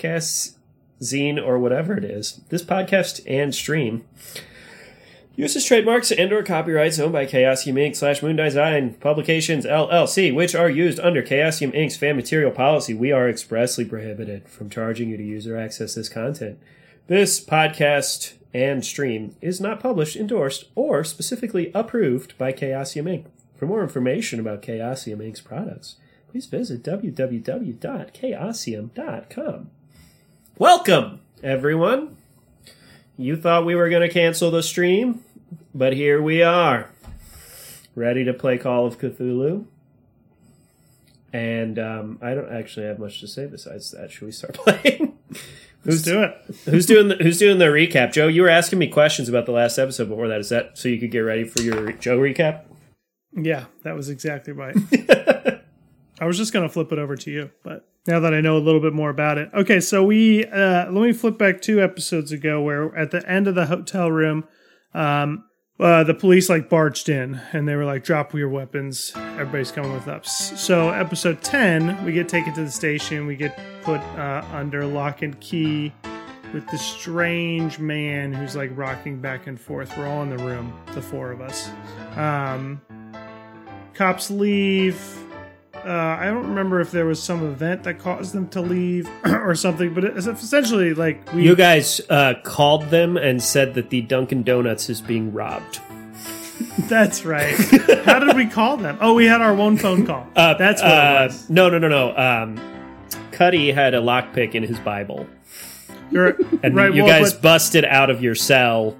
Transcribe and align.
Webcast, 0.00 0.56
zine, 1.00 1.44
or 1.44 1.58
whatever 1.58 1.96
it 1.96 2.04
is, 2.04 2.40
this 2.48 2.62
podcast 2.62 3.20
and 3.26 3.54
stream 3.54 4.04
uses 5.36 5.64
trademarks 5.64 6.12
and 6.12 6.32
or 6.32 6.42
copyrights 6.42 6.98
owned 6.98 7.12
by 7.12 7.24
Chaosium 7.24 7.74
Inc. 7.74 7.96
slash 7.96 8.22
Moon 8.22 8.36
Design 8.36 8.94
Publications 8.94 9.64
LLC, 9.64 10.34
which 10.34 10.54
are 10.54 10.68
used 10.68 11.00
under 11.00 11.22
Chaosium 11.22 11.74
Inc.'s 11.74 11.96
fan 11.96 12.16
material 12.16 12.50
policy. 12.50 12.92
We 12.92 13.12
are 13.12 13.28
expressly 13.28 13.84
prohibited 13.84 14.48
from 14.48 14.68
charging 14.68 15.08
you 15.08 15.16
to 15.16 15.22
use 15.22 15.46
or 15.46 15.56
access 15.56 15.94
this 15.94 16.08
content. 16.08 16.58
This 17.06 17.42
podcast 17.42 18.34
and 18.52 18.84
stream 18.84 19.36
is 19.40 19.60
not 19.60 19.80
published, 19.80 20.16
endorsed, 20.16 20.64
or 20.74 21.04
specifically 21.04 21.70
approved 21.74 22.36
by 22.36 22.52
Chaosium 22.52 23.04
Inc. 23.04 23.26
For 23.56 23.66
more 23.66 23.82
information 23.82 24.40
about 24.40 24.62
Chaosium 24.62 25.18
Inc.'s 25.18 25.40
products, 25.40 25.96
please 26.30 26.46
visit 26.46 26.82
www.chaosium.com. 26.82 29.70
Welcome, 30.60 31.20
everyone. 31.42 32.18
You 33.16 33.38
thought 33.38 33.64
we 33.64 33.74
were 33.74 33.88
going 33.88 34.06
to 34.06 34.12
cancel 34.12 34.50
the 34.50 34.62
stream, 34.62 35.24
but 35.74 35.94
here 35.94 36.20
we 36.20 36.42
are, 36.42 36.90
ready 37.94 38.24
to 38.24 38.34
play 38.34 38.58
Call 38.58 38.84
of 38.84 38.98
Cthulhu. 38.98 39.64
And 41.32 41.78
um, 41.78 42.18
I 42.20 42.34
don't 42.34 42.52
actually 42.52 42.84
have 42.84 42.98
much 42.98 43.20
to 43.20 43.26
say 43.26 43.46
besides 43.46 43.92
that. 43.92 44.10
Should 44.10 44.26
we 44.26 44.32
start 44.32 44.52
playing? 44.58 45.16
Let's 45.86 46.02
do 46.02 46.24
it. 46.24 46.36
who's 46.66 46.84
doing 46.84 47.08
the, 47.08 47.16
Who's 47.16 47.38
doing 47.38 47.56
the 47.56 47.64
recap? 47.64 48.12
Joe, 48.12 48.28
you 48.28 48.42
were 48.42 48.50
asking 48.50 48.80
me 48.80 48.88
questions 48.88 49.30
about 49.30 49.46
the 49.46 49.52
last 49.52 49.78
episode 49.78 50.10
before 50.10 50.28
that. 50.28 50.40
Is 50.40 50.50
that 50.50 50.76
so 50.76 50.90
you 50.90 51.00
could 51.00 51.10
get 51.10 51.20
ready 51.20 51.44
for 51.44 51.62
your 51.62 51.92
Joe 51.92 52.18
recap? 52.18 52.64
Yeah, 53.32 53.64
that 53.82 53.96
was 53.96 54.10
exactly 54.10 54.52
right. 54.52 54.76
I 56.20 56.26
was 56.26 56.36
just 56.36 56.52
going 56.52 56.68
to 56.68 56.70
flip 56.70 56.92
it 56.92 56.98
over 56.98 57.16
to 57.16 57.30
you, 57.30 57.50
but 57.62 57.88
now 58.10 58.18
that 58.20 58.34
I 58.34 58.40
know 58.40 58.56
a 58.56 58.58
little 58.58 58.80
bit 58.80 58.92
more 58.92 59.08
about 59.08 59.38
it. 59.38 59.50
Okay, 59.54 59.80
so 59.80 60.02
we 60.02 60.44
uh, 60.44 60.90
let 60.90 61.02
me 61.02 61.12
flip 61.12 61.38
back 61.38 61.62
two 61.62 61.80
episodes 61.80 62.32
ago 62.32 62.60
where 62.60 62.94
at 62.96 63.12
the 63.12 63.26
end 63.30 63.46
of 63.46 63.54
the 63.54 63.66
hotel 63.66 64.10
room, 64.10 64.44
um, 64.92 65.44
uh, 65.78 66.02
the 66.02 66.12
police 66.12 66.48
like 66.48 66.68
barged 66.68 67.08
in 67.08 67.40
and 67.52 67.68
they 67.68 67.76
were 67.76 67.84
like, 67.84 68.02
"Drop 68.02 68.34
your 68.34 68.48
weapons! 68.48 69.12
Everybody's 69.14 69.70
coming 69.70 69.92
with 69.92 70.08
us." 70.08 70.60
So 70.60 70.90
episode 70.90 71.40
ten, 71.42 72.04
we 72.04 72.12
get 72.12 72.28
taken 72.28 72.52
to 72.54 72.64
the 72.64 72.70
station. 72.70 73.26
We 73.26 73.36
get 73.36 73.58
put 73.82 74.00
uh, 74.18 74.44
under 74.52 74.84
lock 74.84 75.22
and 75.22 75.38
key 75.40 75.92
with 76.52 76.66
this 76.68 76.82
strange 76.82 77.78
man 77.78 78.32
who's 78.32 78.56
like 78.56 78.70
rocking 78.74 79.20
back 79.20 79.46
and 79.46 79.58
forth. 79.58 79.96
We're 79.96 80.08
all 80.08 80.24
in 80.24 80.30
the 80.30 80.38
room, 80.38 80.72
the 80.94 81.00
four 81.00 81.30
of 81.30 81.40
us. 81.40 81.70
Um, 82.16 82.82
cops 83.94 84.32
leave. 84.32 85.00
Uh, 85.84 86.16
I 86.20 86.26
don't 86.26 86.46
remember 86.48 86.80
if 86.80 86.90
there 86.90 87.06
was 87.06 87.22
some 87.22 87.42
event 87.46 87.84
that 87.84 87.98
caused 87.98 88.32
them 88.34 88.48
to 88.48 88.60
leave 88.60 89.08
or 89.24 89.54
something, 89.54 89.94
but 89.94 90.04
it's 90.04 90.26
essentially 90.26 90.92
like 90.94 91.32
we. 91.32 91.44
You 91.44 91.56
guys 91.56 92.00
uh, 92.10 92.34
called 92.44 92.90
them 92.90 93.16
and 93.16 93.42
said 93.42 93.74
that 93.74 93.90
the 93.90 94.02
Dunkin' 94.02 94.42
Donuts 94.42 94.90
is 94.90 95.00
being 95.00 95.32
robbed. 95.32 95.80
That's 96.80 97.24
right. 97.24 97.54
How 98.04 98.18
did 98.18 98.36
we 98.36 98.46
call 98.46 98.76
them? 98.76 98.98
Oh, 99.00 99.14
we 99.14 99.24
had 99.24 99.40
our 99.40 99.54
one 99.54 99.76
phone 99.78 100.04
call. 100.06 100.26
Uh, 100.36 100.54
That's 100.54 100.82
what 100.82 100.90
uh, 100.90 100.94
it 100.94 101.26
was. 101.28 101.48
No, 101.50 101.70
no, 101.70 101.78
no, 101.78 101.88
no. 101.88 102.16
Um, 102.16 102.60
Cuddy 103.32 103.72
had 103.72 103.94
a 103.94 104.00
lockpick 104.00 104.54
in 104.54 104.62
his 104.62 104.78
Bible, 104.80 105.26
You're, 106.10 106.36
and 106.62 106.76
right. 106.76 106.92
you 106.92 107.04
well, 107.04 107.20
guys 107.20 107.32
but- 107.32 107.42
busted 107.42 107.84
out 107.86 108.10
of 108.10 108.22
your 108.22 108.34
cell, 108.34 108.96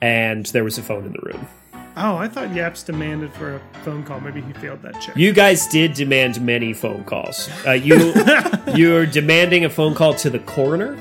and 0.00 0.46
there 0.46 0.62
was 0.62 0.78
a 0.78 0.82
phone 0.82 1.04
in 1.04 1.12
the 1.12 1.20
room. 1.22 1.48
Oh, 1.96 2.16
I 2.16 2.28
thought 2.28 2.54
Yaps 2.54 2.82
demanded 2.82 3.32
for 3.32 3.56
a 3.56 3.60
phone 3.84 4.04
call. 4.04 4.20
Maybe 4.20 4.40
he 4.40 4.52
failed 4.54 4.82
that 4.82 5.00
check. 5.00 5.16
You 5.16 5.32
guys 5.32 5.66
did 5.66 5.94
demand 5.94 6.40
many 6.40 6.72
phone 6.72 7.04
calls. 7.04 7.50
Uh, 7.66 7.72
you 7.72 8.14
you're 8.74 9.06
demanding 9.06 9.64
a 9.64 9.70
phone 9.70 9.94
call 9.94 10.14
to 10.14 10.30
the 10.30 10.38
coroner, 10.40 10.94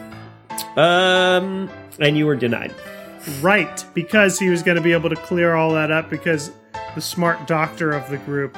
um, 0.76 1.70
and 2.00 2.18
you 2.18 2.26
were 2.26 2.36
denied. 2.36 2.74
Right, 3.40 3.86
because 3.94 4.40
he 4.40 4.50
was 4.50 4.64
going 4.64 4.78
to 4.78 4.82
be 4.82 4.94
able 4.94 5.10
to 5.10 5.16
clear 5.16 5.54
all 5.54 5.74
that 5.74 5.92
up 5.92 6.10
because 6.10 6.52
the 6.96 7.02
smart 7.02 7.46
doctor 7.48 7.92
of 7.92 8.10
the 8.10 8.18
group 8.18 8.58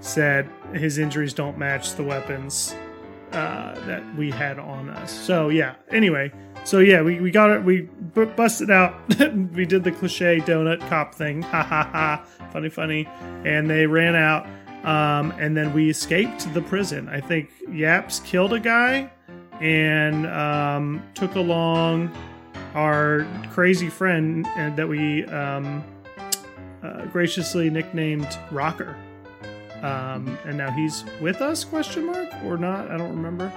said 0.00 0.48
his 0.72 0.98
injuries 0.98 1.34
don't 1.34 1.58
match 1.58 1.94
the 1.94 2.02
weapons 2.02 2.74
uh, 3.32 3.74
that 3.86 4.02
we 4.16 4.30
had 4.30 4.58
on 4.58 4.88
us. 4.90 5.12
So, 5.12 5.50
yeah, 5.50 5.74
anyway, 5.90 6.32
so 6.68 6.80
yeah, 6.80 7.00
we, 7.00 7.18
we 7.18 7.30
got 7.30 7.50
it, 7.50 7.64
we 7.64 7.88
bu- 7.98 8.26
busted 8.26 8.70
out, 8.70 8.94
we 9.54 9.64
did 9.64 9.84
the 9.84 9.90
cliche 9.90 10.38
donut 10.40 10.86
cop 10.90 11.14
thing, 11.14 11.40
ha 11.40 11.62
ha 11.62 11.88
ha, 11.90 12.26
funny, 12.52 12.68
funny, 12.68 13.08
and 13.46 13.70
they 13.70 13.86
ran 13.86 14.14
out, 14.14 14.46
um, 14.84 15.30
and 15.38 15.56
then 15.56 15.72
we 15.72 15.88
escaped 15.88 16.52
the 16.52 16.60
prison. 16.60 17.08
I 17.08 17.22
think 17.22 17.48
Yaps 17.72 18.20
killed 18.20 18.52
a 18.52 18.60
guy 18.60 19.10
and 19.62 20.26
um, 20.26 21.02
took 21.14 21.36
along 21.36 22.14
our 22.74 23.26
crazy 23.50 23.88
friend 23.88 24.46
uh, 24.58 24.68
that 24.76 24.86
we 24.86 25.24
um, 25.24 25.82
uh, 26.82 27.06
graciously 27.06 27.70
nicknamed 27.70 28.28
Rocker. 28.50 28.94
Um, 29.80 30.36
and 30.44 30.58
now 30.58 30.70
he's 30.72 31.02
with 31.22 31.40
us? 31.40 31.64
Question 31.64 32.04
mark 32.04 32.28
or 32.44 32.58
not? 32.58 32.90
I 32.90 32.98
don't 32.98 33.16
remember. 33.16 33.50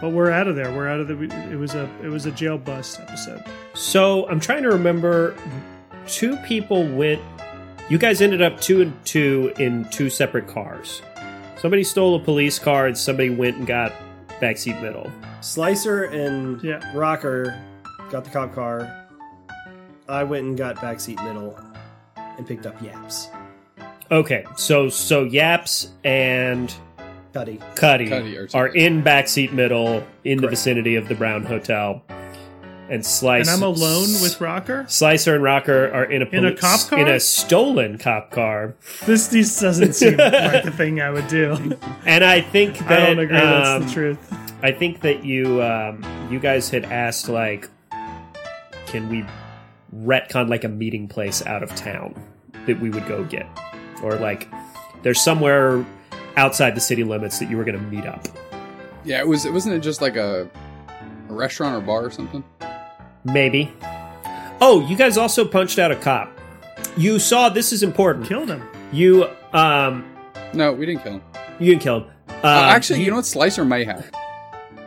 But 0.00 0.10
we're 0.10 0.30
out 0.30 0.46
of 0.48 0.56
there. 0.56 0.72
We're 0.72 0.88
out 0.88 1.00
of 1.00 1.08
the. 1.08 1.20
It 1.50 1.56
was 1.56 1.74
a 1.74 1.88
it 2.02 2.08
was 2.08 2.26
a 2.26 2.30
jail 2.30 2.58
bust 2.58 3.00
episode. 3.00 3.42
So 3.74 4.28
I'm 4.28 4.40
trying 4.40 4.62
to 4.62 4.70
remember. 4.70 5.36
Two 6.06 6.36
people 6.38 6.84
went. 6.86 7.20
You 7.90 7.98
guys 7.98 8.20
ended 8.22 8.40
up 8.42 8.60
two 8.60 8.82
and 8.82 9.04
two 9.04 9.52
in 9.58 9.84
two 9.90 10.08
separate 10.10 10.46
cars. 10.46 11.02
Somebody 11.58 11.82
stole 11.84 12.14
a 12.16 12.20
police 12.20 12.58
car, 12.58 12.86
and 12.86 12.96
somebody 12.96 13.30
went 13.30 13.56
and 13.56 13.66
got 13.66 13.92
backseat 14.40 14.80
middle. 14.80 15.10
Slicer 15.40 16.04
and 16.04 16.62
Yeah. 16.62 16.80
Rocker 16.94 17.60
got 18.10 18.24
the 18.24 18.30
cop 18.30 18.54
car. 18.54 19.06
I 20.08 20.24
went 20.24 20.46
and 20.46 20.56
got 20.56 20.76
backseat 20.76 21.22
middle 21.24 21.58
and 22.16 22.46
picked 22.46 22.64
up 22.66 22.80
Yaps. 22.82 23.28
Okay, 24.10 24.44
so 24.56 24.88
so 24.88 25.24
Yaps 25.24 25.90
and 26.04 26.74
Cuddy. 27.38 27.60
Cuddy, 27.76 28.08
Cuddy 28.08 28.38
are 28.38 28.48
are, 28.54 28.66
in 28.68 29.02
backseat 29.02 29.52
middle 29.52 30.04
in 30.24 30.40
the 30.40 30.48
vicinity 30.48 30.96
of 30.96 31.06
the 31.08 31.14
Brown 31.14 31.44
Hotel, 31.44 32.02
and 32.90 33.04
Slice 33.06 33.46
And 33.46 33.56
I'm 33.56 33.62
alone 33.62 34.08
with 34.22 34.40
Rocker. 34.40 34.84
Slicer 34.88 35.34
and 35.34 35.44
Rocker 35.44 35.88
are 35.92 36.04
in 36.04 36.22
a 36.22 36.24
In 36.26 36.44
a 36.44 36.54
cop 36.54 36.88
car? 36.88 36.98
in 36.98 37.06
a 37.06 37.20
stolen 37.20 37.96
cop 37.98 38.30
car, 38.32 38.74
This 39.06 39.28
this 39.28 39.60
doesn't 39.60 39.92
seem 39.92 40.16
like 40.18 40.64
the 40.64 40.72
thing 40.72 41.00
I 41.00 41.10
would 41.10 41.28
do. 41.28 41.76
and 42.04 42.24
I 42.24 42.40
think 42.40 42.78
that 42.88 43.02
I 43.02 43.06
don't 43.06 43.18
agree. 43.20 43.36
That's 43.36 43.68
um, 43.68 43.86
the 43.86 43.92
truth. 43.92 44.34
I 44.62 44.72
think 44.72 45.02
that 45.02 45.24
you 45.24 45.62
um, 45.62 46.02
you 46.30 46.40
guys 46.40 46.68
had 46.70 46.86
asked 46.86 47.28
like, 47.28 47.68
can 48.86 49.08
we 49.08 49.24
retcon 49.94 50.48
like 50.48 50.64
a 50.64 50.68
meeting 50.68 51.06
place 51.06 51.44
out 51.46 51.62
of 51.62 51.72
town 51.76 52.20
that 52.66 52.80
we 52.80 52.90
would 52.90 53.06
go 53.06 53.22
get, 53.22 53.46
or 54.02 54.16
like 54.16 54.48
there's 55.02 55.20
somewhere 55.20 55.86
outside 56.36 56.74
the 56.74 56.80
city 56.80 57.04
limits 57.04 57.38
that 57.38 57.50
you 57.50 57.56
were 57.56 57.64
going 57.64 57.78
to 57.78 57.84
meet 57.84 58.06
up. 58.06 58.26
Yeah, 59.04 59.18
it 59.20 59.26
was. 59.28 59.44
It 59.44 59.52
wasn't 59.52 59.74
it 59.76 59.80
just 59.80 60.00
like 60.02 60.16
a, 60.16 60.48
a 61.28 61.32
restaurant 61.32 61.74
or 61.76 61.80
bar 61.86 62.04
or 62.04 62.10
something? 62.10 62.44
Maybe. 63.24 63.72
Oh, 64.60 64.84
you 64.88 64.96
guys 64.96 65.16
also 65.16 65.44
punched 65.44 65.78
out 65.78 65.90
a 65.92 65.96
cop. 65.96 66.30
You 66.96 67.18
saw 67.18 67.48
this 67.48 67.72
is 67.72 67.82
important. 67.82 68.26
Killed 68.26 68.48
him. 68.48 68.62
You 68.92 69.28
um 69.52 70.04
No, 70.54 70.72
we 70.72 70.86
didn't 70.86 71.02
kill 71.02 71.12
him. 71.14 71.22
you 71.58 71.66
didn't 71.72 71.82
kill 71.82 72.00
him. 72.00 72.10
Uh, 72.28 72.32
Uh, 72.46 72.62
actually, 72.70 73.02
you 73.02 73.10
know 73.10 73.16
what? 73.16 73.26
Slicer 73.26 73.64
may 73.64 73.84
have. 73.84 74.10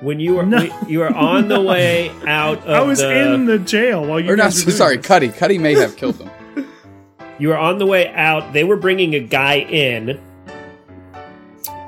when 0.02 0.20
you 0.20 0.36
were 0.36 0.46
No. 0.46 0.58
when 0.60 0.90
you 0.90 1.00
were 1.00 1.14
on 1.14 1.48
the 1.48 1.62
way 1.62 2.10
out 2.28 2.60
of 2.60 2.70
I 2.70 2.82
was 2.82 3.00
the, 3.00 3.34
in 3.34 3.46
the 3.46 3.60
jail 3.60 4.06
while 4.06 4.20
you 4.20 4.32
Or 4.32 4.36
not. 4.36 4.52
doing 4.52 4.72
Sorry, 4.72 4.98
this. 4.98 5.06
Cuddy. 5.06 5.30
Cuddy 5.30 5.58
may 5.58 5.74
have 5.76 5.96
killed 5.96 6.16
them. 6.16 6.30
you 7.40 7.50
were 7.50 7.58
on 7.58 7.78
the 7.78 7.86
way 7.86 8.08
out. 8.10 8.54
They 8.54 8.64
were 8.64 8.78
bringing 8.78 9.16
a 9.16 9.20
guy 9.20 9.56
in, 9.60 10.20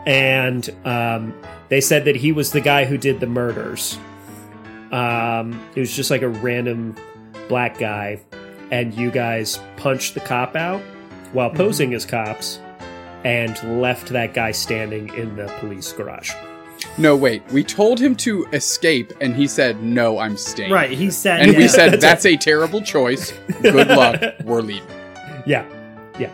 and 0.05 0.69
um, 0.85 1.33
they 1.69 1.81
said 1.81 2.05
that 2.05 2.15
he 2.15 2.31
was 2.31 2.51
the 2.51 2.61
guy 2.61 2.85
who 2.85 2.97
did 2.97 3.19
the 3.19 3.27
murders. 3.27 3.97
Um, 4.91 5.59
it 5.75 5.79
was 5.79 5.95
just 5.95 6.11
like 6.11 6.21
a 6.21 6.29
random 6.29 6.95
black 7.50 7.77
guy, 7.79 8.19
and 8.71 8.94
you 8.94 9.11
guys 9.11 9.59
punched 9.77 10.13
the 10.13 10.19
cop 10.19 10.55
out 10.55 10.81
while 11.31 11.50
posing 11.50 11.94
as 11.94 12.05
cops, 12.05 12.59
and 13.23 13.81
left 13.81 14.09
that 14.09 14.33
guy 14.33 14.51
standing 14.51 15.13
in 15.15 15.35
the 15.35 15.47
police 15.59 15.91
garage. 15.94 16.31
No, 16.97 17.15
wait. 17.15 17.41
We 17.51 17.63
told 17.63 18.00
him 18.00 18.15
to 18.17 18.45
escape, 18.53 19.13
and 19.21 19.35
he 19.35 19.47
said, 19.47 19.81
"No, 19.81 20.19
I'm 20.19 20.38
staying." 20.38 20.71
Right, 20.71 20.91
he 20.91 21.09
said. 21.09 21.41
And 21.41 21.57
we 21.57 21.67
said, 21.67 22.00
"That's 22.01 22.25
a 22.25 22.35
terrible 22.35 22.81
choice. 22.81 23.33
Good 23.61 23.88
luck. 23.88 24.21
We're 24.44 24.61
leaving." 24.61 24.88
Yeah, 25.45 25.65
Di- 26.17 26.29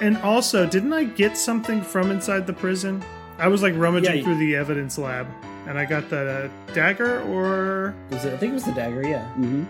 and 0.00 0.16
also, 0.18 0.66
didn't 0.66 0.92
I 0.92 1.04
get 1.04 1.36
something 1.36 1.82
from 1.82 2.10
inside 2.10 2.46
the 2.46 2.52
prison? 2.52 3.02
I 3.38 3.48
was 3.48 3.62
like 3.62 3.74
rummaging 3.76 4.18
Yeah, 4.18 4.22
through 4.24 4.36
the 4.38 4.54
evidence 4.56 4.98
lab, 4.98 5.26
and 5.66 5.78
I 5.78 5.84
got 5.86 6.10
the 6.10 6.50
uh, 6.68 6.72
dagger. 6.74 7.20
Or 7.22 7.94
Was 8.10 8.24
it- 8.24 8.34
I 8.34 8.36
think 8.36 8.50
it 8.50 8.54
was 8.54 8.64
the 8.64 8.72
dagger. 8.72 9.02
Yeah, 9.06 9.24
hmm 9.32 9.64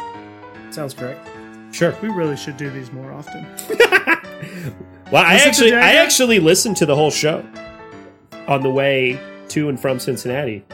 sounds 0.72 0.94
correct. 0.94 1.28
sure. 1.72 1.94
we 2.02 2.08
really 2.08 2.36
should 2.36 2.56
do 2.56 2.70
these 2.70 2.92
more 2.92 3.12
often. 3.12 3.46
Well, 5.12 5.24
I 5.24 5.34
Was 5.34 5.42
it 5.42 5.48
actually, 5.48 5.74
I 5.74 5.94
actually 5.96 6.38
listened 6.38 6.76
to 6.76 6.86
the 6.86 6.94
whole 6.94 7.10
show 7.10 7.44
on 8.46 8.62
the 8.62 8.70
way 8.70 9.18
to 9.48 9.68
and 9.68 9.78
from 9.80 9.98
Cincinnati 9.98 10.64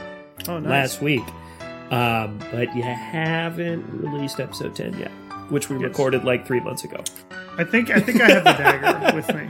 Oh, 0.47 0.59
nice. 0.59 0.71
last 0.71 1.01
week, 1.03 1.25
um, 1.91 2.39
but 2.53 2.75
you 2.77 2.83
haven't 2.83 3.83
released 3.91 4.39
episode 4.39 4.75
ten 4.77 4.93
yet, 4.99 5.11
which 5.51 5.71
we 5.71 5.77
Yes. 5.77 5.85
recorded 5.85 6.25
like 6.25 6.47
three 6.47 6.61
months 6.61 6.85
ago. 6.85 7.03
I 7.59 7.65
think 7.65 7.91
I 7.91 8.01
think 8.01 8.21
I 8.21 8.31
have 8.31 8.45
the 8.45 8.53
dagger 8.53 9.17
with 9.17 9.29
me 9.35 9.49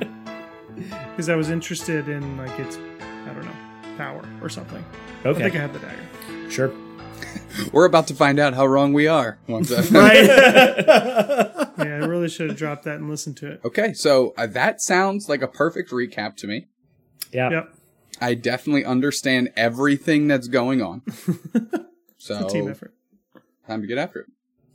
because 1.10 1.28
I 1.28 1.34
was 1.36 1.50
interested 1.50 2.08
in 2.08 2.36
like 2.36 2.58
its 2.58 2.76
I 3.00 3.32
don't 3.32 3.44
know 3.44 3.52
power 3.96 4.24
or 4.42 4.48
something. 4.48 4.84
Okay. 5.24 5.30
I 5.30 5.32
think 5.32 5.42
I 5.42 5.46
Okay, 5.48 5.58
have 5.58 5.72
the 5.72 5.78
dagger. 5.80 6.50
sure. 6.50 6.72
We're 7.72 7.86
about 7.86 8.06
to 8.08 8.14
find 8.14 8.38
out 8.38 8.52
how 8.54 8.66
wrong 8.66 8.92
we 8.92 9.06
are. 9.08 9.38
Once 9.48 9.72
I- 9.72 9.80
Right? 9.90 11.56
Yeah, 11.78 11.84
I 12.02 12.06
really 12.06 12.28
should 12.30 12.48
have 12.48 12.56
dropped 12.58 12.84
that 12.84 12.96
and 12.96 13.10
listened 13.10 13.36
to 13.38 13.50
it. 13.52 13.60
okay, 13.64 13.92
so 13.92 14.32
uh, 14.38 14.46
that 14.46 14.80
sounds 14.80 15.28
like 15.28 15.42
a 15.42 15.46
perfect 15.48 15.90
recap 15.90 16.34
to 16.36 16.46
me. 16.46 16.68
Yeah. 17.32 17.50
Yep, 17.50 17.74
I 18.18 18.32
definitely 18.34 18.84
understand 18.86 19.50
everything 19.56 20.26
that's 20.26 20.48
going 20.48 20.80
on. 20.80 21.02
So 22.16 22.34
it's 22.36 22.44
a 22.44 22.48
team 22.48 22.68
effort. 22.70 22.94
time 23.66 23.82
to 23.82 23.86
get 23.86 23.98
after 23.98 24.20
it. 24.20 24.26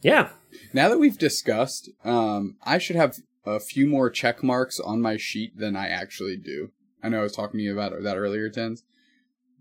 Yeah. 0.01 0.29
Now 0.73 0.89
that 0.89 0.99
we've 0.99 1.17
discussed, 1.17 1.89
um, 2.03 2.57
I 2.63 2.77
should 2.77 2.95
have 2.95 3.17
a 3.45 3.59
few 3.59 3.87
more 3.87 4.09
check 4.09 4.43
marks 4.43 4.79
on 4.79 5.01
my 5.01 5.17
sheet 5.17 5.57
than 5.57 5.75
I 5.75 5.87
actually 5.87 6.37
do. 6.37 6.71
I 7.03 7.09
know 7.09 7.19
I 7.19 7.23
was 7.23 7.35
talking 7.35 7.57
to 7.57 7.63
you 7.63 7.73
about 7.73 7.93
that 8.03 8.17
earlier, 8.17 8.49
Tens, 8.49 8.83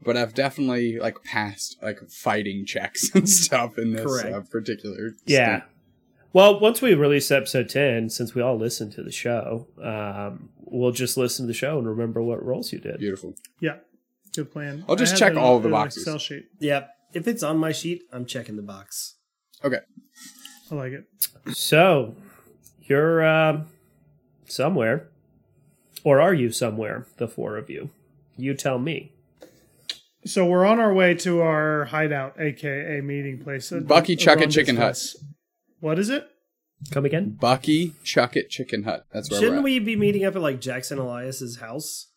but 0.02 0.16
I've 0.16 0.34
definitely 0.34 0.98
like 0.98 1.22
passed 1.25 1.76
like 1.82 2.00
fighting 2.10 2.66
checks 2.66 3.10
and 3.14 3.28
stuff 3.28 3.78
in 3.78 3.92
this 3.92 4.25
uh, 4.25 4.42
particular. 4.50 5.12
Yeah. 5.25 5.58
stint. 5.58 5.64
Well, 6.32 6.60
once 6.60 6.81
we 6.81 6.94
release 6.94 7.31
episode 7.31 7.69
10, 7.69 8.10
since 8.10 8.34
we 8.34 8.42
all 8.42 8.56
listen 8.56 8.88
to 8.92 9.02
the 9.02 9.10
show, 9.10 9.66
um, 9.82 10.50
we'll 10.60 10.92
just 10.92 11.16
listen 11.16 11.44
to 11.44 11.48
the 11.48 11.54
show 11.54 11.76
and 11.78 11.88
remember 11.88 12.22
what 12.22 12.44
roles 12.44 12.72
you 12.72 12.78
did. 12.78 12.98
beautiful. 12.98 13.34
Yeah, 13.60 13.78
good 14.34 14.52
plan. 14.52 14.84
I'll 14.88 14.94
just 14.94 15.16
check 15.16 15.32
it 15.32 15.38
all 15.38 15.56
of 15.56 15.64
the 15.64 15.70
boxes. 15.70 16.02
Excel 16.02 16.19
sheet. 16.19 16.46
yep. 16.60 16.90
If 17.12 17.26
it's 17.26 17.42
on 17.42 17.58
my 17.58 17.72
sheet, 17.72 18.02
I'm 18.12 18.25
checking 18.26 18.54
the 18.54 18.62
box. 18.62 19.16
Okay, 19.65 19.81
I 20.71 20.75
like 20.75 20.93
it. 20.93 21.05
So, 21.55 22.15
you're 22.83 23.25
um 23.27 23.67
somewhere. 24.47 25.09
Or 26.03 26.19
are 26.21 26.33
you 26.33 26.51
somewhere, 26.51 27.07
the 27.19 27.29
four 27.29 27.59
of 27.59 27.69
you? 27.69 27.91
You 28.39 28.55
tell 28.55 28.79
me. 28.79 29.12
So 30.25 30.47
we're 30.47 30.65
on 30.65 30.81
our 30.81 30.95
way 30.95 31.15
to 31.17 31.41
our 31.43 31.85
hideout, 31.87 32.41
aka 32.41 33.01
meeting 33.03 33.43
place. 33.43 33.71
uh, 33.71 33.81
Bucky 33.81 34.17
Chuck 34.17 34.41
It 34.41 34.51
Chicken 34.51 34.77
Hut. 34.77 34.99
What 35.81 35.99
is 35.99 36.09
it? 36.09 36.27
Come 36.91 37.05
again? 37.05 37.37
Bucky 37.39 37.95
Chuck 38.03 38.35
It 38.37 38.49
Chicken 38.49 38.85
Hut. 38.85 39.05
That's 39.12 39.31
where 39.31 39.41
Shouldn't 39.41 39.57
we're 39.57 39.61
at. 39.61 39.65
we 39.65 39.79
be 39.79 39.97
meeting 39.97 40.25
up 40.25 40.37
at 40.37 40.41
like 40.43 40.61
Jackson 40.61 40.99
Elias's 40.99 41.59
house? 41.59 42.10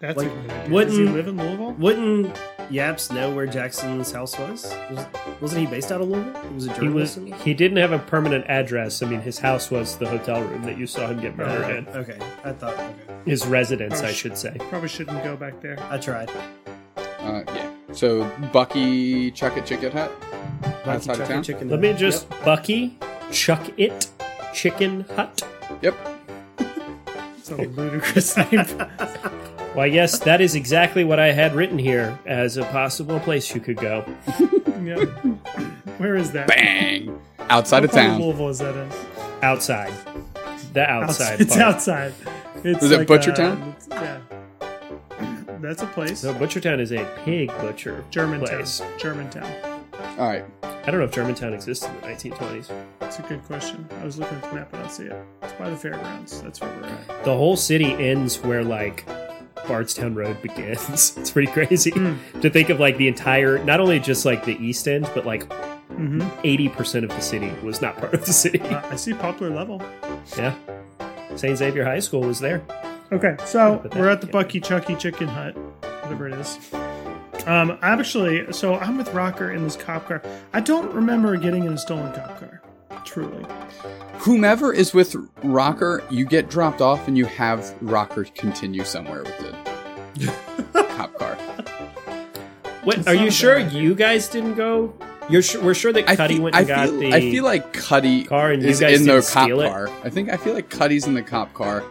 That's 0.00 0.16
Like, 0.16 0.28
a 0.28 0.30
good 0.30 0.50
idea. 0.50 0.72
wouldn't- 0.74 0.96
Does 0.96 0.98
he 0.98 1.04
live 1.14 1.28
in 1.28 1.36
Louisville? 1.36 1.72
Wouldn't 1.78 2.40
Yaps 2.70 3.12
know 3.12 3.30
where 3.30 3.46
Jackson's 3.46 4.10
house 4.12 4.38
was? 4.38 4.74
was 4.90 5.04
wasn't 5.42 5.60
he 5.60 5.66
based 5.66 5.92
out 5.92 6.00
of 6.00 6.08
Louisville? 6.08 6.40
He 6.48 6.54
was 6.54 6.66
a 6.68 6.72
He 6.80 6.88
was 6.88 7.14
journalist. 7.16 7.42
he 7.44 7.52
didn't 7.52 7.76
have 7.76 7.92
a 7.92 7.98
permanent 7.98 8.46
address. 8.48 9.02
I 9.02 9.06
mean, 9.06 9.20
his 9.20 9.38
house 9.38 9.70
was 9.70 9.96
the 9.98 10.08
hotel 10.08 10.40
room 10.42 10.62
that 10.62 10.78
you 10.78 10.86
saw 10.86 11.06
him 11.08 11.20
get 11.20 11.34
Uh, 11.34 11.36
murdered 11.44 11.76
in. 11.76 11.88
okay, 11.94 12.16
I 12.44 12.52
thought. 12.52 12.72
Okay, 12.74 12.88
His 13.26 13.44
residence, 13.46 14.00
Oh, 14.02 14.06
I 14.06 14.12
sh- 14.12 14.16
should 14.16 14.38
say. 14.38 14.56
Probably 14.70 14.88
shouldn't 14.88 15.22
go 15.22 15.36
back 15.36 15.60
there. 15.60 15.76
I 15.90 15.98
tried. 15.98 16.30
Uh, 16.96 17.42
yeah. 17.54 17.68
So 17.92 18.24
Bucky 18.54 19.30
Chuck 19.32 19.58
It 19.58 19.66
Chicken 19.66 19.92
Hut. 19.92 20.10
Outside 20.86 21.12
of 21.12 21.18
Chuck 21.18 21.28
town? 21.28 21.42
Chicken 21.42 21.68
Let 21.68 21.80
me 21.80 21.88
Hut. 21.88 21.98
just 21.98 22.30
Bucky, 22.42 22.96
Chuck 23.30 23.68
It, 23.76 24.06
Chicken 24.54 25.04
Hut. 25.14 25.42
Yep. 25.82 25.94
It's 27.36 27.50
a 27.50 27.56
ludicrous 27.56 28.36
name. 28.38 28.64
Why, 29.74 29.86
yes, 29.86 30.18
that 30.20 30.40
is 30.40 30.54
exactly 30.56 31.04
what 31.04 31.20
I 31.20 31.30
had 31.32 31.54
written 31.54 31.78
here 31.78 32.18
as 32.26 32.56
a 32.56 32.64
possible 32.64 33.20
place 33.20 33.54
you 33.54 33.60
could 33.60 33.76
go. 33.76 34.04
yeah. 34.82 35.04
Where 35.98 36.16
is 36.16 36.32
that? 36.32 36.48
Bang. 36.48 37.20
Outside 37.50 37.84
of 37.84 37.90
What 37.90 37.96
part 38.00 38.06
town. 38.10 38.20
Louisville 38.20 38.48
is 38.48 38.58
that 38.58 38.74
in? 38.76 38.90
Outside. 39.42 39.92
The 40.72 40.88
outside 40.88 41.40
It's 41.40 41.54
part. 41.56 41.74
outside. 41.74 42.14
It's 42.64 42.80
Was 42.82 42.90
it 42.90 43.06
Butchertown? 43.08 43.74
uh, 43.92 43.94
yeah. 44.02 45.56
That's 45.60 45.82
a 45.82 45.86
place. 45.86 46.24
No, 46.24 46.32
Butchertown 46.34 46.80
is 46.80 46.90
a 46.92 47.04
pig 47.24 47.48
butcher 47.60 48.04
Germantown. 48.10 48.48
place. 48.58 48.82
Germantown. 48.98 49.50
All 50.18 50.26
right. 50.28 50.44
I 50.62 50.86
don't 50.90 50.98
know 50.98 51.04
if 51.04 51.12
Germantown 51.12 51.52
existed 51.54 51.90
in 51.90 52.00
the 52.00 52.06
1920s. 52.08 52.70
That's 52.98 53.18
a 53.18 53.22
good 53.22 53.44
question. 53.44 53.86
I 54.00 54.04
was 54.04 54.18
looking 54.18 54.38
at 54.38 54.44
the 54.44 54.54
map 54.54 54.72
and 54.72 54.80
I 54.80 54.84
don't 54.86 54.92
see 54.92 55.04
it. 55.04 55.16
It's 55.42 55.52
by 55.54 55.68
the 55.70 55.76
fairgrounds. 55.76 56.40
That's 56.42 56.60
where 56.60 56.70
we're 56.80 56.86
at. 56.88 57.24
The 57.24 57.36
whole 57.36 57.56
city 57.56 57.92
ends 57.92 58.38
where 58.42 58.64
like 58.64 59.04
Bardstown 59.68 60.14
Road 60.14 60.40
begins. 60.42 60.88
it's 61.18 61.30
pretty 61.30 61.50
crazy 61.52 61.90
Hmm. 61.90 62.14
to 62.40 62.50
think 62.50 62.68
of 62.70 62.80
like 62.80 62.96
the 62.96 63.08
entire, 63.08 63.58
not 63.64 63.80
only 63.80 63.98
just 64.00 64.24
like 64.24 64.44
the 64.44 64.56
East 64.64 64.86
End, 64.88 65.08
but 65.14 65.24
like 65.26 65.48
Mm-hmm. 65.90 66.20
80% 66.70 67.02
of 67.02 67.10
the 67.10 67.20
city 67.20 67.52
was 67.64 67.82
not 67.82 67.96
part 67.98 68.14
of 68.14 68.24
the 68.24 68.32
city. 68.32 68.60
Uh, 68.60 68.80
I 68.90 68.96
see 68.96 69.12
poplar 69.12 69.50
level. 69.50 69.82
yeah. 70.38 70.54
St. 71.34 71.58
Xavier 71.58 71.84
High 71.84 71.98
School 71.98 72.20
was 72.22 72.38
there. 72.38 72.62
Okay, 73.12 73.36
so 73.44 73.82
we're 73.96 74.08
at 74.08 74.20
the 74.20 74.28
Bucky 74.28 74.60
Chucky 74.60 74.94
Chicken 74.94 75.26
Hut, 75.26 75.54
whatever 76.02 76.28
it 76.28 76.34
is. 76.34 76.56
Um, 77.44 77.76
actually, 77.82 78.50
so 78.52 78.76
I'm 78.76 78.96
with 78.96 79.12
Rocker 79.12 79.50
in 79.50 79.64
this 79.64 79.76
cop 79.76 80.06
car. 80.06 80.22
I 80.52 80.60
don't 80.60 80.90
remember 80.94 81.36
getting 81.36 81.64
in 81.64 81.72
a 81.72 81.78
stolen 81.78 82.12
cop 82.12 82.38
car. 82.38 82.62
Truly, 83.04 83.44
Whomever 84.18 84.72
is 84.72 84.92
with 84.94 85.16
Rocker, 85.42 86.02
you 86.10 86.24
get 86.26 86.48
dropped 86.50 86.80
off 86.80 87.08
and 87.08 87.16
you 87.16 87.24
have 87.24 87.74
Rocker 87.80 88.24
continue 88.24 88.84
somewhere 88.84 89.22
with 89.24 89.38
the 89.38 90.32
Cop 90.96 91.14
car. 91.18 91.34
What, 92.84 93.06
are 93.08 93.14
you 93.14 93.30
sure 93.30 93.58
bad- 93.58 93.72
you 93.72 93.94
guys 93.94 94.28
didn't 94.28 94.54
go? 94.54 94.94
You're 95.28 95.42
sure, 95.42 95.62
we're 95.62 95.74
sure 95.74 95.92
that 95.92 96.08
I 96.08 96.16
Cuddy 96.16 96.34
feel, 96.34 96.42
went 96.44 96.56
I, 96.56 96.64
got 96.64 96.88
feel, 96.88 96.98
the. 96.98 97.14
I 97.14 97.20
feel 97.20 97.44
like 97.44 97.72
Cuddy 97.72 98.24
car 98.24 98.50
and 98.50 98.62
you 98.62 98.68
is 98.68 98.80
guys 98.80 99.00
in 99.00 99.06
the 99.06 99.12
didn't 99.14 99.28
cop 99.28 99.44
steal 99.44 99.60
it? 99.60 99.68
car. 99.68 99.88
I 100.02 100.10
think 100.10 100.28
I 100.28 100.36
feel 100.36 100.54
like 100.54 100.70
Cuddy's 100.70 101.06
in 101.06 101.14
the 101.14 101.22
cop 101.22 101.52
car 101.54 101.84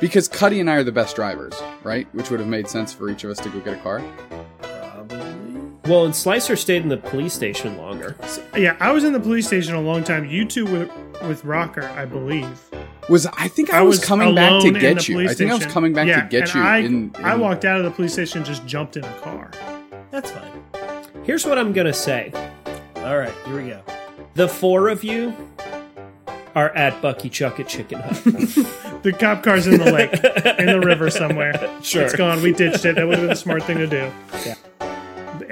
because 0.00 0.28
Cuddy 0.28 0.60
and 0.60 0.68
I 0.68 0.74
are 0.74 0.84
the 0.84 0.92
best 0.92 1.16
drivers, 1.16 1.54
right? 1.84 2.06
Which 2.14 2.30
would 2.30 2.38
have 2.40 2.48
made 2.50 2.68
sense 2.68 2.92
for 2.92 3.08
each 3.08 3.24
of 3.24 3.30
us 3.30 3.38
to 3.40 3.48
go 3.48 3.60
get 3.60 3.74
a 3.78 3.80
car. 3.82 4.02
Probably. 5.82 5.90
Well, 5.96 6.04
and 6.04 6.14
Slicer 6.14 6.56
stayed 6.56 6.82
in 6.82 6.88
the 6.88 6.96
police 6.96 7.32
station 7.34 7.76
longer. 7.76 8.16
yeah, 8.56 8.76
I 8.80 8.92
was 8.92 9.04
in 9.04 9.12
the 9.12 9.20
police 9.20 9.46
station 9.46 9.74
a 9.74 9.80
long 9.80 10.04
time. 10.04 10.24
You 10.24 10.44
two 10.44 10.64
with 10.64 10.90
with 11.22 11.44
Rocker, 11.44 11.84
I 11.96 12.04
believe. 12.04 12.60
Was 13.08 13.26
I 13.26 13.48
think 13.48 13.72
I, 13.72 13.78
I 13.78 13.82
was, 13.82 13.98
was 13.98 14.06
coming 14.06 14.34
back 14.34 14.62
to 14.62 14.70
get 14.72 15.08
you. 15.08 15.16
I 15.18 15.24
police 15.24 15.38
think 15.38 15.50
I 15.50 15.54
was 15.54 15.66
coming 15.66 15.92
back 15.92 16.06
Yeah, 16.06 16.22
to 16.22 16.28
get 16.28 16.42
and 16.42 16.54
you. 16.54 16.62
I, 16.62 16.76
in, 16.78 17.16
I 17.24 17.34
walked 17.36 17.64
out 17.64 17.78
of 17.78 17.84
the 17.84 17.90
police 17.90 18.12
station, 18.12 18.38
and 18.38 18.46
just 18.46 18.64
jumped 18.66 18.96
in 18.96 19.04
a 19.04 19.18
car. 19.20 19.50
That's 20.10 20.30
fine. 20.30 20.62
Here's 21.24 21.44
what 21.44 21.58
I'm 21.58 21.72
gonna 21.72 21.92
say: 21.92 22.32
All 22.96 23.18
right, 23.18 23.34
here 23.46 23.56
we 23.60 23.68
go. 23.70 23.82
the 24.34 24.48
four 24.48 24.88
of 24.88 25.02
you 25.02 25.34
are 26.54 26.70
at 26.70 27.00
Bucky 27.02 27.28
Chuck 27.28 27.58
at 27.60 27.68
Chicken 27.68 28.00
Hut. 28.00 28.78
The 29.02 29.12
cop 29.12 29.42
car's 29.42 29.66
in 29.66 29.80
the 29.80 29.90
lake, 29.90 30.12
in 30.60 30.66
the 30.66 30.78
river 30.78 31.10
somewhere. 31.10 31.54
Sure. 31.82 32.02
It's 32.04 32.14
gone. 32.14 32.40
We 32.40 32.52
ditched 32.52 32.84
it. 32.84 32.94
That 32.94 33.04
would 33.08 33.14
have 33.18 33.22
been 33.22 33.30
the 33.30 33.34
smart 33.34 33.64
thing 33.64 33.78
to 33.78 33.86
do. 33.88 34.12
Yeah. 34.46 34.54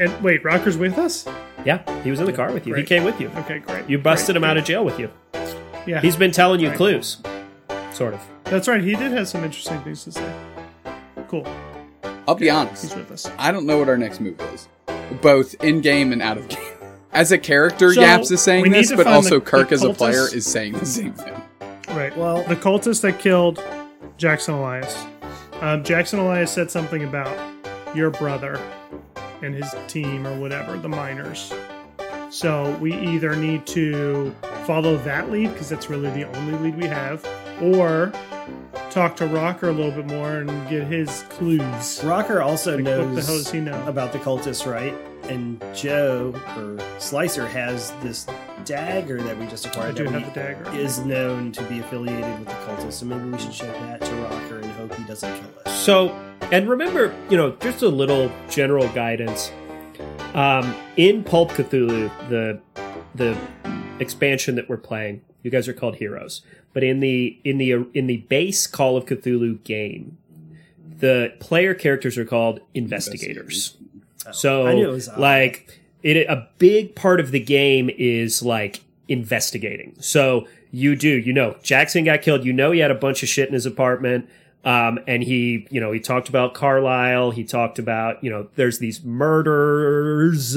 And 0.01 0.23
wait, 0.23 0.43
Rocker's 0.45 0.77
with 0.79 0.99
us? 0.99 1.27
yeah, 1.65 1.83
he 2.03 2.11
was 2.11 2.19
in 2.21 2.27
the 2.27 2.33
car 2.33 2.53
with 2.53 2.67
you. 2.67 2.75
He 2.75 2.83
came 2.83 3.05
with 3.05 3.21
you. 3.21 3.29
Okay, 3.37 3.59
great. 3.59 3.89
You 3.89 3.99
busted 3.99 4.29
Great, 4.35 4.37
him 4.39 4.45
out 4.45 4.57
of 4.57 4.65
jail 4.65 4.85
with 4.85 4.99
you. 4.99 5.11
Yeah, 5.87 6.01
He's 6.01 6.17
been 6.17 6.31
telling 6.33 6.61
you 6.61 6.69
Right. 6.69 6.77
clues, 6.77 7.19
sort 7.93 8.15
of. 8.15 8.21
that's 8.45 8.67
right. 8.67 8.83
He 8.83 8.97
did 8.97 9.13
have 9.13 9.29
some 9.29 9.45
interesting 9.45 9.81
things 9.83 10.05
to 10.05 10.13
say. 10.13 10.33
Cool. 11.29 11.47
I'll 12.27 12.35
be 12.35 12.49
honest. 12.51 12.83
He's 12.83 12.93
honest. 12.93 13.11
with 13.11 13.27
us. 13.27 13.31
I 13.39 13.53
don't 13.53 13.67
know 13.67 13.79
what 13.79 13.89
our 13.89 13.97
next 13.99 14.21
move 14.21 14.41
is, 14.55 14.69
both 15.21 15.55
in 15.63 15.81
game 15.81 16.13
and 16.13 16.23
out 16.23 16.39
of 16.39 16.49
game. 16.49 16.59
As 17.13 17.33
a 17.33 17.39
character, 17.39 17.93
So, 17.93 18.01
Yaps 18.03 18.31
is 18.31 18.41
saying 18.41 18.71
this, 18.71 18.93
but 18.93 19.07
also 19.07 19.41
the- 19.41 19.45
Kirk 19.45 19.69
the 19.71 19.75
as 19.75 19.83
a 19.83 19.93
player 19.93 20.29
is 20.33 20.47
saying 20.47 20.75
the 20.75 20.87
same 20.87 21.13
thing. 21.13 21.35
Right. 21.89 22.17
Well- 22.17 22.45
the 22.45 22.55
cultist 22.57 23.01
that 23.03 23.19
killed 23.19 23.63
Jackson 24.17 24.55
Elias. 24.55 24.97
Um, 25.61 25.83
Jackson 25.85 26.21
Elias 26.21 26.51
said 26.53 26.71
something 26.71 27.03
about 27.05 27.37
your 27.97 28.11
brother 28.11 28.61
and 29.43 29.55
his 29.55 29.75
team 29.89 30.27
or 30.27 30.39
whatever, 30.39 30.77
the 30.77 30.89
miners. 30.89 31.53
So 32.31 32.77
we 32.81 32.95
either 32.95 33.35
need 33.35 33.67
to 33.69 34.35
follow 34.65 34.97
that 34.99 35.31
lead 35.31 35.53
because 35.53 35.69
that's 35.69 35.91
really 35.91 36.11
the 36.11 36.25
only 36.25 36.59
lead 36.59 36.77
we 36.77 36.87
have, 36.87 37.25
or 37.63 38.13
talk 38.91 39.17
to 39.17 39.27
Rocker 39.27 39.69
a 39.69 39.73
little 39.73 39.93
bit 39.93 40.07
more 40.07 40.39
and 40.39 40.69
get 40.69 40.87
his 40.87 41.23
clues. 41.31 42.03
Rocker 42.05 42.43
also 42.43 42.75
Like, 42.77 42.85
knows 42.85 43.07
what 43.07 43.15
the 43.17 43.23
hell 43.23 43.37
does 43.39 43.51
he 43.51 43.61
know? 43.61 43.87
about 43.87 44.13
the 44.13 44.19
cultists, 44.19 44.71
right? 44.71 44.95
And 45.29 45.63
Joe 45.75 46.35
or 46.57 46.79
Slicer 46.99 47.47
has 47.47 47.93
this 48.03 48.27
dagger 48.65 49.23
that 49.23 49.39
we 49.39 49.47
just 49.47 49.67
acquired 49.67 49.95
I 49.95 49.99
do 49.99 50.05
that 50.05 50.13
have 50.13 50.23
we- 50.23 50.29
the 50.29 50.35
dagger. 50.35 50.77
is 50.79 50.99
known 51.01 51.53
to 51.53 51.63
be 51.65 51.79
affiliated 51.81 52.39
with 52.41 52.49
the 52.49 52.55
cultists. 52.67 52.93
So 52.95 53.07
maybe 53.07 53.25
we 53.31 53.39
should 53.39 53.55
show 53.55 53.67
that 53.67 54.01
to 54.01 54.15
Rocker 54.17 54.59
and 54.61 54.71
hope 54.73 54.95
he 54.95 55.05
doesn't 55.05 55.33
kill 55.33 55.51
us. 55.67 55.81
So, 55.85 56.09
and 56.51 56.69
remember, 56.69 57.15
you 57.29 57.37
know, 57.37 57.53
just 57.61 57.83
a 57.83 57.89
little 57.89 58.31
general 58.49 58.89
guidance. 58.89 59.53
Um, 60.35 60.75
in 60.97 61.23
Pulp 61.25 61.51
Cthulhu, 61.53 62.11
the 62.29 62.61
the 63.15 63.37
expansion 63.99 64.55
that 64.55 64.69
we're 64.69 64.77
playing, 64.79 65.21
you 65.43 65.51
guys 65.51 65.69
are 65.69 65.73
called 65.73 65.97
heroes. 65.97 66.43
But 66.73 66.85
in 66.85 67.01
the 67.01 67.39
in 67.45 67.59
the 67.59 67.87
in 67.95 68.07
the 68.07 68.19
base 68.29 68.67
Call 68.67 68.97
of 68.97 69.07
Cthulhu 69.07 69.63
game, 69.65 70.19
the 70.99 71.33
player 71.41 71.75
characters 71.75 72.17
are 72.19 72.25
called 72.25 72.61
investigators. 72.75 73.77
so 74.33 74.67
I 74.67 74.75
knew 74.75 74.89
it 74.89 74.93
was 74.93 75.09
like 75.17 75.81
it 76.03 76.17
a 76.29 76.49
big 76.59 76.95
part 76.95 77.21
of 77.21 77.31
the 77.31 77.41
game 77.41 77.91
is 77.91 78.43
like 78.43 78.83
investigating. 79.09 79.97
So 80.01 80.47
you 80.71 80.95
do, 80.97 81.09
you 81.09 81.33
know, 81.33 81.57
Jackson 81.63 82.05
got 82.05 82.23
killed. 82.23 82.45
You 82.45 82.53
know, 82.53 82.71
he 82.71 82.81
had 82.81 82.91
a 82.91 82.95
bunch 82.97 83.23
of 83.23 83.29
shit 83.29 83.49
in 83.49 83.55
his 83.55 83.67
apartment. 83.67 84.29
Um, 84.65 85.01
and 85.07 85.23
he, 85.23 85.67
you 85.71 85.81
know, 85.81 85.91
he 85.91 86.01
talked 86.01 86.29
about 86.29 86.55
Carlyle. 86.55 87.31
He 87.31 87.45
talked 87.45 87.79
about, 87.79 88.23
you 88.23 88.31
know, 88.31 88.49
there's 88.57 88.79
these 88.79 89.03
murders. 89.03 90.55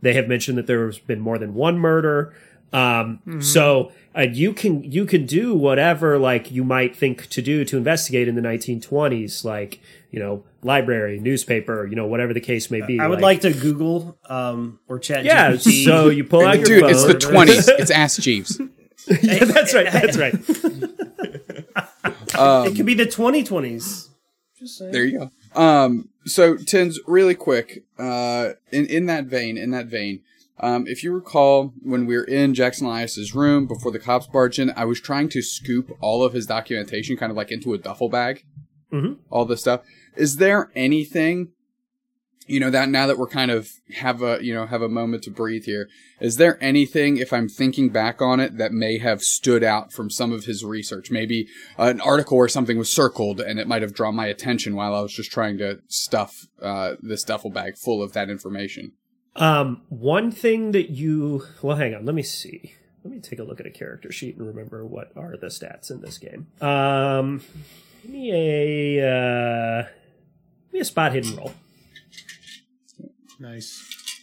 They 0.00 0.14
have 0.14 0.28
mentioned 0.28 0.56
that 0.58 0.66
there's 0.66 0.98
been 0.98 1.20
more 1.20 1.38
than 1.38 1.54
one 1.54 1.78
murder. 1.78 2.32
Um, 2.72 3.40
so 3.40 3.92
uh, 4.16 4.22
you 4.22 4.52
can 4.52 4.82
you 4.84 5.06
can 5.06 5.24
do 5.24 5.54
whatever 5.54 6.18
like 6.18 6.50
you 6.50 6.64
might 6.64 6.96
think 6.96 7.28
to 7.30 7.40
do 7.40 7.64
to 7.64 7.76
investigate 7.76 8.28
in 8.28 8.34
the 8.34 8.42
1920s, 8.42 9.44
like 9.44 9.80
you 10.10 10.18
know, 10.18 10.42
library, 10.62 11.20
newspaper, 11.20 11.86
you 11.86 11.94
know, 11.94 12.06
whatever 12.06 12.32
the 12.32 12.40
case 12.40 12.70
may 12.70 12.80
be. 12.80 12.98
I 12.98 13.06
would 13.06 13.20
like, 13.20 13.42
to 13.42 13.52
Google 13.52 14.18
um, 14.28 14.80
or 14.88 14.98
chat. 14.98 15.24
yeah. 15.24 15.52
GPT. 15.52 15.84
So 15.84 16.08
you 16.08 16.24
pull 16.24 16.46
out 16.46 16.56
your 16.56 16.64
Dude, 16.64 16.80
phone. 16.82 16.90
it's 16.90 17.04
the 17.04 17.14
20s. 17.14 17.68
It's 17.78 17.90
Ask 17.90 18.22
Jeeves. 18.22 18.58
yeah, 19.22 19.44
that's 19.44 19.74
right. 19.74 19.92
That's 19.92 20.16
right. 20.16 20.34
it 22.66 22.76
could 22.76 22.86
be 22.86 22.94
the 22.94 23.06
2020s. 23.06 24.08
Just 24.58 24.78
saying. 24.78 24.92
There 24.92 25.04
you 25.04 25.18
go. 25.18 25.30
Um, 25.60 26.08
so 26.24 26.56
Tins, 26.56 26.98
really 27.06 27.34
quick, 27.34 27.84
uh, 27.98 28.52
in, 28.72 28.86
in 28.86 29.04
that 29.06 29.26
vein, 29.26 29.58
in 29.58 29.70
that 29.72 29.86
vein, 29.86 30.22
um, 30.58 30.86
if 30.86 31.04
you 31.04 31.12
recall, 31.12 31.72
when 31.82 32.06
we 32.06 32.16
were 32.16 32.24
in 32.24 32.54
Jackson 32.54 32.86
Elias's 32.86 33.34
room 33.34 33.66
before 33.66 33.92
the 33.92 33.98
cops 33.98 34.26
barged 34.26 34.58
in, 34.58 34.72
I 34.76 34.84
was 34.84 35.00
trying 35.00 35.28
to 35.30 35.42
scoop 35.42 35.96
all 36.00 36.24
of 36.24 36.32
his 36.32 36.46
documentation 36.46 37.16
kind 37.16 37.30
of 37.30 37.36
like 37.36 37.50
into 37.52 37.74
a 37.74 37.78
duffel 37.78 38.08
bag. 38.08 38.44
Mhm. 38.92 39.18
All 39.30 39.44
this 39.44 39.60
stuff. 39.60 39.82
Is 40.16 40.36
there 40.36 40.70
anything, 40.74 41.48
you 42.46 42.60
know, 42.60 42.70
that 42.70 42.88
now 42.88 43.06
that 43.06 43.18
we're 43.18 43.26
kind 43.26 43.50
of 43.50 43.68
have 43.96 44.22
a, 44.22 44.38
you 44.40 44.54
know, 44.54 44.64
have 44.64 44.80
a 44.80 44.88
moment 44.88 45.24
to 45.24 45.30
breathe 45.30 45.64
here, 45.64 45.88
is 46.20 46.36
there 46.36 46.56
anything, 46.62 47.18
if 47.18 47.32
I'm 47.32 47.48
thinking 47.48 47.90
back 47.90 48.22
on 48.22 48.40
it, 48.40 48.56
that 48.56 48.72
may 48.72 48.98
have 48.98 49.22
stood 49.22 49.62
out 49.64 49.92
from 49.92 50.08
some 50.08 50.32
of 50.32 50.44
his 50.44 50.64
research? 50.64 51.10
Maybe 51.10 51.48
an 51.76 52.00
article 52.00 52.38
or 52.38 52.48
something 52.48 52.78
was 52.78 52.88
circled 52.88 53.40
and 53.40 53.58
it 53.58 53.66
might 53.68 53.82
have 53.82 53.92
drawn 53.92 54.14
my 54.14 54.26
attention 54.26 54.74
while 54.76 54.94
I 54.94 55.00
was 55.02 55.12
just 55.12 55.32
trying 55.32 55.58
to 55.58 55.80
stuff 55.88 56.46
uh, 56.62 56.94
this 57.02 57.24
duffel 57.24 57.50
bag 57.50 57.76
full 57.76 58.02
of 58.02 58.12
that 58.14 58.30
information. 58.30 58.92
Um, 59.36 59.82
one 59.88 60.30
thing 60.30 60.72
that 60.72 60.90
you 60.90 61.44
well, 61.62 61.76
hang 61.76 61.94
on. 61.94 62.04
Let 62.04 62.14
me 62.14 62.22
see. 62.22 62.74
Let 63.04 63.12
me 63.14 63.20
take 63.20 63.38
a 63.38 63.44
look 63.44 63.60
at 63.60 63.66
a 63.66 63.70
character 63.70 64.10
sheet 64.10 64.36
and 64.36 64.46
remember 64.46 64.84
what 64.84 65.12
are 65.16 65.36
the 65.36 65.46
stats 65.46 65.90
in 65.90 66.00
this 66.00 66.18
game. 66.18 66.48
Um, 66.60 67.42
give 68.02 68.10
me 68.10 68.32
a 68.32 69.08
uh, 69.08 69.82
give 69.82 70.72
me 70.72 70.80
a 70.80 70.84
spot 70.84 71.12
hidden 71.12 71.36
roll. 71.36 71.52
Nice. 73.38 74.22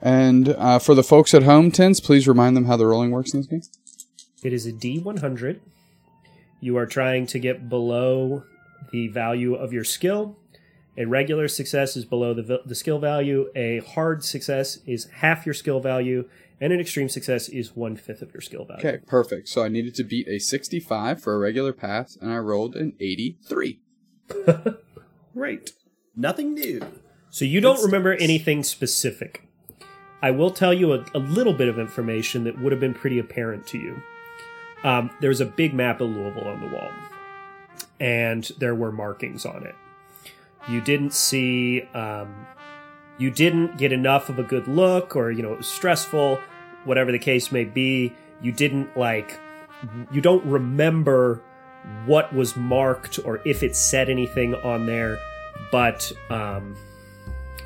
And 0.00 0.50
uh, 0.50 0.78
for 0.78 0.94
the 0.94 1.02
folks 1.02 1.34
at 1.34 1.42
home, 1.42 1.70
Tins, 1.70 2.00
please 2.00 2.28
remind 2.28 2.56
them 2.56 2.66
how 2.66 2.76
the 2.76 2.86
rolling 2.86 3.10
works 3.10 3.32
in 3.32 3.40
this 3.40 3.46
game. 3.46 3.62
It 4.42 4.52
is 4.52 4.66
a 4.66 4.72
D100. 4.72 5.60
You 6.60 6.76
are 6.76 6.86
trying 6.86 7.26
to 7.28 7.38
get 7.38 7.68
below 7.68 8.44
the 8.92 9.08
value 9.08 9.54
of 9.54 9.72
your 9.72 9.84
skill. 9.84 10.36
A 10.98 11.04
regular 11.04 11.46
success 11.48 11.96
is 11.96 12.04
below 12.04 12.32
the, 12.32 12.62
the 12.64 12.74
skill 12.74 12.98
value. 12.98 13.50
A 13.54 13.80
hard 13.80 14.24
success 14.24 14.78
is 14.86 15.06
half 15.16 15.44
your 15.44 15.54
skill 15.54 15.80
value. 15.80 16.28
And 16.60 16.72
an 16.72 16.80
extreme 16.80 17.10
success 17.10 17.50
is 17.50 17.76
one 17.76 17.96
fifth 17.96 18.22
of 18.22 18.32
your 18.32 18.40
skill 18.40 18.64
value. 18.64 18.86
Okay, 18.86 18.98
perfect. 19.06 19.48
So 19.48 19.62
I 19.62 19.68
needed 19.68 19.94
to 19.96 20.04
beat 20.04 20.26
a 20.26 20.38
65 20.38 21.22
for 21.22 21.34
a 21.34 21.38
regular 21.38 21.74
pass, 21.74 22.16
and 22.16 22.32
I 22.32 22.38
rolled 22.38 22.76
an 22.76 22.94
83. 22.98 23.80
Great. 25.34 25.72
Nothing 26.16 26.54
new. 26.54 26.80
So 27.28 27.44
you 27.44 27.60
don't 27.60 27.82
remember 27.82 28.14
anything 28.14 28.62
specific. 28.62 29.46
I 30.22 30.30
will 30.30 30.50
tell 30.50 30.72
you 30.72 30.94
a, 30.94 31.04
a 31.14 31.18
little 31.18 31.52
bit 31.52 31.68
of 31.68 31.78
information 31.78 32.44
that 32.44 32.58
would 32.58 32.72
have 32.72 32.80
been 32.80 32.94
pretty 32.94 33.18
apparent 33.18 33.66
to 33.68 33.78
you. 33.78 34.02
Um, 34.82 35.10
there's 35.20 35.42
a 35.42 35.46
big 35.46 35.74
map 35.74 36.00
of 36.00 36.08
Louisville 36.08 36.48
on 36.48 36.62
the 36.62 36.74
wall, 36.74 36.90
and 38.00 38.50
there 38.58 38.74
were 38.74 38.92
markings 38.92 39.44
on 39.44 39.66
it. 39.66 39.74
You 40.68 40.80
didn't 40.80 41.12
see, 41.12 41.82
um, 41.94 42.46
you 43.18 43.30
didn't 43.30 43.78
get 43.78 43.92
enough 43.92 44.28
of 44.28 44.38
a 44.38 44.42
good 44.42 44.68
look, 44.68 45.16
or 45.16 45.30
you 45.30 45.42
know 45.42 45.52
it 45.52 45.58
was 45.58 45.68
stressful, 45.68 46.40
whatever 46.84 47.12
the 47.12 47.18
case 47.18 47.52
may 47.52 47.64
be. 47.64 48.12
You 48.42 48.52
didn't 48.52 48.96
like, 48.96 49.38
you 50.10 50.20
don't 50.20 50.44
remember 50.44 51.42
what 52.04 52.34
was 52.34 52.56
marked 52.56 53.18
or 53.24 53.40
if 53.44 53.62
it 53.62 53.76
said 53.76 54.10
anything 54.10 54.54
on 54.56 54.86
there, 54.86 55.18
but 55.70 56.10
um, 56.30 56.76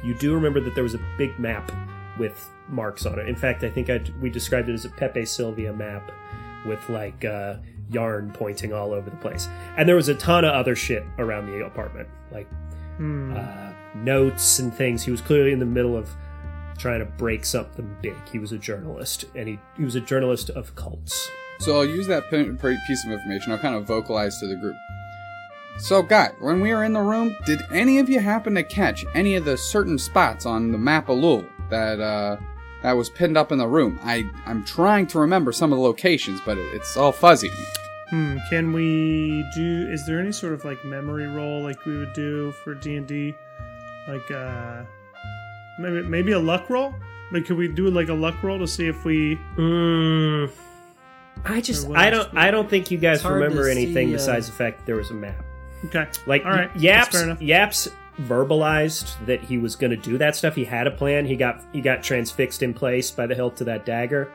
you 0.02 0.14
do 0.14 0.35
remember 0.35 0.61
that 0.61 0.75
there 0.75 0.85
was 0.85 0.95
a 0.95 1.00
big 1.16 1.38
map 1.38 1.73
with 2.19 2.50
marks 2.69 3.07
on 3.07 3.19
it. 3.19 3.28
In 3.28 3.37
fact, 3.37 3.64
I 3.64 3.71
think 3.71 3.90
I, 3.90 4.02
we 4.21 4.30
described 4.30 4.69
it 4.69 4.75
as 4.75 4.85
a 4.85 4.90
Pepe 4.90 5.25
Silvia 5.25 5.73
map 5.73 6.12
with 6.66 6.87
like 6.88 7.25
uh, 7.25 7.57
yarn 7.90 8.30
pointing 8.33 8.73
all 8.73 8.92
over 8.92 9.11
the 9.11 9.16
place. 9.16 9.49
And 9.76 9.88
there 9.88 9.97
was 9.97 10.09
a 10.09 10.14
ton 10.14 10.45
of 10.45 10.54
other 10.54 10.76
shit 10.76 11.04
around 11.19 11.47
the 11.47 11.64
apartment, 11.64 12.09
like 12.30 12.49
Hmm. 13.00 13.35
uh, 13.35 13.73
notes 13.95 14.59
and 14.59 14.75
things. 14.75 15.02
He 15.02 15.11
was 15.11 15.23
clearly 15.23 15.52
in 15.52 15.59
the 15.59 15.64
middle 15.64 15.97
of 15.97 16.14
trying 16.76 16.99
to 16.99 17.07
break 17.07 17.47
something 17.47 17.97
big. 18.02 18.14
He 18.30 18.38
was 18.38 18.52
a 18.52 18.59
journalist, 18.59 19.25
and 19.35 19.49
he, 19.49 19.59
he 19.75 19.85
was 19.87 19.95
a 19.95 20.02
journalist 20.02 20.50
of 20.50 20.75
cults. 20.75 21.30
So 21.61 21.76
I'll 21.76 21.87
use 21.87 22.07
that 22.09 22.28
pin- 22.28 22.59
pr- 22.59 22.75
piece 22.87 23.04
of 23.07 23.12
information. 23.12 23.52
I'll 23.52 23.59
kind 23.59 23.75
of 23.75 23.87
vocalize 23.87 24.38
to 24.40 24.47
the 24.47 24.57
group. 24.57 24.76
So, 25.78 26.02
guy, 26.02 26.33
when 26.40 26.61
we 26.61 26.75
were 26.75 26.85
in 26.85 26.92
the 26.92 27.00
room, 27.00 27.35
did 27.47 27.62
any 27.73 27.99
of 28.00 28.11
you 28.11 28.21
happen 28.21 28.54
to 28.57 28.62
catch 28.62 29.07
any 29.14 29.35
of 29.35 29.47
the 29.47 29.57
certain 29.57 29.99
spots 29.99 30.45
on 30.45 30.71
the 30.71 30.78
map 30.78 31.09
of 31.09 31.16
Louisville 31.16 31.49
that 31.71 32.00
uh, 32.00 32.37
that 32.83 32.92
was 32.92 33.09
pinned 33.09 33.38
up 33.38 33.50
in 33.50 33.57
the 33.57 33.66
room? 33.66 33.99
I 34.02 34.28
I'm 34.45 34.62
trying 34.64 35.07
to 35.09 35.21
remember 35.21 35.52
some 35.52 35.73
of 35.73 35.78
the 35.78 35.83
locations, 35.83 36.42
but 36.42 36.59
it, 36.59 36.75
it's 36.75 36.99
all 36.99 37.12
fuzzy. 37.12 37.50
Hmm. 38.11 38.38
Can 38.49 38.73
we 38.73 39.45
do? 39.55 39.87
Is 39.90 40.05
there 40.07 40.19
any 40.21 40.33
sort 40.33 40.52
of 40.52 40.64
like 40.64 40.85
memory 40.85 41.26
roll 41.26 41.62
like 41.62 41.85
we 41.87 41.97
would 41.97 42.12
do 42.12 42.52
for 42.64 42.75
D 42.75 42.97
and 42.97 43.07
D? 43.07 43.35
Like 44.09 44.29
uh, 44.31 44.83
maybe 45.79 46.02
maybe 46.02 46.33
a 46.33 46.38
luck 46.38 46.69
roll. 46.69 46.95
Like, 47.33 47.47
could 47.47 47.57
we 47.57 47.69
do 47.69 47.88
like 47.88 48.09
a 48.09 48.14
luck 48.14 48.43
roll 48.43 48.59
to 48.59 48.67
see 48.67 48.88
if 48.88 49.05
we? 49.05 49.38
Mm, 49.57 50.50
I 51.45 51.61
just 51.61 51.88
I 51.90 52.11
don't 52.11 52.33
we- 52.33 52.38
I 52.40 52.50
don't 52.50 52.69
think 52.69 52.90
you 52.90 52.99
guys 52.99 53.25
remember 53.25 53.69
anything 53.69 54.09
see, 54.09 54.14
uh, 54.14 54.17
besides 54.17 54.47
the 54.47 54.52
fact 54.52 54.79
that 54.79 54.87
there 54.87 54.97
was 54.97 55.11
a 55.11 55.14
map. 55.14 55.45
Okay. 55.85 56.07
Like 56.26 56.45
All 56.45 56.50
right, 56.50 56.67
y- 56.69 56.73
that's 56.73 56.83
Yaps 56.83 57.09
fair 57.17 57.25
enough. 57.25 57.40
Yaps 57.40 57.88
verbalized 58.23 59.14
that 59.26 59.40
he 59.40 59.57
was 59.59 59.76
going 59.76 59.90
to 59.93 59.97
do 59.97 60.19
that 60.19 60.35
stuff. 60.37 60.55
He 60.57 60.64
had 60.64 60.87
a 60.87 60.90
plan. 60.90 61.25
He 61.26 61.37
got 61.37 61.62
he 61.73 61.81
got 61.81 62.02
transfixed 62.02 62.62
in 62.62 62.75
place 62.75 63.11
by 63.12 63.26
the 63.26 63.35
hilt 63.37 63.61
of 63.61 63.67
that 63.67 63.87
dagger. 63.87 64.31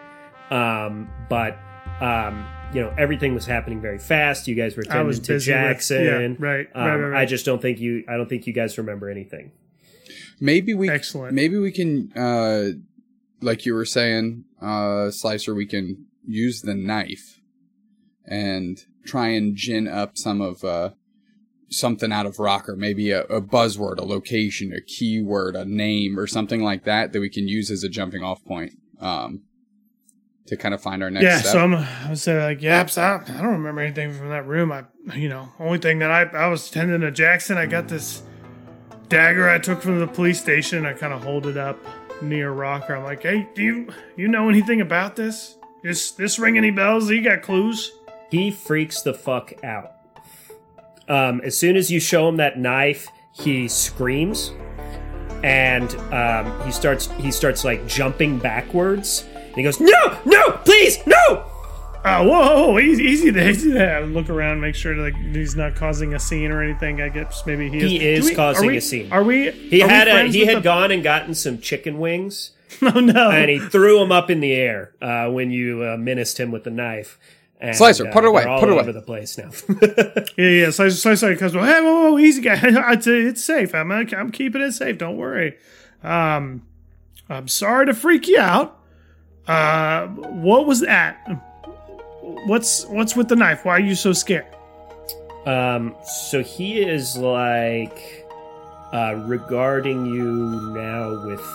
Um, 0.51 1.10
but 1.29 1.58
um, 2.01 2.46
you 2.75 2.82
know 2.82 2.94
everything 2.98 3.34
was 3.34 3.46
happening 3.46 3.79
very 3.79 3.98
fast. 3.98 4.48
You 4.50 4.55
guys 4.55 4.75
were 4.75 4.84
attending 4.84 5.13
to 5.13 5.22
busy 5.22 5.34
with- 5.34 5.44
Jackson. 5.46 6.03
yeah, 6.03 6.12
right, 6.12 6.39
right, 6.39 6.67
Um, 6.75 6.88
right, 6.88 7.08
right. 7.10 7.22
I 7.22 7.25
just 7.25 7.46
don't 7.46 7.62
think 7.62 7.79
you. 7.79 8.03
I 8.10 8.17
don't 8.17 8.27
think 8.27 8.46
you 8.46 8.53
guys 8.53 8.77
remember 8.77 9.10
anything. 9.10 9.51
Maybe 10.41 10.74
we 10.74 10.89
Excellent. 10.89 11.34
Maybe 11.34 11.58
we 11.58 11.72
can, 11.72 12.12
uh, 12.17 12.72
like 13.41 13.65
you 13.65 13.74
were 13.74 13.86
saying, 13.86 14.44
uh, 14.62 15.10
Slicer. 15.10 15.55
We 15.55 15.65
can 15.65 16.08
use 16.27 16.62
the 16.62 16.75
knife 16.75 17.39
and 18.25 18.84
try 19.05 19.29
and 19.29 19.55
gin 19.55 19.88
up 19.88 20.17
some 20.17 20.41
of 20.41 20.65
uh, 20.65 20.89
something 21.70 22.12
out 22.12 22.25
of 22.25 22.39
Rocker. 22.39 22.75
Maybe 22.75 23.12
a, 23.12 23.22
a 23.24 23.41
buzzword, 23.41 24.00
a 24.00 24.03
location, 24.05 24.74
a 24.74 24.82
keyword, 24.82 25.55
a 25.55 25.63
name, 25.63 26.20
or 26.20 26.27
something 26.27 26.62
like 26.62 26.84
that 26.84 27.13
that 27.13 27.22
we 27.22 27.29
can 27.29 27.48
use 27.48 27.72
as 27.72 27.86
a 27.86 27.89
jumping 27.89 28.22
off 28.22 28.44
point. 28.44 28.74
Um, 29.00 29.44
to 30.48 30.56
kind 30.56 30.74
of 30.74 30.82
find 30.82 31.02
our 31.02 31.10
next 31.10 31.24
yeah. 31.24 31.38
step. 31.40 31.52
So 31.54 31.60
I'm. 31.60 31.74
I 31.75 32.10
would 32.10 32.20
say 32.20 32.44
like, 32.44 32.62
yaps. 32.62 32.98
I, 32.98 33.16
I 33.16 33.42
don't 33.42 33.54
remember 33.54 33.82
anything 33.82 34.14
from 34.14 34.30
that 34.30 34.46
room. 34.46 34.72
I, 34.72 34.86
you 35.16 35.30
know, 35.30 35.50
only 35.60 35.80
thing 35.80 36.00
that 36.00 36.12
I 36.12 36.24
I 36.38 36.48
was 36.48 36.70
tending 36.70 37.02
to 37.02 37.12
Jackson. 37.12 37.58
I 37.58 37.66
got 37.66 37.88
this 37.88 38.24
dagger 39.10 39.50
I 39.50 39.60
took 39.60 39.82
from 39.82 40.00
the 40.00 40.08
police 40.08 40.40
station. 40.40 40.86
I 40.86 40.94
kind 40.94 41.14
of 41.14 41.24
hold 41.24 41.48
it 41.48 41.58
up 41.58 41.80
near 42.22 42.52
Rocker. 42.52 42.96
I'm 42.96 43.04
like, 43.04 43.24
hey, 43.24 43.48
do 43.56 43.64
you 43.64 43.88
you 44.16 44.28
know 44.28 44.50
anything 44.50 44.82
about 44.82 45.16
this? 45.16 45.58
This 45.84 46.12
this 46.12 46.40
ring 46.40 46.58
any 46.58 46.72
bells? 46.72 47.10
You 47.10 47.24
got 47.24 47.42
clues? 47.42 47.92
He 48.32 48.52
freaks 48.52 49.02
the 49.02 49.14
fuck 49.14 49.54
out. 49.64 49.92
Um, 51.08 51.42
as 51.42 51.56
soon 51.58 51.75
as 51.75 51.92
you 51.92 52.00
show 52.00 52.28
him 52.28 52.38
that 52.38 52.58
knife, 52.58 53.08
he 53.32 53.68
screams, 53.68 54.52
and 55.44 55.96
um, 56.12 56.66
he 56.66 56.72
starts 56.72 57.12
he 57.18 57.32
starts 57.32 57.64
like 57.64 57.86
jumping 57.88 58.40
backwards. 58.40 59.25
And 59.55 59.57
he 59.57 59.63
goes, 59.63 59.79
"No, 59.79 60.19
no, 60.25 60.51
please, 60.65 61.00
no!" 61.07 61.45
Oh, 62.07 62.24
whoa, 62.24 62.67
whoa, 62.74 62.79
easy, 62.79 63.03
easy 63.03 63.31
to, 63.31 63.50
easy 63.50 63.71
to 63.74 63.79
have. 63.79 64.09
look 64.09 64.29
around, 64.29 64.62
make 64.62 64.75
sure 64.75 64.95
like 64.95 65.15
he's 65.15 65.55
not 65.55 65.75
causing 65.75 66.13
a 66.13 66.19
scene 66.19 66.51
or 66.51 66.62
anything. 66.62 67.01
I 67.01 67.09
guess 67.09 67.43
maybe 67.47 67.67
he 67.69 67.77
is. 67.77 67.91
He 67.91 67.97
is 68.07 68.25
we- 68.25 68.35
causing 68.35 68.67
we- 68.67 68.77
a 68.77 68.81
scene. 68.81 69.12
Are 69.12 69.24
we? 69.24 69.50
He 69.51 69.81
are 69.81 69.88
we 69.88 69.91
had 69.93 70.07
a, 70.07 70.24
he 70.27 70.45
had 70.45 70.57
the- 70.57 70.62
gone 70.62 70.91
and 70.91 71.01
gotten 71.01 71.33
some 71.33 71.59
chicken 71.59 71.97
wings, 72.00 72.51
Oh 72.81 73.00
no! 73.00 73.31
and 73.31 73.50
he 73.50 73.57
threw 73.59 73.97
them 74.00 74.12
up 74.12 74.29
in 74.29 74.39
the 74.39 74.53
air 74.53 74.91
uh, 75.01 75.29
when 75.31 75.50
you 75.51 75.83
uh, 75.83 75.97
menaced 75.97 76.39
him 76.39 76.51
with 76.51 76.63
the 76.63 76.69
knife. 76.71 77.17
And, 77.59 77.71
uh, 77.71 77.74
Slicer, 77.74 78.05
put 78.12 78.25
it 78.25 78.27
away, 78.27 78.43
all 78.43 78.59
put 78.59 78.67
it 78.67 78.74
away. 78.74 78.81
over 78.81 78.91
the 78.91 79.01
place 79.01 79.38
now. 79.38 79.50
Yeah, 80.38 80.50
yeah. 80.65 80.69
So, 80.71 80.89
so, 80.89 81.15
so, 81.15 81.29
because 81.31 81.55
well, 81.55 81.63
hey, 81.63 81.81
whoa, 81.81 82.12
whoa, 82.12 82.19
easy 82.19 82.41
guy. 82.41 82.59
It's, 82.93 83.07
it's 83.07 83.43
safe. 83.43 83.74
I'm, 83.74 83.89
I'm 83.91 84.29
keeping 84.31 84.62
it 84.62 84.74
safe. 84.74 84.97
Don't 84.97 85.15
worry. 85.15 85.57
Um, 86.03 86.63
I'm 87.29 87.47
sorry 87.47 87.85
to 87.85 87.93
freak 87.93 88.27
you 88.27 88.38
out. 88.39 88.77
Uh, 89.48 90.08
what 90.08 90.66
was 90.66 90.82
that? 90.82 91.18
What's 92.22 92.86
what's 92.86 93.16
with 93.16 93.28
the 93.28 93.36
knife? 93.36 93.66
Why 93.66 93.74
are 93.74 93.80
you 93.80 93.96
so 93.96 94.14
scared? 94.14 94.48
Um, 95.46 95.96
so 96.04 96.42
he 96.42 96.82
is 96.82 97.16
like 97.18 98.25
uh, 98.92 99.16
regarding 99.25 100.08
you 100.08 100.74
now 100.74 101.24
with 101.25 101.46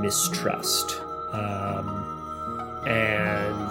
mistrust, 0.00 0.98
um, 1.32 2.84
and 2.86 3.70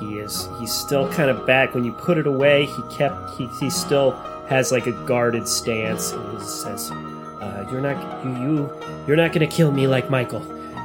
he 0.00 0.18
is 0.18 0.48
he's 0.58 0.72
still 0.72 1.08
kind 1.12 1.30
of 1.30 1.46
back. 1.46 1.74
When 1.74 1.84
you 1.84 1.92
put 1.92 2.18
it 2.18 2.26
away, 2.26 2.66
he 2.66 2.82
kept 2.90 3.38
he, 3.38 3.46
he 3.60 3.70
still 3.70 4.12
has 4.48 4.72
like 4.72 4.88
a 4.88 4.92
guarded 5.06 5.46
stance, 5.46 6.10
and 6.10 6.38
he 6.38 6.44
says, 6.44 6.90
uh, 6.90 7.68
"You're 7.70 7.80
not 7.80 8.24
you, 8.24 8.34
you 8.42 8.82
you're 9.06 9.16
not 9.16 9.32
gonna 9.32 9.46
kill 9.46 9.70
me 9.70 9.86
like 9.86 10.10
Michael. 10.10 10.40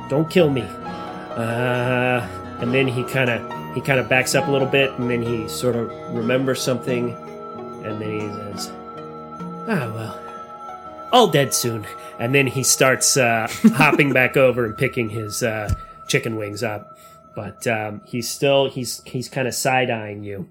Don't 0.09 0.29
kill 0.29 0.51
me." 0.51 0.67
Uh, 1.37 2.27
and 2.59 2.73
then 2.73 2.87
he 2.87 3.03
kind 3.03 3.29
of 3.29 3.75
he 3.75 3.81
kind 3.81 3.99
of 3.99 4.09
backs 4.09 4.33
up 4.33 4.47
a 4.47 4.51
little 4.51 4.67
bit, 4.67 4.91
and 4.93 5.09
then 5.09 5.21
he 5.21 5.47
sort 5.47 5.75
of 5.75 5.91
remembers 6.15 6.61
something, 6.61 7.11
and 7.85 8.01
then 8.01 8.19
he 8.19 8.27
says, 8.27 8.71
"Ah, 9.67 9.91
well, 9.93 10.19
all 11.11 11.27
dead 11.27 11.53
soon." 11.53 11.85
And 12.19 12.33
then 12.33 12.47
he 12.47 12.63
starts 12.63 13.17
uh, 13.17 13.47
hopping 13.75 14.11
back 14.11 14.35
over 14.35 14.65
and 14.65 14.75
picking 14.75 15.09
his 15.09 15.43
uh, 15.43 15.71
chicken 16.07 16.37
wings 16.37 16.63
up, 16.63 16.97
but 17.35 17.67
um, 17.67 18.01
he's 18.05 18.27
still 18.27 18.67
he's 18.67 19.03
he's 19.05 19.29
kind 19.29 19.47
of 19.47 19.53
side 19.53 19.91
eyeing 19.91 20.23
you. 20.23 20.49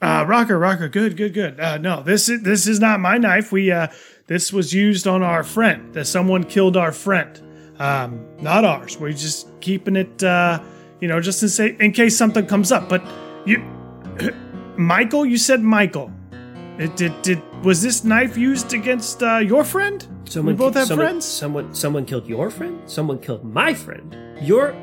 Uh, 0.00 0.24
Rocker, 0.26 0.58
Rocker, 0.58 0.88
good, 0.88 1.16
good, 1.18 1.34
good. 1.34 1.60
Uh, 1.60 1.76
no, 1.76 2.02
this 2.02 2.30
is 2.30 2.42
this 2.42 2.66
is 2.66 2.80
not 2.80 3.00
my 3.00 3.18
knife. 3.18 3.52
We 3.52 3.70
uh, 3.70 3.88
this 4.26 4.54
was 4.54 4.72
used 4.72 5.06
on 5.06 5.22
our 5.22 5.44
friend. 5.44 5.92
That 5.92 6.06
someone 6.06 6.44
killed 6.44 6.78
our 6.78 6.92
friend. 6.92 7.42
Um, 7.78 8.26
not 8.40 8.64
ours. 8.64 8.98
We're 8.98 9.12
just 9.12 9.48
keeping 9.60 9.96
it, 9.96 10.22
uh, 10.22 10.60
you 11.00 11.08
know, 11.08 11.20
just 11.20 11.42
in 11.42 11.48
say 11.48 11.76
in 11.78 11.92
case 11.92 12.16
something 12.16 12.46
comes 12.46 12.72
up. 12.72 12.88
But 12.88 13.02
you, 13.46 13.58
Michael, 14.76 15.24
you 15.24 15.38
said 15.38 15.62
Michael. 15.62 16.10
It 16.78 16.96
did 16.96 17.20
did 17.22 17.42
was 17.64 17.82
this 17.82 18.04
knife 18.04 18.36
used 18.36 18.72
against 18.72 19.22
uh, 19.22 19.38
your 19.38 19.64
friend? 19.64 20.06
we 20.36 20.52
both 20.52 20.74
have 20.74 20.88
someone, 20.88 21.06
friends. 21.06 21.24
Someone 21.24 21.74
someone 21.74 22.04
killed 22.04 22.26
your 22.26 22.50
friend. 22.50 22.80
Someone 22.86 23.18
killed 23.18 23.44
my 23.44 23.74
friend. 23.74 24.16
You're 24.40 24.74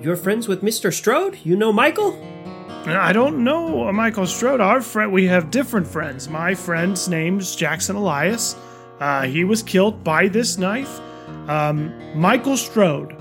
you're 0.00 0.16
friends 0.16 0.48
with 0.48 0.62
Mister 0.62 0.90
Strode. 0.90 1.38
You 1.44 1.56
know 1.56 1.72
Michael. 1.72 2.12
I 2.86 3.14
don't 3.14 3.42
know 3.42 3.88
uh, 3.88 3.92
Michael 3.92 4.26
Strode. 4.26 4.60
Our 4.60 4.82
friend, 4.82 5.10
we 5.10 5.26
have 5.26 5.50
different 5.50 5.86
friends. 5.86 6.28
My 6.28 6.54
friend's 6.54 7.08
name's 7.08 7.56
Jackson 7.56 7.96
Elias. 7.96 8.56
Uh, 9.00 9.22
he 9.22 9.44
was 9.44 9.62
killed 9.62 10.04
by 10.04 10.28
this 10.28 10.58
knife. 10.58 11.00
Um, 11.48 11.92
Michael 12.18 12.56
Strode. 12.56 13.12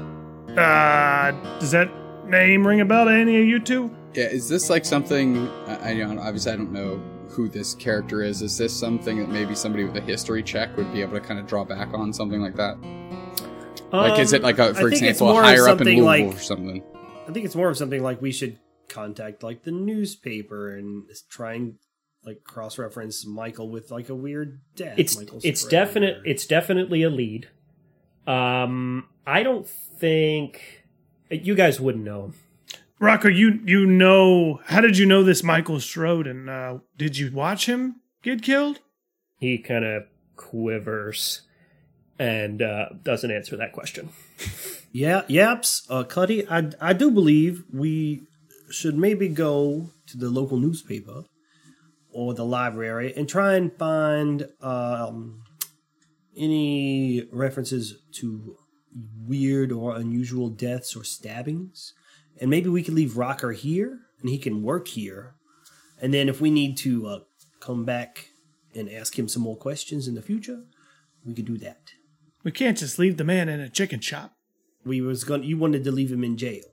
Uh, 0.57 1.31
does 1.59 1.71
that 1.71 1.89
name 2.27 2.65
ring 2.65 2.81
a 2.81 2.85
bell 2.85 3.05
to 3.05 3.11
any 3.11 3.41
of 3.41 3.45
you 3.47 3.59
two? 3.59 3.93
Yeah, 4.13 4.25
is 4.25 4.47
this 4.47 4.69
like 4.69 4.85
something? 4.85 5.47
I, 5.67 5.91
I 5.91 5.97
don't. 5.97 6.19
Obviously, 6.19 6.51
I 6.51 6.55
don't 6.55 6.71
know 6.71 7.01
who 7.29 7.49
this 7.49 7.73
character 7.75 8.21
is. 8.21 8.41
Is 8.41 8.57
this 8.57 8.71
something 8.77 9.17
that 9.19 9.29
maybe 9.29 9.55
somebody 9.55 9.83
with 9.83 9.95
a 9.97 10.01
history 10.01 10.43
check 10.43 10.75
would 10.77 10.91
be 10.93 11.01
able 11.01 11.13
to 11.13 11.19
kind 11.21 11.39
of 11.39 11.47
draw 11.47 11.63
back 11.65 11.93
on 11.93 12.13
something 12.13 12.39
like 12.41 12.55
that? 12.55 12.77
Like, 13.91 14.19
is 14.19 14.33
it 14.33 14.41
like 14.43 14.57
a, 14.59 14.69
Um, 14.69 14.75
for 14.75 14.87
example, 14.89 15.29
a 15.37 15.41
higher 15.41 15.67
up 15.67 15.73
in 15.73 15.77
something 15.79 15.97
Louisville 16.03 16.27
like- 16.27 16.35
or 16.35 16.39
something? 16.39 16.83
I 17.27 17.31
think 17.31 17.45
it's 17.45 17.55
more 17.55 17.69
of 17.69 17.77
something 17.77 18.03
like 18.03 18.21
we 18.21 18.31
should 18.31 18.59
contact 18.89 19.43
like 19.43 19.63
the 19.63 19.71
newspaper 19.71 20.75
and 20.75 21.03
try 21.29 21.53
and 21.53 21.75
like 22.25 22.43
cross 22.43 22.77
reference 22.77 23.25
Michael 23.25 23.69
with 23.69 23.91
like 23.91 24.09
a 24.09 24.15
weird 24.15 24.59
death. 24.75 24.95
It's 24.97 25.17
Michael 25.17 25.39
it's 25.43 25.61
Strode 25.61 25.71
definite. 25.71 26.17
or- 26.17 26.25
It's 26.25 26.45
definitely 26.45 27.01
a 27.03 27.09
lead. 27.09 27.47
Um, 28.27 29.07
I 29.25 29.43
don't 29.43 29.67
think 29.67 30.83
you 31.29 31.55
guys 31.55 31.79
wouldn't 31.79 32.03
know 32.03 32.25
him. 32.25 32.33
Rocker, 32.99 33.29
you 33.29 33.59
you 33.65 33.85
know 33.85 34.61
how 34.65 34.79
did 34.81 34.97
you 34.97 35.05
know 35.05 35.23
this 35.23 35.43
Michael 35.43 35.79
Strode 35.79 36.27
and 36.27 36.49
uh, 36.49 36.77
did 36.97 37.17
you 37.17 37.31
watch 37.31 37.65
him 37.65 37.97
get 38.21 38.41
killed? 38.41 38.79
He 39.39 39.57
kind 39.57 39.83
of 39.83 40.03
quivers 40.37 41.41
and 42.17 42.61
uh, 42.61 42.89
doesn't 43.03 43.31
answer 43.31 43.57
that 43.57 43.73
question. 43.73 44.09
Yeah, 44.95 45.23
yaps. 45.27 45.87
Uh, 45.89 46.03
Cuddy, 46.03 46.47
I, 46.47 46.69
I 46.79 46.93
do 46.93 47.09
believe 47.09 47.63
we 47.73 48.21
should 48.69 48.95
maybe 48.95 49.27
go 49.27 49.89
to 50.05 50.17
the 50.17 50.29
local 50.29 50.57
newspaper 50.57 51.23
or 52.11 52.35
the 52.35 52.45
library 52.45 53.11
and 53.17 53.27
try 53.27 53.55
and 53.55 53.73
find 53.73 54.47
um, 54.61 55.42
any 56.37 57.27
references 57.31 57.95
to 58.13 58.57
weird 59.25 59.71
or 59.71 59.95
unusual 59.95 60.49
deaths 60.49 60.95
or 60.95 61.03
stabbings. 61.03 61.93
And 62.39 62.49
maybe 62.49 62.69
we 62.69 62.83
could 62.83 62.93
leave 62.93 63.17
Rocker 63.17 63.51
here 63.51 63.99
and 64.19 64.29
he 64.29 64.37
can 64.37 64.63
work 64.63 64.87
here. 64.89 65.35
And 66.01 66.13
then 66.13 66.29
if 66.29 66.41
we 66.41 66.51
need 66.51 66.77
to 66.77 67.07
uh, 67.07 67.19
come 67.59 67.85
back 67.85 68.29
and 68.75 68.89
ask 68.89 69.17
him 69.17 69.27
some 69.27 69.43
more 69.43 69.57
questions 69.57 70.07
in 70.07 70.15
the 70.15 70.21
future, 70.21 70.63
we 71.25 71.33
could 71.33 71.45
do 71.45 71.57
that. 71.59 71.91
We 72.43 72.51
can't 72.51 72.77
just 72.77 72.99
leave 72.99 73.17
the 73.17 73.23
man 73.23 73.47
in 73.49 73.59
a 73.59 73.69
chicken 73.69 74.01
shop. 74.01 74.33
We 74.85 74.99
was 75.01 75.23
going 75.23 75.41
to 75.41 75.47
you 75.47 75.57
wanted 75.57 75.83
to 75.85 75.91
leave 75.91 76.11
him 76.11 76.23
in 76.23 76.37
jail. 76.37 76.63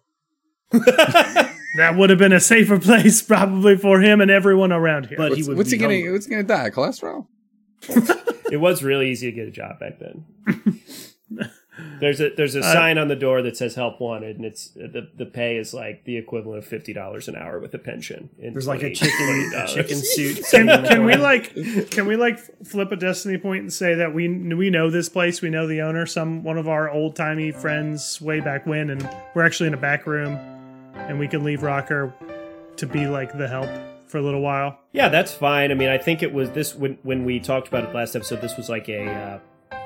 That 1.76 1.94
would 1.96 2.10
have 2.10 2.18
been 2.18 2.32
a 2.32 2.40
safer 2.40 2.78
place 2.78 3.22
probably 3.22 3.76
for 3.76 4.00
him 4.00 4.20
and 4.20 4.30
everyone 4.30 4.72
around 4.72 5.06
here. 5.06 5.16
But 5.16 5.32
he 5.32 5.36
What's, 5.36 5.48
would 5.48 5.56
what's 5.58 5.70
be 5.70 5.76
he 5.76 5.80
gonna? 5.80 5.94
hungry. 5.94 6.12
What's 6.12 6.26
he 6.26 6.30
gonna 6.30 6.42
die? 6.42 6.70
Cholesterol? 6.70 7.26
It 8.50 8.58
was 8.60 8.82
really 8.82 9.10
easy 9.10 9.30
to 9.30 9.36
get 9.36 9.48
a 9.48 9.50
job 9.50 9.78
back 9.78 9.98
then. 9.98 10.24
there's 12.00 12.20
a 12.20 12.30
there's 12.30 12.56
a 12.56 12.60
uh, 12.60 12.72
sign 12.72 12.98
on 12.98 13.08
the 13.08 13.16
door 13.16 13.42
that 13.42 13.56
says 13.56 13.74
"Help 13.74 14.00
Wanted," 14.00 14.36
and 14.36 14.44
it's 14.44 14.68
the 14.70 15.08
the 15.14 15.26
pay 15.26 15.56
is 15.56 15.72
like 15.72 16.04
the 16.04 16.16
equivalent 16.16 16.58
of 16.58 16.66
fifty 16.66 16.92
dollars 16.92 17.28
an 17.28 17.36
hour 17.36 17.58
with 17.58 17.72
a 17.74 17.78
pension. 17.78 18.30
in 18.38 18.52
There's 18.52 18.66
like 18.66 18.82
a 18.82 18.92
chicken, 18.92 19.52
a 19.54 19.66
chicken 19.68 19.96
suit. 19.96 20.36
can, 20.36 20.44
sitting 20.44 20.68
in 20.68 20.82
the 20.82 20.88
can 20.88 21.04
we 21.04 21.16
like 21.16 21.54
can 21.90 22.06
we 22.06 22.16
like 22.16 22.38
flip 22.66 22.92
a 22.92 22.96
destiny 22.96 23.38
point 23.38 23.62
and 23.62 23.72
say 23.72 23.94
that 23.94 24.14
we 24.14 24.28
we 24.28 24.70
know 24.70 24.90
this 24.90 25.08
place 25.08 25.40
we 25.40 25.50
know 25.50 25.66
the 25.66 25.82
owner 25.82 26.06
some 26.06 26.42
one 26.42 26.58
of 26.58 26.68
our 26.68 26.90
old 26.90 27.16
timey 27.16 27.52
friends 27.52 28.20
way 28.20 28.40
back 28.40 28.66
when 28.66 28.90
and 28.90 29.08
we're 29.34 29.44
actually 29.44 29.68
in 29.68 29.74
a 29.74 29.80
back 29.80 30.06
room 30.06 30.34
and 30.94 31.18
we 31.18 31.28
can 31.28 31.44
leave 31.44 31.62
rocker 31.62 32.12
to 32.76 32.86
be 32.86 33.06
like 33.06 33.36
the 33.36 33.46
help 33.46 33.68
for 34.10 34.18
a 34.18 34.22
little 34.22 34.40
while 34.40 34.78
Yeah, 34.92 35.08
that's 35.08 35.32
fine. 35.32 35.70
I 35.70 35.74
mean, 35.74 35.88
I 35.88 35.98
think 35.98 36.22
it 36.22 36.32
was 36.32 36.50
this 36.50 36.74
when 36.74 36.98
when 37.02 37.24
we 37.24 37.40
talked 37.40 37.68
about 37.68 37.84
it 37.84 37.94
last 37.94 38.16
episode. 38.16 38.40
This 38.40 38.56
was 38.56 38.68
like 38.68 38.88
a 38.88 39.06
uh, 39.72 39.78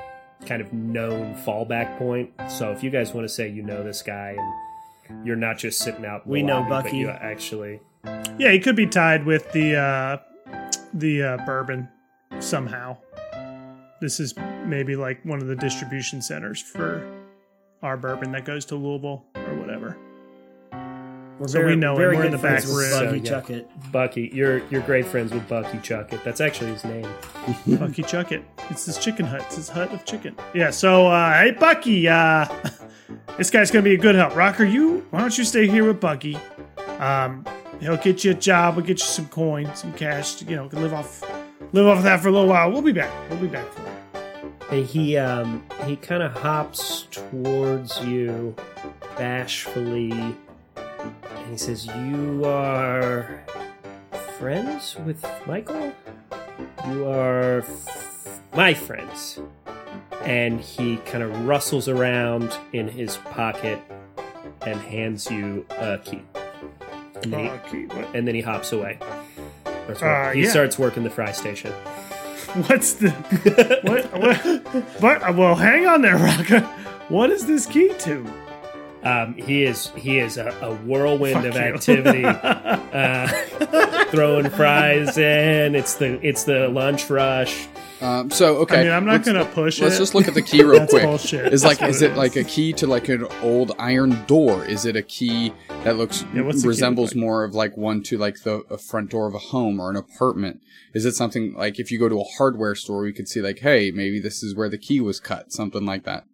kind 0.45 0.61
of 0.61 0.73
known 0.73 1.35
fallback 1.35 1.97
point. 1.97 2.31
So 2.49 2.71
if 2.71 2.83
you 2.83 2.89
guys 2.89 3.13
want 3.13 3.25
to 3.27 3.33
say 3.33 3.47
you 3.49 3.61
know 3.61 3.83
this 3.83 4.01
guy 4.01 4.35
and 5.07 5.25
you're 5.25 5.35
not 5.35 5.57
just 5.57 5.79
sitting 5.79 6.05
out, 6.05 6.25
We 6.27 6.41
know 6.41 6.59
lobby, 6.59 6.69
but 6.69 6.83
Bucky. 6.83 6.97
You 6.97 7.09
actually, 7.09 7.79
yeah 8.37 8.51
he 8.51 8.59
could 8.59 8.75
be 8.75 8.87
tied 8.87 9.25
with 9.25 9.51
the 9.51 9.75
uh 9.75 10.17
the 10.93 11.23
uh 11.23 11.45
bourbon 11.45 11.87
somehow 12.39 12.97
this 14.01 14.19
is 14.19 14.35
maybe 14.65 14.95
like 14.95 15.23
one 15.23 15.41
of 15.41 15.47
the 15.47 15.55
distribution 15.55 16.21
centers 16.21 16.61
for 16.61 17.09
our 17.81 17.97
bourbon 17.97 18.31
that 18.31 18.45
goes 18.45 18.65
to 18.65 18.75
louisville 18.75 19.25
or 19.35 19.55
whatever 19.55 19.97
We're 21.37 21.47
so 21.49 21.65
we 21.65 21.75
know 21.75 21.93
him. 21.93 21.97
We're 21.97 22.23
in 22.23 22.31
the 22.31 22.37
back 22.37 22.63
room. 22.65 22.89
Bucky 22.91 23.07
So, 23.07 23.13
yeah. 23.13 23.21
Chuckett. 23.41 23.91
Bucky, 23.91 24.31
you're 24.33 24.59
you're 24.69 24.81
great 24.81 25.05
friends 25.05 25.33
with 25.33 25.47
Bucky 25.49 25.79
Chuckett. 25.79 26.23
That's 26.23 26.39
actually 26.39 26.71
his 26.71 26.85
name. 26.85 27.07
Bucky 27.67 28.03
Chuckett. 28.03 28.43
It's 28.69 28.85
his 28.85 28.97
chicken 28.97 29.25
hut. 29.25 29.41
It's 29.41 29.57
his 29.57 29.69
hut 29.69 29.91
of 29.93 30.05
chicken. 30.05 30.35
Yeah, 30.53 30.69
so 30.69 31.07
uh 31.07 31.33
hey 31.41 31.51
Bucky, 31.51 32.07
uh 32.07 32.47
this 33.37 33.49
guy's 33.49 33.69
gonna 33.69 33.83
be 33.83 33.95
a 33.95 33.97
good 33.97 34.15
help. 34.15 34.35
Rocker, 34.35 34.63
you 34.63 35.05
why 35.09 35.19
don't 35.19 35.37
you 35.37 35.43
stay 35.43 35.67
here 35.67 35.85
with 35.85 35.99
Bucky? 35.99 36.37
Um 36.99 37.45
he'll 37.81 37.97
get 37.97 38.23
you 38.23 38.31
a 38.31 38.35
job, 38.35 38.77
we'll 38.77 38.85
get 38.85 38.99
you 38.99 39.05
some 39.05 39.27
coin, 39.27 39.73
some 39.75 39.91
cash, 39.93 40.41
you 40.41 40.55
know, 40.55 40.69
can 40.69 40.81
live 40.81 40.93
off 40.93 41.21
live 41.73 41.87
off 41.87 42.03
that 42.03 42.21
for 42.21 42.29
a 42.29 42.31
little 42.31 42.47
while. 42.47 42.71
We'll 42.71 42.81
be 42.81 42.93
back. 42.93 43.11
We'll 43.29 43.39
be 43.39 43.47
back 43.47 43.67
for. 43.73 43.81
And 44.71 44.85
he 44.85 45.17
um 45.17 45.65
he 45.85 45.97
kind 45.97 46.23
of 46.23 46.31
hops 46.31 47.07
towards 47.11 48.01
you 48.05 48.55
bashfully 49.17 50.35
and 51.05 51.51
he 51.51 51.57
says 51.57 51.85
you 51.85 52.43
are 52.45 53.43
friends 54.37 54.95
with 55.05 55.25
michael? 55.47 55.93
You 56.87 57.07
are 57.07 57.59
f- 57.59 58.41
my 58.53 58.73
friends. 58.73 59.39
And 60.21 60.59
he 60.59 60.97
kind 60.97 61.23
of 61.23 61.45
rustles 61.45 61.87
around 61.87 62.57
in 62.73 62.87
his 62.87 63.17
pocket 63.17 63.79
and 64.61 64.79
hands 64.79 65.29
you 65.29 65.65
a 65.71 65.99
key. 65.99 66.21
And 67.21 67.33
then 67.33 67.39
he, 67.39 67.47
Bucky, 67.47 67.85
what, 67.87 68.15
and 68.15 68.27
then 68.27 68.35
he 68.35 68.41
hops 68.41 68.71
away. 68.71 68.99
Uh, 69.65 70.31
he 70.31 70.43
yeah. 70.43 70.49
starts 70.49 70.79
working 70.79 71.03
the 71.03 71.09
fry 71.09 71.31
station. 71.31 71.71
What's 72.67 72.93
the 72.93 73.11
what 73.83 74.05
what 74.17 74.85
but 75.01 75.21
uh, 75.21 75.33
well 75.33 75.55
hang 75.55 75.85
on 75.87 76.01
there, 76.01 76.17
Rocker. 76.17 76.61
What 77.09 77.29
is 77.29 77.45
this 77.45 77.65
key 77.65 77.93
to? 77.99 78.25
Um, 79.05 79.35
he 79.35 79.63
is 79.63 79.89
he 79.95 80.17
is 80.17 80.37
a, 80.37 80.47
a 80.61 80.73
whirlwind 80.75 81.35
Fuck 81.35 81.45
of 81.45 81.53
you. 81.55 81.61
activity, 81.61 82.25
uh, 82.25 83.27
throwing 84.05 84.49
fries 84.49 85.17
in. 85.17 85.75
It's 85.75 85.95
the 85.95 86.19
it's 86.27 86.43
the 86.43 86.67
lunch 86.69 87.09
rush. 87.09 87.67
Um, 88.01 88.29
so 88.29 88.57
okay, 88.57 88.81
I 88.81 88.83
mean, 88.83 88.91
I'm 88.91 89.05
not 89.05 89.11
let's- 89.13 89.27
gonna 89.27 89.45
push 89.45 89.79
it. 89.79 89.83
Let's 89.83 89.95
it. 89.95 89.99
just 89.99 90.15
look 90.15 90.27
at 90.27 90.33
the 90.33 90.41
key 90.41 90.63
real 90.63 90.79
That's 90.79 90.91
quick. 90.91 91.03
bullshit. 91.03 91.53
Is 91.53 91.63
like, 91.63 91.81
is 91.81 92.01
what 92.01 92.09
it 92.09 92.13
it 92.13 92.17
like 92.17 92.35
a 92.35 92.43
key 92.43 92.73
to 92.73 92.87
like 92.87 93.07
an 93.07 93.25
old 93.41 93.71
iron 93.79 94.25
door? 94.25 94.65
Is 94.65 94.85
it 94.85 94.95
a 94.95 95.01
key 95.01 95.53
that 95.83 95.95
looks 95.97 96.25
Yeah, 96.33 96.41
what's 96.41 96.57
the 96.57 96.63
key 96.63 96.67
resembles 96.69 97.11
like? 97.11 97.21
more 97.21 97.43
of 97.45 97.53
like 97.55 97.77
one 97.77 98.03
to 98.03 98.17
like 98.17 98.41
the 98.43 98.63
a 98.69 98.77
front 98.77 99.11
door 99.11 99.27
of 99.27 99.33
a 99.35 99.39
home 99.39 99.79
or 99.79 99.89
an 99.89 99.95
apartment? 99.95 100.61
Is 100.93 101.05
it 101.05 101.13
something 101.13 101.53
like 101.53 101.79
if 101.79 101.91
you 101.91 101.97
go 101.99 102.09
to 102.09 102.19
a 102.19 102.25
hardware 102.37 102.75
store, 102.75 103.01
we 103.01 103.13
could 103.13 103.27
see 103.29 103.41
like, 103.41 103.59
hey, 103.59 103.91
maybe 103.91 104.19
this 104.19 104.43
is 104.43 104.55
where 104.55 104.67
the 104.69 104.77
key 104.77 104.99
was 104.99 105.19
cut, 105.19 105.53
something 105.53 105.85
like 105.85 106.03
that. 106.03 106.25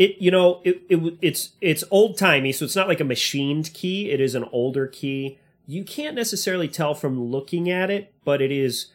It 0.00 0.16
you 0.18 0.30
know 0.30 0.62
it, 0.64 0.82
it 0.88 1.18
it's 1.20 1.50
it's 1.60 1.84
old 1.90 2.16
timey, 2.16 2.52
so 2.52 2.64
it's 2.64 2.74
not 2.74 2.88
like 2.88 3.00
a 3.00 3.04
machined 3.04 3.74
key. 3.74 4.10
It 4.10 4.20
is 4.20 4.34
an 4.34 4.44
older 4.50 4.86
key. 4.86 5.38
You 5.66 5.84
can't 5.84 6.16
necessarily 6.16 6.68
tell 6.68 6.94
from 6.94 7.22
looking 7.22 7.68
at 7.70 7.90
it, 7.90 8.12
but 8.24 8.40
it 8.40 8.50
is 8.50 8.86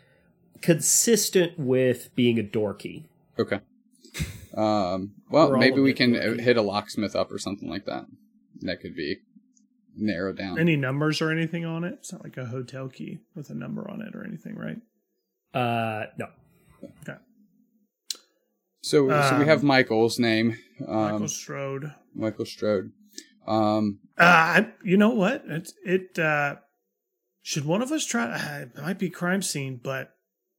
consistent 0.62 1.60
with 1.60 2.10
being 2.16 2.40
a 2.40 2.44
door 2.44 2.74
key. 2.74 3.06
Okay. 3.38 3.60
Um, 4.58 5.14
well, 5.30 5.50
We're 5.52 5.58
maybe 5.60 5.80
we 5.82 5.94
can 5.94 6.14
lucky. 6.14 6.28
uh, 6.28 6.44
hit 6.44 6.58
a 6.58 6.62
locksmith 6.62 7.16
up 7.16 7.32
or 7.32 7.38
something 7.38 7.70
like 7.70 7.86
that. 7.86 8.06
That 8.62 8.80
could 8.82 8.96
be 8.96 9.18
narrowed 9.96 10.38
down. 10.38 10.58
Any 10.58 10.76
numbers 10.76 11.22
or 11.22 11.30
anything 11.32 11.66
on 11.66 11.84
it? 11.84 11.94
It's 12.00 12.12
not 12.14 12.24
like 12.24 12.38
a 12.38 12.46
hotel 12.46 12.88
key 12.88 13.20
with 13.36 13.50
a 13.50 13.54
number 13.54 13.90
on 13.90 14.02
it 14.02 14.16
or 14.16 14.26
anything, 14.26 14.56
right? 14.56 14.78
Uh, 15.54 16.06
no, 16.18 16.28
Okay. 16.84 17.20
so, 18.82 19.08
so 19.08 19.36
we 19.36 19.44
Um, 19.44 19.48
have 19.48 19.62
Michael's 19.64 20.18
name, 20.20 20.58
um, 20.88 21.12
Michael 21.12 21.28
Strode. 21.28 21.94
Michael 22.14 22.46
Strode. 22.46 22.92
Um, 23.48 24.00
Uh, 24.18 24.24
I, 24.24 24.68
you 24.84 24.98
know 24.98 25.10
what? 25.12 25.44
It, 25.48 25.72
it 25.86 26.20
uh, 26.20 26.56
should 27.42 27.66
one 27.66 27.82
of 27.82 27.92
us 27.92 28.06
try? 28.06 28.26
Uh, 28.26 28.60
it 28.62 28.82
might 28.82 29.00
be 29.00 29.10
crime 29.10 29.42
scene, 29.42 29.80
but 29.82 30.12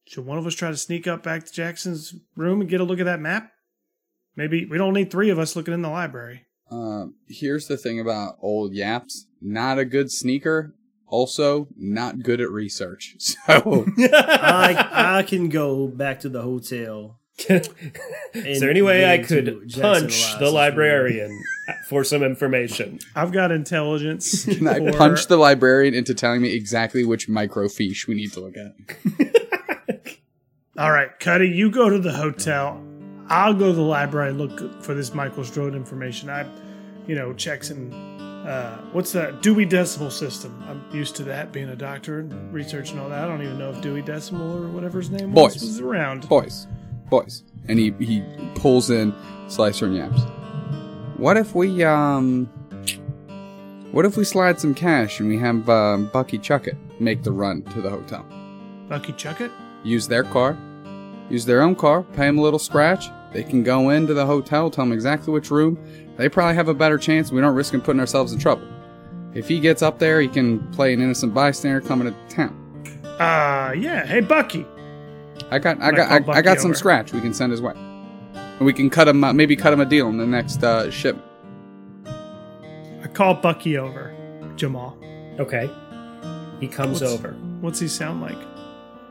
should 0.06 0.24
one 0.24 0.38
of 0.38 0.46
us 0.46 0.54
try 0.54 0.70
to 0.70 0.76
sneak 0.76 1.06
up 1.06 1.22
back 1.22 1.44
to 1.44 1.52
Jackson's 1.52 2.14
room 2.36 2.60
and 2.60 2.70
get 2.70 2.80
a 2.80 2.84
look 2.84 3.00
at 3.00 3.06
that 3.06 3.20
map? 3.20 3.50
Maybe 4.36 4.66
we 4.66 4.78
don't 4.78 4.94
need 4.94 5.10
three 5.10 5.30
of 5.30 5.38
us 5.38 5.56
looking 5.56 5.74
in 5.74 5.82
the 5.82 5.88
library. 5.88 6.42
Um, 6.70 7.14
here's 7.28 7.66
the 7.66 7.76
thing 7.76 7.98
about 8.00 8.36
old 8.40 8.72
Yaps: 8.72 9.26
not 9.40 9.78
a 9.78 9.84
good 9.84 10.10
sneaker. 10.12 10.74
Also, 11.08 11.68
not 11.76 12.22
good 12.22 12.40
at 12.40 12.50
research. 12.50 13.14
So, 13.20 13.86
I 14.12 15.16
I 15.18 15.22
can 15.22 15.48
go 15.48 15.86
back 15.88 16.20
to 16.20 16.28
the 16.28 16.42
hotel. 16.42 17.18
is 18.34 18.60
there 18.60 18.70
any 18.70 18.80
way 18.80 19.12
I 19.12 19.18
could 19.18 19.46
punch 19.46 19.74
Jackson-alize 19.74 20.38
the 20.38 20.50
librarian 20.50 21.44
for 21.86 22.02
some 22.02 22.22
information? 22.22 22.98
I've 23.14 23.30
got 23.30 23.52
intelligence. 23.52 24.44
can 24.56 24.66
I 24.66 24.78
for- 24.78 24.92
punch 24.92 25.26
the 25.26 25.36
librarian 25.36 25.92
into 25.92 26.14
telling 26.14 26.40
me 26.40 26.54
exactly 26.54 27.04
which 27.04 27.28
microfiche 27.28 28.06
we 28.06 28.14
need 28.14 28.32
to 28.32 28.40
look 28.40 28.54
at? 28.56 30.16
All 30.78 30.90
right, 30.90 31.18
Cuddy, 31.20 31.48
you 31.48 31.70
go 31.70 31.90
to 31.90 31.98
the 31.98 32.12
hotel. 32.12 32.82
I'll 33.28 33.54
go 33.54 33.66
to 33.66 33.72
the 33.72 33.82
library 33.82 34.30
and 34.30 34.38
look 34.38 34.82
for 34.82 34.94
this 34.94 35.12
Michael 35.12 35.44
Strode 35.44 35.74
information. 35.74 36.30
I, 36.30 36.46
you 37.06 37.16
know, 37.16 37.34
checks 37.34 37.68
and 37.70 37.92
uh, 38.46 38.78
what's 38.92 39.12
that 39.12 39.42
Dewey 39.42 39.64
Decimal 39.64 40.10
System? 40.10 40.62
I'm 40.68 40.84
used 40.94 41.16
to 41.16 41.24
that, 41.24 41.52
being 41.52 41.68
a 41.68 41.76
doctor 41.76 42.20
and 42.20 42.52
researching 42.52 42.98
all 42.98 43.08
that. 43.08 43.24
I 43.24 43.26
don't 43.26 43.42
even 43.42 43.58
know 43.58 43.70
if 43.70 43.80
Dewey 43.82 44.02
Decimal 44.02 44.64
or 44.64 44.68
whatever 44.68 44.98
his 44.98 45.10
name 45.10 45.32
was 45.32 45.54
was 45.54 45.80
around. 45.80 46.28
Boys, 46.28 46.66
boys, 47.08 47.42
and 47.68 47.78
he 47.78 47.92
he 47.98 48.22
pulls 48.54 48.90
in 48.90 49.14
Slicer 49.48 49.86
and 49.86 49.96
Yaps. 49.96 50.20
What 51.16 51.36
if 51.36 51.54
we 51.54 51.84
um? 51.84 52.46
What 53.92 54.04
if 54.04 54.16
we 54.16 54.24
slide 54.24 54.60
some 54.60 54.74
cash 54.74 55.20
and 55.20 55.28
we 55.28 55.38
have 55.38 55.68
um, 55.70 56.10
Bucky 56.12 56.38
Chuckett 56.38 56.76
make 57.00 57.22
the 57.22 57.32
run 57.32 57.62
to 57.62 57.80
the 57.80 57.88
hotel? 57.88 58.26
Bucky 58.88 59.12
Chuckett. 59.12 59.50
use 59.84 60.06
their 60.06 60.24
car, 60.24 60.56
use 61.30 61.46
their 61.46 61.62
own 61.62 61.74
car, 61.74 62.02
pay 62.02 62.26
them 62.26 62.38
a 62.38 62.42
little 62.42 62.58
scratch. 62.58 63.06
They 63.32 63.42
can 63.42 63.62
go 63.62 63.90
into 63.90 64.12
the 64.12 64.26
hotel, 64.26 64.70
tell 64.70 64.84
them 64.84 64.92
exactly 64.92 65.32
which 65.32 65.50
room. 65.50 65.78
They 66.16 66.28
probably 66.28 66.54
have 66.56 66.68
a 66.68 66.74
better 66.74 66.98
chance. 66.98 67.30
We 67.32 67.40
don't 67.40 67.54
risk 67.54 67.72
him 67.72 67.80
putting 67.80 68.00
ourselves 68.00 68.32
in 68.32 68.38
trouble. 68.38 68.66
If 69.34 69.48
he 69.48 69.60
gets 69.60 69.82
up 69.82 69.98
there, 69.98 70.20
he 70.20 70.28
can 70.28 70.66
play 70.72 70.92
an 70.94 71.00
innocent 71.00 71.34
bystander 71.34 71.80
coming 71.80 72.12
to 72.12 72.34
town. 72.34 72.54
Uh, 73.18 73.72
yeah. 73.76 74.04
Hey, 74.06 74.20
Bucky. 74.20 74.66
I 75.50 75.58
got, 75.58 75.80
I 75.80 75.92
got, 75.92 76.28
I, 76.28 76.32
I 76.38 76.42
got 76.42 76.58
some 76.60 76.70
over. 76.72 76.78
scratch 76.78 77.12
we 77.12 77.20
can 77.20 77.32
send 77.32 77.52
his 77.52 77.62
way, 77.62 77.72
and 77.74 78.60
we 78.60 78.72
can 78.72 78.90
cut 78.90 79.06
him, 79.08 79.22
uh, 79.22 79.32
maybe 79.32 79.54
cut 79.54 79.72
him 79.72 79.80
a 79.80 79.84
deal 79.86 80.08
in 80.08 80.16
the 80.16 80.26
next 80.26 80.62
uh, 80.64 80.90
ship. 80.90 81.16
I 82.06 83.08
call 83.12 83.34
Bucky 83.34 83.78
over. 83.78 84.12
Jamal. 84.56 84.98
Okay, 85.38 85.70
he 86.60 86.66
comes 86.66 87.00
What's- 87.00 87.12
over. 87.14 87.32
What's 87.60 87.78
he 87.78 87.88
sound 87.88 88.20
like? 88.22 88.38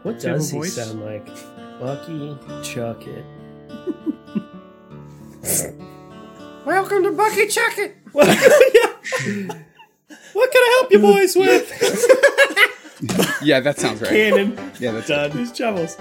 What 0.04 0.20
Does 0.20 0.24
he 0.24 0.28
have 0.30 0.36
a 0.36 0.40
does 0.40 0.52
he 0.52 0.58
voice? 0.58 0.74
sound 0.76 1.04
like? 1.04 1.26
Bucky 1.80 2.38
Chuckett. 2.64 3.26
Welcome 6.66 7.04
to 7.04 7.12
Bucky 7.12 7.48
Chuckett. 7.48 7.94
what 8.12 8.28
can 10.52 10.62
I 10.64 10.78
help 10.80 10.92
you 10.92 11.00
boys 11.00 11.36
with? 11.36 11.72
Yeah, 13.42 13.60
that 13.60 13.78
sounds 13.78 14.02
right. 14.02 14.10
Cannon 14.10 14.58
Yeah, 14.80 14.92
that's 14.92 15.08
done. 15.08 15.32
These 15.36 15.52
troubles. 15.52 15.98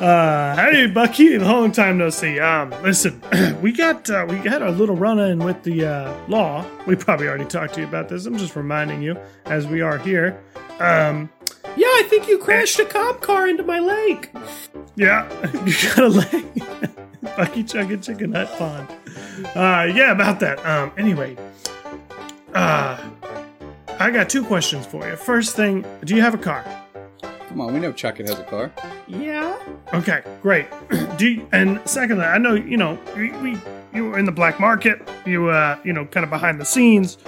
Uh, 0.00 0.56
hey, 0.56 0.86
Bucky, 0.86 1.38
long 1.38 1.70
time 1.72 1.98
no 1.98 2.08
see. 2.10 2.40
Um, 2.40 2.70
listen, 2.82 3.20
we 3.62 3.72
got 3.72 4.08
uh, 4.08 4.26
we 4.28 4.36
had 4.36 4.62
a 4.62 4.70
little 4.70 4.96
run-in 4.96 5.40
with 5.40 5.62
the 5.62 5.84
uh, 5.86 6.26
law. 6.28 6.64
We 6.86 6.96
probably 6.96 7.28
already 7.28 7.44
talked 7.44 7.74
to 7.74 7.80
you 7.82 7.86
about 7.86 8.08
this. 8.08 8.24
I'm 8.26 8.38
just 8.38 8.56
reminding 8.56 9.02
you 9.02 9.18
as 9.46 9.66
we 9.66 9.80
are 9.82 9.98
here. 9.98 10.40
Um, 10.78 11.28
Yeah, 11.76 11.86
I 11.86 12.06
think 12.08 12.26
you 12.26 12.38
crashed 12.38 12.78
a 12.78 12.84
cop 12.86 13.20
car 13.20 13.46
into 13.46 13.62
my 13.62 13.78
lake. 13.78 14.30
yeah, 14.96 15.28
you 15.66 15.74
got 15.94 15.98
a 15.98 16.08
lake. 16.08 16.46
Bucky 17.36 17.62
Chugging 17.62 18.00
Chicken 18.00 18.30
Nut 18.30 18.48
Pond. 18.56 18.88
Uh, 19.54 19.86
yeah, 19.94 20.12
about 20.12 20.40
that. 20.40 20.64
Um, 20.64 20.90
anyway, 20.96 21.36
uh, 22.54 22.98
I 24.00 24.10
got 24.10 24.30
two 24.30 24.42
questions 24.42 24.86
for 24.86 25.06
you. 25.06 25.14
First 25.14 25.54
thing, 25.54 25.84
do 26.04 26.14
you 26.16 26.22
have 26.22 26.32
a 26.32 26.38
car? 26.38 26.64
Come 27.48 27.60
on, 27.60 27.74
we 27.74 27.80
know 27.80 27.92
Chuckett 27.92 28.26
has 28.26 28.38
a 28.38 28.44
car. 28.44 28.72
Yeah. 29.06 29.58
Okay, 29.92 30.22
great. 30.40 30.66
Do 31.18 31.28
you, 31.28 31.48
and 31.52 31.80
secondly, 31.84 32.24
I 32.24 32.38
know 32.38 32.54
you 32.54 32.78
know 32.78 32.98
we, 33.14 33.30
we 33.42 33.58
you 33.92 34.06
were 34.08 34.18
in 34.18 34.24
the 34.24 34.32
black 34.32 34.58
market. 34.58 35.06
You 35.26 35.48
uh 35.48 35.78
you 35.84 35.92
know 35.92 36.06
kind 36.06 36.24
of 36.24 36.30
behind 36.30 36.58
the 36.58 36.64
scenes. 36.64 37.18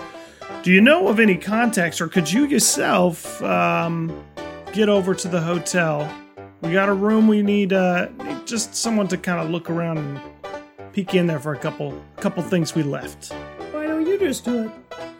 Do 0.62 0.72
you 0.72 0.80
know 0.80 1.08
of 1.08 1.20
any 1.20 1.36
contacts, 1.36 2.00
or 2.00 2.08
could 2.08 2.32
you 2.32 2.46
yourself 2.46 3.42
um 3.42 4.24
get 4.72 4.88
over 4.88 5.14
to 5.14 5.28
the 5.28 5.42
hotel? 5.42 6.10
We 6.62 6.72
got 6.72 6.88
a 6.88 6.94
room. 6.94 7.28
We 7.28 7.42
need 7.42 7.74
uh 7.74 8.06
just 8.46 8.74
someone 8.74 9.08
to 9.08 9.18
kind 9.18 9.40
of 9.40 9.50
look 9.50 9.68
around 9.68 9.98
and 9.98 10.20
peek 10.94 11.14
in 11.14 11.26
there 11.26 11.40
for 11.40 11.52
a 11.52 11.58
couple 11.58 12.02
couple 12.16 12.42
things 12.44 12.74
we 12.74 12.82
left. 12.82 13.32
Why 13.72 13.88
don't 13.88 14.06
you 14.06 14.18
just 14.18 14.44
do 14.46 14.64
it? 14.64 15.11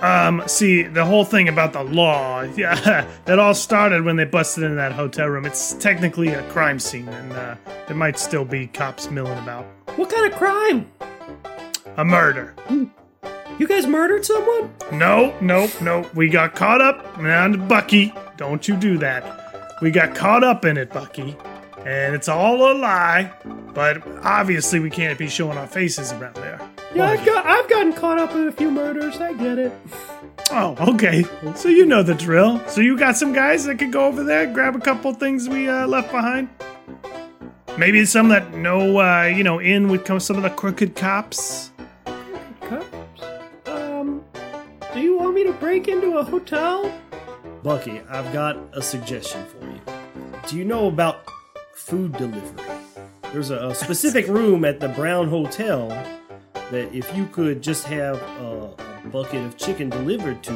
Um, 0.00 0.42
see, 0.46 0.82
the 0.82 1.04
whole 1.04 1.24
thing 1.24 1.48
about 1.48 1.72
the 1.72 1.82
law, 1.82 2.42
yeah, 2.42 3.06
that 3.26 3.38
all 3.38 3.54
started 3.54 4.04
when 4.04 4.16
they 4.16 4.24
busted 4.24 4.64
into 4.64 4.76
that 4.76 4.92
hotel 4.92 5.28
room. 5.28 5.44
It's 5.44 5.74
technically 5.74 6.28
a 6.28 6.42
crime 6.50 6.78
scene, 6.78 7.08
and 7.08 7.32
uh, 7.32 7.56
there 7.86 7.96
might 7.96 8.18
still 8.18 8.44
be 8.44 8.66
cops 8.66 9.10
milling 9.10 9.38
about. 9.38 9.66
What 9.96 10.10
kind 10.10 10.32
of 10.32 10.38
crime? 10.38 10.90
A 11.96 12.04
murder. 12.04 12.54
You 13.58 13.68
guys 13.68 13.86
murdered 13.86 14.24
someone? 14.24 14.72
No, 14.92 15.36
no, 15.42 15.68
no. 15.82 16.08
We 16.14 16.30
got 16.30 16.54
caught 16.54 16.80
up. 16.80 17.18
And 17.18 17.68
Bucky, 17.68 18.14
don't 18.38 18.66
you 18.66 18.74
do 18.76 18.96
that. 18.98 19.78
We 19.82 19.90
got 19.90 20.14
caught 20.14 20.42
up 20.42 20.64
in 20.64 20.78
it, 20.78 20.90
Bucky. 20.90 21.36
And 21.84 22.14
it's 22.14 22.28
all 22.28 22.70
a 22.70 22.74
lie. 22.74 23.32
But 23.74 24.06
obviously, 24.24 24.80
we 24.80 24.90
can't 24.90 25.18
be 25.18 25.28
showing 25.28 25.56
our 25.56 25.66
faces 25.66 26.12
around 26.12 26.36
there. 26.36 26.60
Yeah, 26.94 27.10
I've 27.10 27.24
got 27.24 27.46
I've 27.46 27.70
gotten 27.70 27.92
caught 27.92 28.18
up 28.18 28.32
in 28.32 28.48
a 28.48 28.52
few 28.52 28.70
murders. 28.70 29.18
I 29.20 29.32
get 29.34 29.58
it. 29.58 29.72
Oh, 30.50 30.74
okay. 30.92 31.24
So 31.54 31.68
you 31.68 31.86
know 31.86 32.02
the 32.02 32.14
drill. 32.14 32.60
So 32.66 32.80
you 32.80 32.98
got 32.98 33.16
some 33.16 33.32
guys 33.32 33.64
that 33.64 33.78
could 33.78 33.92
go 33.92 34.06
over 34.06 34.24
there, 34.24 34.52
grab 34.52 34.74
a 34.74 34.80
couple 34.80 35.12
things 35.14 35.48
we 35.48 35.68
uh, 35.68 35.86
left 35.86 36.10
behind. 36.10 36.48
Maybe 37.78 38.04
some 38.04 38.28
that 38.30 38.52
know, 38.54 38.98
uh, 38.98 39.24
you 39.24 39.44
know, 39.44 39.60
in 39.60 39.88
with 39.88 40.04
come 40.04 40.18
some 40.18 40.36
of 40.36 40.42
the 40.42 40.50
crooked 40.50 40.96
cops. 40.96 41.70
Crooked 42.60 42.92
cops. 43.14 43.22
Um, 43.66 44.24
do 44.92 45.00
you 45.00 45.16
want 45.16 45.34
me 45.34 45.44
to 45.44 45.52
break 45.52 45.86
into 45.86 46.18
a 46.18 46.24
hotel? 46.24 46.92
Bucky, 47.62 48.00
I've 48.08 48.32
got 48.32 48.58
a 48.72 48.82
suggestion 48.82 49.46
for 49.46 49.64
you. 49.64 49.80
Do 50.48 50.56
you 50.56 50.64
know 50.64 50.88
about 50.88 51.20
food 51.90 52.12
delivery? 52.12 52.64
There's 53.32 53.50
a, 53.50 53.68
a 53.68 53.74
specific 53.74 54.26
room 54.28 54.64
at 54.64 54.80
the 54.80 54.88
Brown 54.88 55.28
Hotel 55.28 55.88
that 56.70 56.94
if 56.94 57.14
you 57.16 57.26
could 57.26 57.62
just 57.62 57.84
have 57.84 58.16
a, 58.16 58.74
a 59.04 59.08
bucket 59.08 59.44
of 59.44 59.56
chicken 59.56 59.90
delivered 59.90 60.42
to, 60.44 60.52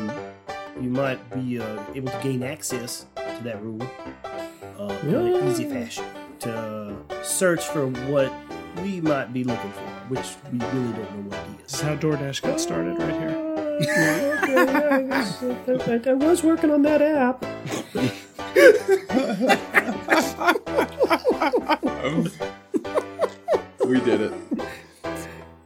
you 0.80 0.90
might 0.90 1.18
be 1.34 1.58
uh, 1.60 1.82
able 1.94 2.10
to 2.12 2.18
gain 2.22 2.42
access 2.42 3.06
to 3.16 3.40
that 3.42 3.60
room 3.62 3.82
uh, 4.78 4.96
in 5.02 5.14
an 5.14 5.48
easy 5.48 5.64
fashion. 5.68 6.04
To 6.40 6.96
search 7.22 7.64
for 7.64 7.86
what 7.88 8.32
we 8.82 9.00
might 9.00 9.32
be 9.32 9.44
looking 9.44 9.70
for, 9.72 9.80
which 10.08 10.26
we 10.52 10.58
really 10.58 10.92
don't 10.92 10.96
know 11.30 11.36
what 11.36 11.46
he 11.48 11.62
This 11.62 11.74
is 11.74 11.74
is. 11.74 11.80
how 11.80 11.96
DoorDash 11.96 12.42
got 12.42 12.60
started 12.60 12.98
right 12.98 13.12
here. 13.18 13.30
okay, 13.80 14.54
yeah, 14.54 15.34
I, 15.68 16.08
I- 16.08 16.10
I 16.10 16.14
was 16.14 16.42
working 16.42 16.70
on 16.70 16.82
that 16.82 17.00
app. 17.02 17.44
We 23.86 24.00
did 24.00 24.20
it. 24.22 24.32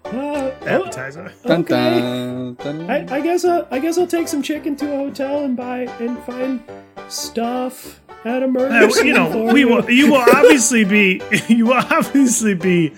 Uh, 0.04 0.50
Appetizer. 0.66 1.32
Dun, 1.46 1.60
okay. 1.60 2.00
dun, 2.00 2.54
dun. 2.54 2.90
I, 2.90 3.06
I 3.16 3.20
guess 3.20 3.44
uh, 3.44 3.66
I 3.70 3.78
guess 3.78 3.96
I'll 3.98 4.06
take 4.08 4.26
some 4.26 4.42
chicken 4.42 4.74
to 4.76 4.92
a 4.92 4.96
hotel 4.96 5.44
and 5.44 5.56
buy 5.56 5.82
and 6.00 6.18
find 6.24 6.60
stuff 7.08 8.00
at 8.24 8.42
a 8.42 8.48
murder 8.48 8.74
Uh, 8.74 8.88
you 9.04 9.12
know, 9.14 9.30
for 9.30 9.52
we 9.52 9.60
you. 9.60 9.68
will. 9.68 9.88
You 9.90 10.10
will 10.12 10.24
obviously 10.34 10.82
be. 10.84 11.22
You 11.48 11.66
will 11.66 11.74
obviously 11.90 12.54
be 12.54 12.92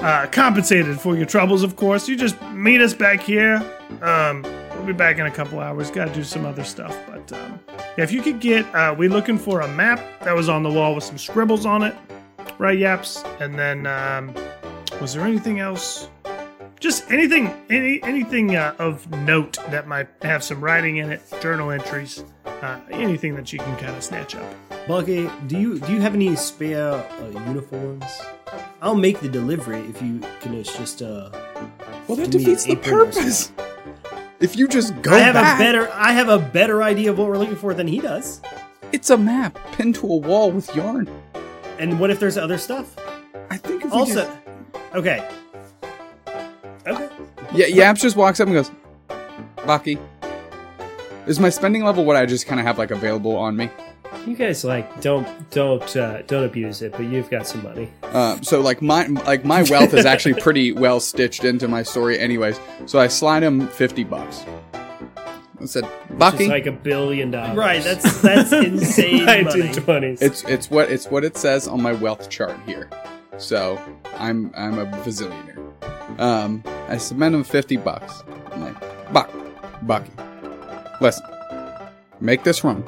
uh, 0.00 0.26
compensated 0.30 1.00
for 1.00 1.16
your 1.16 1.26
troubles. 1.26 1.62
Of 1.62 1.76
course, 1.76 2.06
you 2.08 2.16
just 2.16 2.36
meet 2.52 2.80
us 2.82 2.92
back 2.92 3.22
here. 3.22 3.56
Um, 4.02 4.42
we'll 4.42 4.65
be 4.86 4.92
back 4.92 5.18
in 5.18 5.26
a 5.26 5.30
couple 5.30 5.60
hours. 5.60 5.90
Got 5.90 6.08
to 6.08 6.14
do 6.14 6.24
some 6.24 6.44
other 6.44 6.64
stuff, 6.64 6.96
but 7.06 7.32
um, 7.32 7.60
yeah, 7.96 8.04
if 8.04 8.12
you 8.12 8.22
could 8.22 8.40
get, 8.40 8.64
uh, 8.74 8.94
we're 8.96 9.10
looking 9.10 9.38
for 9.38 9.60
a 9.60 9.68
map 9.68 10.00
that 10.20 10.34
was 10.34 10.48
on 10.48 10.62
the 10.62 10.70
wall 10.70 10.94
with 10.94 11.04
some 11.04 11.18
scribbles 11.18 11.66
on 11.66 11.82
it, 11.82 11.94
right, 12.58 12.78
Yaps? 12.78 13.22
And 13.40 13.58
then, 13.58 13.86
um, 13.86 14.34
was 15.00 15.14
there 15.14 15.24
anything 15.24 15.60
else? 15.60 16.08
Just 16.78 17.10
anything, 17.10 17.54
any 17.70 18.02
anything 18.02 18.54
uh, 18.54 18.74
of 18.78 19.10
note 19.10 19.58
that 19.70 19.88
might 19.88 20.08
have 20.20 20.44
some 20.44 20.62
writing 20.62 20.98
in 20.98 21.10
it, 21.10 21.22
journal 21.40 21.70
entries, 21.70 22.22
uh, 22.44 22.78
anything 22.90 23.34
that 23.34 23.50
you 23.52 23.58
can 23.58 23.76
kind 23.78 23.96
of 23.96 24.04
snatch 24.04 24.34
up. 24.34 24.54
Bucky, 24.86 25.30
do 25.46 25.58
you 25.58 25.78
do 25.78 25.94
you 25.94 26.00
have 26.00 26.14
any 26.14 26.36
spare 26.36 26.92
uh, 26.92 27.40
uniforms? 27.48 28.04
I'll 28.82 28.94
make 28.94 29.20
the 29.20 29.28
delivery 29.28 29.80
if 29.88 30.02
you 30.02 30.20
can 30.40 30.54
It's 30.54 30.76
just 30.76 31.00
uh. 31.00 31.30
Well, 32.06 32.16
that 32.18 32.30
defeats 32.30 32.64
the 32.64 32.76
purpose. 32.76 33.50
If 34.40 34.56
you 34.56 34.68
just 34.68 35.00
go 35.02 35.12
I 35.14 35.18
have 35.20 35.34
back, 35.34 35.58
a 35.58 35.62
better 35.62 35.90
I 35.92 36.12
have 36.12 36.28
a 36.28 36.38
better 36.38 36.82
idea 36.82 37.10
of 37.10 37.18
what 37.18 37.28
we're 37.28 37.38
looking 37.38 37.56
for 37.56 37.72
than 37.74 37.86
he 37.86 38.00
does. 38.00 38.40
it's 38.92 39.10
a 39.10 39.16
map 39.16 39.58
pinned 39.72 39.94
to 39.96 40.06
a 40.06 40.16
wall 40.16 40.50
with 40.50 40.74
yarn. 40.76 41.08
And 41.78 41.98
what 42.00 42.10
if 42.10 42.20
there's 42.20 42.36
other 42.38 42.58
stuff? 42.58 42.96
I 43.50 43.56
think 43.56 43.84
if 43.84 43.90
we 43.92 43.98
Also, 43.98 44.14
just- 44.14 44.30
okay. 44.94 45.28
Okay. 46.86 47.08
yeah, 47.54 47.66
Yaps 47.66 48.00
just 48.02 48.14
walks 48.16 48.38
up 48.40 48.46
and 48.48 48.54
goes, 48.56 48.70
Bucky, 49.66 49.98
is 51.26 51.40
my 51.40 51.48
spending 51.48 51.82
level 51.84 52.04
what 52.04 52.14
I 52.16 52.24
just 52.26 52.46
kind 52.46 52.60
of 52.60 52.66
have 52.66 52.78
like 52.78 52.90
available 52.92 53.34
on 53.36 53.56
me? 53.56 53.70
You 54.26 54.34
guys 54.34 54.64
like 54.64 55.00
don't 55.00 55.26
don't 55.50 55.96
uh, 55.96 56.22
don't 56.22 56.42
abuse 56.42 56.82
it, 56.82 56.90
but 56.92 57.02
you've 57.02 57.30
got 57.30 57.46
some 57.46 57.62
money. 57.62 57.92
Uh, 58.02 58.40
so 58.42 58.60
like 58.60 58.82
my 58.82 59.06
like 59.06 59.44
my 59.44 59.62
wealth 59.62 59.94
is 59.94 60.04
actually 60.04 60.34
pretty 60.40 60.72
well 60.72 60.98
stitched 60.98 61.44
into 61.44 61.68
my 61.68 61.84
story, 61.84 62.18
anyways. 62.18 62.58
So 62.86 62.98
I 62.98 63.06
slide 63.06 63.44
him 63.44 63.68
fifty 63.68 64.02
bucks. 64.02 64.44
I 65.60 65.64
said, 65.64 65.84
It's 65.84 66.18
Bucky, 66.18 66.48
like 66.48 66.66
a 66.66 66.72
billion 66.72 67.30
dollars. 67.30 67.56
Right, 67.56 67.82
that's 67.84 68.20
that's 68.22 68.52
insane 68.52 69.24
money. 69.26 69.44
1920s. 69.44 70.20
it's 70.20 70.42
it's 70.44 70.70
what 70.70 70.90
it's 70.90 71.06
what 71.06 71.24
it 71.24 71.36
says 71.36 71.68
on 71.68 71.80
my 71.80 71.92
wealth 71.92 72.28
chart 72.28 72.58
here. 72.66 72.90
So 73.38 73.80
I'm 74.16 74.50
I'm 74.56 74.78
a 74.80 74.86
bazillionaire. 74.86 76.20
Um, 76.20 76.64
I 76.88 76.96
submit 76.96 77.32
him 77.32 77.44
fifty 77.44 77.76
bucks. 77.76 78.24
I'm 78.50 78.60
like, 78.62 79.12
Buck, 79.12 79.30
Bucky, 79.82 80.10
listen, 81.00 81.24
make 82.20 82.42
this 82.42 82.64
run. 82.64 82.82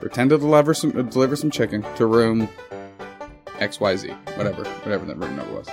Pretend 0.00 0.30
to 0.30 0.38
deliver 0.38 0.74
some 0.74 0.96
uh, 0.96 1.02
deliver 1.02 1.36
some 1.36 1.50
chicken 1.50 1.82
to 1.96 2.06
room 2.06 2.48
X 3.58 3.80
Y 3.80 3.96
Z, 3.96 4.08
whatever 4.36 4.64
whatever 4.64 5.04
that 5.06 5.16
room 5.16 5.36
number 5.36 5.54
was. 5.54 5.68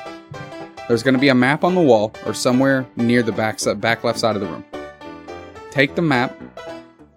There's 0.88 1.04
going 1.04 1.14
to 1.16 1.20
be 1.20 1.30
a 1.30 1.36
map 1.36 1.64
on 1.64 1.76
the 1.76 1.82
wall 1.82 2.12
or 2.26 2.34
somewhere 2.34 2.86
near 2.96 3.24
the 3.24 3.32
back 3.32 3.60
back 3.78 4.04
left 4.04 4.20
side 4.20 4.36
of 4.36 4.42
the 4.42 4.48
room. 4.48 4.66
Take 5.72 5.96
the 5.96 6.02
map, 6.02 6.40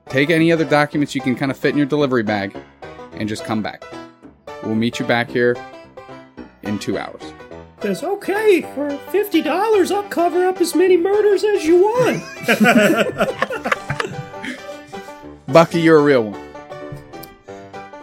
take 0.08 0.30
any 0.30 0.50
other 0.52 0.64
documents 0.64 1.14
you 1.14 1.20
can 1.20 1.36
kind 1.36 1.50
of 1.50 1.56
fit 1.56 1.70
in 1.70 1.76
your 1.76 1.86
delivery 1.86 2.22
bag, 2.22 2.56
and 3.12 3.28
just 3.28 3.44
come 3.44 3.62
back. 3.62 3.84
We'll 4.62 4.74
meet 4.74 4.98
you 4.98 5.06
back 5.06 5.30
here 5.30 5.56
in 6.62 6.78
two 6.78 6.98
hours. 6.98 7.22
Says, 7.80 8.02
okay, 8.02 8.62
for 8.74 8.90
fifty 9.10 9.40
dollars, 9.40 9.92
I'll 9.92 10.02
cover 10.04 10.46
up 10.46 10.60
as 10.60 10.74
many 10.74 10.96
murders 10.96 11.44
as 11.44 11.64
you 11.64 11.76
want. 11.76 12.22
Bucky, 15.46 15.80
you're 15.80 15.98
a 15.98 16.02
real 16.02 16.24
one. 16.24 16.47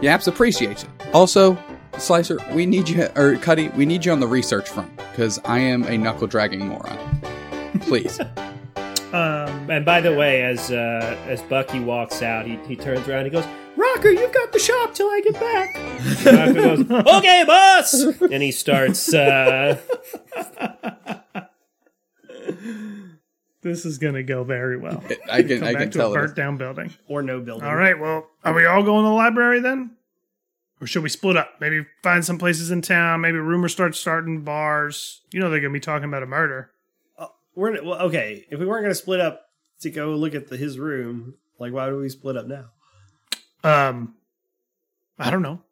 Yaps 0.00 0.26
appreciates 0.26 0.84
it. 0.84 0.90
Also, 1.12 1.56
Slicer, 1.98 2.38
we 2.52 2.66
need 2.66 2.88
you, 2.88 3.08
or 3.16 3.36
Cuddy, 3.36 3.68
we 3.70 3.86
need 3.86 4.04
you 4.04 4.12
on 4.12 4.20
the 4.20 4.26
research 4.26 4.68
front 4.68 4.94
because 5.10 5.40
I 5.44 5.58
am 5.58 5.84
a 5.84 5.96
knuckle 5.96 6.26
dragging 6.26 6.66
moron. 6.66 6.98
Please. 7.80 8.20
Um, 9.12 9.70
and 9.70 9.84
by 9.84 10.00
the 10.02 10.12
way, 10.14 10.42
as 10.42 10.70
uh, 10.70 11.16
as 11.26 11.40
Bucky 11.42 11.78
walks 11.80 12.22
out, 12.22 12.44
he, 12.44 12.56
he 12.66 12.74
turns 12.76 13.08
around. 13.08 13.20
and 13.24 13.26
He 13.26 13.40
goes, 13.40 13.46
"Rocker, 13.76 14.10
you've 14.10 14.32
got 14.34 14.52
the 14.52 14.58
shop 14.58 14.94
till 14.94 15.06
I 15.06 15.20
get 15.22 15.34
back." 15.34 16.26
Rocker 16.26 16.52
goes, 16.52 16.90
"Okay, 17.16 17.44
boss," 17.46 17.94
and 18.20 18.42
he 18.42 18.50
starts. 18.50 19.14
Uh, 19.14 19.78
this 23.66 23.84
is 23.84 23.98
going 23.98 24.14
to 24.14 24.22
go 24.22 24.44
very 24.44 24.76
well. 24.78 25.02
I 25.30 25.42
can, 25.42 25.58
Come 25.60 25.68
I 25.68 25.72
back 25.72 25.82
can 25.82 25.90
to 25.92 25.98
tell 25.98 26.08
a 26.08 26.12
it. 26.12 26.14
burnt 26.14 26.36
down 26.36 26.56
building. 26.56 26.94
Or 27.08 27.22
no 27.22 27.40
building. 27.40 27.66
All 27.66 27.76
right. 27.76 27.98
Well, 27.98 28.28
are 28.44 28.54
we 28.54 28.64
all 28.66 28.82
going 28.82 29.04
to 29.04 29.08
the 29.08 29.14
library 29.14 29.60
then? 29.60 29.96
Or 30.80 30.86
should 30.86 31.02
we 31.02 31.08
split 31.08 31.36
up? 31.36 31.54
Maybe 31.60 31.86
find 32.02 32.24
some 32.24 32.38
places 32.38 32.70
in 32.70 32.82
town. 32.82 33.22
Maybe 33.22 33.38
rumors 33.38 33.72
start 33.72 33.94
starting 33.96 34.42
bars. 34.42 35.22
You 35.32 35.40
know 35.40 35.48
they're 35.50 35.60
going 35.60 35.72
to 35.72 35.76
be 35.78 35.80
talking 35.80 36.08
about 36.08 36.22
a 36.22 36.26
murder. 36.26 36.70
We're 37.54 37.82
well, 37.82 38.02
okay. 38.02 38.44
If 38.50 38.60
we 38.60 38.66
weren't 38.66 38.82
going 38.84 38.90
to 38.90 38.94
split 38.94 39.20
up 39.20 39.46
to 39.80 39.90
go 39.90 40.10
look 40.14 40.34
at 40.34 40.48
the, 40.48 40.58
his 40.58 40.78
room, 40.78 41.34
like 41.58 41.72
why 41.72 41.88
would 41.90 42.00
we 42.00 42.10
split 42.10 42.36
up 42.36 42.46
now? 42.46 42.66
Um, 43.64 44.16
I 45.18 45.30
don't 45.30 45.40
know. 45.42 45.62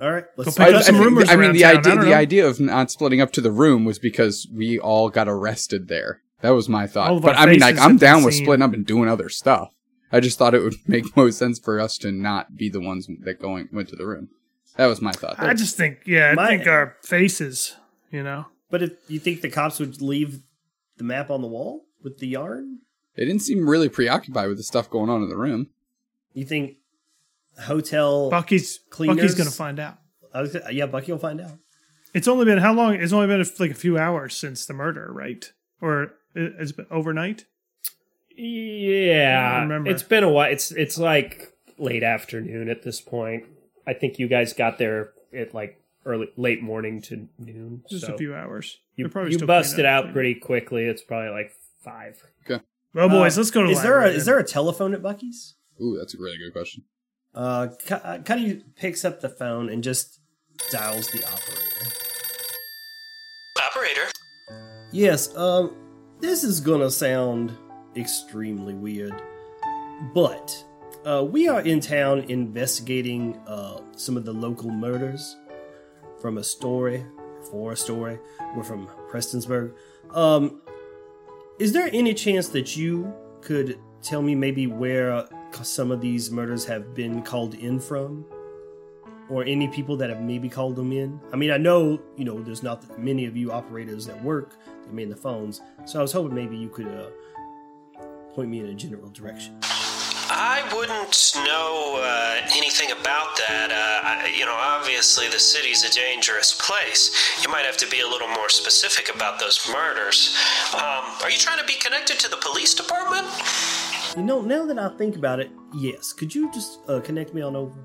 All 0.00 0.10
right, 0.12 0.24
let's. 0.36 0.56
Go 0.56 0.64
pick 0.64 0.74
I, 0.74 0.80
some 0.82 0.94
I 0.94 0.98
mean- 0.98 1.06
rumors 1.08 1.28
I 1.30 1.36
mean, 1.36 1.52
the 1.52 1.60
town, 1.62 1.76
idea, 1.78 1.96
the 1.96 2.14
idea 2.14 2.46
of 2.46 2.60
not 2.60 2.90
splitting 2.92 3.20
up 3.20 3.32
to 3.32 3.40
the 3.40 3.50
room 3.52 3.84
was 3.84 3.98
because 3.98 4.46
we 4.52 4.78
all 4.78 5.08
got 5.08 5.28
arrested 5.28 5.88
there. 5.88 6.20
That 6.44 6.50
was 6.50 6.68
my 6.68 6.86
thought. 6.86 7.10
of 7.10 7.22
But 7.22 7.38
I 7.38 7.46
mean, 7.46 7.60
like, 7.60 7.78
I'm 7.78 7.96
down 7.96 8.22
with 8.22 8.34
seen. 8.34 8.44
splitting 8.44 8.62
up 8.62 8.74
and 8.74 8.84
doing 8.84 9.08
other 9.08 9.30
stuff. 9.30 9.72
I 10.12 10.20
just 10.20 10.36
thought 10.38 10.54
it 10.54 10.62
would 10.62 10.74
make 10.86 11.16
most 11.16 11.38
sense 11.38 11.58
for 11.58 11.80
us 11.80 11.96
to 11.98 12.12
not 12.12 12.54
be 12.54 12.68
the 12.68 12.80
ones 12.82 13.08
that 13.22 13.40
going 13.40 13.68
went 13.72 13.88
to 13.88 13.96
the 13.96 14.06
room. 14.06 14.28
That 14.76 14.86
was 14.88 15.00
my 15.00 15.12
thought. 15.12 15.40
I 15.40 15.54
just 15.54 15.76
think, 15.78 16.00
yeah, 16.04 16.32
I 16.32 16.34
My- 16.34 16.48
think 16.48 16.66
our 16.66 16.96
faces. 17.02 17.76
You 18.10 18.22
know, 18.22 18.44
But 18.70 18.82
if 18.82 18.92
you 19.08 19.18
think 19.18 19.40
the 19.40 19.48
cops 19.48 19.80
would 19.80 20.02
leave 20.02 20.42
the 20.98 21.04
map 21.04 21.30
on 21.30 21.40
the 21.40 21.48
wall 21.48 21.86
with 22.02 22.18
the 22.18 22.28
yarn, 22.28 22.80
They 23.16 23.24
didn't 23.24 23.40
seem 23.42 23.66
really 23.66 23.88
preoccupied 23.88 24.48
with 24.48 24.58
the 24.58 24.64
stuff 24.64 24.90
going 24.90 25.08
on 25.08 25.22
in 25.22 25.28
the 25.30 25.36
room. 25.36 25.68
you 26.34 26.44
think 26.44 26.76
hotel? 27.62 28.30
Bucky's 28.30 28.80
Cleaners? 28.90 29.16
Bucky's 29.16 29.34
going 29.34 29.48
to 29.50 29.56
find 29.56 29.78
out. 29.80 29.98
I 30.32 30.42
was, 30.42 30.56
yeah, 30.70 30.86
Bucky 30.86 31.12
will 31.12 31.18
find 31.18 31.40
out. 31.40 31.58
It's 32.12 32.28
only 32.28 32.44
been 32.44 32.58
how 32.58 32.72
long? 32.74 32.94
It's 32.94 33.12
only 33.12 33.26
been 33.26 33.44
like 33.58 33.70
a 33.70 33.74
few 33.74 33.98
hours 33.98 34.36
since 34.36 34.66
the 34.66 34.74
murder, 34.74 35.08
right? 35.12 35.52
Or 35.80 36.02
it- 36.04 36.10
it's 36.34 36.72
been 36.72 36.86
overnight. 36.90 37.44
Yeah, 38.36 39.60
remember. 39.62 39.90
it's 39.90 40.02
been 40.02 40.24
a 40.24 40.28
while. 40.28 40.50
It's 40.50 40.70
it's 40.72 40.98
like 40.98 41.52
late 41.78 42.02
afternoon 42.02 42.68
at 42.68 42.82
this 42.82 43.00
point. 43.00 43.44
I 43.86 43.94
think 43.94 44.18
you 44.18 44.28
guys 44.28 44.52
got 44.52 44.78
there 44.78 45.12
at 45.36 45.54
like 45.54 45.80
early, 46.04 46.28
late 46.36 46.62
morning 46.62 47.00
to 47.02 47.28
noon. 47.38 47.84
Just 47.88 48.06
so 48.06 48.14
a 48.14 48.18
few 48.18 48.34
hours. 48.34 48.78
You, 48.96 49.04
They're 49.04 49.12
probably 49.12 49.32
you 49.32 49.38
still 49.38 49.46
busted 49.46 49.84
out 49.84 50.12
pretty 50.12 50.34
quickly. 50.34 50.84
It's 50.84 51.02
probably 51.02 51.30
like 51.30 51.52
five. 51.82 52.22
Okay. 52.44 52.62
Well, 52.92 53.08
boys, 53.08 53.36
Uh, 53.36 53.40
let's 53.42 53.50
go 53.50 53.62
to. 53.62 53.70
Is 53.70 53.82
there 53.82 54.00
a 54.02 54.08
is 54.08 54.24
there 54.24 54.38
a 54.38 54.44
telephone 54.44 54.94
at 54.94 55.02
Bucky's? 55.02 55.54
Ooh, 55.80 55.96
that's 55.98 56.14
a 56.14 56.18
really 56.18 56.38
good 56.38 56.52
question. 56.52 56.84
Uh, 57.34 57.68
Cu- 57.86 57.94
uh, 57.94 58.18
Cuddy 58.22 58.62
picks 58.76 59.04
up 59.04 59.20
the 59.20 59.28
phone 59.28 59.68
and 59.68 59.82
just 59.82 60.20
dials 60.70 61.10
the 61.10 61.24
operator. 61.24 61.96
Operator. 63.66 64.10
Yes, 64.92 65.36
um, 65.36 65.74
this 66.24 66.42
is 66.42 66.58
gonna 66.58 66.90
sound 66.90 67.52
extremely 67.96 68.72
weird, 68.72 69.12
but 70.14 70.64
uh, 71.04 71.22
we 71.22 71.48
are 71.48 71.60
in 71.60 71.80
town 71.80 72.20
investigating 72.20 73.36
uh, 73.46 73.78
some 73.94 74.16
of 74.16 74.24
the 74.24 74.32
local 74.32 74.70
murders 74.70 75.36
from 76.22 76.38
a 76.38 76.42
story, 76.42 77.04
for 77.50 77.72
a 77.72 77.76
story. 77.76 78.18
We're 78.56 78.64
from 78.64 78.86
Prestonsburg. 79.10 79.74
Um, 80.12 80.62
is 81.58 81.74
there 81.74 81.90
any 81.92 82.14
chance 82.14 82.48
that 82.48 82.74
you 82.74 83.12
could 83.42 83.78
tell 84.00 84.22
me 84.22 84.34
maybe 84.34 84.66
where 84.66 85.28
some 85.60 85.90
of 85.90 86.00
these 86.00 86.30
murders 86.30 86.64
have 86.64 86.94
been 86.94 87.20
called 87.20 87.52
in 87.52 87.78
from? 87.78 88.24
Or 89.30 89.42
any 89.44 89.68
people 89.68 89.96
that 89.96 90.10
have 90.10 90.20
maybe 90.20 90.48
called 90.48 90.76
them 90.76 90.92
in? 90.92 91.18
I 91.32 91.36
mean, 91.36 91.50
I 91.50 91.56
know, 91.56 91.98
you 92.16 92.24
know, 92.24 92.42
there's 92.42 92.62
not 92.62 92.98
many 92.98 93.24
of 93.24 93.36
you 93.36 93.52
operators 93.52 94.06
that 94.06 94.22
work 94.22 94.58
that 94.82 94.92
man 94.92 95.08
the 95.08 95.16
phones, 95.16 95.62
so 95.86 95.98
I 95.98 96.02
was 96.02 96.12
hoping 96.12 96.34
maybe 96.34 96.56
you 96.56 96.68
could 96.68 96.88
uh, 96.88 97.08
point 98.34 98.50
me 98.50 98.60
in 98.60 98.66
a 98.66 98.74
general 98.74 99.08
direction. 99.08 99.58
I 100.26 100.62
wouldn't 100.74 101.34
know 101.36 102.00
uh, 102.02 102.48
anything 102.54 102.90
about 102.90 103.36
that. 103.36 103.70
Uh, 103.70 104.24
I, 104.26 104.34
you 104.36 104.44
know, 104.44 104.56
obviously 104.58 105.28
the 105.28 105.38
city's 105.38 105.84
a 105.84 105.92
dangerous 105.92 106.52
place. 106.60 107.10
You 107.42 107.50
might 107.50 107.66
have 107.66 107.76
to 107.78 107.86
be 107.88 108.00
a 108.00 108.08
little 108.08 108.28
more 108.28 108.48
specific 108.48 109.14
about 109.14 109.38
those 109.38 109.68
murders. 109.70 110.36
Um, 110.72 111.04
are 111.22 111.30
you 111.30 111.38
trying 111.38 111.58
to 111.58 111.64
be 111.66 111.74
connected 111.74 112.18
to 112.20 112.28
the 112.30 112.38
police 112.38 112.74
department? 112.74 113.26
You 114.16 114.22
know, 114.22 114.40
now 114.40 114.64
that 114.66 114.78
I 114.78 114.88
think 114.96 115.16
about 115.16 115.40
it, 115.40 115.50
yes. 115.74 116.12
Could 116.12 116.34
you 116.34 116.50
just 116.52 116.78
uh, 116.88 117.00
connect 117.00 117.34
me 117.34 117.42
on 117.42 117.54
over? 117.54 117.84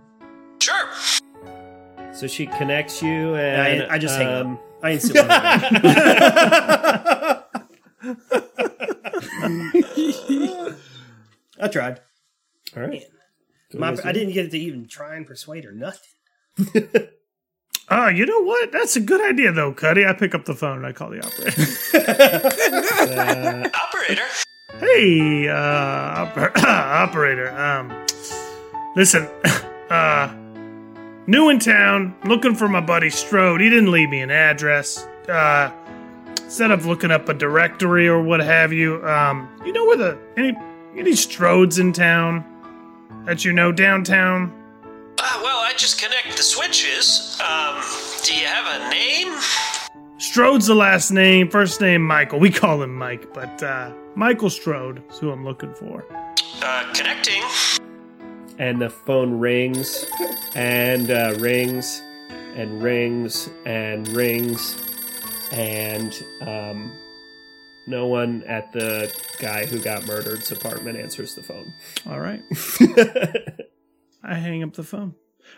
Sure. 0.60 0.89
So 2.13 2.28
she 2.28 2.45
connects 2.48 3.02
you, 3.02 3.36
and 3.36 3.84
I, 3.84 3.95
I 3.95 3.98
just 3.98 4.17
hang 4.17 4.28
up. 4.28 4.45
um, 4.45 4.60
I 4.82 4.89
ain't 4.91 5.02
still 5.02 5.26
I 11.62 11.67
tried. 11.67 12.00
All 12.76 12.84
right. 12.84 13.04
My, 13.74 13.95
I 14.04 14.12
didn't 14.12 14.34
get 14.34 14.50
to 14.52 14.60
even 14.60 14.88
try 14.88 15.15
and 15.15 15.26
persuade 15.28 15.63
her 15.65 15.72
nothing. 15.72 16.10
Oh, 17.89 18.08
you 18.08 18.26
know 18.26 18.41
what? 18.41 18.72
That's 18.72 18.95
a 18.95 19.02
good 19.02 19.22
idea, 19.22 19.52
though, 19.52 19.74
Cuddy. 19.74 20.06
I 20.06 20.13
pick 20.13 20.34
up 20.34 20.45
the 20.45 20.56
phone 20.56 20.78
and 20.78 20.88
I 20.88 20.91
call 20.91 21.10
the 21.10 21.24
operator. 21.26 21.62
Operator. 23.76 24.26
hey, 24.80 25.48
uh, 25.50 26.26
oper- 26.26 26.58
operator. 26.63 27.50
Um, 27.52 27.91
listen, 28.95 29.28
uh, 29.89 30.34
new 31.29 31.49
in 31.49 31.59
town, 31.59 32.15
looking 32.25 32.55
for 32.55 32.67
my 32.67 32.81
buddy 32.81 33.09
Strode. 33.09 33.61
He 33.61 33.69
didn't 33.69 33.91
leave 33.91 34.09
me 34.09 34.21
an 34.21 34.31
address. 34.31 35.07
Uh, 35.27 35.71
instead 36.43 36.71
of 36.71 36.85
looking 36.85 37.11
up 37.11 37.29
a 37.29 37.33
directory 37.33 38.07
or 38.07 38.21
what 38.21 38.39
have 38.39 38.73
you, 38.73 39.05
um, 39.05 39.47
you 39.63 39.71
know 39.71 39.85
where 39.85 39.97
the 39.97 40.17
any 40.35 40.57
any 40.97 41.11
Strodes 41.11 41.79
in 41.79 41.93
town 41.93 42.43
that 43.25 43.45
you 43.45 43.53
know 43.53 43.71
downtown? 43.71 44.51
Uh, 45.19 45.39
well, 45.43 45.59
I 45.59 45.73
just 45.77 46.01
connect 46.01 46.35
the 46.35 46.43
switches. 46.43 47.39
Um, 47.41 47.81
do 48.23 48.35
you 48.35 48.45
have 48.47 48.81
a 48.81 48.89
name? 48.89 49.39
Strode's 50.17 50.65
the 50.65 50.75
last 50.75 51.11
name, 51.11 51.49
first 51.49 51.79
name 51.79 52.01
Michael. 52.01 52.39
We 52.39 52.49
call 52.49 52.81
him 52.81 52.95
Mike, 52.95 53.33
but 53.33 53.61
uh, 53.61 53.93
Michael 54.15 54.49
Strode 54.49 55.03
is 55.09 55.19
who 55.19 55.31
I'm 55.31 55.45
looking 55.45 55.73
for. 55.75 56.05
Uh, 56.61 56.91
connecting. 56.93 57.41
And 58.60 58.82
the 58.82 58.89
phone 58.89 59.39
rings 59.39 60.06
and 60.54 61.10
uh, 61.10 61.34
rings 61.39 62.02
and 62.56 62.84
rings 62.84 63.50
and 63.65 64.08
rings 64.10 64.78
and 65.52 66.24
um, 66.41 66.91
no 67.88 68.06
one 68.06 68.43
at 68.43 68.72
the 68.74 69.12
guy 69.39 69.65
who 69.65 69.80
got 69.80 70.06
murdered's 70.06 70.52
apartment 70.52 70.98
answers 70.98 71.34
the 71.36 71.41
phone 71.41 71.74
All 72.08 72.19
right. 72.19 72.41
I 74.24 74.36
hang 74.36 74.62
up 74.63 74.74
the 74.74 74.84
phone. 74.84 75.15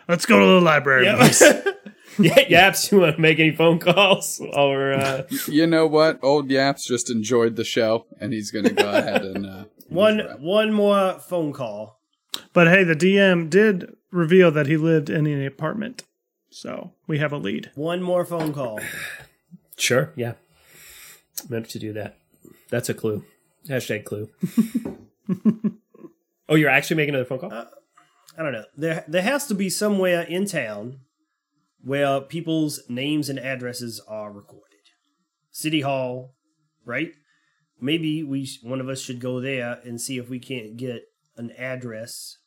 Let's 0.08 0.24
go 0.24 0.38
to 0.38 0.46
the 0.46 0.60
library. 0.60 1.04
Yep. 1.04 1.18
boys. 1.18 1.42
yeah 2.18 2.40
yaps 2.48 2.92
you 2.92 3.00
want 3.00 3.16
to 3.16 3.20
make 3.20 3.38
any 3.38 3.50
phone 3.50 3.78
calls 3.78 4.38
while 4.38 4.68
we're 4.68 4.94
uh, 4.94 5.22
You 5.48 5.66
know 5.66 5.86
what? 5.86 6.20
Old 6.22 6.50
Yaps 6.50 6.86
just 6.86 7.10
enjoyed 7.10 7.56
the 7.56 7.64
show, 7.64 8.06
and 8.20 8.32
he's 8.32 8.50
going 8.50 8.66
to 8.66 8.72
go 8.74 8.90
ahead 8.90 9.22
and 9.22 9.46
uh, 9.46 9.64
One 9.88 10.20
one 10.40 10.72
more 10.72 11.18
phone 11.18 11.52
call. 11.52 12.01
But 12.52 12.68
hey, 12.68 12.84
the 12.84 12.96
DM 12.96 13.50
did 13.50 13.96
reveal 14.10 14.50
that 14.50 14.66
he 14.66 14.76
lived 14.76 15.10
in 15.10 15.26
an 15.26 15.46
apartment. 15.46 16.04
So 16.50 16.92
we 17.06 17.18
have 17.18 17.32
a 17.32 17.38
lead. 17.38 17.70
One 17.74 18.02
more 18.02 18.24
phone 18.24 18.52
call. 18.52 18.80
sure 19.78 20.12
yeah 20.16 20.34
meant 21.48 21.68
to 21.68 21.78
do 21.78 21.94
that 21.94 22.18
that's 22.68 22.90
a 22.90 22.94
clue 22.94 23.24
hashtag 23.68 24.04
clue 24.04 24.28
oh 26.48 26.54
you're 26.54 26.68
actually 26.68 26.94
making 26.94 27.14
another 27.14 27.24
phone 27.24 27.38
call 27.38 27.52
uh, 27.52 27.64
I 28.36 28.42
don't 28.42 28.52
know. 28.52 28.64
There 28.76 29.04
there 29.06 29.22
has 29.22 29.46
to 29.48 29.54
be 29.54 29.68
somewhere 29.68 30.22
in 30.22 30.46
town 30.46 31.00
where 31.82 32.20
people's 32.20 32.80
names 32.88 33.28
and 33.28 33.38
addresses 33.38 34.00
are 34.08 34.32
recorded. 34.32 34.68
City 35.50 35.82
Hall, 35.82 36.34
right? 36.84 37.12
Maybe 37.80 38.22
we 38.22 38.48
one 38.62 38.80
of 38.80 38.88
us 38.88 39.00
should 39.00 39.20
go 39.20 39.40
there 39.40 39.80
and 39.84 40.00
see 40.00 40.16
if 40.16 40.30
we 40.30 40.38
can't 40.38 40.76
get 40.76 41.02
an 41.36 41.50
address 41.52 42.38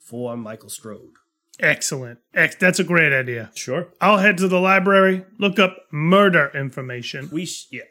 for 0.00 0.36
Michael 0.36 0.68
Strode. 0.70 1.12
Excellent. 1.60 2.20
Ex- 2.34 2.54
that's 2.56 2.78
a 2.78 2.84
great 2.84 3.12
idea. 3.12 3.50
sure 3.54 3.88
I'll 4.00 4.18
head 4.18 4.38
to 4.38 4.48
the 4.48 4.60
library, 4.60 5.24
look 5.38 5.58
up 5.58 5.76
murder 5.90 6.50
information. 6.54 7.28
We 7.32 7.46
sh- 7.46 7.66
yeah. 7.72 7.82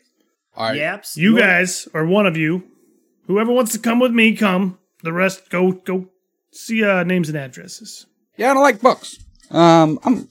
All 0.56 0.70
right. 0.70 0.78
Yaps. 0.78 1.18
You 1.18 1.32
you're- 1.32 1.42
guys, 1.42 1.88
or 1.94 2.06
one 2.06 2.26
of 2.26 2.38
you, 2.38 2.64
whoever 3.28 3.52
wants 3.52 3.74
to 3.74 3.80
come 3.80 4.00
with 4.00 4.12
me, 4.12 4.36
come. 4.36 4.80
The 5.04 5.14
rest, 5.14 5.50
go 5.50 5.74
go 5.74 6.08
see 6.52 6.84
uh, 6.84 7.04
names 7.04 7.30
and 7.30 7.38
addresses. 7.38 8.08
Yeah, 8.36 8.52
I 8.52 8.54
don't 8.54 8.64
like 8.64 8.82
books. 8.82 9.18
Um, 9.52 10.00
I'm. 10.04 10.28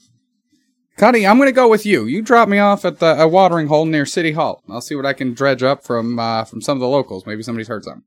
Cuddy, 0.97 1.27
I'm 1.27 1.37
going 1.37 1.47
to 1.47 1.53
go 1.53 1.67
with 1.67 1.85
you. 1.85 2.05
You 2.05 2.23
drop 2.23 2.49
me 2.49 2.57
off 2.57 2.83
at 2.83 2.97
the 2.99 3.21
a 3.21 3.27
watering 3.27 3.67
hole 3.67 3.85
near 3.85 4.05
City 4.05 4.31
Hall. 4.31 4.63
I'll 4.67 4.81
see 4.81 4.95
what 4.95 5.05
I 5.05 5.13
can 5.13 5.33
dredge 5.35 5.61
up 5.61 5.83
from 5.83 6.17
uh, 6.17 6.43
from 6.43 6.59
some 6.59 6.75
of 6.75 6.81
the 6.81 6.87
locals. 6.87 7.25
Maybe 7.27 7.43
somebody's 7.43 7.67
heard 7.67 7.83
something. 7.83 8.03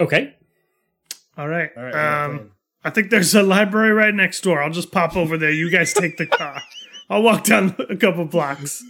okay 0.00 0.34
All 1.40 1.48
right. 1.48 1.70
All 1.74 1.84
right. 1.84 1.94
I'm 1.94 2.30
um. 2.30 2.50
I 2.84 2.90
think 2.90 3.10
there's 3.10 3.34
a 3.34 3.42
library 3.42 3.92
right 3.92 4.14
next 4.14 4.42
door. 4.42 4.62
I'll 4.62 4.70
just 4.70 4.92
pop 4.92 5.16
over 5.16 5.38
there. 5.38 5.50
You 5.50 5.70
guys 5.70 5.94
take 5.94 6.18
the 6.18 6.26
car. 6.26 6.60
I'll 7.10 7.22
walk 7.22 7.44
down 7.44 7.74
a 7.88 7.96
couple 7.96 8.26
blocks. 8.26 8.84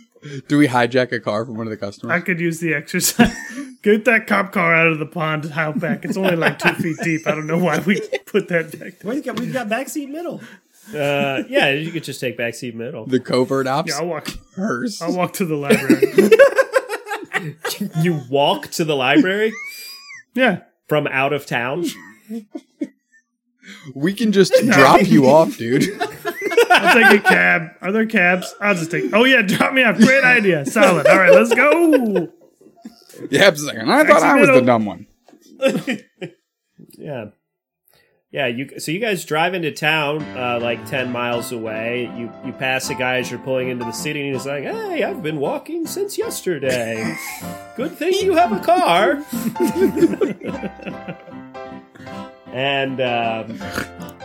Do 0.48 0.58
we 0.58 0.66
hijack 0.66 1.12
a 1.12 1.20
car 1.20 1.46
from 1.46 1.56
one 1.56 1.66
of 1.66 1.70
the 1.70 1.76
customers? 1.76 2.12
I 2.12 2.20
could 2.20 2.40
use 2.40 2.60
the 2.60 2.74
exercise. 2.74 3.34
Get 3.82 4.04
that 4.04 4.26
cop 4.26 4.52
car 4.52 4.74
out 4.74 4.88
of 4.88 4.98
the 4.98 5.06
pond 5.06 5.44
and 5.44 5.54
out 5.54 5.78
back. 5.78 6.04
It's 6.04 6.16
only 6.16 6.36
like 6.36 6.58
two 6.58 6.74
feet 6.74 6.98
deep. 7.02 7.26
I 7.26 7.30
don't 7.30 7.46
know 7.46 7.56
why 7.56 7.78
we 7.78 8.00
put 8.26 8.48
that 8.48 8.78
back 8.78 8.98
there. 8.98 9.12
We've 9.12 9.24
got, 9.24 9.40
we've 9.40 9.52
got 9.52 9.68
backseat 9.68 10.08
middle. 10.08 10.40
uh, 10.94 11.44
yeah 11.48 11.70
you 11.70 11.92
could 11.92 12.02
just 12.02 12.20
take 12.20 12.36
backseat 12.36 12.74
middle 12.74 13.06
The 13.06 13.20
covert 13.20 13.66
ops. 13.66 13.92
Yeah, 13.92 14.00
I'll 14.00 14.08
walk. 14.08 14.28
hers. 14.56 15.00
I'll 15.00 15.14
walk 15.14 15.34
to 15.34 15.44
the 15.44 15.54
library. 15.54 16.10
you 18.02 18.20
walk 18.28 18.70
to 18.72 18.84
the 18.84 18.96
library 18.96 19.52
yeah. 20.34 20.62
from 20.88 21.06
out 21.06 21.32
of 21.32 21.46
town 21.46 21.86
We 23.94 24.14
can 24.14 24.32
just 24.32 24.52
drop 24.68 25.06
you 25.06 25.26
off, 25.30 25.56
dude. 25.56 25.84
I'll 26.70 26.94
take 26.94 27.20
a 27.20 27.22
cab. 27.22 27.68
Are 27.80 27.92
there 27.92 28.04
cabs? 28.06 28.52
I'll 28.60 28.74
just 28.74 28.90
take. 28.90 29.12
Oh 29.12 29.24
yeah, 29.24 29.42
drop 29.42 29.72
me 29.72 29.84
off. 29.84 29.96
Great 29.96 30.24
idea. 30.24 30.66
Solid. 30.66 31.06
All 31.06 31.18
right, 31.18 31.32
let's 31.32 31.54
go. 31.54 32.28
Yeah, 33.30 33.52
second. 33.54 33.90
I 33.90 34.02
thought 34.04 34.22
I 34.22 34.40
was 34.40 34.48
the 34.48 34.60
dumb 34.62 34.86
one. 34.86 35.06
Yeah. 36.98 37.26
Yeah, 38.32 38.46
you 38.46 38.78
so 38.78 38.92
you 38.92 39.00
guys 39.00 39.24
drive 39.24 39.54
into 39.54 39.72
town 39.72 40.22
uh, 40.36 40.58
like 40.60 40.84
10 40.88 41.10
miles 41.10 41.50
away. 41.52 42.10
You 42.16 42.32
you 42.44 42.52
pass 42.52 42.88
a 42.90 42.94
guy 42.94 43.16
as 43.16 43.30
you're 43.30 43.40
pulling 43.40 43.68
into 43.68 43.84
the 43.84 43.92
city 43.92 44.24
and 44.24 44.34
he's 44.34 44.46
like, 44.46 44.62
"Hey, 44.64 45.02
I've 45.02 45.22
been 45.22 45.38
walking 45.38 45.86
since 45.86 46.16
yesterday. 46.16 47.16
Good 47.76 47.92
thing 47.96 48.14
you 48.14 48.34
have 48.34 48.52
a 48.52 48.60
car." 48.60 49.24
And 52.52 53.00
um, 53.00 53.60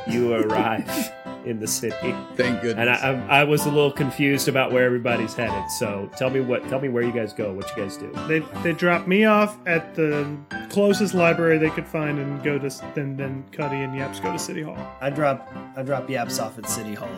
you 0.07 0.33
arrive 0.33 1.13
in 1.45 1.59
the 1.59 1.67
city. 1.67 2.15
Thank 2.35 2.61
goodness. 2.61 2.77
And 2.77 2.89
I, 2.89 3.37
I, 3.37 3.41
I 3.41 3.43
was 3.43 3.65
a 3.65 3.69
little 3.69 3.91
confused 3.91 4.47
about 4.47 4.71
where 4.71 4.83
everybody's 4.83 5.33
headed. 5.33 5.69
So 5.71 6.09
tell 6.17 6.29
me 6.29 6.41
what 6.41 6.67
tell 6.69 6.79
me 6.79 6.89
where 6.89 7.03
you 7.03 7.11
guys 7.11 7.33
go, 7.33 7.53
what 7.53 7.69
you 7.75 7.83
guys 7.83 7.97
do. 7.97 8.11
They 8.27 8.39
they 8.63 8.73
drop 8.73 9.07
me 9.07 9.25
off 9.25 9.57
at 9.67 9.95
the 9.95 10.37
closest 10.69 11.13
library 11.13 11.57
they 11.57 11.69
could 11.69 11.87
find 11.87 12.19
and 12.19 12.43
go 12.43 12.57
to 12.57 12.69
then 12.95 13.15
then 13.15 13.45
Cuddy 13.51 13.77
and 13.77 13.95
Yaps 13.95 14.19
go 14.19 14.31
to 14.31 14.39
City 14.39 14.63
Hall. 14.63 14.77
I 15.01 15.09
drop 15.09 15.51
I 15.75 15.83
drop 15.83 16.09
Yaps 16.09 16.39
off 16.39 16.57
at 16.57 16.69
City 16.69 16.95
Hall. 16.95 17.09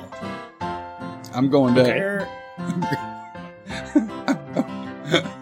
I'm 1.34 1.50
going 1.50 1.76
to. 1.76 1.84
Where 1.84 2.28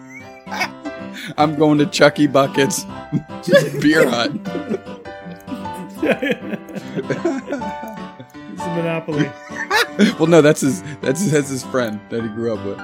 I'm 1.38 1.56
going 1.56 1.78
to 1.78 1.86
Chucky 1.86 2.26
Buckets 2.26 2.84
Beer 3.80 4.08
Hut. 4.08 4.86
It's 6.06 6.22
a 8.62 8.74
monopoly. 8.76 9.30
Well, 10.18 10.26
no, 10.26 10.42
that's 10.42 10.60
his. 10.60 10.82
That's 11.00 11.30
that's 11.30 11.48
his 11.48 11.64
friend 11.64 11.98
that 12.10 12.22
he 12.22 12.28
grew 12.28 12.52
up 12.54 12.62
with. 12.66 12.76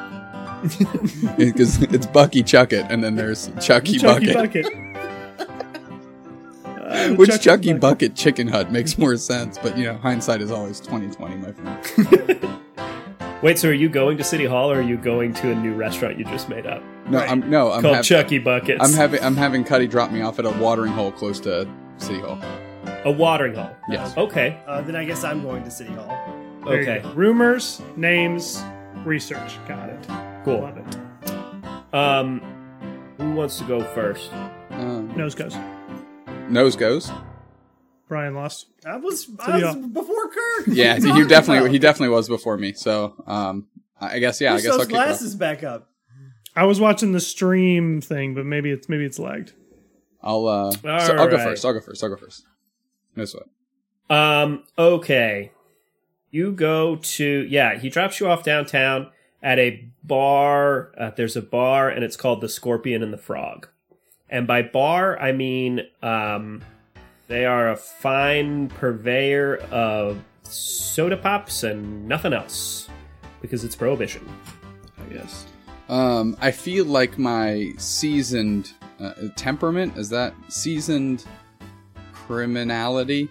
Because 1.36 1.82
it's 1.82 2.06
Bucky 2.06 2.42
Chuckett, 2.42 2.90
and 2.90 3.04
then 3.04 3.16
there's 3.16 3.50
Chucky, 3.60 3.98
Chucky 3.98 4.32
Bucket. 4.32 4.64
Bucket. 4.64 4.66
Uh, 6.92 7.08
Which 7.14 7.40
Chucky 7.40 7.72
Bucket 7.72 8.14
Chicken 8.14 8.46
Hut 8.48 8.70
makes 8.70 8.98
more 8.98 9.16
sense, 9.16 9.56
but 9.58 9.78
you 9.78 9.84
know, 9.84 9.96
hindsight 9.96 10.42
is 10.42 10.50
always 10.50 10.78
twenty 10.80 11.08
twenty, 11.10 11.36
my 11.36 11.52
friend. 11.52 12.58
Wait, 13.42 13.58
so 13.58 13.68
are 13.70 13.72
you 13.72 13.88
going 13.88 14.18
to 14.18 14.24
City 14.24 14.44
Hall 14.44 14.70
or 14.70 14.76
are 14.78 14.82
you 14.82 14.96
going 14.98 15.32
to 15.34 15.52
a 15.52 15.54
new 15.54 15.72
restaurant 15.74 16.18
you 16.18 16.24
just 16.26 16.48
made 16.50 16.66
up? 16.66 16.82
No, 17.08 17.18
I'm 17.18 17.48
no, 17.50 17.72
I'm 17.72 17.80
called 17.82 17.96
hav- 17.96 18.04
Chucky 18.04 18.38
Buckets. 18.38 18.78
I'm 18.82 18.92
having 18.94 19.22
I'm 19.22 19.36
having 19.36 19.64
Cuddy 19.64 19.86
drop 19.86 20.10
me 20.12 20.20
off 20.22 20.38
at 20.38 20.44
a 20.44 20.50
watering 20.50 20.92
hole 20.92 21.12
close 21.12 21.40
to 21.40 21.66
City 21.96 22.20
Hall. 22.20 22.38
A 23.04 23.10
watering 23.10 23.54
hole. 23.54 23.74
Yes. 23.88 24.16
Okay. 24.16 24.58
uh, 24.66 24.80
then 24.82 24.96
I 24.96 25.04
guess 25.04 25.24
I'm 25.24 25.42
going 25.42 25.64
to 25.64 25.70
City 25.70 25.92
Hall. 25.92 26.06
There 26.64 26.82
you 26.82 26.88
Okay. 26.90 27.00
go. 27.02 27.12
Rumors, 27.14 27.80
names, 27.96 28.62
research. 29.04 29.58
Got 29.66 29.88
it. 29.90 30.06
Cool. 30.44 30.60
Love 30.60 30.76
it. 30.78 31.94
Um, 31.94 32.40
who 33.18 33.32
wants 33.32 33.58
to 33.58 33.64
go 33.64 33.82
first? 33.82 34.30
Um, 34.70 35.14
Nose 35.16 35.34
goes. 35.34 35.54
nose 36.48 36.76
goes. 36.76 37.10
Brian 38.08 38.34
lost. 38.34 38.66
I 38.86 38.96
was, 38.96 39.24
So 39.24 39.32
I 39.40 39.54
was 39.54 39.62
yeah. 39.62 39.86
before 39.86 40.28
Kirk. 40.28 40.66
Yeah, 40.68 40.96
are 40.96 41.00
he 41.00 41.06
you 41.08 41.26
definitely 41.28 41.58
talking 41.60 41.72
he 41.72 41.78
definitely 41.78 42.10
was 42.14 42.28
before 42.28 42.56
me. 42.58 42.72
So 42.74 43.14
um, 43.26 43.66
I 44.00 44.18
guess 44.18 44.40
yeah, 44.40 44.52
I 44.52 44.56
Push 44.56 44.62
guess 44.64 44.72
I'll 44.72 44.78
those 44.78 44.86
kick 44.88 44.94
it 44.94 44.98
off. 44.98 45.06
glasses 45.06 45.34
back 45.34 45.62
up. 45.62 45.88
I 46.54 46.64
was 46.64 46.78
watching 46.80 47.12
the 47.12 47.20
stream 47.20 48.00
thing, 48.02 48.34
but 48.34 48.44
maybe 48.44 48.70
it's 48.70 48.88
maybe 48.88 49.04
it's 49.06 49.18
lagged. 49.18 49.52
I'll 50.22 50.46
uh, 50.46 50.70
so 50.72 50.88
I'll 51.16 51.26
go 51.28 51.36
right. 51.36 51.44
first. 51.44 51.64
I'll 51.64 51.72
go 51.72 51.80
first. 51.80 52.02
I'll 52.04 52.10
go 52.10 52.16
first. 52.16 52.44
No 53.16 53.24
sweat. 53.24 53.46
Um, 54.08 54.64
okay. 54.78 55.52
You 56.30 56.52
go 56.52 56.96
to 56.96 57.46
yeah, 57.48 57.78
he 57.78 57.88
drops 57.88 58.20
you 58.20 58.28
off 58.28 58.42
downtown 58.42 59.10
at 59.42 59.58
a 59.58 59.88
bar. 60.02 60.92
Uh, 60.96 61.10
there's 61.16 61.36
a 61.36 61.42
bar 61.42 61.88
and 61.88 62.04
it's 62.04 62.16
called 62.16 62.40
the 62.40 62.48
Scorpion 62.48 63.02
and 63.02 63.12
the 63.12 63.18
Frog. 63.18 63.68
And 64.30 64.46
by 64.46 64.62
bar, 64.62 65.18
I 65.18 65.32
mean 65.32 65.82
um 66.02 66.62
they 67.28 67.44
are 67.44 67.70
a 67.70 67.76
fine 67.76 68.68
purveyor 68.68 69.56
of 69.70 70.22
soda 70.42 71.16
pops 71.16 71.62
and 71.62 72.06
nothing 72.06 72.32
else 72.32 72.88
because 73.40 73.64
it's 73.64 73.74
prohibition, 73.74 74.26
I 74.98 75.14
guess. 75.14 75.46
Um, 75.88 76.36
I 76.40 76.50
feel 76.50 76.84
like 76.84 77.18
my 77.18 77.72
seasoned 77.76 78.72
uh, 79.00 79.14
temperament 79.36 79.96
is 79.96 80.08
that 80.10 80.34
seasoned 80.48 81.24
criminality. 82.32 83.28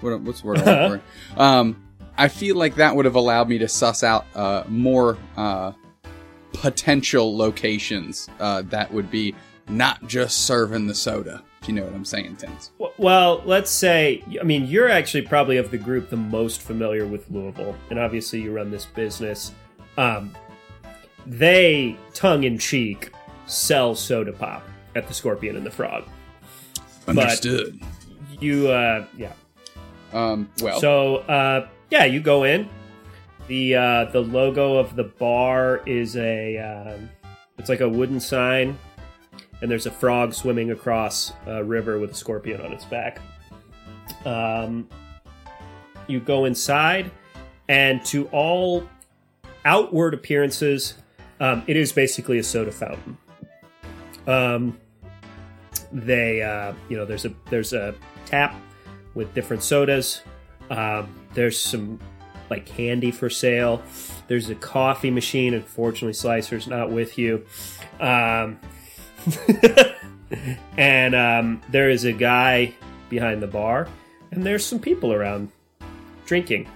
What 0.00 0.20
what's 0.22 0.40
the 0.42 0.46
word? 0.46 1.00
Um, 1.36 1.82
I 2.16 2.26
feel 2.28 2.56
like 2.56 2.74
that 2.76 2.96
would 2.96 3.04
have 3.04 3.14
allowed 3.14 3.48
me 3.48 3.58
to 3.58 3.68
suss 3.68 4.02
out 4.02 4.26
uh, 4.34 4.64
more 4.68 5.16
uh, 5.36 5.72
potential 6.52 7.36
locations 7.36 8.28
uh, 8.40 8.62
that 8.62 8.92
would 8.92 9.08
be 9.08 9.34
not 9.68 10.04
just 10.08 10.40
serving 10.46 10.88
the 10.88 10.94
soda. 10.96 11.42
If 11.62 11.68
you 11.68 11.74
know 11.74 11.84
what 11.84 11.94
I'm 11.94 12.04
saying, 12.04 12.36
Tins. 12.36 12.70
W- 12.78 12.92
Well, 12.98 13.42
let's 13.44 13.70
say, 13.70 14.24
I 14.40 14.44
mean, 14.44 14.66
you're 14.66 14.88
actually 14.88 15.22
probably 15.22 15.58
of 15.58 15.70
the 15.70 15.78
group 15.78 16.10
the 16.10 16.16
most 16.16 16.60
familiar 16.62 17.06
with 17.06 17.30
Louisville, 17.30 17.76
and 17.90 17.98
obviously 18.00 18.40
you 18.40 18.52
run 18.52 18.70
this 18.72 18.84
business. 18.84 19.52
Um, 19.96 20.34
they, 21.26 21.96
tongue 22.14 22.42
in 22.44 22.58
cheek, 22.58 23.12
sell 23.46 23.94
soda 23.94 24.32
pop 24.32 24.66
at 24.96 25.06
the 25.06 25.14
Scorpion 25.14 25.54
and 25.56 25.64
the 25.66 25.70
Frog. 25.70 26.04
Understood. 27.06 27.80
You, 28.40 28.68
uh, 28.68 29.06
yeah. 29.16 29.32
Um, 30.12 30.50
well, 30.60 30.80
So, 30.80 31.16
uh, 31.16 31.68
yeah, 31.90 32.04
you 32.04 32.20
go 32.20 32.44
in. 32.44 32.68
The 33.46 33.76
uh, 33.76 34.04
the 34.06 34.20
logo 34.20 34.76
of 34.76 34.94
the 34.94 35.04
bar 35.04 35.82
is 35.86 36.16
a, 36.16 36.58
um, 36.58 37.08
it's 37.56 37.70
like 37.70 37.80
a 37.80 37.88
wooden 37.88 38.20
sign, 38.20 38.78
and 39.62 39.70
there's 39.70 39.86
a 39.86 39.90
frog 39.90 40.34
swimming 40.34 40.70
across 40.70 41.32
a 41.46 41.64
river 41.64 41.98
with 41.98 42.10
a 42.10 42.14
scorpion 42.14 42.60
on 42.60 42.72
its 42.72 42.84
back. 42.84 43.20
Um, 44.26 44.86
you 46.08 46.20
go 46.20 46.44
inside, 46.44 47.10
and 47.68 48.04
to 48.06 48.26
all 48.32 48.86
outward 49.64 50.12
appearances, 50.12 50.94
um, 51.40 51.62
it 51.66 51.76
is 51.76 51.90
basically 51.90 52.38
a 52.38 52.44
soda 52.44 52.70
fountain. 52.70 53.16
Um, 54.26 54.78
they, 55.90 56.42
uh, 56.42 56.74
you 56.90 56.98
know, 56.98 57.06
there's 57.06 57.24
a 57.24 57.32
there's 57.48 57.72
a 57.72 57.94
tap 58.28 58.54
with 59.14 59.32
different 59.34 59.62
sodas. 59.62 60.22
Um, 60.70 61.08
there's 61.34 61.58
some 61.58 61.98
like 62.50 62.66
candy 62.66 63.10
for 63.10 63.30
sale. 63.30 63.82
There's 64.26 64.50
a 64.50 64.54
coffee 64.54 65.10
machine. 65.10 65.54
Unfortunately, 65.54 66.12
Slicer's 66.12 66.66
not 66.66 66.90
with 66.90 67.18
you. 67.18 67.44
Um, 68.00 68.58
and 70.76 71.14
um, 71.14 71.62
there 71.70 71.90
is 71.90 72.04
a 72.04 72.12
guy 72.12 72.74
behind 73.08 73.42
the 73.42 73.46
bar, 73.46 73.88
and 74.30 74.44
there's 74.44 74.64
some 74.64 74.78
people 74.78 75.12
around 75.12 75.50
drinking 76.26 76.68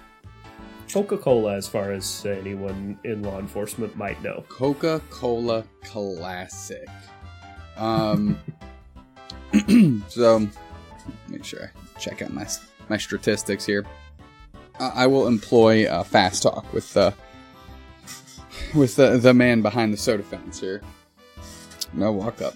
Coca 0.93 1.17
Cola, 1.17 1.55
as 1.55 1.67
far 1.67 1.93
as 1.93 2.27
anyone 2.27 2.99
in 3.05 3.23
law 3.23 3.39
enforcement 3.39 3.97
might 3.97 4.23
know. 4.23 4.45
Coca 4.49 5.01
Cola 5.09 5.65
Classic. 5.83 6.87
Um, 7.79 8.39
so 10.09 10.47
make 11.29 11.45
sure 11.45 11.71
I 11.97 11.99
check 11.99 12.23
out 12.23 12.33
my 12.33 12.47
my 12.89 12.97
statistics 12.97 13.65
here. 13.65 13.85
I 14.81 15.05
I 15.05 15.07
will 15.07 15.27
employ 15.27 15.87
uh, 15.87 16.03
fast 16.03 16.43
talk 16.43 16.73
with 16.73 16.93
the 16.93 17.15
with 18.75 18.97
the 18.97 19.19
the 19.19 19.35
man 19.35 19.63
behind 19.63 19.93
the 19.93 19.97
soda 19.97 20.23
fountains 20.23 20.61
here. 20.61 20.83
No 21.93 22.13
walk 22.13 22.41
up. 22.41 22.55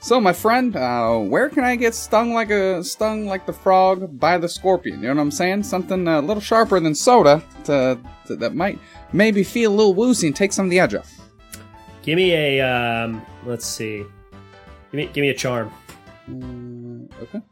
So, 0.00 0.20
my 0.20 0.32
friend, 0.32 0.76
uh, 0.76 1.18
where 1.18 1.48
can 1.48 1.64
I 1.64 1.74
get 1.74 1.92
stung 1.92 2.32
like 2.32 2.50
a 2.50 2.84
stung 2.84 3.26
like 3.26 3.46
the 3.46 3.52
frog 3.52 4.18
by 4.20 4.38
the 4.38 4.48
scorpion? 4.48 5.02
You 5.02 5.08
know 5.08 5.16
what 5.16 5.22
I'm 5.22 5.30
saying? 5.32 5.64
Something 5.64 6.06
a 6.06 6.20
little 6.20 6.40
sharper 6.40 6.78
than 6.78 6.94
soda 6.94 7.42
to, 7.64 7.98
to 8.26 8.36
that 8.36 8.54
might 8.54 8.78
maybe 9.12 9.42
feel 9.42 9.72
a 9.72 9.74
little 9.74 9.94
woozy 9.94 10.28
and 10.28 10.36
take 10.36 10.52
some 10.52 10.66
of 10.66 10.70
the 10.70 10.78
edge 10.78 10.94
off. 10.94 11.12
Give 12.02 12.16
me 12.16 12.32
a 12.32 12.60
um, 12.60 13.26
let's 13.44 13.66
see. 13.66 14.04
Give 14.92 14.94
me 14.94 15.06
give 15.12 15.22
me 15.22 15.30
a 15.30 15.34
charm. 15.34 15.72
Mm, 16.30 16.67
okay. 17.22 17.42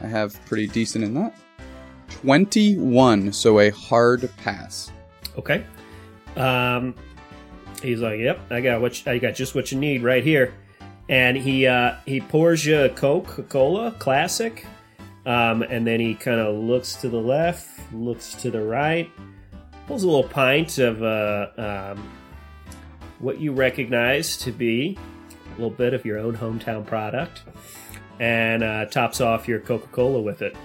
I 0.00 0.06
have 0.06 0.38
pretty 0.46 0.66
decent 0.66 1.04
in 1.04 1.14
that. 1.14 1.34
21, 2.08 3.32
so 3.32 3.60
a 3.60 3.70
hard 3.70 4.30
pass. 4.36 4.90
Okay. 5.38 5.64
Um, 6.36 6.94
he's 7.82 8.00
like, 8.00 8.20
"Yep, 8.20 8.40
I 8.50 8.60
got 8.60 8.80
what 8.80 9.04
you, 9.04 9.12
I 9.12 9.18
got 9.18 9.34
just 9.34 9.54
what 9.54 9.72
you 9.72 9.78
need 9.78 10.02
right 10.02 10.22
here," 10.22 10.54
and 11.08 11.36
he 11.36 11.66
uh, 11.66 11.94
he 12.04 12.20
pours 12.20 12.64
you 12.64 12.78
a 12.78 12.88
Coca 12.88 13.42
Cola 13.44 13.92
Classic, 13.92 14.66
um, 15.24 15.62
and 15.62 15.86
then 15.86 16.00
he 16.00 16.14
kind 16.14 16.40
of 16.40 16.56
looks 16.56 16.96
to 16.96 17.08
the 17.08 17.20
left, 17.20 17.92
looks 17.92 18.34
to 18.34 18.50
the 18.50 18.60
right, 18.60 19.10
pulls 19.86 20.02
a 20.02 20.06
little 20.06 20.28
pint 20.28 20.78
of 20.78 21.02
uh, 21.02 21.48
um, 21.56 22.10
what 23.18 23.40
you 23.40 23.52
recognize 23.52 24.36
to 24.38 24.52
be 24.52 24.98
a 25.46 25.50
little 25.52 25.70
bit 25.70 25.94
of 25.94 26.04
your 26.04 26.18
own 26.18 26.36
hometown 26.36 26.84
product, 26.84 27.42
and 28.20 28.62
uh, 28.62 28.86
tops 28.86 29.20
off 29.20 29.48
your 29.48 29.60
Coca 29.60 29.88
Cola 29.88 30.20
with 30.20 30.42
it. 30.42 30.56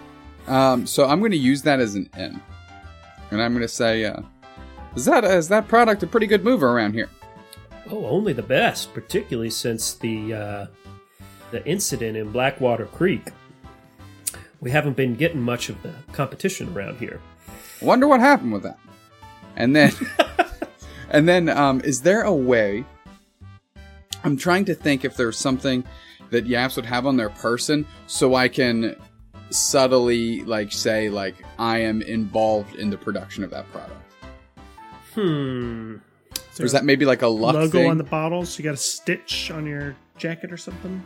Um, 0.47 0.87
so 0.87 1.05
I'm 1.07 1.19
going 1.19 1.31
to 1.31 1.37
use 1.37 1.61
that 1.63 1.79
as 1.79 1.95
an 1.95 2.09
in. 2.17 2.41
And 3.31 3.41
I'm 3.41 3.53
going 3.53 3.61
to 3.61 3.67
say, 3.67 4.05
uh, 4.05 4.21
is 4.95 5.05
that 5.05 5.23
is 5.23 5.47
that 5.47 5.67
product 5.67 6.03
a 6.03 6.07
pretty 6.07 6.27
good 6.27 6.43
mover 6.43 6.69
around 6.69 6.93
here? 6.93 7.09
Oh, 7.89 8.05
only 8.05 8.33
the 8.33 8.43
best, 8.43 8.93
particularly 8.93 9.49
since 9.49 9.93
the 9.93 10.33
uh, 10.33 10.65
the 11.51 11.65
incident 11.65 12.17
in 12.17 12.31
Blackwater 12.31 12.85
Creek. 12.85 13.29
We 14.59 14.69
haven't 14.71 14.95
been 14.95 15.15
getting 15.15 15.41
much 15.41 15.69
of 15.69 15.81
the 15.81 15.93
competition 16.11 16.73
around 16.75 16.97
here. 16.97 17.19
Wonder 17.81 18.07
what 18.07 18.19
happened 18.19 18.53
with 18.53 18.63
that. 18.63 18.77
And 19.55 19.75
then, 19.75 19.91
and 21.09 21.27
then, 21.27 21.49
um, 21.49 21.81
is 21.81 22.01
there 22.01 22.21
a 22.21 22.33
way? 22.33 22.85
I'm 24.23 24.37
trying 24.37 24.65
to 24.65 24.75
think 24.75 25.03
if 25.03 25.17
there's 25.17 25.37
something 25.37 25.83
that 26.31 26.45
Yaps 26.45 26.75
would 26.75 26.85
have 26.85 27.05
on 27.05 27.17
their 27.17 27.29
person, 27.29 27.85
so 28.07 28.35
I 28.35 28.47
can 28.47 28.95
subtly 29.49 30.43
like 30.45 30.71
say 30.71 31.09
like 31.09 31.35
I 31.59 31.79
am 31.79 32.01
involved 32.01 32.75
in 32.75 32.89
the 32.89 32.97
production 32.97 33.43
of 33.43 33.49
that 33.51 33.71
product. 33.71 34.01
Hmm. 35.13 35.97
Or 36.59 36.65
is 36.65 36.71
that 36.73 36.85
maybe 36.85 37.05
like 37.05 37.21
a 37.21 37.27
luck 37.27 37.55
logo 37.55 37.69
thing? 37.69 37.89
on 37.89 37.97
the 37.97 38.03
bottles? 38.03 38.57
You 38.57 38.63
got 38.63 38.73
a 38.73 38.77
stitch 38.77 39.51
on 39.51 39.65
your 39.65 39.95
jacket 40.17 40.51
or 40.51 40.57
something 40.57 41.03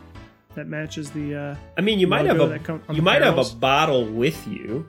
that 0.54 0.66
matches 0.66 1.10
the. 1.10 1.34
Uh, 1.34 1.56
I 1.78 1.80
mean, 1.80 1.98
you 1.98 2.06
might 2.06 2.26
have 2.26 2.40
a 2.40 2.46
that 2.48 2.68
you 2.90 2.96
the 2.96 3.02
might 3.02 3.22
have 3.22 3.38
a 3.38 3.54
bottle 3.56 4.04
with 4.04 4.46
you. 4.46 4.86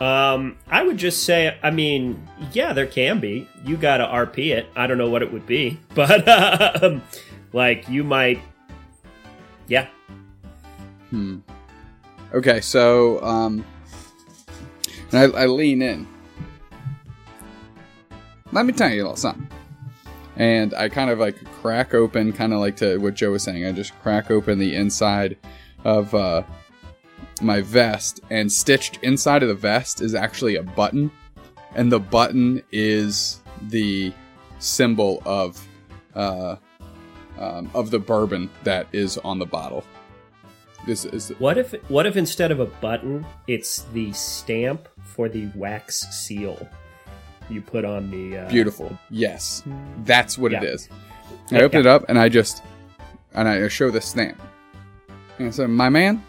Um, 0.00 0.56
I 0.68 0.82
would 0.82 0.96
just 0.96 1.24
say, 1.24 1.58
I 1.62 1.70
mean, 1.70 2.26
yeah, 2.52 2.72
there 2.72 2.86
can 2.86 3.20
be. 3.20 3.46
You 3.64 3.76
got 3.76 3.98
to 3.98 4.06
RP 4.06 4.56
it. 4.56 4.66
I 4.74 4.86
don't 4.86 4.96
know 4.96 5.10
what 5.10 5.22
it 5.22 5.30
would 5.32 5.46
be, 5.46 5.78
but 5.94 6.28
um, 6.82 7.02
like 7.52 7.88
you 7.88 8.04
might. 8.04 8.40
Yeah. 9.70 9.86
Hmm. 11.10 11.38
Okay, 12.34 12.60
so 12.60 13.22
um, 13.22 13.64
and 15.12 15.34
I, 15.34 15.42
I 15.42 15.46
lean 15.46 15.80
in. 15.80 16.08
Let 18.50 18.66
me 18.66 18.72
tell 18.72 18.90
you 18.90 18.96
a 18.96 19.04
little 19.04 19.16
something. 19.16 19.48
And 20.34 20.74
I 20.74 20.88
kind 20.88 21.08
of 21.08 21.20
like 21.20 21.44
crack 21.62 21.94
open, 21.94 22.32
kind 22.32 22.52
of 22.52 22.58
like 22.58 22.74
to 22.78 22.98
what 22.98 23.14
Joe 23.14 23.30
was 23.30 23.44
saying. 23.44 23.64
I 23.64 23.70
just 23.70 23.96
crack 24.00 24.32
open 24.32 24.58
the 24.58 24.74
inside 24.74 25.38
of 25.84 26.12
uh, 26.16 26.42
my 27.40 27.60
vest, 27.60 28.20
and 28.28 28.50
stitched 28.50 28.98
inside 29.02 29.44
of 29.44 29.48
the 29.48 29.54
vest 29.54 30.02
is 30.02 30.16
actually 30.16 30.56
a 30.56 30.64
button, 30.64 31.12
and 31.76 31.92
the 31.92 32.00
button 32.00 32.60
is 32.72 33.40
the 33.68 34.12
symbol 34.58 35.22
of 35.24 35.64
uh, 36.16 36.56
um, 37.40 37.70
of 37.74 37.90
the 37.90 37.98
bourbon 37.98 38.50
that 38.62 38.86
is 38.92 39.18
on 39.18 39.38
the 39.38 39.46
bottle. 39.46 39.84
This 40.86 41.04
is 41.04 41.30
What 41.38 41.58
if 41.58 41.72
what 41.90 42.06
if 42.06 42.16
instead 42.16 42.50
of 42.50 42.60
a 42.60 42.66
button, 42.66 43.26
it's 43.46 43.82
the 43.92 44.12
stamp 44.12 44.88
for 45.02 45.28
the 45.28 45.48
wax 45.54 46.06
seal 46.10 46.68
you 47.50 47.60
put 47.60 47.84
on 47.84 48.10
the 48.10 48.38
uh, 48.38 48.48
Beautiful. 48.48 48.96
Yes. 49.10 49.62
That's 50.04 50.38
what 50.38 50.52
it 50.52 50.62
Yeah. 50.62 50.70
is. 50.70 50.88
I 51.50 51.62
open 51.62 51.78
yeah. 51.78 51.80
it 51.80 51.86
up 51.86 52.04
and 52.08 52.18
I 52.18 52.28
just 52.28 52.62
and 53.34 53.48
I 53.48 53.66
show 53.68 53.90
the 53.90 54.00
stamp. 54.00 54.40
And 55.38 55.48
I 55.48 55.50
said, 55.50 55.68
My 55.70 55.88
man, 55.88 56.24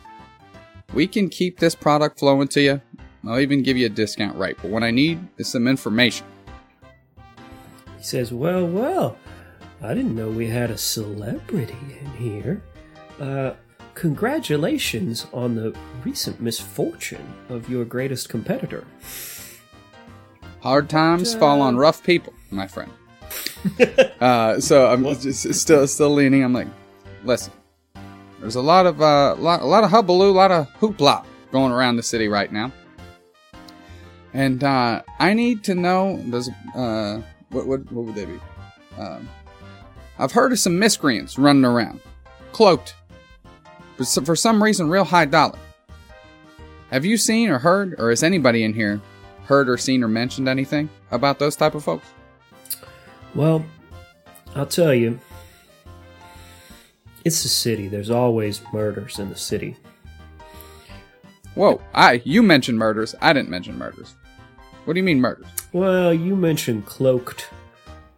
we 0.94 1.08
can 1.08 1.30
keep 1.30 1.60
this 1.60 1.76
product 1.76 2.20
flowing 2.20 2.48
to 2.50 2.62
you. 2.62 2.82
I'll 3.28 3.40
even 3.40 3.62
give 3.62 3.78
you 3.78 3.86
a 3.86 3.90
discount 3.90 4.38
rate. 4.38 4.58
But 4.62 4.72
what 4.72 4.84
I 4.84 4.92
need 4.92 5.20
is 5.38 5.48
some 5.48 5.68
information. 5.68 6.26
He 7.98 8.04
says, 8.04 8.34
Well, 8.34 8.68
well, 8.68 9.18
I 9.84 9.96
didn't 9.96 10.16
know 10.16 10.30
we 10.30 10.48
had 10.48 10.70
a 10.70 10.78
celebrity 10.78 11.98
in 12.00 12.12
here. 12.12 12.62
Uh, 13.20 13.54
congratulations 13.96 15.26
on 15.34 15.56
the 15.56 15.76
recent 16.04 16.40
misfortune 16.40 17.34
of 17.50 17.68
your 17.68 17.84
greatest 17.84 18.30
competitor. 18.30 18.86
Hard 20.60 20.88
times 20.88 21.34
fall 21.34 21.62
on 21.62 21.78
rough 21.78 22.04
people, 22.04 22.34
my 22.52 22.68
friend. 22.68 22.92
uh, 24.22 24.60
so 24.60 24.86
I'm 24.86 25.04
just 25.20 25.52
still 25.56 25.88
still 25.88 26.12
leaning. 26.12 26.44
I'm 26.44 26.54
like, 26.54 26.68
listen, 27.24 27.52
there's 28.40 28.56
a 28.56 28.62
lot 28.62 28.86
of 28.86 29.02
uh, 29.02 29.36
lot, 29.36 29.62
a 29.62 29.66
lot 29.66 29.84
of 29.84 29.90
hubbub, 29.90 30.12
a 30.12 30.14
lot 30.14 30.52
of 30.52 30.68
hoopla 30.80 31.26
going 31.52 31.72
around 31.72 31.96
the 31.96 32.04
city 32.04 32.28
right 32.28 32.52
now, 32.52 32.72
and 34.34 34.64
uh, 34.64 35.02
I 35.20 35.34
need 35.34 35.64
to 35.64 35.76
know. 35.76 36.24
Does 36.30 36.52
uh, 36.76 37.22
what 37.50 37.66
what 37.66 37.92
what 37.92 38.06
would 38.06 38.16
they 38.16 38.26
be? 38.26 38.40
Um, 38.98 39.28
I've 40.22 40.34
heard 40.34 40.52
of 40.52 40.60
some 40.60 40.78
miscreants 40.78 41.40
running 41.40 41.66
around, 41.66 42.00
cloaked, 42.52 42.94
but 43.98 44.06
for 44.24 44.36
some 44.36 44.62
reason, 44.62 44.88
real 44.88 45.04
high 45.04 45.26
dollar. 45.26 45.58
Have 46.92 47.06
you 47.06 47.18
seen 47.18 47.50
or 47.50 47.58
heard, 47.58 47.96
or 47.98 48.12
has 48.12 48.22
anybody 48.22 48.64
in 48.64 48.76
here 48.76 49.02
heard 49.46 49.68
or 49.68 49.78
seen 49.78 50.04
or 50.04 50.08
mentioned 50.08 50.48
anything 50.48 50.90
about 51.10 51.40
those 51.40 51.56
type 51.56 51.74
of 51.74 51.84
folks? 51.84 52.06
Well, 53.34 53.66
I'll 54.56 54.68
tell 54.68 54.94
you, 54.94 55.20
it's 57.26 57.42
the 57.42 57.50
city. 57.50 57.88
There's 57.88 58.12
always 58.12 58.62
murders 58.72 59.18
in 59.18 59.30
the 59.30 59.36
city. 59.36 59.76
Whoa, 61.56 61.82
I 61.96 62.22
you 62.26 62.44
mentioned 62.44 62.78
murders. 62.78 63.16
I 63.22 63.34
didn't 63.34 63.50
mention 63.50 63.76
murders. 63.76 64.14
What 64.86 64.94
do 64.94 65.00
you 65.00 65.04
mean 65.04 65.20
murders? 65.20 65.48
Well, 65.74 66.14
you 66.14 66.36
mentioned 66.36 66.86
cloaked. 66.86 67.50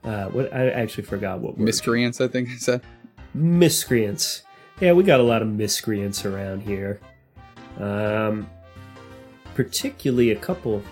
Uh, 0.04 0.26
what 0.26 0.54
I 0.54 0.70
actually 0.70 1.04
forgot 1.04 1.40
what 1.40 1.58
word. 1.58 1.64
Miscreants, 1.66 2.20
I 2.20 2.28
think 2.28 2.50
I 2.50 2.56
said. 2.56 2.82
miscreants. 3.34 4.44
Yeah, 4.82 4.94
we 4.94 5.04
got 5.04 5.20
a 5.20 5.24
lot 5.24 5.42
of 5.42 5.48
miscreants 5.48 6.26
around 6.26 6.62
here. 6.64 7.00
Um, 7.80 8.50
particularly 9.56 10.32
a 10.32 10.36
couple. 10.36 10.84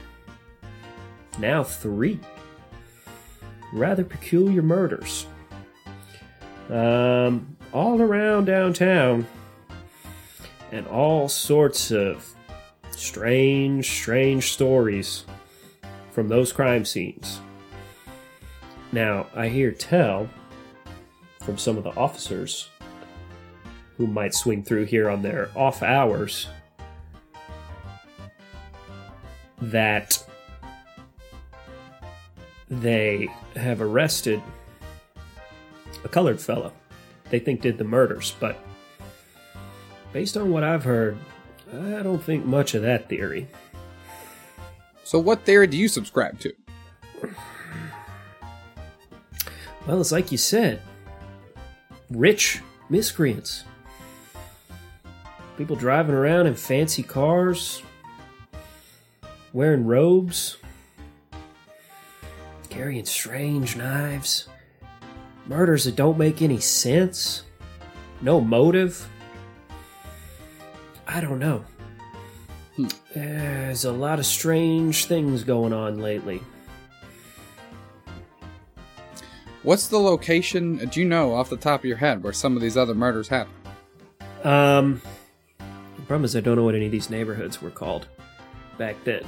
Now 1.40 1.64
three. 1.64 2.20
Rather 3.74 4.04
peculiar 4.04 4.62
murders. 4.62 5.26
Um, 6.70 7.58
all 7.74 8.02
around 8.02 8.46
downtown. 8.46 9.28
And 10.72 10.88
all 10.88 11.28
sorts 11.28 11.92
of 11.92 12.34
strange, 12.92 13.90
strange 13.90 14.52
stories 14.54 15.26
from 16.12 16.30
those 16.30 16.54
crime 16.54 16.86
scenes. 16.86 17.42
Now, 18.92 19.28
I 19.36 19.48
hear 19.48 19.72
tell 19.72 20.30
from 21.42 21.58
some 21.58 21.78
of 21.78 21.84
the 21.84 21.96
officers 21.96 22.70
who 23.98 24.08
might 24.08 24.34
swing 24.34 24.64
through 24.64 24.86
here 24.86 25.10
on 25.10 25.22
their 25.22 25.50
off 25.56 25.82
hours 25.82 26.48
that 29.62 30.26
they 32.70 33.30
have 33.56 33.82
arrested 33.82 34.42
a 36.04 36.10
colored 36.10 36.42
fellow 36.42 36.74
they 37.32 37.40
think 37.40 37.62
did 37.62 37.78
the 37.78 37.84
murders, 37.86 38.36
but 38.40 38.60
based 40.12 40.36
on 40.36 40.52
what 40.52 40.64
I've 40.64 40.84
heard, 40.84 41.18
I 41.74 42.04
don't 42.04 42.22
think 42.22 42.46
much 42.46 42.76
of 42.76 42.82
that 42.82 43.08
theory. 43.08 43.48
So 45.06 45.18
what 45.18 45.46
theory 45.46 45.68
do 45.68 45.78
you 45.78 45.88
subscribe 45.88 46.40
to? 46.42 46.54
Well, 49.88 50.00
it's 50.00 50.12
like 50.12 50.32
you 50.32 50.38
said 50.38 50.82
rich 52.12 52.62
miscreants. 52.90 53.64
People 55.58 55.76
driving 55.76 56.16
around 56.16 56.48
in 56.48 56.56
fancy 56.56 57.04
cars, 57.04 57.82
wearing 59.54 59.86
robes, 59.86 60.58
carrying 62.70 63.06
strange 63.06 63.76
knives, 63.76 64.48
murders 65.48 65.86
that 65.86 65.96
don't 65.96 66.18
make 66.18 66.42
any 66.42 66.60
sense, 66.60 67.44
no 68.22 68.42
motive. 68.42 69.08
I 71.08 71.22
don't 71.22 71.40
know. 71.40 71.66
Hmm. 72.76 72.88
There's 73.14 73.86
a 73.86 73.92
lot 73.92 74.20
of 74.20 74.26
strange 74.26 75.06
things 75.06 75.44
going 75.44 75.74
on 75.74 76.00
lately. 76.00 76.42
What's 79.64 79.88
the 79.88 80.00
location? 80.00 80.78
Do 80.78 81.00
you 81.00 81.06
know 81.08 81.34
off 81.34 81.50
the 81.50 81.58
top 81.58 81.82
of 81.82 81.86
your 81.86 81.98
head 81.98 82.24
where 82.24 82.34
some 82.34 82.56
of 82.56 82.62
these 82.62 82.78
other 82.78 82.96
murders 82.96 83.28
happened? 83.28 83.56
Um, 84.44 85.02
the 85.60 86.02
problem 86.08 86.26
is 86.26 86.36
I 86.36 86.40
don't 86.40 86.56
know 86.56 86.64
what 86.64 86.76
any 86.76 86.88
of 86.88 86.92
these 86.92 87.10
neighborhoods 87.10 87.62
were 87.62 87.70
called 87.70 88.08
back 88.78 88.96
then. 89.04 89.24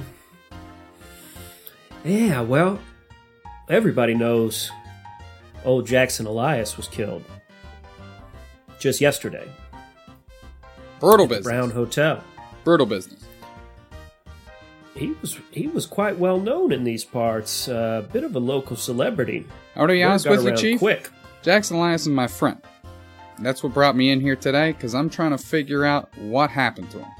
Yeah, 2.04 2.40
well, 2.40 2.80
everybody 3.68 4.14
knows 4.14 4.70
old 5.64 5.86
Jackson 5.86 6.26
Elias 6.26 6.76
was 6.76 6.88
killed 6.88 7.24
just 8.78 9.00
yesterday. 9.00 9.48
Brutal 11.00 11.26
business. 11.26 11.46
Brown 11.46 11.70
Hotel. 11.70 12.22
Brutal 12.64 12.86
business. 12.86 13.23
He 14.94 15.12
was 15.20 15.40
he 15.50 15.66
was 15.66 15.86
quite 15.86 16.18
well 16.18 16.38
known 16.38 16.70
in 16.72 16.84
these 16.84 17.04
parts. 17.04 17.66
A 17.66 17.76
uh, 17.76 18.00
bit 18.02 18.22
of 18.22 18.36
a 18.36 18.38
local 18.38 18.76
celebrity. 18.76 19.46
I 19.74 19.80
want 19.80 19.90
to 19.90 19.94
be 19.94 20.02
honest 20.04 20.28
with 20.28 20.44
you, 20.44 20.56
Chief. 20.56 20.78
Quick. 20.78 21.10
Jackson 21.42 21.76
Elias 21.76 22.02
is 22.02 22.08
my 22.08 22.28
friend. 22.28 22.60
That's 23.40 23.62
what 23.62 23.74
brought 23.74 23.96
me 23.96 24.10
in 24.10 24.20
here 24.20 24.36
today 24.36 24.70
because 24.70 24.94
I'm 24.94 25.10
trying 25.10 25.32
to 25.32 25.38
figure 25.38 25.84
out 25.84 26.16
what 26.18 26.50
happened 26.50 26.90
to 26.92 26.98
him. 26.98 27.10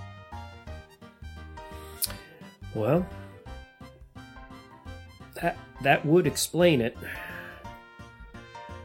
Well, 2.75 3.07
that 5.43 5.57
that 5.83 6.07
would 6.07 6.29
explain 6.29 6.81
it. 6.81 6.97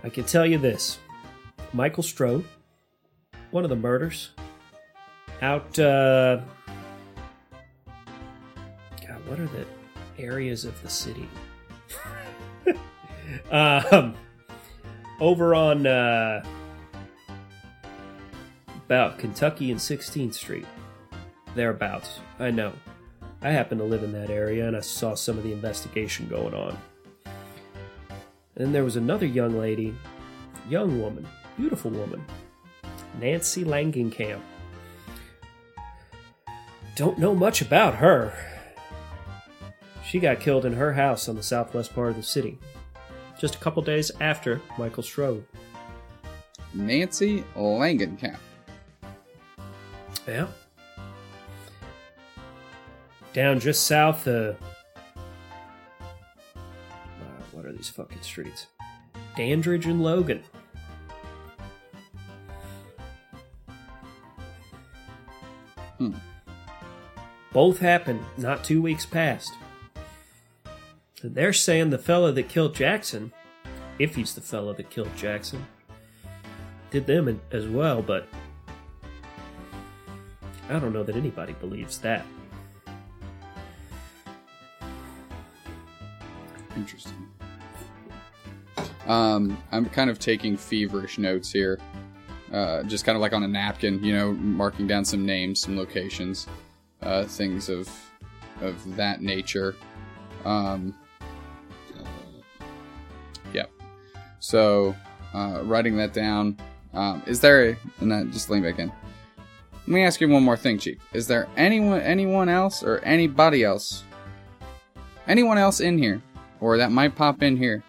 I 0.03 0.09
can 0.09 0.23
tell 0.23 0.47
you 0.47 0.57
this: 0.57 0.97
Michael 1.73 2.03
Strode, 2.03 2.45
one 3.51 3.63
of 3.63 3.69
the 3.69 3.75
murders, 3.75 4.31
out. 5.43 5.77
Uh, 5.77 6.41
what 9.29 9.39
are 9.39 9.47
the 9.47 9.65
areas 10.17 10.65
of 10.65 10.81
the 10.81 10.89
city? 10.89 11.29
um, 13.51 14.15
over 15.19 15.53
on 15.53 15.85
uh, 15.85 16.43
about 18.87 19.19
Kentucky 19.19 19.69
and 19.69 19.79
16th 19.79 20.33
Street, 20.33 20.65
thereabouts. 21.53 22.19
I 22.39 22.49
know. 22.49 22.73
I 23.43 23.51
happen 23.51 23.77
to 23.77 23.83
live 23.83 24.03
in 24.03 24.11
that 24.13 24.31
area 24.31 24.67
and 24.67 24.75
I 24.75 24.81
saw 24.81 25.13
some 25.13 25.37
of 25.37 25.43
the 25.43 25.53
investigation 25.53 26.27
going 26.27 26.55
on. 26.55 26.77
And 28.55 28.73
there 28.73 28.83
was 28.83 28.95
another 28.95 29.27
young 29.27 29.59
lady, 29.59 29.95
young 30.67 30.99
woman, 30.99 31.27
beautiful 31.55 31.91
woman, 31.91 32.25
Nancy 33.19 33.63
Langenkamp. 33.63 34.41
Don't 36.95 37.19
know 37.19 37.35
much 37.35 37.61
about 37.61 37.95
her. 37.95 38.33
She 40.09 40.19
got 40.19 40.39
killed 40.39 40.65
in 40.65 40.73
her 40.73 40.93
house 40.93 41.29
on 41.29 41.35
the 41.35 41.43
southwest 41.43 41.93
part 41.93 42.09
of 42.09 42.15
the 42.15 42.23
city, 42.23 42.57
just 43.39 43.53
a 43.53 43.57
couple 43.59 43.83
days 43.83 44.11
after 44.19 44.59
Michael 44.75 45.03
Strode. 45.03 45.45
Nancy 46.73 47.43
Langenkamp. 47.55 48.39
Yeah. 50.27 50.47
Down 53.33 53.59
just 53.59 53.85
south 53.85 54.27
of. 54.27 54.55
Uh, 54.55 56.03
what 57.51 57.67
are 57.67 57.71
these 57.71 57.89
fucking 57.89 58.23
streets? 58.23 58.65
Dandridge 59.35 59.85
and 59.85 60.01
Logan. 60.01 60.43
Hmm. 65.99 66.15
Both 67.53 67.77
happened 67.77 68.25
not 68.37 68.63
two 68.63 68.81
weeks 68.81 69.05
past. 69.05 69.51
They're 71.23 71.53
saying 71.53 71.89
the 71.89 71.97
fella 71.97 72.31
that 72.31 72.49
killed 72.49 72.75
Jackson, 72.75 73.33
if 73.97 74.15
he's 74.15 74.33
the 74.33 74.41
fella 74.41 74.73
that 74.75 74.89
killed 74.89 75.15
Jackson, 75.17 75.65
did 76.91 77.05
them 77.05 77.41
as 77.51 77.67
well, 77.67 78.01
but 78.01 78.27
I 80.69 80.79
don't 80.79 80.93
know 80.93 81.03
that 81.03 81.15
anybody 81.15 81.53
believes 81.53 81.97
that. 81.99 82.25
Interesting. 86.75 87.27
Um, 89.07 89.61
I'm 89.71 89.85
kind 89.87 90.09
of 90.09 90.19
taking 90.19 90.55
feverish 90.55 91.17
notes 91.17 91.51
here. 91.51 91.79
uh, 92.51 92.83
just 92.83 93.05
kind 93.05 93.15
of 93.15 93.21
like 93.21 93.33
on 93.33 93.43
a 93.43 93.47
napkin, 93.47 94.03
you 94.03 94.13
know, 94.15 94.33
marking 94.33 94.87
down 94.87 95.05
some 95.05 95.25
names, 95.25 95.61
some 95.61 95.77
locations, 95.77 96.47
uh, 97.01 97.23
things 97.25 97.69
of 97.69 97.89
of 98.61 98.95
that 98.95 99.21
nature. 99.21 99.75
Um, 100.45 100.95
So, 104.39 104.95
uh, 105.33 105.61
writing 105.63 105.97
that 105.97 106.13
down. 106.13 106.57
Um, 106.93 107.21
is 107.25 107.39
there? 107.39 107.69
A, 107.69 107.77
and 107.99 108.11
then 108.11 108.31
just 108.31 108.49
lean 108.49 108.63
back 108.63 108.79
in. 108.79 108.91
Let 109.73 109.87
me 109.87 110.03
ask 110.03 110.21
you 110.21 110.29
one 110.29 110.43
more 110.43 110.57
thing, 110.57 110.77
Chief. 110.77 110.97
Is 111.13 111.27
there 111.27 111.47
anyone, 111.57 112.01
anyone 112.01 112.49
else, 112.49 112.83
or 112.83 112.99
anybody 112.99 113.63
else, 113.63 114.03
anyone 115.27 115.57
else 115.57 115.79
in 115.79 115.97
here, 115.97 116.21
or 116.59 116.77
that 116.77 116.91
might 116.91 117.15
pop 117.15 117.41
in 117.41 117.57
here, 117.57 117.83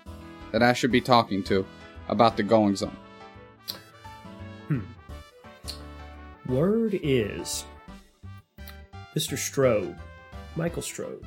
that 0.53 0.63
I 0.63 0.73
should 0.73 0.93
be 0.93 1.01
talking 1.01 1.43
to 1.45 1.67
about 2.09 2.37
the 2.37 2.43
goings 2.43 2.83
on? 2.83 2.97
Word 6.47 6.99
is 7.03 7.65
Mr. 9.15 9.39
Strode, 9.39 9.97
Michael 10.57 10.83
Strode, 10.83 11.25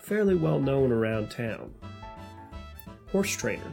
fairly 0.00 0.34
well 0.34 0.60
known 0.60 0.90
around 0.92 1.30
town. 1.30 1.74
Horse 3.12 3.36
trainer. 3.36 3.72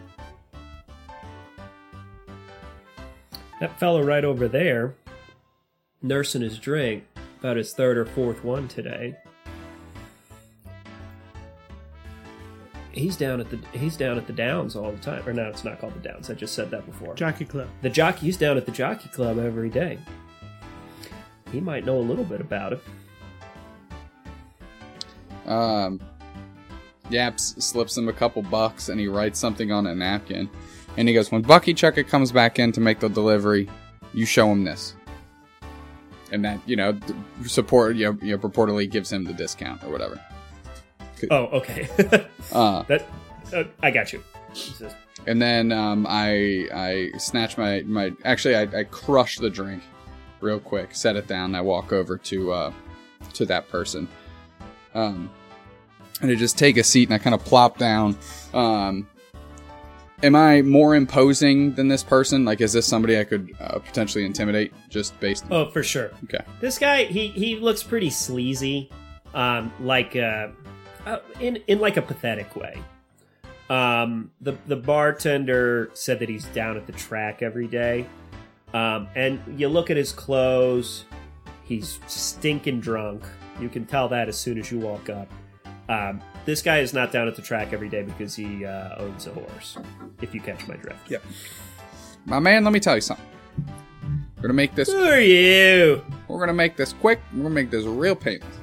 That 3.60 3.80
fellow 3.80 4.04
right 4.04 4.26
over 4.26 4.48
there, 4.48 4.96
nursing 6.02 6.42
his 6.42 6.58
drink, 6.58 7.06
about 7.40 7.58
his 7.58 7.74
third 7.74 7.98
or 7.98 8.06
fourth 8.06 8.44
one 8.44 8.68
today. 8.68 9.16
He's 12.92 13.18
down 13.18 13.40
at 13.40 13.50
the 13.50 13.60
he's 13.78 13.98
down 13.98 14.18
at 14.18 14.28
the 14.28 14.34
Downs 14.34 14.76
all 14.76 14.92
the 14.92 15.00
time. 15.00 15.28
Or 15.28 15.34
no, 15.34 15.50
it's 15.50 15.64
not 15.64 15.80
called 15.82 15.96
the 15.96 16.08
Downs. 16.08 16.30
I 16.30 16.36
just 16.36 16.54
said 16.54 16.70
that 16.72 16.86
before. 16.86 17.16
Jockey 17.16 17.46
Club. 17.46 17.68
The 17.82 17.90
jockey, 17.90 18.28
he's 18.28 18.38
down 18.38 18.56
at 18.56 18.66
the 18.66 18.72
jockey 18.72 19.10
club 19.10 19.40
every 19.40 19.70
day. 19.70 19.98
He 21.52 21.60
might 21.60 21.86
know 21.86 21.98
a 21.98 22.02
little 22.02 22.24
bit 22.24 22.40
about 22.40 22.74
it. 22.74 22.82
Um, 25.46 26.00
Yaps 27.10 27.56
slips 27.64 27.98
him 27.98 28.08
a 28.08 28.14
couple 28.14 28.42
bucks 28.42 28.90
and 28.90 29.00
he 29.00 29.08
writes 29.08 29.40
something 29.40 29.72
on 29.72 29.88
a 29.88 29.94
napkin. 29.94 30.50
And 30.98 31.08
he 31.08 31.14
goes, 31.14 31.32
When 31.32 31.42
Bucky 31.42 31.74
Chucker 31.74 32.04
comes 32.04 32.32
back 32.32 32.60
in 32.60 32.72
to 32.74 32.82
make 32.82 33.00
the 33.00 33.10
delivery, 33.10 33.70
you 34.14 34.26
show 34.26 34.52
him 34.52 34.64
this. 34.64 34.96
And 36.32 36.44
that, 36.46 36.60
you 36.66 36.76
know, 36.76 36.98
support, 37.46 37.96
you 37.96 38.12
know, 38.12 38.18
you 38.22 38.32
know 38.32 38.38
purportedly 38.38 38.90
gives 38.90 39.12
him 39.12 39.24
the 39.24 39.34
discount 39.34 39.84
or 39.84 39.92
whatever. 39.92 40.20
Oh, 41.32 41.46
okay. 41.46 41.88
Uh, 42.52 42.84
that 42.84 43.08
uh, 43.54 43.64
I 43.82 43.90
got 43.90 44.12
you. 44.14 44.22
And 45.26 45.42
then 45.42 45.72
um, 45.72 46.06
I 46.08 46.68
I 46.74 47.18
snatch 47.18 47.58
my, 47.58 47.82
my 47.84 48.12
actually 48.26 48.56
I, 48.56 48.64
I 48.64 48.84
crush 48.84 49.38
the 49.38 49.50
drink 49.50 49.82
real 50.42 50.60
quick, 50.60 50.94
set 50.94 51.16
it 51.16 51.26
down, 51.26 51.56
I 51.56 51.62
walk 51.62 51.94
over 51.94 52.18
to 52.18 52.52
uh, 52.52 52.74
to 53.34 53.46
that 53.46 53.70
person. 53.70 54.08
Um, 54.94 55.32
and 56.22 56.30
I 56.30 56.36
just 56.36 56.58
take 56.58 56.78
a 56.78 56.84
seat 56.84 57.10
and 57.10 57.16
I 57.16 57.18
kind 57.18 57.34
of 57.34 57.44
plop 57.44 57.78
down. 57.78 58.18
Um, 58.54 59.08
am 60.24 60.36
I 60.36 60.62
more 60.62 60.96
imposing 60.96 61.76
than 61.76 61.90
this 61.90 62.02
person? 62.02 62.46
Like, 62.46 62.62
is 62.62 62.74
this 62.74 62.88
somebody 62.88 63.20
I 63.20 63.26
could 63.26 63.54
uh, 63.60 63.80
potentially 63.80 64.26
intimidate 64.26 64.74
just 64.90 65.20
based? 65.20 65.46
Oh, 65.52 65.70
for 65.70 65.84
sure. 65.84 66.12
Okay. 66.24 66.44
This 66.62 66.80
guy, 66.80 67.04
he 67.04 67.28
he 67.28 67.58
looks 67.58 67.84
pretty 67.84 68.10
sleazy, 68.10 68.90
um, 69.36 69.72
like 69.80 70.16
uh, 70.16 70.48
uh, 71.06 71.20
in 71.40 71.58
in 71.68 71.80
like 71.80 71.98
a 71.98 72.02
pathetic 72.02 72.56
way. 72.56 72.82
Um, 73.70 74.32
the 74.42 74.58
the 74.68 74.78
bartender 74.78 75.92
said 75.94 76.20
that 76.20 76.30
he's 76.30 76.46
down 76.46 76.78
at 76.78 76.88
the 76.88 76.94
track 76.94 77.42
every 77.42 77.68
day, 77.68 78.08
um, 78.74 79.08
and 79.16 79.40
you 79.60 79.68
look 79.68 79.92
at 79.92 79.98
his 79.98 80.12
clothes, 80.12 81.06
he's 81.64 82.00
stinking 82.08 82.80
drunk. 82.80 83.24
You 83.60 83.70
can 83.70 83.86
tell 83.86 84.08
that 84.10 84.30
as 84.30 84.38
soon 84.38 84.58
as 84.58 84.72
you 84.72 84.80
walk 84.80 85.10
up. 85.10 85.32
Um, 85.90 86.22
this 86.46 86.62
guy 86.62 86.80
is 86.80 86.94
not 86.94 87.12
down 87.12 87.28
at 87.28 87.36
the 87.36 87.42
track 87.42 87.74
every 87.74 87.90
day 87.90 88.04
because 88.04 88.36
he 88.36 88.66
uh, 88.66 89.02
owns 89.02 89.28
a 89.28 89.32
horse. 89.32 89.78
If 90.22 90.34
you 90.34 90.42
catch 90.42 90.68
my 90.68 90.76
drift. 90.76 91.10
Yep. 91.10 91.24
My 92.26 92.40
man, 92.40 92.64
let 92.64 92.74
me 92.74 92.80
tell 92.80 92.96
you 92.96 93.02
something. 93.02 93.26
We're 94.38 94.50
gonna 94.50 94.54
make 94.54 94.76
this. 94.76 94.92
Who 94.92 95.04
are 95.04 95.20
you? 95.20 96.04
We're 96.28 96.40
gonna 96.40 96.54
make 96.54 96.76
this 96.76 96.94
quick. 96.94 97.22
We're 97.32 97.44
gonna 97.44 97.56
make 97.56 97.70
this 97.70 97.86
real 97.86 98.16
painless. 98.16 98.60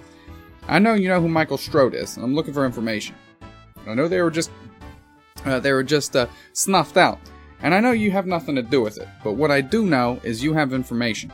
I 0.68 0.78
know 0.78 0.94
you 0.94 1.08
know 1.08 1.20
who 1.20 1.28
Michael 1.28 1.56
Strode 1.56 1.94
is, 1.94 2.16
and 2.16 2.24
I'm 2.24 2.34
looking 2.34 2.52
for 2.52 2.66
information. 2.66 3.14
I 3.86 3.94
know 3.94 4.06
they 4.06 4.20
were 4.20 4.30
just 4.30 4.50
uh, 5.46 5.58
they 5.58 5.72
were 5.72 5.82
just 5.82 6.16
uh, 6.16 6.26
snuffed 6.52 6.98
out, 6.98 7.18
and 7.62 7.74
I 7.74 7.80
know 7.80 7.92
you 7.92 8.10
have 8.10 8.26
nothing 8.26 8.54
to 8.56 8.62
do 8.62 8.82
with 8.82 8.98
it. 8.98 9.08
But 9.24 9.32
what 9.32 9.50
I 9.50 9.62
do 9.62 9.86
know 9.86 10.20
is 10.22 10.44
you 10.44 10.52
have 10.52 10.74
information, 10.74 11.32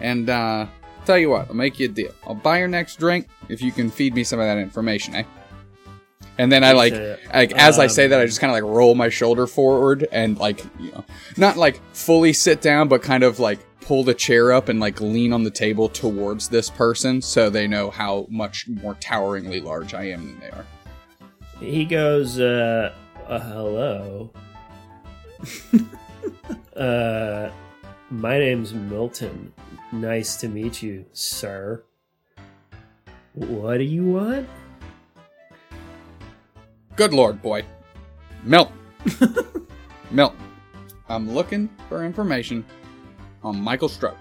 and 0.00 0.28
uh, 0.28 0.66
tell 1.04 1.18
you 1.18 1.30
what, 1.30 1.48
I'll 1.48 1.54
make 1.54 1.78
you 1.78 1.86
a 1.86 1.92
deal. 1.92 2.12
I'll 2.26 2.34
buy 2.34 2.58
your 2.58 2.68
next 2.68 2.96
drink 2.96 3.28
if 3.48 3.62
you 3.62 3.70
can 3.70 3.90
feed 3.90 4.14
me 4.14 4.24
some 4.24 4.40
of 4.40 4.46
that 4.46 4.58
information, 4.58 5.14
eh? 5.14 5.22
And 6.36 6.50
then 6.50 6.64
I 6.64 6.72
like, 6.72 6.94
like 7.32 7.52
as 7.52 7.78
I 7.78 7.84
um, 7.84 7.88
say 7.88 8.08
that, 8.08 8.20
I 8.20 8.26
just 8.26 8.40
kind 8.40 8.50
of 8.50 8.54
like 8.54 8.74
roll 8.74 8.94
my 8.94 9.08
shoulder 9.08 9.46
forward 9.46 10.06
and 10.10 10.36
like, 10.38 10.64
you 10.80 10.90
know, 10.90 11.04
not 11.36 11.56
like 11.56 11.80
fully 11.92 12.32
sit 12.32 12.60
down, 12.60 12.88
but 12.88 13.02
kind 13.02 13.22
of 13.22 13.38
like 13.38 13.60
pull 13.80 14.02
the 14.02 14.14
chair 14.14 14.52
up 14.52 14.68
and 14.68 14.80
like 14.80 15.00
lean 15.00 15.32
on 15.32 15.44
the 15.44 15.50
table 15.50 15.88
towards 15.88 16.48
this 16.48 16.70
person 16.70 17.20
so 17.22 17.50
they 17.50 17.68
know 17.68 17.90
how 17.90 18.26
much 18.30 18.66
more 18.66 18.94
toweringly 18.94 19.60
large 19.60 19.94
I 19.94 20.04
am 20.04 20.26
than 20.26 20.40
they 20.40 20.50
are. 20.50 20.66
He 21.60 21.84
goes, 21.84 22.40
uh, 22.40 22.92
uh 23.28 23.38
hello. 23.38 24.30
uh, 26.76 27.50
my 28.10 28.38
name's 28.38 28.74
Milton. 28.74 29.52
Nice 29.92 30.36
to 30.38 30.48
meet 30.48 30.82
you, 30.82 31.04
sir. 31.12 31.84
What 33.34 33.78
do 33.78 33.84
you 33.84 34.04
want? 34.04 34.48
Good 36.96 37.12
lord, 37.12 37.42
boy. 37.42 37.64
Milton. 38.44 38.76
Milton. 40.10 40.38
I'm 41.08 41.32
looking 41.32 41.68
for 41.88 42.04
information 42.04 42.64
on 43.42 43.60
Michael 43.60 43.88
Strode. 43.88 44.16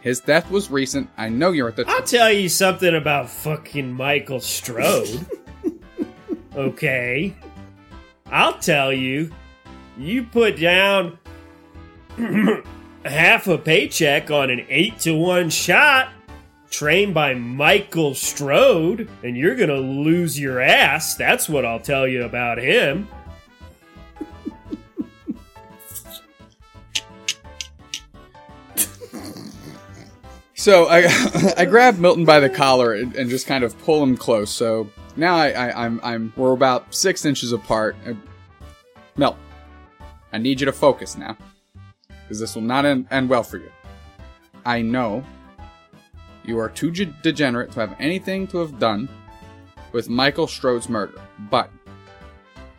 His 0.00 0.20
death 0.20 0.50
was 0.50 0.70
recent. 0.70 1.10
I 1.16 1.28
know 1.28 1.50
you're 1.50 1.68
at 1.68 1.76
the. 1.76 1.84
I'll 1.86 2.02
tell 2.02 2.32
you 2.32 2.48
something 2.48 2.94
about 2.94 3.28
fucking 3.28 3.92
Michael 3.92 4.40
Strode. 4.40 5.26
okay. 6.56 7.34
I'll 8.26 8.58
tell 8.58 8.92
you. 8.92 9.30
You 9.98 10.22
put 10.22 10.58
down 10.58 11.18
half 13.04 13.48
a 13.48 13.58
paycheck 13.58 14.30
on 14.30 14.48
an 14.48 14.64
8 14.68 14.98
to 15.00 15.14
1 15.14 15.50
shot 15.50 16.08
trained 16.70 17.12
by 17.12 17.34
Michael 17.34 18.14
Strode, 18.14 19.08
and 19.22 19.36
you're 19.36 19.56
gonna 19.56 19.74
lose 19.74 20.38
your 20.38 20.60
ass. 20.60 21.16
That's 21.16 21.48
what 21.48 21.64
I'll 21.64 21.80
tell 21.80 22.06
you 22.06 22.24
about 22.24 22.58
him. 22.58 23.08
So 30.54 30.88
I 30.90 31.06
I 31.56 31.64
grab 31.64 31.98
Milton 31.98 32.26
by 32.26 32.38
the 32.38 32.50
collar 32.50 32.92
and, 32.92 33.16
and 33.16 33.30
just 33.30 33.46
kind 33.46 33.64
of 33.64 33.78
pull 33.82 34.02
him 34.02 34.16
close. 34.16 34.50
So 34.50 34.90
now 35.16 35.36
I, 35.36 35.50
I 35.50 35.84
I'm 35.86 36.00
I'm 36.02 36.32
we're 36.36 36.52
about 36.52 36.94
six 36.94 37.24
inches 37.24 37.52
apart. 37.52 37.96
Uh, 38.06 38.12
Milt, 39.16 39.36
I 40.32 40.38
need 40.38 40.60
you 40.60 40.66
to 40.66 40.72
focus 40.72 41.16
now, 41.16 41.36
because 42.22 42.38
this 42.38 42.54
will 42.54 42.62
not 42.62 42.84
end, 42.84 43.06
end 43.10 43.28
well 43.28 43.42
for 43.42 43.56
you. 43.56 43.70
I 44.64 44.82
know 44.82 45.24
you 46.44 46.58
are 46.58 46.68
too 46.68 46.90
ge- 46.90 47.22
degenerate 47.22 47.72
to 47.72 47.80
have 47.80 47.96
anything 47.98 48.46
to 48.48 48.58
have 48.58 48.78
done 48.78 49.08
with 49.92 50.08
Michael 50.08 50.46
Strode's 50.46 50.88
murder, 50.88 51.20
but 51.50 51.70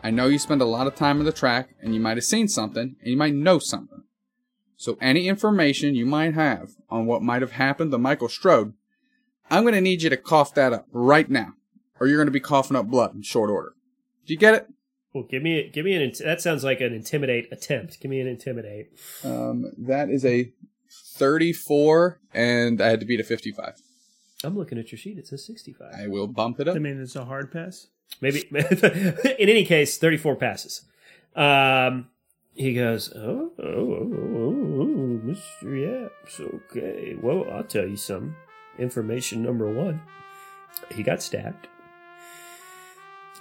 I 0.04 0.10
know 0.12 0.28
you 0.28 0.40
spend 0.40 0.62
a 0.62 0.66
lot 0.66 0.88
of 0.88 0.96
time 0.96 1.20
on 1.20 1.26
the 1.26 1.32
track, 1.32 1.76
and 1.82 1.94
you 1.94 2.00
might 2.00 2.18
have 2.18 2.24
seen 2.24 2.48
something, 2.48 2.96
and 3.00 3.12
you 3.12 3.18
might 3.18 3.36
know 3.36 3.60
something. 3.60 4.04
So 4.76 4.98
any 5.00 5.28
information 5.28 5.94
you 5.94 6.08
might 6.08 6.34
have 6.34 6.72
on 6.90 7.06
what 7.06 7.22
might 7.22 7.44
have 7.44 7.52
happened 7.52 7.92
to 7.92 8.00
Michael 8.00 8.30
Strode, 8.30 8.74
I'm 9.50 9.64
going 9.64 9.76
to 9.76 9.82
need 9.82 10.02
you 10.02 10.10
to 10.10 10.18
cough 10.18 10.56
that 10.56 10.74
up 10.74 10.88
right 10.92 11.30
now, 11.30 11.54
or 12.00 12.08
you're 12.08 12.18
going 12.18 12.28
to 12.28 12.32
be 12.32 12.40
coughing 12.40 12.78
up 12.78 12.88
blood 12.88 13.14
in 13.14 13.22
short 13.22 13.50
order. 13.50 13.76
Do 14.26 14.34
you 14.34 14.40
get 14.40 14.56
it? 14.56 14.68
Well, 15.14 15.26
give 15.30 15.44
me 15.44 15.70
give 15.74 15.84
me 15.84 15.94
an 15.94 16.14
that 16.24 16.42
sounds 16.42 16.64
like 16.64 16.80
an 16.80 16.94
intimidate 16.94 17.50
attempt. 17.52 18.00
Give 18.00 18.10
me 18.10 18.22
an 18.22 18.28
intimidate. 18.28 18.88
Um, 19.24 19.72
that 19.78 20.10
is 20.10 20.24
a 20.24 20.54
34, 21.18 22.21
and 22.34 22.82
I 22.82 22.90
had 22.90 23.00
to 23.00 23.06
beat 23.06 23.20
a 23.20 23.24
55. 23.24 23.82
I'm 24.44 24.58
looking 24.58 24.78
at 24.78 24.92
your 24.92 25.00
sheet. 25.00 25.18
It 25.18 25.28
says 25.28 25.46
65. 25.46 25.94
I 25.94 26.08
will 26.08 26.28
bump 26.28 26.60
it 26.60 26.68
up. 26.68 26.76
I 26.76 26.80
mean, 26.80 27.00
it's 27.02 27.16
a 27.16 27.26
hard 27.26 27.52
pass. 27.52 27.88
Maybe 28.20 28.42
in 28.52 29.50
any 29.50 29.66
case, 29.66 29.98
34 29.98 30.36
passes. 30.36 30.82
Um, 31.36 32.10
he 32.54 32.74
goes, 32.74 33.14
oh, 33.16 33.52
oh, 33.58 33.64
oh, 33.64 34.14
oh, 34.14 34.82
oh, 34.82 35.20
Mr. 35.24 36.04
Yaps, 36.04 36.40
okay. 36.40 37.16
Well, 37.22 37.46
I'll 37.52 37.64
tell 37.64 37.88
you 37.88 37.96
some 37.96 38.36
information. 38.78 39.44
Number 39.44 39.72
one, 39.72 40.02
he 40.92 41.04
got 41.04 41.22
stabbed. 41.22 41.68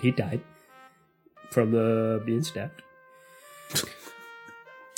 He 0.01 0.11
died 0.11 0.41
from 1.51 1.73
the 1.73 2.23
being 2.25 2.43
stabbed. 2.43 2.83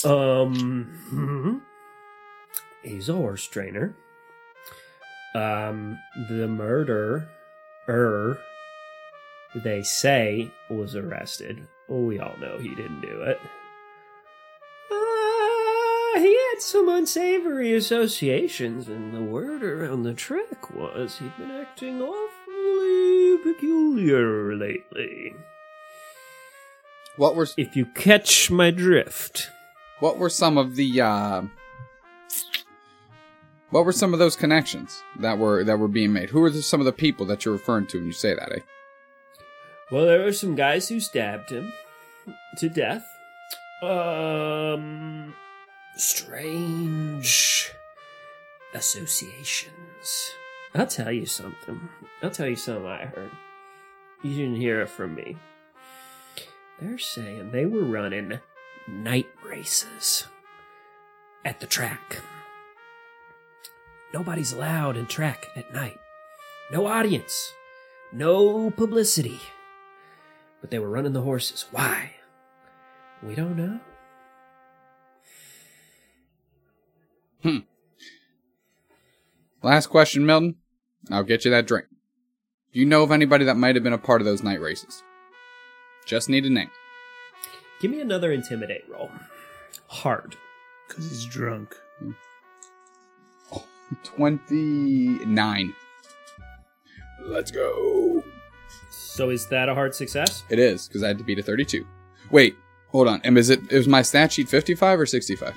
Um, 0.04 1.62
he's 2.82 3.08
a 3.08 3.14
horse 3.14 3.46
trainer. 3.46 3.94
Um, 5.34 5.98
the 6.28 6.46
murderer, 6.46 7.28
er, 7.88 8.38
they 9.54 9.82
say 9.82 10.50
was 10.70 10.94
arrested. 10.94 11.66
We 11.88 12.18
all 12.18 12.36
know 12.38 12.58
he 12.58 12.74
didn't 12.74 13.00
do 13.00 13.22
it. 13.22 13.38
Uh, 14.90 16.20
he 16.20 16.34
had 16.50 16.60
some 16.60 16.88
unsavory 16.88 17.74
associations, 17.74 18.88
and 18.88 19.14
the 19.14 19.22
word 19.22 19.62
around 19.62 20.02
the 20.02 20.14
track 20.14 20.74
was 20.74 21.18
he'd 21.18 21.36
been 21.38 21.50
acting 21.50 22.00
awfully 22.02 23.38
peculiar 23.42 24.54
lately. 24.54 25.34
What 27.16 27.34
were 27.36 27.46
If 27.56 27.76
you 27.76 27.86
catch 27.86 28.50
my 28.50 28.70
drift. 28.70 29.50
what 30.00 30.18
were 30.18 30.30
some 30.30 30.56
of 30.56 30.76
the 30.76 31.00
uh, 31.00 31.42
what 33.72 33.86
were 33.86 33.92
some 33.92 34.12
of 34.12 34.18
those 34.18 34.36
connections 34.36 35.02
that 35.18 35.38
were 35.38 35.64
that 35.64 35.78
were 35.78 35.88
being 35.88 36.12
made? 36.12 36.30
Who 36.30 36.40
were 36.40 36.52
some 36.52 36.80
of 36.80 36.84
the 36.84 36.92
people 36.92 37.26
that 37.26 37.44
you're 37.44 37.54
referring 37.54 37.86
to 37.88 37.98
when 37.98 38.06
you 38.06 38.12
say 38.12 38.34
that? 38.34 38.52
Eh? 38.52 38.60
Well, 39.90 40.06
there 40.06 40.20
were 40.20 40.32
some 40.32 40.54
guys 40.54 40.88
who 40.88 41.00
stabbed 41.00 41.50
him 41.50 41.72
to 42.58 42.68
death. 42.68 43.04
Um, 43.82 45.34
strange 45.96 47.72
associations. 48.74 50.30
I'll 50.74 50.86
tell 50.86 51.10
you 51.10 51.26
something. 51.26 51.88
I'll 52.22 52.30
tell 52.30 52.46
you 52.48 52.56
something 52.56 52.86
I 52.86 53.06
heard. 53.06 53.30
You 54.22 54.34
didn't 54.34 54.56
hear 54.56 54.82
it 54.82 54.88
from 54.88 55.14
me. 55.14 55.36
They're 56.80 56.98
saying 56.98 57.50
they 57.50 57.66
were 57.66 57.82
running 57.82 58.38
night 58.86 59.28
races 59.44 60.26
at 61.44 61.60
the 61.60 61.66
track. 61.66 62.22
Nobody's 64.14 64.52
allowed 64.52 64.96
in 64.96 65.06
track 65.06 65.46
at 65.56 65.72
night. 65.72 65.98
No 66.70 66.86
audience. 66.86 67.52
No 68.12 68.70
publicity 68.70 69.40
but 70.62 70.70
they 70.70 70.78
were 70.78 70.88
running 70.88 71.12
the 71.12 71.20
horses. 71.20 71.66
Why? 71.72 72.12
We 73.22 73.34
don't 73.34 73.56
know. 73.56 73.80
Hmm. 77.42 77.58
Last 79.62 79.88
question, 79.88 80.24
Milton. 80.24 80.56
I'll 81.10 81.24
get 81.24 81.44
you 81.44 81.50
that 81.50 81.66
drink. 81.66 81.86
Do 82.72 82.78
you 82.78 82.86
know 82.86 83.02
of 83.02 83.10
anybody 83.10 83.44
that 83.44 83.56
might 83.56 83.74
have 83.74 83.82
been 83.82 83.92
a 83.92 83.98
part 83.98 84.22
of 84.22 84.24
those 84.24 84.42
night 84.42 84.60
races? 84.60 85.02
Just 86.06 86.28
need 86.28 86.46
a 86.46 86.50
name. 86.50 86.70
Give 87.80 87.90
me 87.90 88.00
another 88.00 88.32
intimidate 88.32 88.84
roll. 88.88 89.10
Hard. 89.88 90.36
Because 90.88 91.08
he's 91.10 91.24
drunk. 91.24 91.74
29. 94.04 95.74
Let's 97.24 97.50
go. 97.50 98.22
So 98.90 99.30
is 99.30 99.46
that 99.48 99.68
a 99.68 99.74
hard 99.74 99.94
success? 99.94 100.44
It 100.50 100.58
is, 100.58 100.88
because 100.88 101.02
I 101.02 101.08
had 101.08 101.18
to 101.18 101.24
beat 101.24 101.38
a 101.38 101.42
32. 101.42 101.86
Wait, 102.30 102.56
hold 102.88 103.08
on. 103.08 103.20
And 103.24 103.36
is 103.38 103.50
it 103.50 103.70
is 103.70 103.86
my 103.86 104.02
stat 104.02 104.32
sheet 104.32 104.48
55 104.48 105.00
or 105.00 105.06
65? 105.06 105.54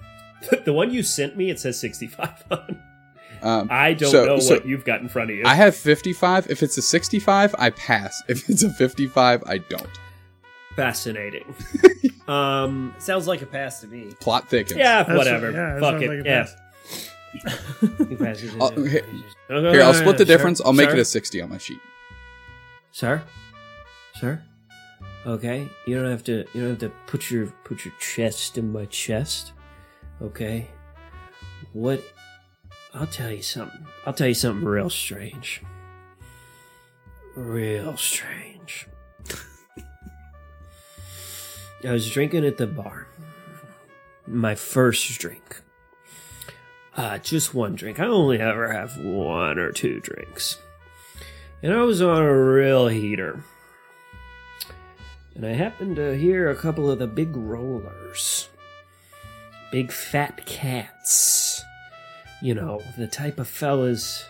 the 0.64 0.72
one 0.72 0.92
you 0.92 1.02
sent 1.02 1.36
me, 1.36 1.50
it 1.50 1.58
says 1.58 1.78
65 1.80 2.44
on. 2.50 2.82
Um, 3.42 3.68
I 3.70 3.94
don't 3.94 4.10
So- 4.12 4.24
know 4.26 4.38
so- 4.38 4.54
what 4.54 4.66
you've 4.66 4.84
got 4.84 5.00
in 5.00 5.08
front 5.08 5.30
of 5.30 5.36
you. 5.36 5.42
I 5.44 5.54
have 5.54 5.74
55. 5.74 6.50
If 6.50 6.62
it's 6.62 6.76
a 6.78 6.82
65, 6.82 7.54
I 7.58 7.70
pass. 7.70 8.22
If 8.28 8.48
it's 8.48 8.62
a 8.62 8.70
55, 8.70 9.42
I 9.46 9.58
don't. 9.58 9.88
Fascinating. 10.76 11.54
um, 12.28 12.94
Sounds 12.98 13.26
like 13.26 13.42
a 13.42 13.46
pass 13.46 13.80
to 13.80 13.88
me. 13.88 14.14
Plot 14.20 14.48
thickens. 14.48 14.78
yeah, 14.78 15.02
That's- 15.02 15.16
whatever. 15.18 15.50
yeah, 15.50 15.80
Fuck 15.80 16.00
it. 16.02 16.08
like 16.08 16.24
yeah. 16.24 16.42
pass. 16.44 16.56
He 18.08 18.16
passes. 18.16 18.54
I'll- 18.60 18.70
here- 18.84 19.04
Here, 19.48 19.82
I'll 19.82 19.94
split 19.94 20.18
the 20.18 20.24
difference. 20.24 20.60
I'll 20.60 20.72
make 20.72 20.90
it 20.90 20.98
a 20.98 21.04
60 21.04 21.40
on 21.40 21.50
my 21.50 21.58
sheet. 21.58 21.78
Sir? 22.92 23.22
Sir? 24.16 24.42
Okay, 25.24 25.68
you 25.86 25.94
don't 25.96 26.10
have 26.10 26.24
to 26.24 26.44
you 26.52 26.60
don't 26.60 26.70
have 26.70 26.78
to 26.80 26.90
put 27.06 27.30
your 27.30 27.46
put 27.64 27.84
your 27.84 27.94
chest 28.00 28.58
in 28.58 28.72
my 28.72 28.84
chest. 28.86 29.52
Okay? 30.20 30.66
What 31.72 32.02
I'll 32.92 33.06
tell 33.06 33.30
you 33.30 33.40
something. 33.42 33.86
I'll 34.04 34.12
tell 34.12 34.26
you 34.28 34.34
something 34.34 34.64
real 34.66 34.90
strange. 34.90 35.62
Real 37.34 37.96
strange. 37.96 38.88
I 41.84 41.92
was 41.92 42.10
drinking 42.10 42.44
at 42.44 42.58
the 42.58 42.66
bar. 42.66 43.06
My 44.26 44.54
first 44.54 45.18
drink. 45.18 45.61
Uh, 46.96 47.18
just 47.18 47.54
one 47.54 47.74
drink. 47.74 47.98
I 48.00 48.06
only 48.06 48.38
ever 48.38 48.72
have 48.72 48.98
one 48.98 49.58
or 49.58 49.72
two 49.72 50.00
drinks 50.00 50.58
and 51.62 51.72
I 51.72 51.82
was 51.82 52.02
on 52.02 52.22
a 52.22 52.36
real 52.36 52.88
heater. 52.88 53.44
And 55.34 55.46
I 55.46 55.52
happened 55.52 55.96
to 55.96 56.16
hear 56.16 56.50
a 56.50 56.56
couple 56.56 56.90
of 56.90 56.98
the 56.98 57.06
big 57.06 57.36
rollers. 57.36 58.48
Big 59.70 59.92
fat 59.92 60.44
cats. 60.44 61.62
You 62.42 62.54
know, 62.54 62.82
the 62.98 63.06
type 63.06 63.38
of 63.38 63.48
fellas 63.48 64.26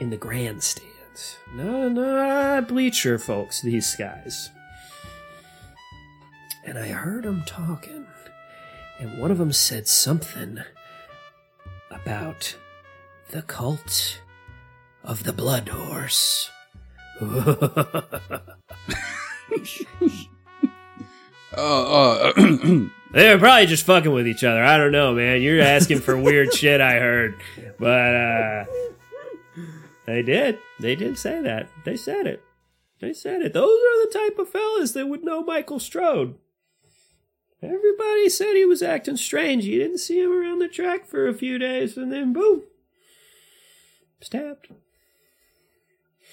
in 0.00 0.10
the 0.10 0.16
grandstands. 0.16 1.36
No, 1.54 1.88
not 1.88 2.66
bleacher 2.66 3.18
folks, 3.18 3.60
these 3.60 3.94
guys. 3.94 4.50
And 6.64 6.78
I 6.78 6.88
heard 6.88 7.24
them 7.24 7.44
talking. 7.46 8.05
And 8.98 9.18
one 9.18 9.30
of 9.30 9.38
them 9.38 9.52
said 9.52 9.86
something 9.86 10.60
about 11.90 12.56
the 13.30 13.42
cult 13.42 14.20
of 15.04 15.24
the 15.24 15.32
blood 15.32 15.68
horse. 15.68 16.50
Uh, 17.20 17.56
uh, 21.56 22.32
they 23.12 23.32
were 23.32 23.38
probably 23.38 23.66
just 23.66 23.86
fucking 23.86 24.12
with 24.12 24.26
each 24.26 24.44
other. 24.44 24.62
I 24.62 24.76
don't 24.76 24.92
know, 24.92 25.14
man. 25.14 25.40
You're 25.40 25.62
asking 25.62 26.00
for 26.00 26.16
weird 26.18 26.52
shit, 26.58 26.80
I 26.80 26.98
heard. 26.98 27.34
But 27.78 28.14
uh 28.14 28.64
they 30.06 30.22
did. 30.22 30.58
They 30.78 30.94
did 30.94 31.18
say 31.18 31.42
that. 31.42 31.68
They 31.84 31.96
said 31.96 32.26
it. 32.26 32.42
They 33.00 33.12
said 33.12 33.42
it. 33.42 33.52
Those 33.52 33.78
are 33.78 34.06
the 34.06 34.10
type 34.12 34.38
of 34.38 34.48
fellas 34.48 34.92
that 34.92 35.08
would 35.08 35.24
know 35.24 35.42
Michael 35.42 35.80
Strode. 35.80 36.36
Everybody 37.62 38.28
said 38.28 38.54
he 38.54 38.64
was 38.64 38.82
acting 38.82 39.16
strange. 39.16 39.64
You 39.64 39.78
didn't 39.78 39.98
see 39.98 40.20
him 40.20 40.32
around 40.32 40.58
the 40.58 40.68
track 40.68 41.06
for 41.06 41.26
a 41.26 41.34
few 41.34 41.58
days, 41.58 41.96
and 41.96 42.12
then 42.12 42.32
boom. 42.32 42.62
Stabbed. 44.20 44.68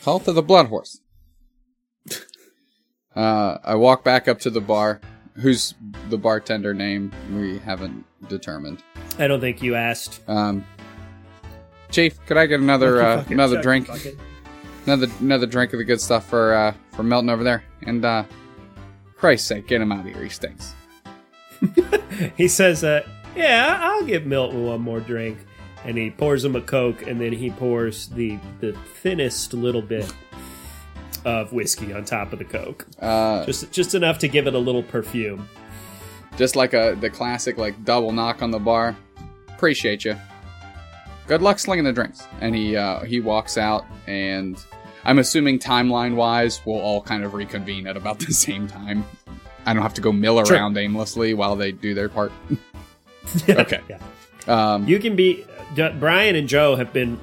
Cult 0.01 0.27
of 0.27 0.35
the 0.35 0.41
Blood 0.41 0.67
Horse. 0.67 0.99
Uh, 3.15 3.59
I 3.63 3.75
walk 3.75 4.03
back 4.03 4.27
up 4.27 4.39
to 4.39 4.49
the 4.49 4.59
bar. 4.59 4.99
Who's 5.35 5.75
the 6.09 6.17
bartender 6.17 6.73
name? 6.73 7.11
We 7.31 7.59
haven't 7.59 8.03
determined. 8.27 8.81
I 9.19 9.27
don't 9.27 9.39
think 9.39 9.61
you 9.61 9.75
asked. 9.75 10.27
Um, 10.27 10.65
Chief, 11.91 12.19
could 12.25 12.37
I 12.37 12.47
get 12.47 12.59
another 12.59 13.03
uh, 13.03 13.23
another 13.29 13.61
drink? 13.61 13.87
Another 14.87 15.05
another 15.19 15.45
drink 15.45 15.73
of 15.73 15.77
the 15.77 15.85
good 15.85 16.01
stuff 16.01 16.27
for 16.27 16.55
uh, 16.55 16.73
for 16.93 17.03
Milton 17.03 17.29
over 17.29 17.43
there. 17.43 17.63
And 17.85 18.03
uh, 18.03 18.23
Christ's 19.15 19.47
sake, 19.47 19.67
get 19.67 19.79
him 19.79 19.91
out 19.91 20.07
of 20.07 20.11
here. 20.11 20.23
He 20.23 20.29
stinks. 20.29 20.73
he 22.37 22.47
says, 22.47 22.83
uh, 22.83 23.05
"Yeah, 23.35 23.77
I'll 23.81 24.03
give 24.05 24.25
Milton 24.25 24.65
one 24.65 24.81
more 24.81 24.99
drink," 24.99 25.37
and 25.85 25.97
he 25.97 26.09
pours 26.11 26.43
him 26.45 26.55
a 26.55 26.61
coke, 26.61 27.01
and 27.07 27.19
then 27.19 27.33
he 27.33 27.49
pours 27.49 28.07
the 28.07 28.37
the 28.59 28.73
thinnest 29.01 29.53
little 29.53 29.81
bit 29.81 30.11
of 31.25 31.53
whiskey 31.53 31.93
on 31.93 32.03
top 32.03 32.33
of 32.33 32.39
the 32.39 32.45
coke, 32.45 32.85
Uh, 32.99 33.45
just 33.45 33.71
just 33.71 33.95
enough 33.95 34.19
to 34.19 34.27
give 34.27 34.45
it 34.47 34.53
a 34.55 34.59
little 34.59 34.83
perfume. 34.83 35.47
just 36.37 36.55
like 36.55 36.73
a 36.73 36.97
the 36.99 37.09
classic 37.09 37.57
like 37.57 37.83
double 37.85 38.11
knock 38.11 38.41
on 38.41 38.51
the 38.51 38.59
bar. 38.59 38.95
Appreciate 39.49 40.03
you. 40.03 40.15
Good 41.27 41.41
luck 41.41 41.57
slinging 41.59 41.85
the 41.85 41.93
drinks. 41.93 42.27
And 42.41 42.53
he 42.53 42.75
uh, 42.75 42.99
he 43.05 43.21
walks 43.21 43.57
out, 43.57 43.85
and 44.07 44.61
I'm 45.05 45.19
assuming 45.19 45.59
timeline 45.59 46.15
wise, 46.15 46.59
we'll 46.65 46.79
all 46.81 47.01
kind 47.01 47.23
of 47.23 47.33
reconvene 47.33 47.87
at 47.87 47.95
about 47.95 48.19
the 48.19 48.33
same 48.33 48.67
time. 48.67 49.05
I 49.65 49.73
don't 49.73 49.83
have 49.83 49.93
to 49.95 50.01
go 50.01 50.11
mill 50.11 50.43
Sure. 50.45 50.55
around 50.57 50.77
aimlessly 50.77 51.33
while 51.33 51.55
they 51.55 51.71
do 51.71 51.93
their 51.93 52.09
part. 52.09 52.31
Okay. 53.49 53.79
yeah. 53.89 53.99
Um, 54.47 54.87
You 54.87 54.99
can 54.99 55.15
be. 55.15 55.45
D- 55.75 55.89
Brian 55.99 56.35
and 56.35 56.47
Joe 56.47 56.75
have 56.75 56.91
been 56.93 57.17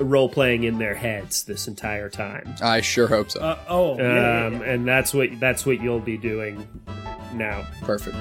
role 0.00 0.28
playing 0.28 0.64
in 0.64 0.78
their 0.78 0.94
heads 0.94 1.44
this 1.44 1.68
entire 1.68 2.08
time, 2.08 2.54
I 2.62 2.80
sure 2.80 3.06
hope 3.06 3.30
so. 3.30 3.40
Uh, 3.40 3.58
oh, 3.68 3.96
yeah, 3.98 4.02
yeah, 4.14 4.46
um, 4.46 4.54
yeah. 4.54 4.70
and 4.72 4.88
that's 4.88 5.12
what 5.14 5.28
that's 5.38 5.64
what 5.66 5.80
you'll 5.82 6.00
be 6.00 6.16
doing 6.16 6.66
now. 7.34 7.64
Perfect. 7.82 8.16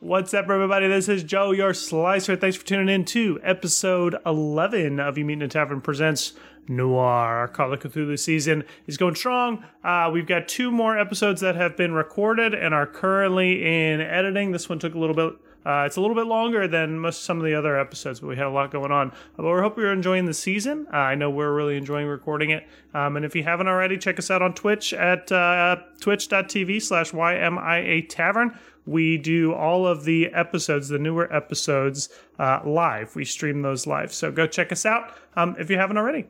What's 0.00 0.32
up, 0.34 0.44
everybody? 0.48 0.86
This 0.88 1.08
is 1.08 1.24
Joe, 1.24 1.50
your 1.50 1.74
slicer. 1.74 2.36
Thanks 2.36 2.56
for 2.56 2.64
tuning 2.64 2.94
in 2.94 3.04
to 3.06 3.40
episode 3.42 4.14
11 4.24 5.00
of 5.00 5.18
You 5.18 5.24
Meet 5.24 5.32
in 5.34 5.42
a 5.42 5.48
Tavern 5.48 5.80
Presents 5.80 6.32
Noir. 6.68 7.36
Our 7.36 7.48
Call 7.48 7.72
of 7.72 7.80
Cthulhu 7.80 8.18
season 8.18 8.64
is 8.86 8.96
going 8.96 9.14
strong. 9.14 9.64
Uh, 9.84 10.10
we've 10.12 10.26
got 10.26 10.48
two 10.48 10.70
more 10.70 10.98
episodes 10.98 11.40
that 11.40 11.56
have 11.56 11.76
been 11.76 11.92
recorded 11.92 12.54
and 12.54 12.74
are 12.74 12.86
currently 12.86 13.62
in 13.64 14.00
editing. 14.00 14.52
This 14.52 14.68
one 14.68 14.78
took 14.78 14.94
a 14.94 14.98
little 14.98 15.14
bit 15.16 15.34
uh, 15.66 15.82
it's 15.84 15.96
a 15.96 16.00
little 16.00 16.14
bit 16.14 16.26
longer 16.26 16.68
than 16.68 16.96
most 16.96 17.24
some 17.24 17.38
of 17.38 17.44
the 17.44 17.52
other 17.52 17.76
episodes, 17.76 18.20
but 18.20 18.28
we 18.28 18.36
had 18.36 18.46
a 18.46 18.50
lot 18.50 18.70
going 18.70 18.92
on. 18.92 19.10
Uh, 19.10 19.12
but 19.38 19.52
we 19.52 19.58
hope 19.58 19.76
you're 19.76 19.92
enjoying 19.92 20.24
the 20.24 20.32
season. 20.32 20.86
Uh, 20.92 20.98
I 20.98 21.16
know 21.16 21.28
we're 21.28 21.52
really 21.52 21.76
enjoying 21.76 22.06
recording 22.06 22.50
it. 22.50 22.68
Um, 22.94 23.16
and 23.16 23.24
if 23.24 23.34
you 23.34 23.42
haven't 23.42 23.66
already, 23.66 23.98
check 23.98 24.20
us 24.20 24.30
out 24.30 24.42
on 24.42 24.54
Twitch 24.54 24.92
at 24.92 25.30
uh, 25.32 25.78
twitch.tv 26.00 26.80
slash 26.80 27.10
YMIA 27.10 28.08
Tavern. 28.08 28.56
We 28.86 29.18
do 29.18 29.54
all 29.54 29.88
of 29.88 30.04
the 30.04 30.26
episodes, 30.32 30.88
the 30.88 31.00
newer 31.00 31.34
episodes, 31.34 32.10
uh, 32.38 32.60
live. 32.64 33.16
We 33.16 33.24
stream 33.24 33.62
those 33.62 33.88
live. 33.88 34.14
So 34.14 34.30
go 34.30 34.46
check 34.46 34.70
us 34.70 34.86
out 34.86 35.14
um, 35.34 35.56
if 35.58 35.68
you 35.68 35.78
haven't 35.78 35.98
already. 35.98 36.26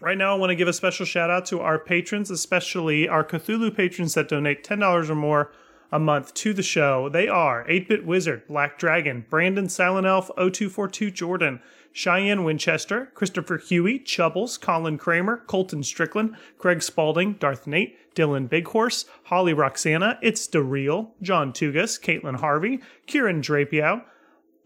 Right 0.00 0.16
now, 0.16 0.32
I 0.32 0.38
want 0.38 0.50
to 0.50 0.56
give 0.56 0.68
a 0.68 0.72
special 0.72 1.04
shout 1.04 1.28
out 1.28 1.44
to 1.46 1.58
our 1.58 1.76
patrons, 1.76 2.30
especially 2.30 3.08
our 3.08 3.24
Cthulhu 3.24 3.74
patrons 3.74 4.14
that 4.14 4.28
donate 4.28 4.62
$10 4.62 5.10
or 5.10 5.14
more 5.16 5.50
a 5.90 5.98
month 5.98 6.34
to 6.34 6.52
the 6.52 6.62
show. 6.62 7.08
They 7.08 7.26
are 7.26 7.66
8-Bit 7.66 8.06
Wizard, 8.06 8.46
Black 8.46 8.78
Dragon, 8.78 9.26
Brandon 9.28 9.68
Silent 9.68 10.06
Elf, 10.06 10.28
0242 10.36 11.10
Jordan, 11.10 11.60
Cheyenne 11.92 12.44
Winchester, 12.44 13.10
Christopher 13.14 13.58
Huey, 13.58 13.98
Chubbles, 13.98 14.60
Colin 14.60 14.98
Kramer, 14.98 15.38
Colton 15.48 15.82
Strickland, 15.82 16.36
Craig 16.58 16.80
Spalding, 16.80 17.32
Darth 17.32 17.66
Nate, 17.66 17.96
Dylan 18.14 18.48
Bighorse, 18.48 19.04
Holly 19.24 19.52
Roxana, 19.52 20.16
It's 20.22 20.46
DeReal, 20.46 21.10
John 21.22 21.52
Tugas, 21.52 22.00
Caitlin 22.00 22.36
Harvey, 22.36 22.78
Kieran 23.06 23.40
Drapiow, 23.40 24.04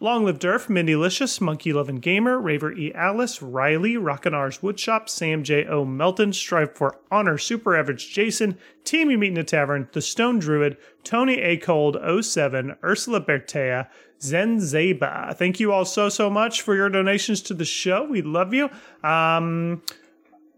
Long 0.02 0.24
Live 0.24 0.40
Durf, 0.40 0.68
Mindy 0.68 0.96
Licious, 0.96 1.40
Monkey 1.40 1.72
Lovin' 1.72 2.00
Gamer, 2.00 2.40
Raver 2.40 2.72
E. 2.72 2.92
Alice, 2.92 3.40
Riley, 3.40 3.96
Rockinar's 3.96 4.58
Woodshop, 4.58 5.08
Sam 5.08 5.44
J. 5.44 5.64
O. 5.66 5.84
Melton, 5.84 6.32
Strive 6.32 6.74
for 6.74 6.98
Honor, 7.12 7.38
Super 7.38 7.76
Average 7.76 8.12
Jason, 8.12 8.58
Team 8.82 9.12
You 9.12 9.18
Meet 9.18 9.30
in 9.30 9.38
a 9.38 9.44
Tavern, 9.44 9.88
The 9.92 10.02
Stone 10.02 10.40
Druid, 10.40 10.76
Tony 11.04 11.40
A. 11.40 11.56
Cold 11.56 11.96
07, 12.20 12.74
Ursula 12.82 13.20
Bertea, 13.20 13.86
Zen 14.20 14.58
Zeba. 14.58 15.36
Thank 15.36 15.60
you 15.60 15.70
all 15.70 15.84
so, 15.84 16.08
so 16.08 16.28
much 16.28 16.62
for 16.62 16.74
your 16.74 16.88
donations 16.88 17.40
to 17.42 17.54
the 17.54 17.64
show. 17.64 18.02
We 18.02 18.22
love 18.22 18.52
you. 18.52 18.70
Um, 19.04 19.82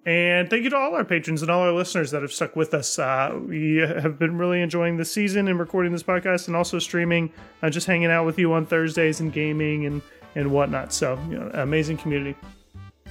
and 0.07 0.51
thank 0.51 0.65
you 0.65 0.71
to 0.71 0.77
all 0.77 0.95
our 0.95 1.05
patrons 1.05 1.43
and 1.43 1.51
all 1.51 1.61
our 1.63 1.73
listeners 1.73 2.11
that 2.11 2.23
have 2.23 2.33
stuck 2.33 2.55
with 2.57 2.75
us. 2.75 2.99
Uh, 2.99 3.39
we 3.47 3.77
have 3.77 4.19
been 4.19 4.37
really 4.39 4.61
enjoying 4.61 4.97
the 4.97 5.05
season 5.05 5.49
and 5.49 5.59
recording 5.59 5.93
this 5.93 6.03
podcast 6.03 6.47
and 6.47 6.57
also 6.57 6.79
streaming, 6.79 7.33
uh, 7.63 7.71
just 7.71 7.87
hanging 7.87 8.11
out 8.11 8.25
with 8.27 8.39
you 8.39 8.53
on 8.53 8.67
Thursdays 8.67 9.21
and 9.21 9.33
gaming 9.33 9.87
and, 9.87 10.03
and 10.35 10.51
whatnot. 10.51 10.93
So, 10.93 11.19
you 11.29 11.39
know, 11.39 11.51
amazing 11.55 11.97
community. 11.97 12.37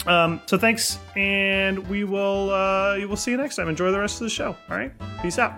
Um, 0.05 0.41
so 0.47 0.57
thanks, 0.57 0.99
and 1.15 1.87
we 1.87 2.03
will 2.03 2.49
uh, 2.49 2.95
we 2.97 3.05
will 3.05 3.15
see 3.15 3.31
you 3.31 3.37
next 3.37 3.55
time. 3.55 3.69
Enjoy 3.69 3.89
the 3.91 3.99
rest 3.99 4.15
of 4.15 4.25
the 4.25 4.29
show. 4.29 4.55
All 4.69 4.75
right, 4.77 4.91
peace 5.21 5.39
out. 5.39 5.53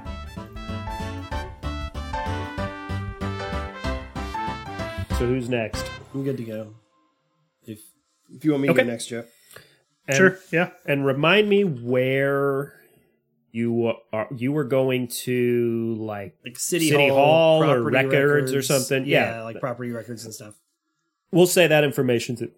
So 5.17 5.25
who's 5.25 5.47
next? 5.49 5.85
I'm 6.13 6.23
good 6.25 6.37
to 6.37 6.43
go. 6.43 6.73
If 7.65 7.79
if 8.29 8.43
you 8.43 8.51
want 8.51 8.63
me 8.63 8.69
Okay. 8.69 8.79
to 8.81 8.83
go 8.85 8.91
next, 8.91 9.05
Joe. 9.07 9.23
And, 10.07 10.17
sure. 10.17 10.39
Yeah. 10.51 10.69
And 10.85 11.05
remind 11.05 11.49
me 11.49 11.63
where 11.63 12.73
you 13.51 13.93
are. 14.13 14.27
You 14.35 14.51
were 14.51 14.63
going 14.65 15.07
to 15.23 15.95
like. 15.99 16.35
Like 16.43 16.59
City, 16.59 16.89
City 16.89 17.07
Hall, 17.09 17.63
Hall 17.63 17.71
or 17.71 17.89
property 17.89 18.07
records 18.07 18.53
or 18.53 18.61
something. 18.61 19.05
Yeah, 19.05 19.37
Yeah. 19.37 19.43
like 19.43 19.59
property 19.59 19.91
records 19.91 20.25
and 20.25 20.33
stuff. 20.33 20.55
We'll 21.31 21.47
say 21.47 21.67
that 21.67 21.83
information 21.83 22.35
to 22.37 22.51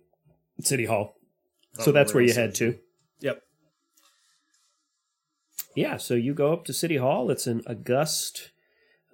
City 0.61 0.85
Hall. 0.85 1.15
So 1.79 1.91
Oh, 1.91 1.93
that's 1.93 2.13
where 2.13 2.23
you 2.23 2.33
head 2.33 2.53
to. 2.55 2.77
Yep. 3.19 3.41
Yeah, 5.75 5.97
so 5.97 6.15
you 6.15 6.33
go 6.33 6.53
up 6.53 6.65
to 6.65 6.73
City 6.73 6.97
Hall. 6.97 7.29
It's 7.29 7.45
an 7.47 7.61
august 7.67 8.49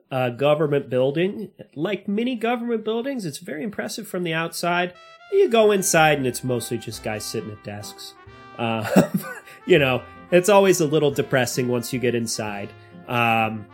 uh, 0.09 0.29
government 0.29 0.89
building. 0.89 1.51
Like 1.75 2.07
many 2.07 2.35
government 2.35 2.85
buildings, 2.85 3.25
it's 3.25 3.39
very 3.39 3.63
impressive 3.63 4.07
from 4.07 4.23
the 4.23 4.33
outside. 4.33 4.93
You 5.31 5.49
go 5.49 5.71
inside, 5.71 6.19
and 6.19 6.27
it's 6.27 6.43
mostly 6.43 6.77
just 6.77 7.03
guys 7.03 7.25
sitting 7.25 7.51
at 7.51 7.63
desks. 7.63 8.13
Uh, 8.57 9.09
you 9.65 9.79
know, 9.79 10.03
it's 10.31 10.49
always 10.49 10.81
a 10.81 10.87
little 10.87 11.11
depressing 11.11 11.67
once 11.67 11.93
you 11.93 11.99
get 11.99 12.15
inside. 12.15 12.69
Um, 13.07 13.65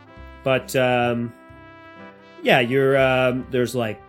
but 0.42 0.74
um, 0.76 1.32
yeah, 2.42 2.60
you're 2.60 2.98
um, 2.98 3.46
there's 3.50 3.74
like 3.74 4.00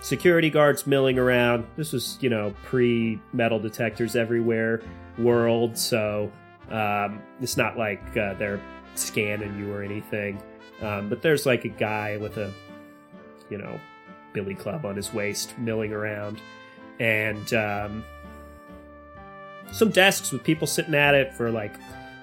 security 0.00 0.50
guards 0.50 0.86
milling 0.86 1.18
around. 1.18 1.66
This 1.76 1.92
was, 1.92 2.18
you 2.20 2.30
know, 2.30 2.54
pre 2.64 3.20
metal 3.32 3.58
detectors 3.58 4.16
everywhere 4.16 4.82
world, 5.18 5.76
so 5.76 6.30
um, 6.70 7.22
it's 7.40 7.56
not 7.56 7.76
like 7.76 8.16
uh, 8.16 8.34
they're 8.34 8.60
scanning 8.94 9.58
you 9.58 9.72
or 9.72 9.82
anything. 9.82 10.42
Um, 10.80 11.08
but 11.08 11.22
there's 11.22 11.46
like 11.46 11.64
a 11.64 11.70
guy 11.70 12.18
with 12.18 12.36
a, 12.36 12.52
you 13.50 13.58
know, 13.58 13.80
billy 14.32 14.54
club 14.54 14.84
on 14.84 14.96
his 14.96 15.12
waist 15.12 15.58
milling 15.58 15.92
around, 15.92 16.40
and 17.00 17.52
some 19.72 19.90
desks 19.90 20.32
with 20.32 20.42
people 20.44 20.66
sitting 20.66 20.94
at 20.94 21.14
it 21.14 21.34
for 21.34 21.50
like, 21.50 21.74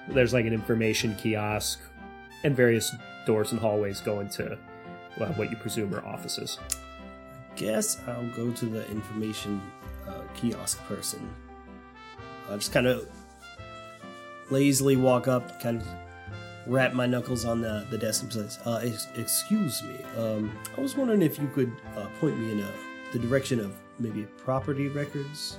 there's 0.08 0.32
like 0.32 0.46
an 0.46 0.52
information 0.52 1.14
kiosk, 1.16 1.80
and 2.42 2.54
various 2.54 2.94
doors 3.26 3.52
and 3.52 3.60
hallways 3.60 4.00
going 4.00 4.28
to 4.28 4.58
well, 5.18 5.32
what 5.34 5.50
you 5.50 5.56
presume 5.56 5.94
are 5.94 6.04
offices. 6.04 6.58
I 6.70 7.56
guess 7.56 8.00
I'll 8.06 8.28
go 8.30 8.50
to 8.50 8.66
the 8.66 8.88
information 8.90 9.62
uh, 10.06 10.22
kiosk 10.34 10.82
person. 10.84 11.28
I'll 12.50 12.58
just 12.58 12.72
kind 12.72 12.86
of 12.86 13.08
lazily 14.50 14.96
walk 14.96 15.28
up, 15.28 15.60
kind 15.62 15.80
of 15.80 15.88
wrap 16.66 16.92
my 16.92 17.06
knuckles 17.06 17.44
on 17.44 17.60
the, 17.60 17.86
the 17.90 17.98
desk 17.98 18.22
and 18.22 18.32
says, 18.32 18.58
uh, 18.66 18.80
ex- 18.82 19.08
"Excuse 19.16 19.82
me, 19.82 20.02
um, 20.16 20.52
I 20.76 20.80
was 20.80 20.96
wondering 20.96 21.22
if 21.22 21.38
you 21.38 21.48
could 21.54 21.72
uh, 21.96 22.06
point 22.20 22.38
me 22.38 22.52
in 22.52 22.60
a, 22.60 22.70
the 23.12 23.18
direction 23.18 23.60
of 23.60 23.74
maybe 23.98 24.24
property 24.38 24.88
records." 24.88 25.58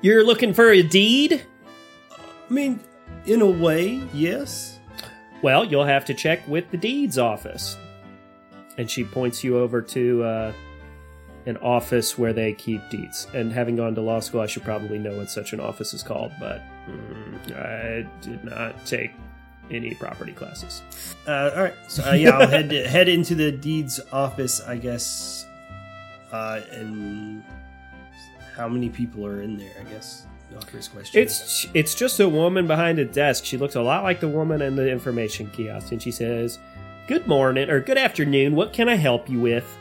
You're 0.00 0.24
looking 0.24 0.54
for 0.54 0.70
a 0.70 0.82
deed? 0.82 1.44
I 2.10 2.52
mean, 2.52 2.80
in 3.26 3.42
a 3.42 3.50
way, 3.50 4.02
yes. 4.12 4.78
Well, 5.42 5.64
you'll 5.64 5.84
have 5.84 6.04
to 6.06 6.14
check 6.14 6.46
with 6.46 6.70
the 6.70 6.76
deeds 6.76 7.18
office. 7.18 7.76
And 8.76 8.90
she 8.90 9.04
points 9.04 9.42
you 9.42 9.58
over 9.58 9.82
to 9.82 10.22
uh, 10.22 10.52
an 11.46 11.56
office 11.58 12.16
where 12.16 12.32
they 12.32 12.52
keep 12.52 12.88
deeds. 12.90 13.26
And 13.34 13.52
having 13.52 13.76
gone 13.76 13.94
to 13.96 14.00
law 14.00 14.20
school, 14.20 14.40
I 14.40 14.46
should 14.46 14.64
probably 14.64 14.98
know 14.98 15.16
what 15.16 15.30
such 15.30 15.52
an 15.52 15.60
office 15.60 15.92
is 15.92 16.02
called, 16.02 16.32
but 16.38 16.62
mm, 16.88 17.56
I 17.56 18.08
did 18.20 18.44
not 18.44 18.86
take 18.86 19.12
any 19.70 19.94
property 19.94 20.32
classes. 20.32 20.82
Uh, 21.26 21.50
all 21.54 21.62
right, 21.62 21.74
so 21.88 22.08
uh, 22.08 22.12
yeah, 22.12 22.30
I'll 22.30 22.48
head 22.48 22.70
head 22.86 23.08
into 23.08 23.34
the 23.34 23.50
deeds 23.50 24.00
office, 24.12 24.60
I 24.60 24.76
guess. 24.76 25.46
Uh, 26.30 26.60
and 26.70 27.42
how 28.58 28.68
many 28.68 28.90
people 28.90 29.24
are 29.24 29.40
in 29.40 29.56
there? 29.56 29.72
I 29.80 29.84
guess. 29.84 30.26
First 30.72 30.92
question. 30.92 31.22
It's 31.22 31.66
it's 31.74 31.94
just 31.94 32.20
a 32.20 32.28
woman 32.28 32.66
behind 32.66 32.98
a 32.98 33.04
desk. 33.04 33.44
She 33.44 33.56
looks 33.56 33.74
a 33.74 33.82
lot 33.82 34.02
like 34.02 34.20
the 34.20 34.28
woman 34.28 34.60
in 34.62 34.76
the 34.76 34.90
information 34.90 35.50
kiosk, 35.50 35.92
and 35.92 36.02
she 36.02 36.10
says, 36.10 36.58
"Good 37.06 37.26
morning 37.26 37.70
or 37.70 37.80
good 37.80 37.98
afternoon. 37.98 38.56
What 38.56 38.72
can 38.72 38.88
I 38.88 38.96
help 38.96 39.28
you 39.28 39.40
with?" 39.40 39.76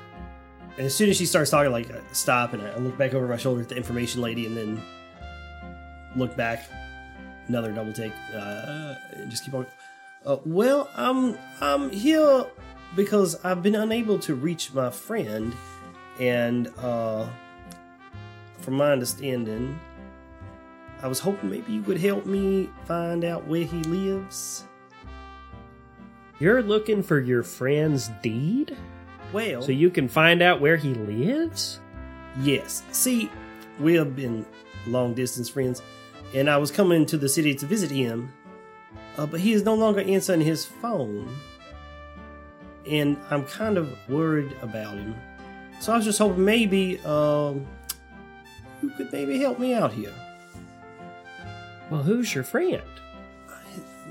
And 0.78 0.86
as 0.86 0.94
soon 0.94 1.10
as 1.10 1.18
she 1.18 1.26
starts 1.26 1.50
talking, 1.50 1.72
like 1.72 1.90
I 1.90 2.00
stop 2.12 2.54
and 2.54 2.62
I 2.62 2.78
look 2.78 2.98
back 2.98 3.14
over 3.14 3.28
my 3.28 3.38
shoulder 3.38 3.62
at 3.62 3.70
the 3.70 3.76
information 3.76 4.22
lady, 4.22 4.46
and 4.46 4.56
then 4.56 4.82
look 6.16 6.36
back. 6.36 6.70
Another 7.48 7.72
double 7.72 7.94
take. 7.94 8.12
Uh, 8.36 8.96
and 9.14 9.32
just 9.32 9.46
keep 9.46 9.54
on. 9.54 9.66
Uh, 10.26 10.38
well, 10.46 10.90
I'm 10.96 11.38
I'm 11.62 11.90
here 11.90 12.46
because 12.96 13.44
I've 13.44 13.64
been 13.64 13.76
unable 13.76 14.20
to 14.20 14.36
reach 14.36 14.74
my 14.74 14.90
friend, 14.90 15.54
and 16.20 16.68
uh, 16.78 17.26
from 18.68 18.76
my 18.76 18.92
understanding, 18.92 19.80
I 21.02 21.08
was 21.08 21.20
hoping 21.20 21.50
maybe 21.50 21.72
you 21.72 21.82
could 21.82 22.02
help 22.02 22.26
me 22.26 22.70
find 22.84 23.24
out 23.24 23.48
where 23.48 23.64
he 23.64 23.78
lives. 23.84 24.66
You're 26.38 26.62
looking 26.62 27.02
for 27.02 27.18
your 27.18 27.44
friend's 27.44 28.10
deed, 28.22 28.76
Well, 29.32 29.62
so 29.62 29.72
you 29.72 29.90
can 29.90 30.10
find 30.10 30.42
out 30.42 30.60
where 30.60 30.76
he 30.76 30.94
lives. 30.96 31.80
Yes. 32.42 32.84
See, 32.92 33.32
we 33.80 33.94
have 33.94 34.18
been 34.18 34.46
long 34.86 35.14
distance 35.14 35.48
friends, 35.48 35.82
and 36.36 36.50
I 36.50 36.58
was 36.58 36.70
coming 36.70 37.06
to 37.06 37.18
the 37.18 37.30
city 37.30 37.56
to 37.56 37.66
visit 37.66 37.90
him, 37.90 38.34
uh, 39.18 39.26
but 39.26 39.40
he 39.40 39.54
is 39.54 39.64
no 39.64 39.76
longer 39.76 40.02
answering 40.02 40.42
his 40.42 40.66
phone, 40.66 41.34
and 42.86 43.16
I'm 43.30 43.46
kind 43.46 43.78
of 43.78 43.96
worried 44.10 44.54
about 44.62 44.98
him. 44.98 45.16
So 45.80 45.94
I 45.94 45.96
was 45.96 46.04
just 46.04 46.20
hoping 46.20 46.44
maybe 46.44 47.00
um, 47.06 47.66
you 48.82 48.90
could 48.92 49.12
maybe 49.12 49.40
help 49.40 49.60
me 49.60 49.74
out 49.74 49.92
here. 49.92 50.14
Well, 51.90 52.04
who's 52.04 52.34
your 52.36 52.44
friend? 52.44 52.82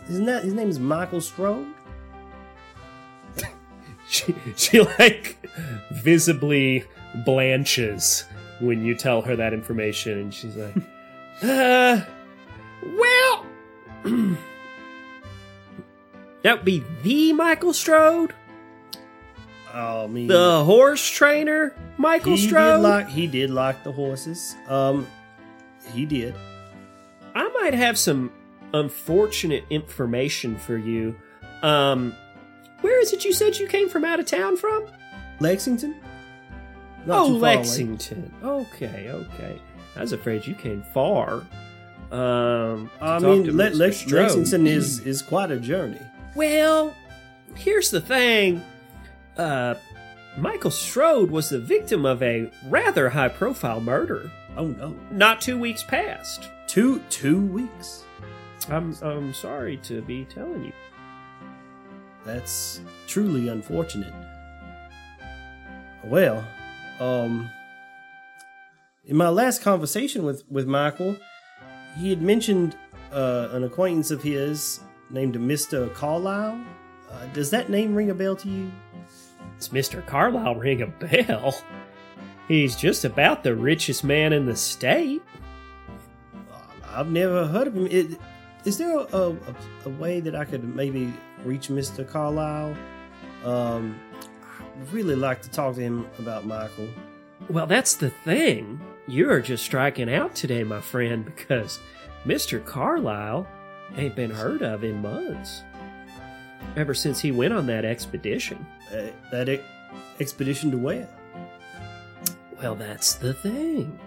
Isn't 0.08 0.26
that 0.26 0.44
his 0.44 0.54
name 0.54 0.68
is 0.68 0.78
Michael 0.78 1.20
Strode? 1.20 1.66
She, 4.08 4.24
she 4.34 4.34
she 4.56 4.80
like 4.80 5.36
visibly 5.90 6.84
blanches 7.24 8.24
when 8.60 8.84
you 8.84 8.94
tell 8.94 9.22
her 9.22 9.36
that 9.36 9.52
information, 9.52 10.18
and 10.18 10.32
she's 10.32 10.56
like, 10.56 10.74
"Uh, 11.42 12.00
well, 12.84 13.46
that 16.42 16.56
would 16.56 16.64
be 16.64 16.84
the 17.02 17.32
Michael 17.32 17.74
Strode, 17.74 18.32
I 19.76 20.06
mean, 20.06 20.26
the 20.26 20.64
horse 20.64 21.08
trainer, 21.08 21.74
Michael 21.98 22.36
he 22.36 22.48
Strode." 22.48 22.76
did 22.76 22.82
lock. 22.82 23.08
He 23.08 23.26
did 23.26 23.50
like 23.50 23.84
the 23.84 23.92
horses. 23.92 24.54
Um, 24.68 25.06
he 25.92 26.06
did. 26.06 26.34
I 27.34 27.48
might 27.60 27.74
have 27.74 27.98
some 27.98 28.32
unfortunate 28.72 29.64
information 29.70 30.56
for 30.56 30.76
you. 30.76 31.14
Um, 31.62 32.14
where 32.80 33.00
is 33.00 33.12
it 33.12 33.24
you 33.24 33.32
said 33.32 33.58
you 33.58 33.66
came 33.66 33.88
from 33.88 34.04
out 34.04 34.20
of 34.20 34.26
town 34.26 34.56
from? 34.56 34.86
Lexington. 35.40 35.94
Not 37.04 37.18
oh, 37.18 37.26
too 37.26 37.40
far 37.40 37.50
away. 37.50 37.56
Lexington. 37.56 38.34
Okay, 38.42 39.10
okay. 39.10 39.60
I 39.94 40.00
was 40.00 40.12
afraid 40.12 40.46
you 40.46 40.54
came 40.54 40.82
far. 40.94 41.46
Um, 42.10 42.90
I 43.00 43.18
mean, 43.18 43.56
Le- 43.56 43.70
Lex- 43.70 44.10
Lexington 44.10 44.66
is 44.66 45.00
is 45.00 45.22
quite 45.22 45.50
a 45.50 45.58
journey. 45.58 46.00
Well, 46.34 46.94
here's 47.54 47.90
the 47.90 48.00
thing. 48.00 48.62
Uh, 49.36 49.74
Michael 50.36 50.70
Strode 50.70 51.30
was 51.30 51.48
the 51.48 51.58
victim 51.58 52.04
of 52.04 52.22
a 52.22 52.50
rather 52.68 53.08
high-profile 53.10 53.80
murder. 53.80 54.30
Oh 54.56 54.66
no, 54.68 54.96
Not 55.10 55.40
two 55.40 55.58
weeks 55.58 55.82
past. 55.82 56.50
two 56.66 57.00
two 57.10 57.40
weeks. 57.40 58.04
I'm 58.68 58.94
I'm 59.02 59.32
sorry 59.34 59.76
to 59.78 60.02
be 60.02 60.24
telling 60.24 60.64
you. 60.64 60.72
That's 62.24 62.80
truly 63.06 63.48
unfortunate. 63.48 64.12
Well, 66.04 66.44
um, 66.98 67.48
in 69.04 69.16
my 69.16 69.28
last 69.28 69.62
conversation 69.62 70.24
with 70.24 70.44
with 70.50 70.66
Michael, 70.66 71.16
he 71.98 72.10
had 72.10 72.22
mentioned 72.22 72.76
uh, 73.12 73.48
an 73.52 73.64
acquaintance 73.64 74.10
of 74.10 74.22
his 74.22 74.80
named 75.10 75.40
Mister 75.40 75.88
Carlyle. 75.90 76.60
Uh, 77.10 77.26
does 77.26 77.50
that 77.50 77.70
name 77.70 77.94
ring 77.94 78.10
a 78.10 78.14
bell 78.14 78.34
to 78.36 78.48
you? 78.48 78.70
Does 79.58 79.68
Mr. 79.70 80.04
Carlyle 80.06 80.54
ring 80.56 80.82
a 80.82 80.86
bell? 80.86 81.54
He's 82.48 82.76
just 82.76 83.04
about 83.04 83.42
the 83.42 83.54
richest 83.54 84.04
man 84.04 84.32
in 84.32 84.46
the 84.46 84.56
state. 84.56 85.22
I've 86.88 87.10
never 87.10 87.46
heard 87.46 87.66
of 87.66 87.74
him. 87.74 87.86
Is, 87.86 88.16
is 88.64 88.78
there 88.78 88.96
a, 88.96 89.02
a, 89.12 89.36
a 89.84 89.88
way 89.90 90.20
that 90.20 90.34
I 90.34 90.44
could 90.44 90.64
maybe 90.74 91.12
reach 91.44 91.68
Mr. 91.68 92.08
Carlyle? 92.08 92.76
Um, 93.44 93.98
I'd 94.80 94.92
really 94.92 95.16
like 95.16 95.42
to 95.42 95.50
talk 95.50 95.74
to 95.74 95.80
him 95.80 96.06
about 96.18 96.46
Michael. 96.46 96.88
Well, 97.48 97.66
that's 97.66 97.94
the 97.94 98.10
thing. 98.10 98.80
You're 99.06 99.40
just 99.40 99.64
striking 99.64 100.12
out 100.12 100.34
today, 100.34 100.64
my 100.64 100.80
friend, 100.80 101.24
because 101.24 101.78
Mr. 102.24 102.64
Carlyle 102.64 103.46
ain't 103.96 104.16
been 104.16 104.30
heard 104.30 104.62
of 104.62 104.82
in 104.84 105.02
months. 105.02 105.62
Ever 106.76 106.94
since 106.94 107.20
he 107.20 107.32
went 107.32 107.54
on 107.54 107.66
that 107.66 107.84
expedition. 107.84 108.64
Uh, 108.92 109.06
that 109.32 109.48
e- 109.48 109.60
expedition 110.20 110.70
to 110.70 110.78
where? 110.78 111.08
Well, 112.60 112.74
that's 112.74 113.14
the 113.14 113.34
thing. 113.34 113.98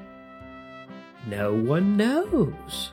No 1.27 1.53
one 1.53 1.97
knows. 1.97 2.91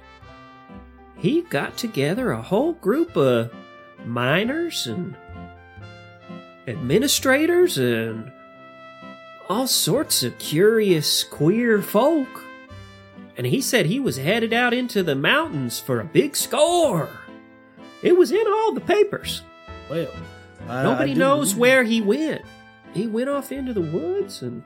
He 1.16 1.42
got 1.42 1.76
together 1.76 2.30
a 2.32 2.42
whole 2.42 2.72
group 2.74 3.16
of 3.16 3.52
miners 4.04 4.86
and 4.86 5.16
administrators 6.66 7.78
and 7.78 8.32
all 9.48 9.66
sorts 9.66 10.22
of 10.22 10.38
curious, 10.38 11.22
queer 11.22 11.80
folk. 11.80 12.44
And 13.36 13.46
he 13.46 13.60
said 13.60 13.86
he 13.86 14.00
was 14.00 14.16
headed 14.16 14.52
out 14.52 14.74
into 14.74 15.02
the 15.02 15.14
mountains 15.14 15.78
for 15.78 16.00
a 16.00 16.04
big 16.04 16.34
score. 16.34 17.10
It 18.02 18.16
was 18.16 18.32
in 18.32 18.46
all 18.46 18.72
the 18.72 18.80
papers. 18.80 19.42
Well, 19.90 20.08
I, 20.68 20.82
Nobody 20.82 21.12
I 21.12 21.14
knows 21.14 21.48
believe- 21.52 21.60
where 21.60 21.84
he 21.84 22.00
went. 22.00 22.42
He 22.94 23.06
went 23.06 23.28
off 23.28 23.52
into 23.52 23.72
the 23.74 23.82
woods 23.82 24.42
and 24.42 24.62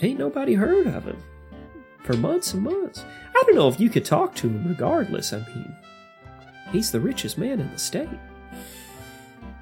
ain't 0.00 0.18
nobody 0.18 0.54
heard 0.54 0.86
of 0.86 1.04
him 1.04 1.22
for 2.02 2.14
months 2.14 2.54
and 2.54 2.62
months. 2.62 3.04
I 3.30 3.42
don't 3.46 3.54
know 3.56 3.68
if 3.68 3.78
you 3.78 3.90
could 3.90 4.04
talk 4.04 4.34
to 4.36 4.48
him 4.48 4.66
regardless. 4.66 5.32
I 5.32 5.38
mean, 5.38 5.76
he's 6.72 6.90
the 6.90 7.00
richest 7.00 7.36
man 7.36 7.60
in 7.60 7.70
the 7.70 7.78
state. 7.78 8.08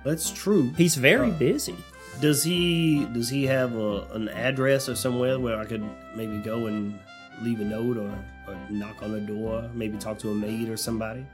That's 0.05 0.31
true. 0.31 0.73
He's 0.77 0.95
very 0.95 1.31
Uh, 1.31 1.35
busy. 1.35 1.77
Does 2.21 2.45
he 2.45 3.07
does 3.13 3.29
he 3.29 3.45
have 3.47 3.75
a, 3.75 4.03
an 4.13 4.29
address 4.29 4.89
or 4.89 4.95
somewhere 4.95 5.39
where 5.41 5.59
I 5.59 5.65
could 5.65 5.85
maybe 6.15 6.39
go 6.39 6.67
and 6.67 6.99
leave 7.41 7.61
a 7.61 7.65
note 7.65 7.97
or, 7.97 8.13
or 8.47 8.57
knock 8.71 9.03
on 9.03 9.13
the 9.13 9.21
door, 9.21 9.69
maybe 9.75 9.97
talk 9.99 10.19
to 10.21 10.31
a 10.31 10.35
maid 10.35 10.69
or 10.69 10.77
somebody? 10.77 11.27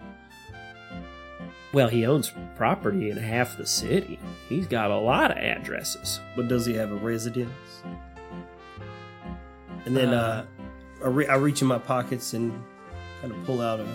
Well, 1.72 1.88
he 1.88 2.06
owns 2.06 2.32
property 2.56 3.10
in 3.10 3.16
half 3.18 3.56
the 3.58 3.66
city. 3.66 4.18
He's 4.48 4.66
got 4.66 4.90
a 4.90 4.96
lot 4.96 5.30
of 5.30 5.36
addresses. 5.36 6.20
But 6.34 6.48
does 6.48 6.64
he 6.64 6.74
have 6.74 6.90
a 6.90 6.96
residence? 6.96 7.52
And 9.84 9.96
then 9.96 10.08
uh, 10.14 10.46
I, 11.04 11.08
re- 11.08 11.26
I 11.26 11.36
reach 11.36 11.60
in 11.62 11.68
my 11.68 11.78
pockets 11.78 12.32
and 12.34 12.52
kind 13.20 13.32
of 13.32 13.44
pull 13.44 13.60
out 13.60 13.80
a, 13.80 13.86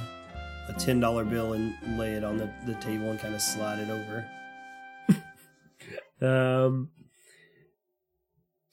a 0.69 0.74
ten 0.78 0.99
dollar 0.99 1.26
bill 1.26 1.53
and 1.53 1.74
lay 1.97 2.13
it 2.13 2.24
on 2.24 2.38
the, 2.38 2.49
the 2.65 2.76
table 2.76 3.09
and 3.09 3.19
kind 3.19 3.34
of 3.34 3.41
slide 3.41 3.80
it 3.80 3.89
over. 3.89 4.26
Um, 6.21 6.89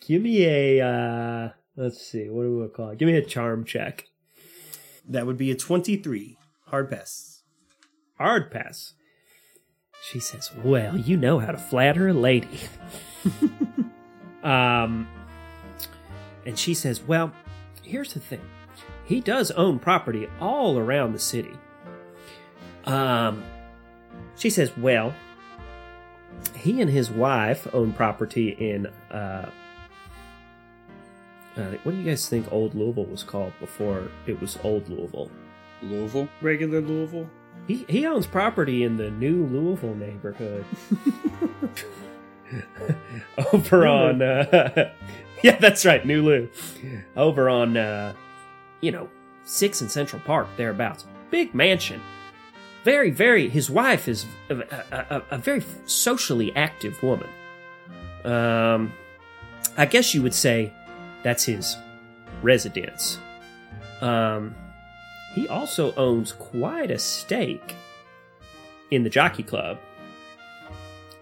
give 0.07 0.23
me 0.23 0.45
a, 0.45 0.81
uh, 0.87 1.49
let's 1.77 2.01
see, 2.01 2.29
what 2.29 2.45
do 2.45 2.61
we 2.61 2.69
call 2.69 2.91
it? 2.91 2.99
Give 2.99 3.09
me 3.09 3.17
a 3.17 3.25
charm 3.25 3.65
check. 3.65 4.05
That 5.09 5.27
would 5.27 5.37
be 5.37 5.51
a 5.51 5.57
twenty 5.57 5.97
three 5.97 6.37
hard 6.67 6.91
pass. 6.91 7.30
Hard 8.21 8.51
pass. 8.51 8.93
She 10.03 10.21
says, 10.21 10.51
"Well, 10.63 10.97
you 10.97 11.17
know 11.17 11.39
how 11.39 11.53
to 11.53 11.59
flatter 11.59 12.09
a 12.09 12.13
lady." 12.13 12.61
um, 14.43 15.09
and 16.47 16.59
she 16.59 16.75
says, 16.75 17.03
"Well, 17.03 17.33
here's 17.83 18.13
the 18.13 18.21
thing. 18.21 18.43
He 19.05 19.21
does 19.21 19.51
own 19.53 19.79
property 19.79 20.29
all 20.39 20.79
around 20.79 21.13
the 21.13 21.19
city." 21.19 21.55
Um, 22.85 23.43
she 24.37 24.51
says, 24.51 24.77
"Well, 24.77 25.15
he 26.57 26.81
and 26.81 26.91
his 26.91 27.11
wife 27.11 27.67
own 27.73 27.93
property 27.93 28.51
in 28.51 28.87
uh, 29.11 29.51
uh, 31.57 31.63
what 31.83 31.93
do 31.93 31.99
you 31.99 32.05
guys 32.05 32.29
think 32.29 32.51
Old 32.53 32.75
Louisville 32.75 33.07
was 33.07 33.23
called 33.23 33.53
before 33.61 34.11
it 34.27 34.41
was 34.41 34.59
Old 34.63 34.89
Louisville?" 34.89 35.31
Louisville. 35.83 36.29
Regular 36.43 36.83
Louisville. 36.83 37.31
He 37.67 37.85
he 37.89 38.07
owns 38.07 38.27
property 38.27 38.83
in 38.83 38.97
the 38.97 39.11
new 39.11 39.45
Louisville 39.47 39.95
neighborhood. 39.95 40.65
Over 43.53 43.87
on 43.87 44.23
uh, 44.23 44.93
Yeah, 45.43 45.57
that's 45.57 45.87
right, 45.87 46.05
New 46.05 46.23
Lou. 46.23 46.49
Over 47.17 47.49
on 47.49 47.77
uh 47.77 48.15
you 48.81 48.91
know, 48.91 49.09
6 49.45 49.83
and 49.83 49.91
Central 49.91 50.23
Park 50.23 50.49
thereabouts. 50.57 51.07
Big 51.31 51.55
mansion. 51.55 52.01
Very 52.85 53.11
very 53.11 53.49
his 53.49 53.71
wife 53.71 54.09
is 54.09 54.27
a, 54.49 54.55
a, 54.57 55.07
a, 55.11 55.23
a 55.33 55.39
very 55.39 55.63
socially 55.87 56.55
active 56.57 57.01
woman. 57.03 57.29
Um 58.25 58.93
I 59.77 59.87
guess 59.87 60.15
you 60.15 60.23
would 60.23 60.35
say 60.35 60.73
that's 61.23 61.45
his 61.45 61.77
residence. 62.43 63.19
Um 64.01 64.55
he 65.35 65.49
also 65.49 65.95
owns 65.95 66.33
quite 66.33 66.91
a 66.91 66.99
stake 66.99 67.77
in 68.91 69.05
the 69.05 69.11
Jockey 69.11 69.43
Club. 69.43 69.79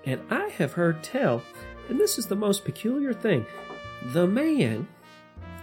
And 0.05 0.21
I 0.31 0.49
have 0.49 0.73
heard 0.73 1.03
tell, 1.03 1.43
and 1.89 2.01
this 2.01 2.19
is 2.19 2.27
the 2.27 2.37
most 2.37 2.65
peculiar 2.65 3.13
thing 3.13 3.47
the 4.13 4.27
man 4.27 4.89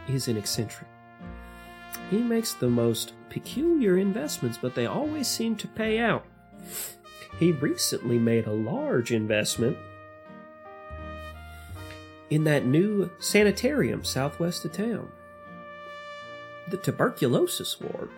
is 0.08 0.28
an 0.28 0.38
eccentric. 0.38 0.88
He 2.12 2.20
makes 2.20 2.54
the 2.54 2.70
most 2.70 3.14
peculiar 3.30 3.98
investments, 3.98 4.60
but 4.62 4.76
they 4.76 4.86
always 4.86 5.28
seem 5.28 5.56
to 5.58 5.68
pay 5.68 5.98
out. 6.00 6.26
He 7.40 7.52
recently 7.52 8.20
made 8.20 8.46
a 8.46 8.52
large 8.52 9.12
investment 9.12 9.78
in 12.30 12.44
that 12.44 12.66
new 12.66 13.10
sanitarium 13.20 14.04
southwest 14.04 14.66
of 14.66 14.74
town, 14.74 15.10
the 16.70 16.78
tuberculosis 16.78 17.80
ward. 17.80 18.10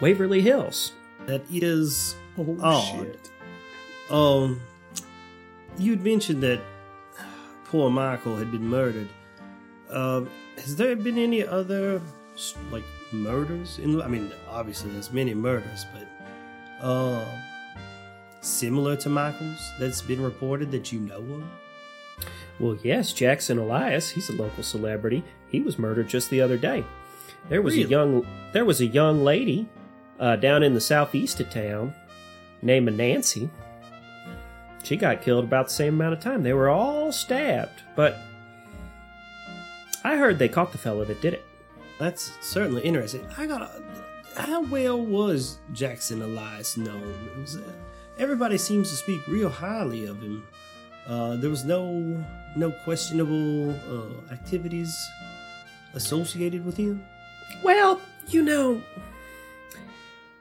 Waverly 0.00 0.40
Hills. 0.40 0.92
That 1.26 1.42
is 1.50 2.16
Oh, 2.38 2.58
odd. 2.60 2.82
shit. 3.06 3.30
Um, 4.10 4.60
you'd 5.78 6.02
mentioned 6.02 6.42
that 6.42 6.60
poor 7.66 7.90
Michael 7.90 8.36
had 8.36 8.50
been 8.50 8.66
murdered. 8.68 9.08
Um, 9.90 10.28
has 10.56 10.76
there 10.76 10.96
been 10.96 11.18
any 11.18 11.46
other 11.46 12.00
like 12.70 12.84
murders? 13.12 13.78
In 13.78 14.00
I 14.02 14.08
mean, 14.08 14.32
obviously 14.48 14.90
there's 14.90 15.12
many 15.12 15.34
murders, 15.34 15.86
but 15.94 16.84
um, 16.86 17.24
similar 18.40 18.96
to 18.96 19.08
Michael's 19.08 19.72
that's 19.78 20.02
been 20.02 20.22
reported 20.22 20.70
that 20.72 20.92
you 20.92 21.00
know 21.00 21.16
of? 21.18 21.44
Well, 22.60 22.78
yes, 22.82 23.12
Jackson 23.12 23.58
Elias, 23.58 24.10
he's 24.10 24.28
a 24.28 24.32
local 24.32 24.62
celebrity. 24.62 25.24
He 25.48 25.60
was 25.60 25.78
murdered 25.78 26.08
just 26.08 26.30
the 26.30 26.40
other 26.40 26.56
day. 26.56 26.84
There 27.48 27.62
was 27.62 27.74
a 27.74 27.82
young 27.82 28.26
there 28.52 28.64
was 28.64 28.80
a 28.80 28.86
young 28.86 29.22
lady 29.22 29.68
uh, 30.18 30.36
down 30.36 30.62
in 30.62 30.74
the 30.74 30.80
southeast 30.80 31.40
of 31.40 31.50
town 31.50 31.94
named 32.62 32.96
Nancy. 32.96 33.50
She 34.82 34.96
got 34.96 35.22
killed 35.22 35.44
about 35.44 35.68
the 35.68 35.72
same 35.72 35.94
amount 35.94 36.14
of 36.14 36.20
time. 36.20 36.42
They 36.42 36.52
were 36.52 36.68
all 36.68 37.10
stabbed, 37.10 37.82
but 37.96 38.18
I 40.04 40.16
heard 40.16 40.38
they 40.38 40.48
caught 40.48 40.72
the 40.72 40.78
fellow 40.78 41.04
that 41.04 41.20
did 41.22 41.34
it. 41.34 41.44
That's 41.98 42.32
certainly 42.40 42.82
interesting. 42.82 43.26
I 43.38 43.46
got 43.46 43.70
how 44.36 44.62
well 44.62 45.00
was 45.00 45.58
Jackson 45.72 46.20
Elias 46.22 46.76
known? 46.76 47.14
It 47.32 47.38
was, 47.38 47.56
uh, 47.56 47.72
everybody 48.18 48.58
seems 48.58 48.90
to 48.90 48.96
speak 48.96 49.26
real 49.26 49.48
highly 49.48 50.06
of 50.06 50.20
him. 50.20 50.46
Uh, 51.06 51.36
there 51.36 51.50
was 51.50 51.64
no 51.64 52.24
no 52.56 52.70
questionable 52.84 53.70
uh, 53.70 54.32
activities 54.32 54.94
associated 55.94 56.64
with 56.64 56.76
him. 56.76 57.04
Well, 57.62 58.00
you 58.28 58.42
know, 58.42 58.82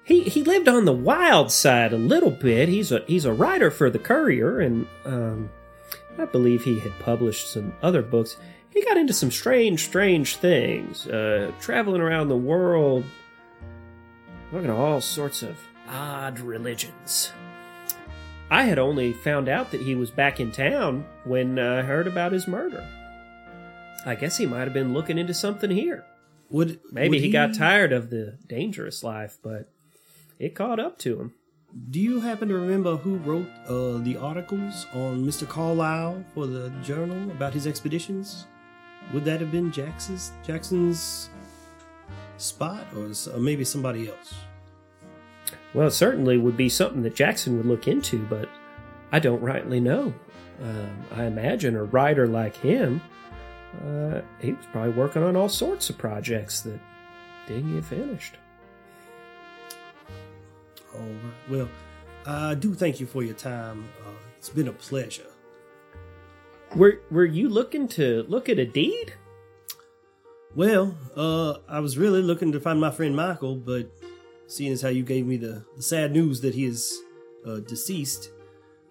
he 0.04 0.24
he 0.24 0.44
lived 0.44 0.68
on 0.68 0.86
the 0.86 0.94
wild 0.94 1.52
side 1.52 1.94
a 1.94 1.98
little 1.98 2.32
bit. 2.32 2.70
He's 2.70 2.92
a 2.92 3.04
he's 3.08 3.26
a 3.26 3.34
writer 3.34 3.72
for 3.72 3.90
the 3.90 4.00
Courier, 4.00 4.60
and 4.60 4.88
um, 5.06 5.50
I 6.18 6.26
believe 6.26 6.64
he 6.64 6.80
had 6.80 6.98
published 7.00 7.52
some 7.52 7.74
other 7.82 8.02
books. 8.02 8.38
He 8.70 8.84
got 8.84 8.98
into 8.98 9.14
some 9.14 9.32
strange, 9.32 9.86
strange 9.86 10.38
things, 10.38 11.08
uh, 11.08 11.52
traveling 11.62 12.02
around 12.02 12.28
the 12.28 12.36
world, 12.36 13.06
looking 14.52 14.70
at 14.70 14.76
all 14.76 15.00
sorts 15.00 15.44
of 15.44 15.58
odd 15.88 16.40
religions. 16.40 17.32
I 18.50 18.64
had 18.64 18.80
only 18.80 19.14
found 19.14 19.48
out 19.48 19.72
that 19.72 19.82
he 19.82 19.96
was 19.96 20.12
back 20.12 20.40
in 20.40 20.52
town 20.52 21.06
when 21.24 21.58
I 21.58 21.82
heard 21.82 22.08
about 22.08 22.32
his 22.32 22.48
murder. 22.48 22.86
I 24.06 24.16
guess 24.16 24.38
he 24.38 24.46
might 24.46 24.66
have 24.66 24.74
been 24.74 24.94
looking 24.94 25.18
into 25.18 25.34
something 25.34 25.72
here. 25.72 26.04
Would 26.54 26.80
Maybe 26.92 27.10
would 27.10 27.20
he, 27.20 27.32
got 27.32 27.56
tired 27.56 27.92
of 27.92 28.12
the 28.12 28.38
dangerous 28.46 29.04
life, 29.04 29.40
but 29.42 29.72
it 30.38 30.54
caught 30.54 30.80
up 30.80 31.00
to 31.00 31.20
him. 31.20 31.34
Do 31.90 32.00
you 32.00 32.20
happen 32.20 32.48
to 32.48 32.54
remember 32.54 32.96
who 32.96 33.16
wrote 33.18 33.48
uh, 33.68 33.98
the 34.04 34.18
articles 34.18 34.86
on 34.94 35.26
Mr. 35.26 35.50
Carlyle 35.50 36.24
for 36.36 36.46
the 36.46 36.70
journal 36.84 37.32
about 37.32 37.56
his 37.56 37.66
expeditions? 37.66 38.46
Would 39.12 39.26
that 39.26 39.42
have 39.42 39.52
been 39.52 39.72
Jackson's 39.72 40.32
Jackson's 40.46 41.32
spot, 42.38 42.86
or, 42.96 43.12
or 43.34 43.40
maybe 43.40 43.66
somebody 43.66 44.08
else? 44.08 44.36
Well, 45.74 45.88
it 45.88 45.92
certainly 45.92 46.38
would 46.38 46.56
be 46.56 46.70
something 46.70 47.02
that 47.02 47.16
Jackson 47.16 47.58
would 47.58 47.66
look 47.66 47.88
into, 47.88 48.20
but 48.28 48.48
I 49.12 49.18
don't 49.18 49.42
rightly 49.42 49.80
know. 49.80 50.14
Um, 50.62 51.04
I 51.12 51.24
imagine 51.26 51.76
a 51.76 51.84
writer 51.84 52.28
like 52.28 52.56
him, 52.58 53.02
uh, 53.82 54.22
he 54.40 54.54
was 54.54 54.66
probably 54.72 54.92
working 54.92 55.24
on 55.24 55.36
all 55.36 55.50
sorts 55.50 55.90
of 55.90 55.98
projects 55.98 56.62
that 56.62 56.80
didn't 57.48 57.74
get 57.74 57.86
finished. 57.86 58.36
All 60.94 61.02
right. 61.02 61.50
Well, 61.50 61.70
I 62.26 62.56
do 62.56 62.74
thank 62.74 63.00
you 63.00 63.06
for 63.06 63.24
your 63.24 63.34
time. 63.34 63.90
Uh, 64.06 64.12
it's 64.38 64.50
been 64.50 64.68
a 64.68 64.74
pleasure. 64.74 65.26
Were 66.76 67.00
Were 67.12 67.26
you 67.26 67.50
looking 67.50 67.88
to 67.90 68.24
look 68.28 68.50
at 68.50 68.60
a 68.60 68.66
deed? 68.66 69.14
Well, 70.56 70.96
uh, 71.16 71.56
I 71.68 71.80
was 71.80 71.98
really 71.98 72.22
looking 72.22 72.52
to 72.52 72.60
find 72.60 72.80
my 72.80 72.92
friend 72.92 73.16
Michael, 73.16 73.56
but 73.56 73.90
seeing 74.46 74.72
as 74.72 74.82
how 74.82 74.90
you 74.90 75.04
gave 75.04 75.26
me 75.26 75.38
the, 75.38 75.66
the 75.76 75.82
sad 75.82 76.12
news 76.12 76.42
that 76.42 76.54
he 76.54 76.66
is 76.66 77.02
uh, 77.48 77.58
deceased, 77.58 78.30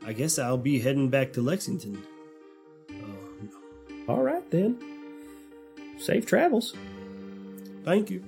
I 0.05 0.13
guess 0.13 0.41
I'll 0.41 0.59
be 0.59 0.81
heading 0.81 1.09
back 1.09 1.33
to 1.35 1.41
Lexington. 1.43 2.03
All 4.13 4.23
right 4.23 4.49
then. 4.51 4.77
Safe 5.99 6.27
travels. 6.27 6.75
Thank 7.83 8.11
you. 8.11 8.23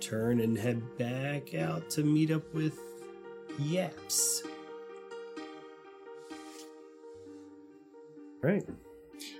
Turn 0.00 0.40
and 0.40 0.56
head 0.56 0.96
back 0.96 1.54
out 1.54 1.90
to 1.90 2.02
meet 2.02 2.30
up 2.30 2.54
with 2.54 2.78
Yaps. 3.58 4.42
Right. 8.40 8.66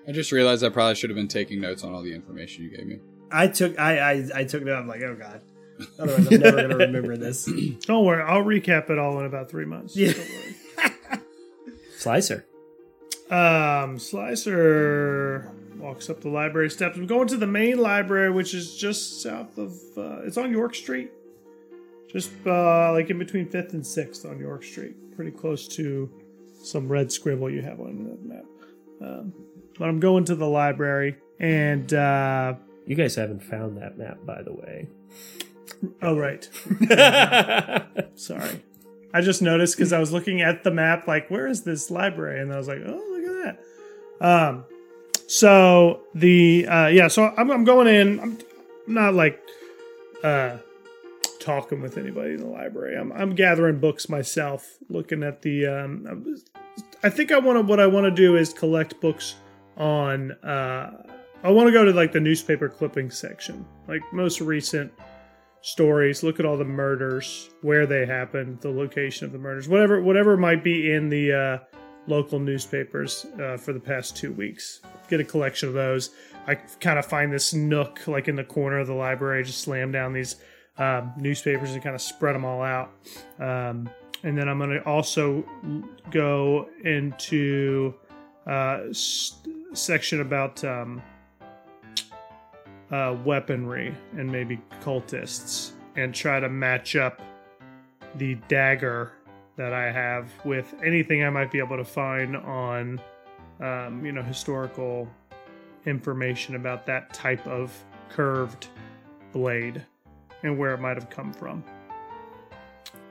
I 0.07 0.13
just 0.13 0.31
realized 0.31 0.63
I 0.63 0.69
probably 0.69 0.95
should 0.95 1.09
have 1.09 1.17
been 1.17 1.27
taking 1.27 1.63
notes 1.63 1.83
on 1.83 1.95
all 1.95 2.03
the 2.03 2.15
information 2.15 2.65
you 2.65 2.77
gave 2.77 2.87
me. 2.87 2.99
I 3.33 3.47
took 3.47 3.79
I 3.79 3.99
I, 3.99 4.25
I 4.35 4.45
took 4.45 4.61
it 4.61 4.69
out. 4.69 4.83
I'm 4.83 4.89
like, 4.89 5.01
oh 5.01 5.17
god. 5.19 5.41
Otherwise, 5.99 6.27
I'm 6.27 6.41
never 6.41 6.57
gonna 6.69 6.77
remember 6.77 7.17
this. 7.17 7.49
Don't 7.87 8.05
worry, 8.05 8.23
I'll 8.23 8.45
recap 8.45 8.91
it 8.91 8.99
all 8.99 9.19
in 9.21 9.25
about 9.25 9.51
three 9.51 9.65
months. 9.65 9.97
Yeah. 9.97 10.13
Don't 10.13 10.29
worry. 10.29 11.21
Slicer. 11.97 12.45
Um, 13.31 13.99
Slicer 13.99 15.53
walks 15.77 16.11
up 16.11 16.21
the 16.21 16.29
library 16.29 16.69
steps. 16.71 16.97
I'm 16.97 17.07
going 17.07 17.29
to 17.29 17.37
the 17.37 17.47
main 17.47 17.79
library, 17.79 18.31
which 18.31 18.55
is 18.55 18.77
just 18.77 19.23
south 19.23 19.57
of. 19.57 19.73
Uh, 19.97 20.23
it's 20.25 20.37
on 20.37 20.51
York 20.51 20.75
Street, 20.75 21.11
just 22.09 22.33
uh, 22.47 22.93
like 22.93 23.09
in 23.11 23.19
between 23.19 23.49
Fifth 23.49 23.73
and 23.73 23.87
Sixth 23.87 24.25
on 24.27 24.39
York 24.39 24.65
Street, 24.65 25.15
pretty 25.17 25.31
close 25.31 25.69
to 25.69 26.11
some 26.63 26.89
red 26.89 27.11
scribble 27.11 27.49
you 27.51 27.63
have 27.63 27.81
on 27.81 28.05
the 28.05 28.35
map. 28.35 28.45
Um, 29.01 29.33
but 29.79 29.89
I'm 29.89 30.01
going 30.01 30.25
to 30.27 30.35
the 30.35 30.49
library, 30.49 31.17
and 31.39 31.93
uh, 31.95 32.55
You 32.87 32.97
guys 32.97 33.15
haven't 33.15 33.43
found 33.43 33.79
that 33.79 33.97
map, 33.97 34.19
by 34.27 34.43
the 34.43 34.53
way. 34.53 34.89
oh 36.03 36.19
right, 36.19 36.49
sorry. 38.19 38.63
I 39.13 39.23
just 39.23 39.43
noticed 39.43 39.77
because 39.77 39.93
I 39.93 39.99
was 39.99 40.13
looking 40.13 40.41
at 40.41 40.63
the 40.63 40.71
map, 40.71 41.09
like, 41.09 41.31
where 41.31 41.47
is 41.49 41.63
this 41.65 41.91
library? 41.91 42.41
And 42.41 42.53
I 42.53 42.59
was 42.59 42.69
like, 42.69 42.79
oh, 42.87 43.10
that. 43.43 43.61
Um, 44.21 44.65
so 45.27 46.01
the 46.15 46.67
uh, 46.67 46.87
yeah, 46.89 47.09
so 47.09 47.33
I'm, 47.37 47.51
I'm 47.51 47.65
going 47.65 47.87
in. 47.87 48.21
I'm, 48.21 48.39
not 48.87 49.15
like 49.15 49.41
uh, 50.25 50.57
talking 51.39 51.81
with 51.81 51.97
anybody 51.97 52.35
in 52.35 52.39
the 52.39 52.47
library. 52.47 52.97
I'm 52.97 53.13
I'm 53.13 53.35
gathering 53.35 53.79
books 53.79 54.09
myself, 54.09 54.79
looking 54.89 55.23
at 55.23 55.43
the. 55.43 55.67
Um, 55.67 56.37
I 57.03 57.09
think 57.09 57.31
I 57.31 57.39
want 57.39 57.59
to. 57.59 57.63
What 57.63 57.79
I 57.79 57.87
want 57.87 58.05
to 58.05 58.11
do 58.11 58.37
is 58.37 58.53
collect 58.53 59.01
books 59.01 59.37
on. 59.77 60.33
Uh, 60.43 61.03
I 61.43 61.51
want 61.51 61.69
to 61.69 61.73
go 61.73 61.85
to 61.85 61.93
like 61.93 62.13
the 62.13 62.21
newspaper 62.21 62.69
clipping 62.69 63.11
section, 63.11 63.65
like 63.87 64.03
most 64.13 64.41
recent 64.41 64.93
stories 65.63 66.23
look 66.23 66.41
at 66.41 66.47
all 66.47 66.57
the 66.57 66.65
murders 66.65 67.51
where 67.61 67.87
they 67.87 68.07
happened 68.07 68.59
the 68.63 68.71
location 68.71 69.27
of 69.27 69.33
the 69.33 69.39
murders 69.39 69.69
whatever 69.69 70.01
whatever 70.01 70.35
might 70.35 70.65
be 70.65 70.91
in 70.91 71.11
the 71.11 71.31
uh, 71.31 71.59
local 72.07 72.39
newspapers 72.39 73.27
uh, 73.41 73.57
for 73.57 73.73
the 73.73 73.81
past 73.81 74.17
two 74.17 74.33
weeks. 74.33 74.81
Get 75.09 75.21
a 75.21 75.25
collection 75.25 75.69
of 75.69 75.75
those. 75.75 76.11
I 76.47 76.55
kind 76.55 76.99
of 76.99 77.07
find 77.07 77.33
this 77.33 77.53
nook 77.53 78.07
like 78.07 78.29
in 78.29 78.37
the 78.37 78.45
corner 78.45 78.79
of 78.79 78.87
the 78.87 78.95
library. 78.95 79.45
Just 79.45 79.61
slam 79.61 79.93
down 79.93 80.13
these 80.13 80.37
um, 80.79 81.13
newspapers 81.17 81.73
and 81.73 81.83
kind 81.83 81.95
of 81.95 82.01
spread 82.01 82.35
them 82.35 82.45
all 82.45 82.63
out. 82.63 82.91
Um, 83.39 83.91
and 84.23 84.37
then 84.37 84.49
i'm 84.49 84.59
going 84.59 84.71
to 84.71 84.83
also 84.85 85.45
go 86.11 86.69
into 86.85 87.95
uh, 88.47 88.81
section 88.93 90.21
about 90.21 90.63
um, 90.65 91.03
uh, 92.91 93.17
weaponry 93.25 93.95
and 94.17 94.31
maybe 94.31 94.61
cultists 94.83 95.73
and 95.97 96.15
try 96.15 96.41
to 96.41 96.49
match 96.49 96.97
up 96.97 97.21
the 98.17 98.35
dagger 98.49 99.13
that 99.61 99.75
I 99.75 99.93
have 99.93 100.33
with 100.43 100.75
anything 100.83 101.23
I 101.23 101.29
might 101.29 101.51
be 101.53 101.59
able 101.59 101.77
to 101.77 101.85
find 101.85 102.35
on, 102.35 102.99
um, 103.61 104.07
you 104.07 104.11
know, 104.11 104.23
historical 104.23 105.07
information 105.85 106.55
about 106.57 106.87
that 106.87 107.13
type 107.13 107.47
of 107.47 107.71
curved 108.09 108.69
blade 109.33 109.85
and 110.43 110.59
where 110.59 110.73
it 110.73 110.81
might 110.81 110.97
have 110.97 111.11
come 111.11 111.35
from. 111.35 111.63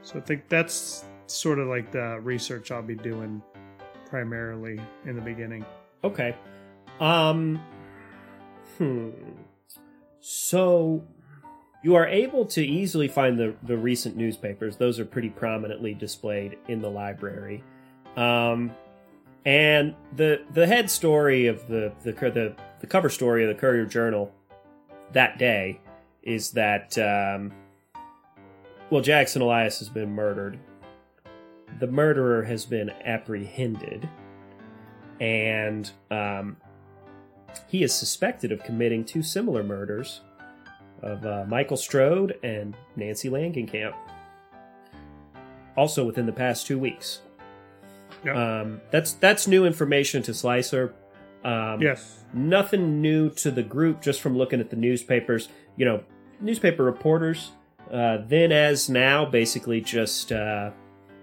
So 0.01 0.17
I 0.17 0.21
think 0.21 0.49
that's 0.49 1.05
sort 1.27 1.59
of 1.59 1.67
like 1.67 1.91
the 1.91 2.19
research 2.23 2.71
I'll 2.71 2.81
be 2.81 2.95
doing 2.95 3.43
primarily 4.07 4.81
in 5.05 5.15
the 5.15 5.21
beginning. 5.21 5.63
Okay. 6.03 6.35
Um. 6.99 7.61
Hmm. 8.79 9.11
So 10.19 11.05
you 11.81 11.95
are 11.95 12.07
able 12.07 12.45
to 12.45 12.65
easily 12.65 13.07
find 13.07 13.39
the 13.39 13.55
the 13.63 13.77
recent 13.77 14.15
newspapers. 14.15 14.75
Those 14.75 14.99
are 14.99 15.05
pretty 15.05 15.29
prominently 15.29 15.93
displayed 15.93 16.57
in 16.67 16.81
the 16.81 16.89
library. 16.89 17.63
Um, 18.15 18.71
and 19.45 19.95
the 20.15 20.43
the 20.53 20.67
head 20.67 20.89
story 20.89 21.47
of 21.47 21.67
the 21.67 21.93
the 22.03 22.11
the, 22.11 22.55
the 22.81 22.87
cover 22.87 23.09
story 23.09 23.43
of 23.43 23.49
the 23.49 23.59
Courier 23.59 23.85
Journal 23.85 24.33
that 25.13 25.37
day 25.37 25.79
is 26.23 26.51
that 26.51 26.97
um, 26.97 27.53
well 28.89 29.01
Jackson 29.01 29.41
Elias 29.41 29.79
has 29.79 29.89
been 29.89 30.11
murdered. 30.11 30.59
The 31.79 31.87
murderer 31.87 32.43
has 32.43 32.65
been 32.65 32.89
apprehended 33.05 34.09
and 35.19 35.91
um, 36.09 36.57
he 37.67 37.83
is 37.83 37.93
suspected 37.93 38.51
of 38.51 38.63
committing 38.63 39.05
two 39.05 39.21
similar 39.21 39.63
murders 39.63 40.21
of 41.01 41.25
uh, 41.25 41.45
Michael 41.47 41.77
Strode 41.77 42.37
and 42.43 42.75
Nancy 42.95 43.29
Langenkamp. 43.29 43.93
also 45.77 46.05
within 46.05 46.25
the 46.25 46.31
past 46.33 46.67
two 46.67 46.77
weeks. 46.77 47.21
Yep. 48.25 48.35
Um, 48.35 48.81
that's 48.91 49.13
that's 49.13 49.47
new 49.47 49.65
information 49.65 50.21
to 50.23 50.33
Slicer. 50.33 50.93
Um, 51.45 51.81
yes. 51.81 52.19
nothing 52.33 53.01
new 53.01 53.29
to 53.35 53.49
the 53.49 53.63
group 53.63 54.01
just 54.01 54.19
from 54.19 54.37
looking 54.37 54.59
at 54.59 54.69
the 54.69 54.75
newspapers 54.75 55.47
you 55.77 55.85
know 55.85 56.03
newspaper 56.41 56.83
reporters 56.83 57.51
uh, 57.93 58.17
then 58.27 58.51
as 58.51 58.89
now 58.89 59.23
basically 59.23 59.79
just 59.79 60.33
uh, 60.33 60.69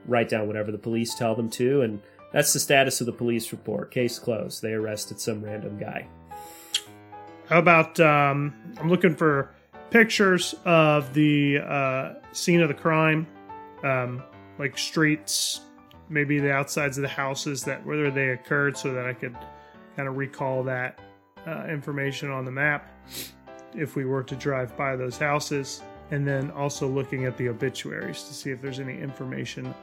write 0.07 0.31
down 0.31 0.47
whatever 0.47 0.73
the 0.73 0.79
police 0.79 1.15
tell 1.15 1.35
them 1.35 1.51
to 1.51 1.83
and 1.83 2.01
that's 2.33 2.55
the 2.55 2.59
status 2.59 3.03
of 3.03 3.07
the 3.07 3.13
police 3.13 3.53
report 3.53 3.91
case 3.91 4.19
closed 4.19 4.63
they 4.63 4.73
arrested 4.73 5.21
some 5.21 5.45
random 5.45 5.77
guy 5.79 6.09
How 7.51 7.59
about 7.59 8.01
um, 8.01 8.55
I'm 8.81 8.89
looking 8.89 9.15
for 9.15 9.55
pictures 9.91 10.55
of 10.65 11.13
the 11.15 11.59
uh, 11.59 12.15
scene 12.33 12.61
of 12.61 12.69
the 12.69 12.75
crime, 12.75 13.27
um, 13.83 14.23
like 14.59 14.77
streets, 14.79 15.61
maybe 16.09 16.39
the 16.39 16.53
outsides 16.53 16.99
of 16.99 17.03
the 17.03 17.09
houses 17.09 17.63
that 17.65 17.85
where 17.85 18.11
they 18.11 18.31
occurred, 18.31 18.77
so 18.77 18.93
that 18.93 19.07
I 19.07 19.13
could 19.13 19.37
kind 19.97 20.09
of 20.09 20.17
recall 20.17 20.63
that 20.65 21.01
uh, 21.47 21.67
information 21.69 22.31
on 22.31 22.45
the 22.45 22.51
map 22.51 22.91
if 23.75 23.97
we 23.97 24.05
were 24.05 24.23
to 24.23 24.35
drive 24.37 24.77
by 24.77 24.97
those 24.97 25.19
houses, 25.19 25.83
and 26.11 26.27
then 26.27 26.51
also 26.53 26.89
looking 26.89 27.25
at 27.25 27.37
the 27.37 27.49
obituaries 27.49 28.23
to 28.25 28.35
see 28.35 28.51
if 28.51 28.61
there's 28.61 28.81
any 28.81 28.99
information 28.99 29.75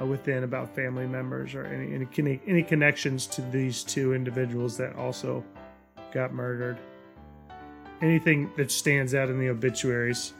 uh, 0.00 0.06
within 0.06 0.44
about 0.44 0.74
family 0.74 1.06
members 1.06 1.54
or 1.54 1.64
any 1.66 1.94
any 1.94 2.08
any, 2.18 2.40
any 2.46 2.62
connections 2.62 3.26
to 3.26 3.42
these 3.42 3.84
two 3.84 4.14
individuals 4.14 4.76
that 4.76 4.94
also 4.96 5.44
got 6.12 6.32
murdered 6.32 6.78
anything 8.04 8.50
that 8.56 8.70
stands 8.70 9.14
out 9.14 9.28
in 9.28 9.38
the 9.38 9.48
obituaries. 9.48 10.34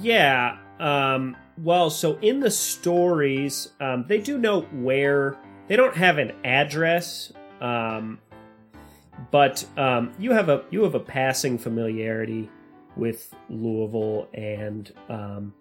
Yeah. 0.00 0.58
Um, 0.78 1.36
well, 1.58 1.90
so 1.90 2.18
in 2.22 2.40
the 2.40 2.50
stories, 2.50 3.70
um, 3.80 4.04
they 4.08 4.18
do 4.18 4.38
note 4.38 4.72
where 4.72 5.36
they 5.68 5.76
don't 5.76 5.96
have 5.96 6.18
an 6.18 6.32
address, 6.44 7.32
um, 7.60 8.18
but 9.30 9.64
um, 9.76 10.12
you 10.18 10.32
have 10.32 10.48
a 10.48 10.64
you 10.70 10.82
have 10.84 10.94
a 10.94 11.00
passing 11.00 11.58
familiarity 11.58 12.48
with 12.96 13.34
Louisville 13.48 14.28
and 14.32 14.92
um, 15.08 15.54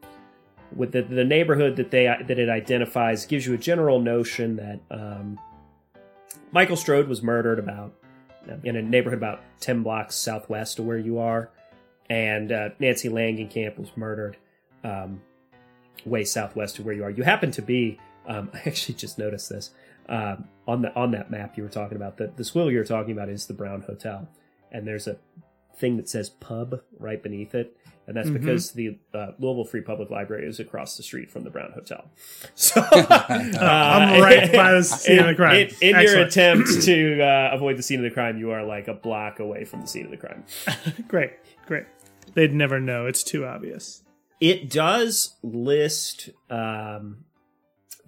with 0.76 0.94
the, 0.94 1.02
the 1.02 1.26
neighborhood 1.26 1.76
that 1.76 1.91
they 1.91 2.06
that 2.06 2.40
it 2.40 2.49
identifies 2.49 3.26
gives 3.26 3.45
you 3.45 3.53
a 3.53 3.57
general 3.57 3.99
notion 3.99 4.56
that 4.56 4.80
um, 4.90 5.38
Michael 6.52 6.77
Strode 6.77 7.07
was 7.07 7.22
murdered 7.22 7.60
about 7.60 7.94
in 8.63 8.75
a 8.75 8.81
neighborhood 8.81 9.17
about 9.17 9.41
ten 9.59 9.83
blocks 9.83 10.15
southwest 10.15 10.79
of 10.79 10.85
where 10.85 10.97
you 10.97 11.19
are 11.19 11.51
and 12.09 12.51
uh, 12.51 12.69
Nancy 12.79 13.09
Langenkamp 13.09 13.77
was 13.77 13.95
murdered 13.95 14.37
um, 14.83 15.21
way 16.05 16.23
southwest 16.23 16.79
of 16.79 16.85
where 16.85 16.95
you 16.95 17.03
are. 17.03 17.09
You 17.09 17.23
happen 17.23 17.51
to 17.51 17.61
be. 17.61 17.99
Um, 18.27 18.49
I 18.53 18.61
actually 18.65 18.95
just 18.95 19.17
noticed 19.17 19.49
this 19.49 19.71
um, 20.07 20.47
on 20.67 20.81
the 20.81 20.93
on 20.95 21.11
that 21.11 21.29
map 21.31 21.57
you 21.57 21.63
were 21.63 21.69
talking 21.69 21.95
about. 21.95 22.17
The 22.17 22.31
the 22.35 22.43
swill 22.43 22.71
you're 22.71 22.83
talking 22.83 23.11
about 23.11 23.29
is 23.29 23.45
the 23.45 23.53
Brown 23.53 23.81
Hotel, 23.81 24.27
and 24.71 24.87
there's 24.87 25.07
a 25.07 25.17
thing 25.77 25.97
that 25.97 26.09
says 26.09 26.29
pub 26.29 26.81
right 26.97 27.21
beneath 27.21 27.55
it, 27.55 27.77
and 28.10 28.18
that's 28.18 28.27
Mhm. 28.30 28.40
because 28.41 28.72
the 28.72 28.98
uh, 29.14 29.31
Louisville 29.40 29.64
Free 29.64 29.81
Public 29.81 30.10
Library 30.10 30.48
is 30.48 30.60
across 30.60 30.98
the 30.98 31.03
street 31.03 31.30
from 31.31 31.44
the 31.44 31.49
Brown 31.49 31.72
Hotel. 31.73 32.10
So 32.56 32.81
uh, 32.91 33.06
I'm 33.61 34.22
right 34.22 34.52
by 34.52 34.73
the 34.73 34.84
scene 35.02 35.19
of 35.19 35.27
the 35.27 35.36
crime. 35.36 35.68
In, 35.81 35.95
in 35.95 36.02
your 36.02 36.19
attempt 36.22 36.81
to 36.84 37.22
uh, 37.22 37.52
avoid 37.53 37.77
the 37.77 37.84
scene 37.84 37.99
of 37.99 38.03
the 38.03 38.10
crime, 38.11 38.38
you 38.38 38.52
are 38.52 38.64
like 38.65 38.88
a 38.88 38.94
block 38.94 39.40
away 39.40 39.64
from 39.64 39.81
the 39.81 39.88
scene 39.88 40.06
of 40.06 40.11
the 40.11 40.18
crime. 40.18 40.44
Great, 41.07 41.31
great. 41.68 41.86
They'd 42.34 42.53
never 42.53 42.80
know. 42.80 43.06
It's 43.06 43.23
too 43.23 43.45
obvious. 43.45 44.03
It 44.41 44.69
does 44.69 45.36
list 45.44 46.30
um, 46.49 47.26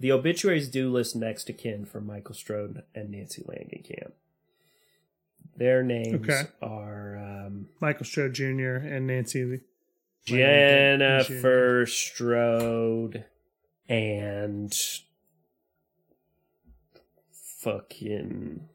the 0.00 0.10
obituaries 0.12 0.68
do 0.68 0.90
list 0.90 1.14
next 1.14 1.44
to 1.44 1.52
kin 1.52 1.84
for 1.84 2.00
Michael 2.00 2.34
Strode 2.34 2.82
and 2.94 3.10
Nancy 3.10 3.42
Langenkamp. 3.42 4.12
Their 5.56 5.82
names 5.82 6.28
Okay. 6.28 6.42
are 6.62 7.16
um, 7.18 7.68
Michael 7.80 8.06
Strode 8.06 8.32
Jr. 8.32 8.76
and 8.76 9.06
Nancy. 9.06 9.60
Jennifer 10.24 11.84
Strode 11.86 13.24
and 13.88 14.72
fucking 17.30 18.68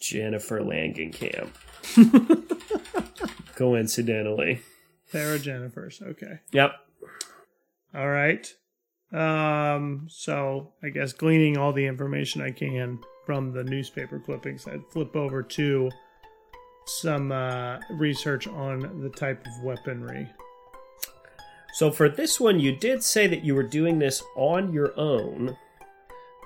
Jennifer 0.00 0.60
Langenkamp. 0.60 1.50
Coincidentally. 3.54 4.60
There 5.12 5.34
are 5.34 5.38
Jennifer's. 5.38 6.00
Okay. 6.02 6.40
Yep. 6.52 6.72
All 7.94 8.08
right. 8.08 8.46
Um. 9.12 10.06
So 10.10 10.72
I 10.82 10.90
guess 10.90 11.12
gleaning 11.12 11.56
all 11.56 11.72
the 11.72 11.86
information 11.86 12.42
I 12.42 12.50
can 12.50 13.00
from 13.24 13.52
the 13.52 13.64
newspaper 13.64 14.18
clippings, 14.18 14.66
I'd 14.66 14.86
flip 14.90 15.16
over 15.16 15.42
to 15.42 15.90
some 16.88 17.32
uh, 17.32 17.78
research 17.90 18.46
on 18.46 19.00
the 19.02 19.10
type 19.10 19.46
of 19.46 19.62
weaponry. 19.62 20.28
So 21.74 21.90
for 21.90 22.08
this 22.08 22.40
one, 22.40 22.58
you 22.58 22.74
did 22.74 23.02
say 23.02 23.26
that 23.26 23.44
you 23.44 23.54
were 23.54 23.62
doing 23.62 23.98
this 23.98 24.22
on 24.36 24.72
your 24.72 24.98
own, 24.98 25.56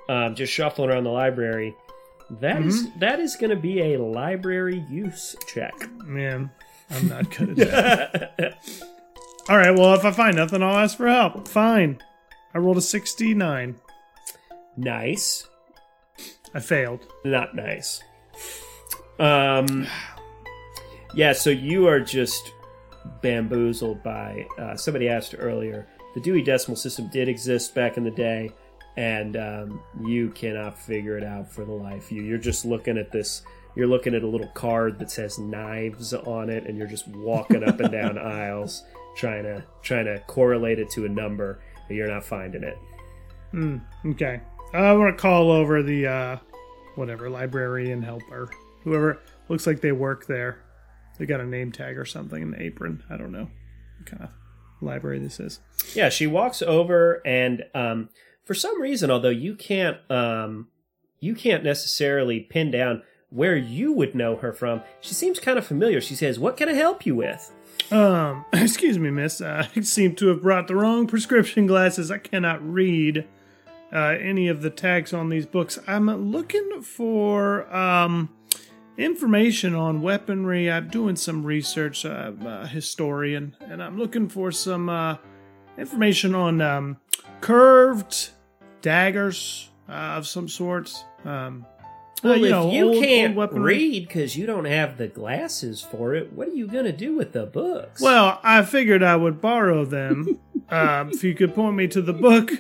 um, 0.09 0.35
just 0.35 0.53
shuffling 0.53 0.91
around 0.91 1.05
the 1.05 1.11
library. 1.11 1.75
That 2.41 2.63
is 2.63 2.91
that 2.95 3.21
is 3.21 3.37
going 3.37 3.51
to 3.51 3.57
be 3.57 3.93
a 3.95 3.99
library 4.03 4.85
use 4.91 5.37
check. 5.47 5.75
Man, 6.05 6.51
I'm 6.91 7.09
not 7.09 7.31
good 7.37 7.59
at 7.61 8.37
that. 8.37 8.59
All 9.49 9.57
right. 9.57 9.71
Well, 9.71 9.95
if 9.95 10.05
I 10.05 10.13
find 10.13 10.37
nothing, 10.37 10.63
I'll 10.63 10.79
ask 10.79 10.97
for 10.97 11.09
help. 11.09 11.49
Fine. 11.49 12.01
I 12.55 12.59
rolled 12.59 12.77
a 12.77 12.83
69. 12.83 13.77
nice, 14.77 15.47
I 16.55 16.61
failed. 16.61 17.07
not 17.25 17.55
nice. 17.55 18.03
Um, 19.19 19.87
yeah. 21.15 21.33
So 21.33 21.51
you 21.51 21.87
are 21.89 22.01
just 22.01 22.53
bamboozled 23.21 24.03
by 24.03 24.47
uh, 24.59 24.77
somebody 24.77 25.09
asked 25.09 25.35
earlier. 25.39 25.87
The 26.15 26.21
Dewey 26.21 26.43
Decimal 26.43 26.77
System 26.77 27.09
did 27.09 27.29
exist 27.29 27.75
back 27.75 27.97
in 27.97 28.05
the 28.05 28.11
day, 28.11 28.51
and 28.97 29.37
um, 29.37 29.83
you 30.05 30.31
cannot 30.31 30.79
figure 30.79 31.17
it 31.17 31.25
out 31.25 31.51
for 31.51 31.65
the 31.65 31.73
life 31.73 32.13
you. 32.13 32.23
You're 32.23 32.39
just 32.39 32.65
looking 32.65 32.99
at 32.99 33.11
this. 33.11 33.43
You're 33.75 33.87
looking 33.87 34.15
at 34.15 34.23
a 34.23 34.27
little 34.27 34.49
card 34.49 34.99
that 34.99 35.11
says 35.11 35.39
knives 35.39 36.13
on 36.13 36.51
it, 36.51 36.67
and 36.67 36.77
you're 36.77 36.87
just 36.87 37.09
walking 37.09 37.65
up 37.65 37.81
and 37.81 37.91
down 37.93 38.19
aisles 38.19 38.85
trying 39.17 39.45
to 39.45 39.65
trying 39.83 40.07
to 40.07 40.19
correlate 40.27 40.79
it 40.79 40.91
to 40.91 41.07
a 41.07 41.09
number, 41.09 41.61
and 41.89 41.97
you're 41.97 42.09
not 42.09 42.25
finding 42.25 42.63
it. 42.63 42.77
Hmm. 43.51 43.79
Okay. 44.07 44.41
I 44.75 44.93
want 44.95 45.17
to 45.17 45.21
call 45.21 45.51
over 45.51 45.83
the 45.83 46.07
uh, 46.07 46.37
whatever 46.95 47.29
librarian 47.29 48.03
helper, 48.03 48.51
whoever 48.85 49.21
looks 49.49 49.67
like 49.67 49.81
they 49.81 49.93
work 49.93 50.27
there. 50.27 50.63
They 51.23 51.27
got 51.27 51.39
a 51.39 51.47
name 51.47 51.71
tag 51.71 51.99
or 51.99 52.05
something 52.05 52.43
in 52.43 52.51
the 52.51 52.61
apron. 52.61 53.05
I 53.09 53.17
don't 53.17 53.31
know 53.31 53.47
what 53.97 54.07
kind 54.07 54.25
of 54.25 54.31
library 54.81 55.21
this 55.21 55.39
is. 55.39 55.61
Yeah, 55.95 56.09
she 56.09 56.27
walks 56.27 56.63
over, 56.63 57.25
and 57.25 57.63
um, 57.77 58.09
for 58.45 58.55
some 58.55 58.83
reason, 58.83 59.09
although 59.09 59.29
you 59.29 59.55
can't, 59.55 59.99
um, 60.11 60.67
you 61.21 61.37
can't 61.37 61.63
necessarily 61.63 62.41
pin 62.41 62.73
down 62.73 63.05
where 63.31 63.55
you 63.57 63.93
would 63.93 64.17
know 64.17 64.35
her 64.35 64.53
from. 64.53 64.83
She 65.01 65.15
seems 65.15 65.39
kind 65.39 65.59
of 65.59 65.65
familiar. 65.65 66.01
She 66.01 66.17
says, 66.17 66.41
"What 66.41 66.57
can 66.57 66.69
I 66.69 66.73
help 66.73 67.07
you 67.07 67.15
with?" 67.15 67.53
Um, 67.93 68.45
excuse 68.53 68.99
me, 68.99 69.13
miss. 69.13 69.41
I 69.41 69.69
seem 69.83 70.17
to 70.17 70.27
have 70.27 70.43
brought 70.43 70.67
the 70.67 70.75
wrong 70.75 71.07
prescription 71.07 71.69
glasses. 71.69 72.11
I 72.11 72.19
cannot 72.19 72.69
read 72.69 73.29
uh, 73.93 74.17
any 74.21 74.49
of 74.49 74.63
the 74.63 74.71
tags 74.71 75.13
on 75.13 75.29
these 75.29 75.47
books. 75.47 75.79
I'm 75.87 76.11
looking 76.33 76.83
for 76.83 77.73
um, 77.73 78.29
information 78.97 79.75
on 79.75 80.03
weaponry. 80.03 80.71
I'm 80.71 80.89
doing 80.89 81.17
some 81.17 81.45
research, 81.45 82.05
I'm 82.05 82.47
a 82.47 82.67
historian, 82.67 83.57
and 83.61 83.83
I'm 83.83 83.99
looking 83.99 84.29
for 84.29 84.53
some 84.53 84.89
uh, 84.89 85.17
information 85.79 86.35
on 86.35 86.61
um, 86.61 86.97
curved 87.41 88.31
daggers 88.81 89.71
uh, 89.89 89.93
of 89.93 90.27
some 90.27 90.49
sort. 90.49 90.93
Um, 91.25 91.65
uh, 92.25 92.29
Well, 92.29 92.37
you 92.39 92.45
if 92.47 92.51
know, 92.51 92.71
you 92.71 92.85
old- 92.87 92.95
old 92.97 93.05
can't 93.05 93.35
weaponry. 93.37 93.75
read 93.79 94.09
because 94.09 94.37
you 94.37 94.47
don't 94.47 94.65
have 94.67 94.97
the 94.99 95.09
glasses 95.09 95.81
for 95.81 96.15
it, 96.15 96.33
what 96.33 96.49
are 96.49 96.53
you 96.55 96.67
gonna 96.69 96.93
do 96.93 97.17
with 97.17 97.33
the 97.33 97.47
books? 97.47 98.01
Well, 98.01 98.39
I 98.45 98.63
figured 98.63 99.03
I 99.03 99.17
would 99.17 99.41
borrow 99.41 99.85
them 99.85 100.39
um, 100.69 101.11
if 101.11 101.25
you 101.25 101.35
could 101.35 101.55
point 101.55 101.77
me 101.77 101.89
to 101.89 102.01
the 102.03 102.13
book, 102.13 102.51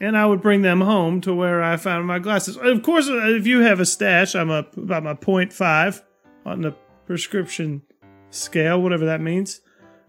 and 0.00 0.16
I 0.16 0.26
would 0.26 0.42
bring 0.42 0.62
them 0.62 0.80
home 0.80 1.20
to 1.22 1.34
where 1.34 1.62
I 1.62 1.76
found 1.76 2.06
my 2.06 2.18
glasses. 2.18 2.56
Of 2.56 2.82
course, 2.82 3.06
if 3.08 3.46
you 3.46 3.60
have 3.60 3.80
a 3.80 3.86
stash, 3.86 4.34
I'm 4.34 4.50
up 4.50 4.76
about 4.76 5.02
my 5.02 5.14
point 5.14 5.52
five 5.52 6.02
on 6.44 6.62
the 6.62 6.72
prescription 7.06 7.82
scale, 8.30 8.80
whatever 8.80 9.06
that 9.06 9.20
means. 9.20 9.60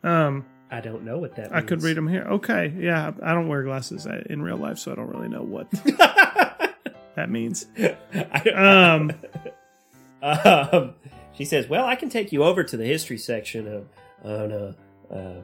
Um, 0.03 0.45
I 0.69 0.81
don't 0.81 1.03
know 1.03 1.17
what 1.17 1.35
that. 1.37 1.55
I 1.55 1.61
could 1.61 1.81
read 1.81 1.95
them 1.97 2.07
here. 2.07 2.23
Okay, 2.23 2.73
yeah, 2.77 3.11
I 3.23 3.33
don't 3.33 3.47
wear 3.47 3.63
glasses 3.63 4.05
uh, 4.05 4.23
in 4.29 4.41
real 4.41 4.57
life, 4.57 4.77
so 4.79 4.91
I 4.91 4.95
don't 4.95 5.09
really 5.09 5.29
know 5.29 5.41
what 5.43 5.71
that 7.15 7.29
means. 7.29 7.65
Um, 8.53 9.11
Um, 10.21 10.95
she 11.33 11.45
says, 11.45 11.69
"Well, 11.69 11.85
I 11.85 11.95
can 11.95 12.09
take 12.09 12.31
you 12.31 12.43
over 12.43 12.63
to 12.63 12.75
the 12.75 12.85
history 12.85 13.17
section 13.19 13.67
of 13.67 13.87
on 14.23 14.51
uh, 14.51 14.73
uh, 15.13 15.41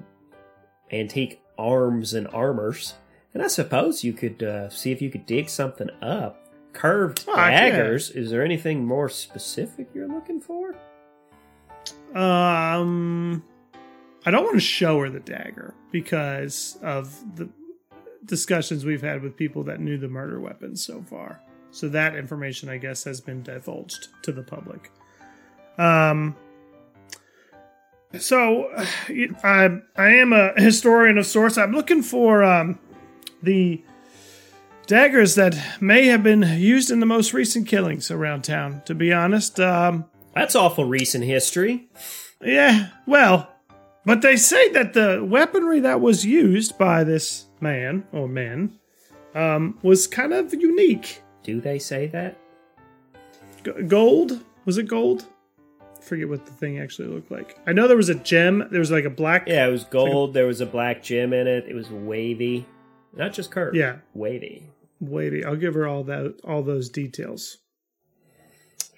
antique 0.92 1.42
arms 1.58 2.14
and 2.16 2.28
armors, 2.30 2.96
And 3.34 3.42
I 3.42 3.48
suppose 3.48 4.04
you 4.04 4.14
could 4.14 4.44
uh, 4.44 4.70
see 4.70 4.92
if 4.92 5.02
you 5.02 5.10
could 5.10 5.26
dig 5.26 5.50
something 5.50 5.90
up. 6.02 6.40
Curved 6.74 7.26
Oh, 7.28 7.36
daggers. 7.36 8.10
Is 8.12 8.32
there 8.32 8.44
anything 8.44 8.86
more 8.86 9.10
specific 9.10 9.90
you're 9.94 10.08
looking 10.08 10.42
for? 10.42 10.76
Um, 12.16 13.44
I 14.26 14.32
don't 14.32 14.44
want 14.44 14.56
to 14.56 14.62
show 14.62 15.00
her 15.02 15.10
the 15.10 15.20
dagger 15.20 15.74
because 15.92 16.78
of 16.82 17.36
the 17.36 17.50
discussions 18.26 18.86
we've 18.86 19.02
had 19.02 19.22
with 19.22 19.36
people 19.36 19.64
that 19.66 19.80
knew 19.80 19.98
the 19.98 20.08
murder 20.08 20.40
weapons 20.40 20.84
so 20.84 21.04
far. 21.04 21.42
So 21.72 21.90
that 21.90 22.16
information, 22.16 22.70
I 22.70 22.78
guess, 22.78 23.04
has 23.04 23.20
been 23.20 23.42
divulged 23.44 24.10
to 24.24 24.32
the 24.32 24.44
public. 24.44 24.92
Um. 25.78 26.36
So, 28.20 28.70
I 29.44 29.80
I 29.96 30.10
am 30.10 30.34
a 30.34 30.54
historian 30.56 31.18
of 31.18 31.26
sorts. 31.26 31.58
I'm 31.58 31.72
looking 31.72 32.04
for 32.04 32.44
um 32.44 32.78
the 33.44 33.84
daggers 34.88 35.36
that 35.36 35.56
may 35.80 36.08
have 36.08 36.24
been 36.24 36.42
used 36.58 36.90
in 36.90 37.00
the 37.00 37.06
most 37.06 37.34
recent 37.34 37.68
killings 37.68 38.10
around 38.10 38.44
town. 38.44 38.82
To 38.86 38.96
be 38.96 39.14
honest, 39.14 39.60
um. 39.60 40.06
That's 40.34 40.56
awful 40.56 40.86
recent 40.86 41.24
history. 41.26 41.88
Yeah, 42.42 42.88
well, 43.06 43.50
but 44.06 44.22
they 44.22 44.36
say 44.36 44.70
that 44.72 44.94
the 44.94 45.24
weaponry 45.24 45.80
that 45.82 46.02
was 46.02 46.26
used 46.26 46.78
by 46.78 47.04
this 47.04 47.46
man 47.62 48.06
or 48.12 48.28
men 48.28 48.80
um, 49.36 49.78
was 49.82 50.08
kind 50.08 50.34
of 50.34 50.54
unique. 50.54 51.22
Do 51.44 51.62
they 51.62 51.80
say 51.80 52.08
that? 52.08 52.38
G- 53.64 53.84
gold? 53.84 54.44
Was 54.66 54.78
it 54.78 54.88
gold? 54.88 55.26
I 55.98 56.02
forget 56.02 56.28
what 56.28 56.46
the 56.46 56.52
thing 56.52 56.80
actually 56.80 57.08
looked 57.08 57.32
like. 57.32 57.58
I 57.66 57.72
know 57.72 57.88
there 57.88 57.96
was 57.96 58.10
a 58.10 58.16
gem. 58.16 58.68
There 58.72 58.80
was 58.80 58.92
like 58.92 59.06
a 59.06 59.10
black. 59.10 59.48
Yeah, 59.48 59.68
it 59.68 59.72
was 59.72 59.86
gold. 59.86 60.34
There 60.34 60.48
was 60.48 60.60
a 60.60 60.66
black 60.66 61.02
gem 61.02 61.32
in 61.32 61.48
it. 61.48 61.66
It 61.68 61.76
was 61.76 61.90
wavy, 61.90 62.66
not 63.14 63.34
just 63.34 63.52
curved. 63.52 63.76
Yeah. 63.76 63.98
wavy. 64.14 64.68
Wait, 65.00 65.46
I'll 65.46 65.56
give 65.56 65.74
her 65.74 65.86
all 65.88 66.04
that, 66.06 66.40
all 66.44 66.64
those 66.64 66.90
details. 66.90 67.58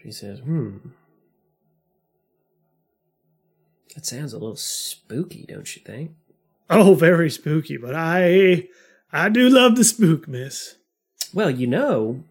She 0.02 0.12
says, 0.12 0.40
"Hmm, 0.40 0.78
that 3.96 4.06
sounds 4.06 4.34
a 4.34 4.38
little 4.38 4.56
spooky, 4.56 5.46
don't 5.48 5.76
you 5.76 5.82
think?" 5.84 6.12
Oh, 6.70 6.94
very 6.94 7.30
spooky, 7.30 7.78
but 7.78 7.96
I, 7.96 8.68
I 9.12 9.30
do 9.30 9.50
love 9.50 9.76
the 9.76 9.84
spook, 9.84 10.28
Miss. 10.28 10.76
Well, 11.34 11.50
you 11.50 11.68
know, 11.68 12.24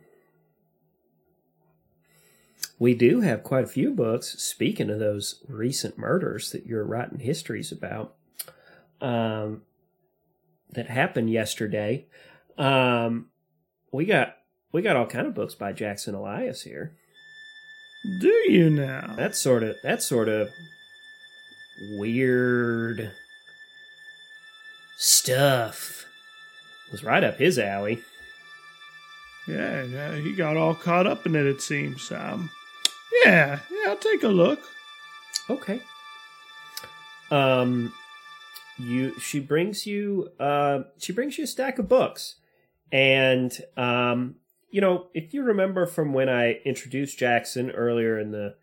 we 2.78 2.94
do 2.94 3.20
have 3.20 3.42
quite 3.42 3.64
a 3.64 3.68
few 3.68 3.90
books. 3.92 4.40
Speaking 4.42 4.90
of 4.90 4.98
those 4.98 5.42
recent 5.48 5.98
murders 5.98 6.52
that 6.52 6.66
you're 6.66 6.84
writing 6.84 7.20
histories 7.20 7.70
about, 7.72 8.14
um, 9.00 9.62
that 10.74 10.88
happened 10.88 11.30
yesterday, 11.30 12.06
um, 12.58 13.26
we 13.92 14.04
got 14.04 14.36
we 14.72 14.82
got 14.82 14.96
all 14.96 15.06
kind 15.06 15.26
of 15.26 15.34
books 15.34 15.54
by 15.54 15.72
Jackson 15.72 16.14
Elias 16.14 16.62
here. 16.62 16.96
Do 18.20 18.28
you 18.48 18.70
now? 18.70 19.14
That's 19.16 19.38
sort 19.38 19.62
of 19.62 19.76
that's 19.82 20.04
sort 20.06 20.28
of 20.28 20.48
weird 21.96 23.12
stuff. 24.98 26.06
Was 26.90 27.02
right 27.02 27.24
up 27.24 27.38
his 27.38 27.58
alley. 27.58 28.02
Yeah, 29.48 29.82
yeah, 29.82 30.16
he 30.16 30.34
got 30.34 30.56
all 30.56 30.74
caught 30.74 31.06
up 31.06 31.26
in 31.26 31.34
it. 31.34 31.46
It 31.46 31.60
seems. 31.60 32.10
Um, 32.12 32.50
yeah, 33.24 33.58
yeah, 33.70 33.90
I'll 33.90 33.96
take 33.96 34.22
a 34.22 34.28
look. 34.28 34.60
Okay. 35.50 35.80
Um 37.30 37.92
you 38.78 39.18
she 39.20 39.40
brings 39.40 39.86
you 39.86 40.28
uh 40.40 40.80
she 40.98 41.12
brings 41.12 41.38
you 41.38 41.44
a 41.44 41.46
stack 41.46 41.78
of 41.78 41.88
books. 41.88 42.36
And 42.92 43.56
um 43.76 44.36
you 44.70 44.80
know, 44.80 45.06
if 45.14 45.32
you 45.32 45.44
remember 45.44 45.86
from 45.86 46.12
when 46.12 46.28
I 46.28 46.54
introduced 46.64 47.18
Jackson 47.18 47.70
earlier 47.70 48.18
in 48.18 48.32
the 48.32 48.54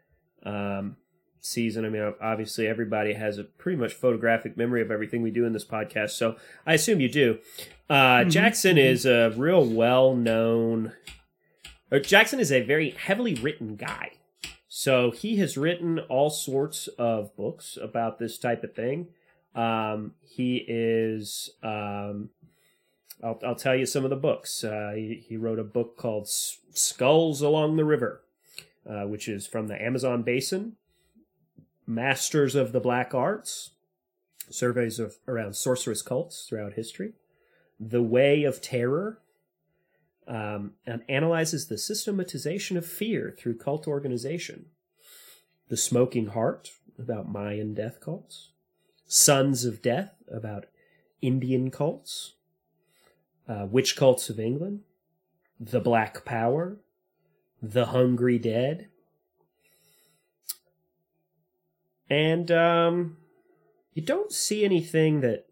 um 0.43 0.97
season, 1.39 1.85
I 1.85 1.89
mean 1.89 2.13
obviously 2.21 2.67
everybody 2.67 3.13
has 3.13 3.37
a 3.37 3.43
pretty 3.43 3.77
much 3.77 3.93
photographic 3.93 4.57
memory 4.57 4.81
of 4.81 4.91
everything 4.91 5.21
we 5.21 5.31
do 5.31 5.45
in 5.45 5.53
this 5.53 5.65
podcast, 5.65 6.11
so 6.11 6.35
I 6.65 6.73
assume 6.73 6.99
you 6.99 7.09
do. 7.09 7.39
Uh 7.89 8.25
Jackson 8.25 8.77
is 8.77 9.05
a 9.05 9.33
real 9.35 9.65
well-known 9.65 10.93
or 11.91 11.99
Jackson 11.99 12.39
is 12.39 12.51
a 12.51 12.61
very 12.61 12.91
heavily 12.91 13.35
written 13.35 13.75
guy. 13.75 14.11
So 14.73 15.11
he 15.11 15.35
has 15.37 15.57
written 15.57 15.99
all 15.99 16.29
sorts 16.29 16.87
of 16.97 17.35
books 17.35 17.77
about 17.81 18.19
this 18.19 18.37
type 18.37 18.63
of 18.63 18.73
thing. 18.73 19.09
Um, 19.53 20.13
he 20.21 20.63
is, 20.67 21.51
um, 21.61 22.29
I'll, 23.23 23.39
I'll 23.45 23.55
tell 23.55 23.75
you 23.75 23.85
some 23.85 24.03
of 24.03 24.09
the 24.09 24.15
books. 24.15 24.63
Uh, 24.63 24.93
he, 24.95 25.23
he 25.27 25.37
wrote 25.37 25.59
a 25.59 25.63
book 25.63 25.97
called 25.97 26.27
Skulls 26.27 27.41
Along 27.41 27.75
the 27.75 27.85
River, 27.85 28.21
uh, 28.89 29.03
which 29.03 29.27
is 29.27 29.45
from 29.45 29.67
the 29.67 29.81
Amazon 29.81 30.23
Basin. 30.23 30.77
Masters 31.85 32.55
of 32.55 32.71
the 32.71 32.79
Black 32.79 33.13
Arts, 33.13 33.71
surveys 34.49 34.99
of 34.99 35.17
around 35.27 35.55
sorceress 35.55 36.01
cults 36.01 36.45
throughout 36.47 36.73
history. 36.73 37.13
The 37.79 38.03
Way 38.03 38.43
of 38.43 38.61
Terror, 38.61 39.19
um, 40.27 40.73
and 40.85 41.01
analyzes 41.09 41.67
the 41.67 41.77
systematization 41.77 42.77
of 42.77 42.85
fear 42.85 43.35
through 43.37 43.57
cult 43.57 43.87
organization. 43.87 44.67
The 45.67 45.77
Smoking 45.77 46.27
Heart, 46.27 46.71
about 46.97 47.29
Mayan 47.29 47.73
death 47.73 47.99
cults. 47.99 48.51
Sons 49.13 49.65
of 49.65 49.81
Death, 49.81 50.13
about 50.31 50.67
Indian 51.21 51.69
cults. 51.69 52.35
Uh, 53.45 53.67
Witch 53.69 53.97
Cults 53.97 54.29
of 54.29 54.39
England. 54.39 54.83
The 55.59 55.81
Black 55.81 56.23
Power. 56.23 56.77
The 57.61 57.87
Hungry 57.87 58.39
Dead. 58.39 58.87
And 62.09 62.49
um, 62.51 63.17
you 63.93 64.01
don't 64.01 64.31
see 64.31 64.63
anything 64.63 65.19
that 65.19 65.45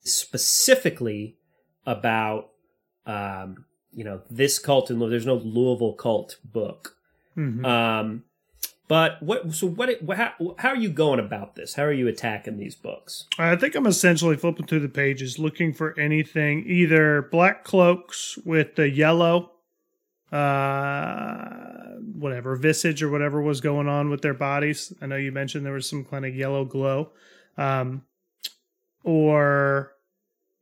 specifically 0.00 1.38
about 1.86 2.50
um, 3.06 3.64
you 3.92 4.04
know 4.04 4.20
this 4.30 4.58
cult 4.58 4.90
in 4.90 4.98
Louisville. 4.98 5.10
There's 5.10 5.26
no 5.26 5.36
Louisville 5.36 5.94
cult 5.94 6.36
book. 6.44 6.96
Mhm. 7.34 7.64
Um, 7.64 8.24
but 8.86 9.22
what? 9.22 9.54
So 9.54 9.66
what? 9.66 9.90
How, 10.16 10.56
how 10.58 10.68
are 10.68 10.76
you 10.76 10.90
going 10.90 11.18
about 11.18 11.54
this? 11.54 11.74
How 11.74 11.84
are 11.84 11.92
you 11.92 12.06
attacking 12.06 12.58
these 12.58 12.74
books? 12.74 13.26
I 13.38 13.56
think 13.56 13.74
I'm 13.74 13.86
essentially 13.86 14.36
flipping 14.36 14.66
through 14.66 14.80
the 14.80 14.88
pages 14.88 15.38
looking 15.38 15.72
for 15.72 15.98
anything 15.98 16.64
either 16.66 17.22
black 17.22 17.64
cloaks 17.64 18.38
with 18.44 18.76
the 18.76 18.90
yellow, 18.90 19.52
uh, 20.30 21.94
whatever, 22.14 22.56
visage 22.56 23.02
or 23.02 23.08
whatever 23.08 23.40
was 23.40 23.62
going 23.62 23.88
on 23.88 24.10
with 24.10 24.20
their 24.20 24.34
bodies. 24.34 24.92
I 25.00 25.06
know 25.06 25.16
you 25.16 25.32
mentioned 25.32 25.64
there 25.64 25.72
was 25.72 25.88
some 25.88 26.04
kind 26.04 26.26
of 26.26 26.36
yellow 26.36 26.66
glow, 26.66 27.10
um, 27.56 28.02
or 29.02 29.92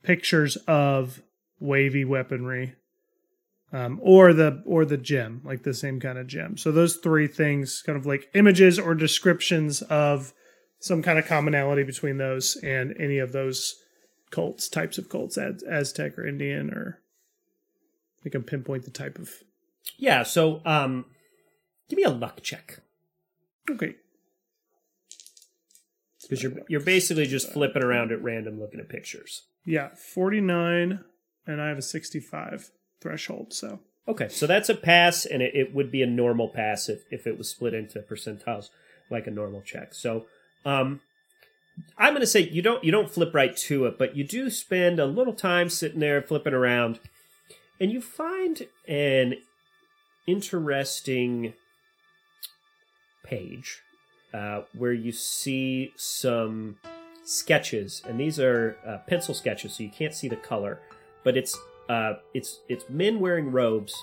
pictures 0.05 0.57
of 0.69 1.23
wavy 1.59 2.05
weaponry. 2.05 2.77
Um, 3.75 3.99
or 4.03 4.35
the 4.35 4.63
or 4.67 4.85
the 4.85 4.99
gem, 4.99 5.41
like 5.45 5.63
the 5.63 5.73
same 5.73 5.99
kind 5.99 6.19
of 6.19 6.27
gem. 6.27 6.59
So 6.59 6.71
those 6.73 6.97
three 6.97 7.27
things, 7.27 7.83
kind 7.87 7.97
of 7.97 8.05
like 8.05 8.29
images 8.35 8.79
or 8.79 8.95
descriptions 8.95 9.81
of 9.83 10.35
some 10.79 11.03
kind 11.03 11.19
of 11.19 11.27
commonality 11.27 11.83
between 11.83 12.19
those 12.19 12.57
and 12.57 12.95
any 12.99 13.19
of 13.19 13.33
those 13.33 13.77
cults, 14.31 14.69
types 14.69 14.99
of 14.99 15.09
cults, 15.09 15.39
Az- 15.39 15.63
Aztec 15.67 16.19
or 16.19 16.27
Indian, 16.27 16.69
or 16.71 17.01
they 18.23 18.29
can 18.31 18.43
pinpoint 18.43 18.85
the 18.85 18.91
type 18.91 19.19
of. 19.19 19.31
Yeah. 19.97 20.23
So 20.23 20.61
um, 20.67 21.07
give 21.89 21.97
me 21.97 22.03
a 22.03 22.11
luck 22.11 22.43
check 22.43 22.81
Okay, 23.71 23.95
because 26.21 26.43
you're 26.43 26.53
you're 26.69 26.81
basically 26.81 27.27
just 27.27 27.53
flipping 27.53 27.83
around 27.83 28.13
at 28.13 28.23
random, 28.23 28.61
looking 28.61 28.81
at 28.81 28.89
pictures. 28.89 29.43
yeah, 29.65 29.89
forty 29.95 30.41
nine, 30.43 31.01
and 31.47 31.61
I 31.61 31.69
have 31.69 31.79
a 31.79 31.83
sixty 31.83 32.21
five 32.21 32.71
threshold. 33.03 33.53
So 33.53 33.81
Okay, 34.09 34.29
so 34.29 34.49
that's 34.49 34.69
a 34.69 34.75
pass, 34.75 35.25
and 35.25 35.43
it, 35.43 35.55
it 35.55 35.75
would 35.75 35.93
be 35.93 36.03
a 36.03 36.07
normal 36.07 36.49
pass 36.49 36.89
if, 36.89 37.05
if 37.11 37.27
it 37.27 37.39
was 37.39 37.49
split 37.49 37.73
into 37.73 38.01
percentiles 38.01 38.71
like 39.11 39.29
a 39.29 39.31
normal 39.31 39.63
check. 39.63 39.95
So, 39.95 40.27
um, 40.65 41.01
I'm 41.97 42.13
going 42.13 42.21
to 42.21 42.27
say 42.27 42.41
you 42.41 42.63
don't 42.63 42.83
you 42.83 42.91
don't 42.91 43.11
flip 43.11 43.33
right 43.33 43.57
to 43.59 43.87
it, 43.87 43.99
but 43.99 44.17
you 44.17 44.25
do 44.25 44.51
spend 44.51 44.99
a 44.99 45.07
little 45.07 45.33
time 45.33 45.69
sitting 45.69 46.01
there 46.01 46.21
flipping 46.21 46.53
around, 46.53 46.99
and 47.81 47.93
you 47.93 48.01
find 48.01 48.67
an 48.89 49.37
interesting 50.27 51.55
page 53.25 53.83
uh, 54.35 54.63
where 54.77 54.93
you 54.93 55.13
see 55.13 55.93
some 55.97 56.77
sketches, 57.25 58.03
and 58.07 58.19
these 58.19 58.41
are 58.41 58.77
uh, 58.85 58.99
pencil 59.07 59.33
sketches, 59.33 59.75
so 59.75 59.85
you 59.85 59.91
can't 59.91 60.15
see 60.15 60.29
the 60.29 60.37
color, 60.37 60.81
but 61.23 61.37
it's 61.37 61.57
uh, 61.89 62.15
it's 62.35 62.61
it's 62.69 62.85
men 62.89 63.21
wearing 63.21 63.51
robes, 63.53 63.95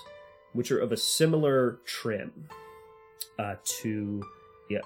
which 0.52 0.70
are 0.70 0.78
of 0.78 0.92
a 0.92 0.96
similar 0.96 1.78
trim 1.84 2.48
uh, 3.38 3.56
to 3.64 4.22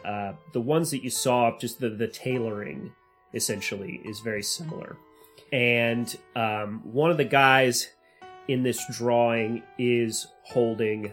uh, 0.05 0.33
the 0.53 0.61
ones 0.61 0.91
that 0.91 1.03
you 1.03 1.11
saw. 1.11 1.57
Just 1.59 1.81
the 1.81 1.91
the 1.91 2.09
tailoring 2.09 2.93
essentially 3.33 4.01
is 4.05 4.21
very 4.21 4.43
similar. 4.43 4.97
and 5.53 6.16
um, 6.37 6.81
one 6.85 7.11
of 7.11 7.16
the 7.16 7.25
guys 7.25 7.89
in 8.49 8.62
this 8.62 8.85
drawing 8.93 9.62
is 9.79 10.27
holding 10.43 11.12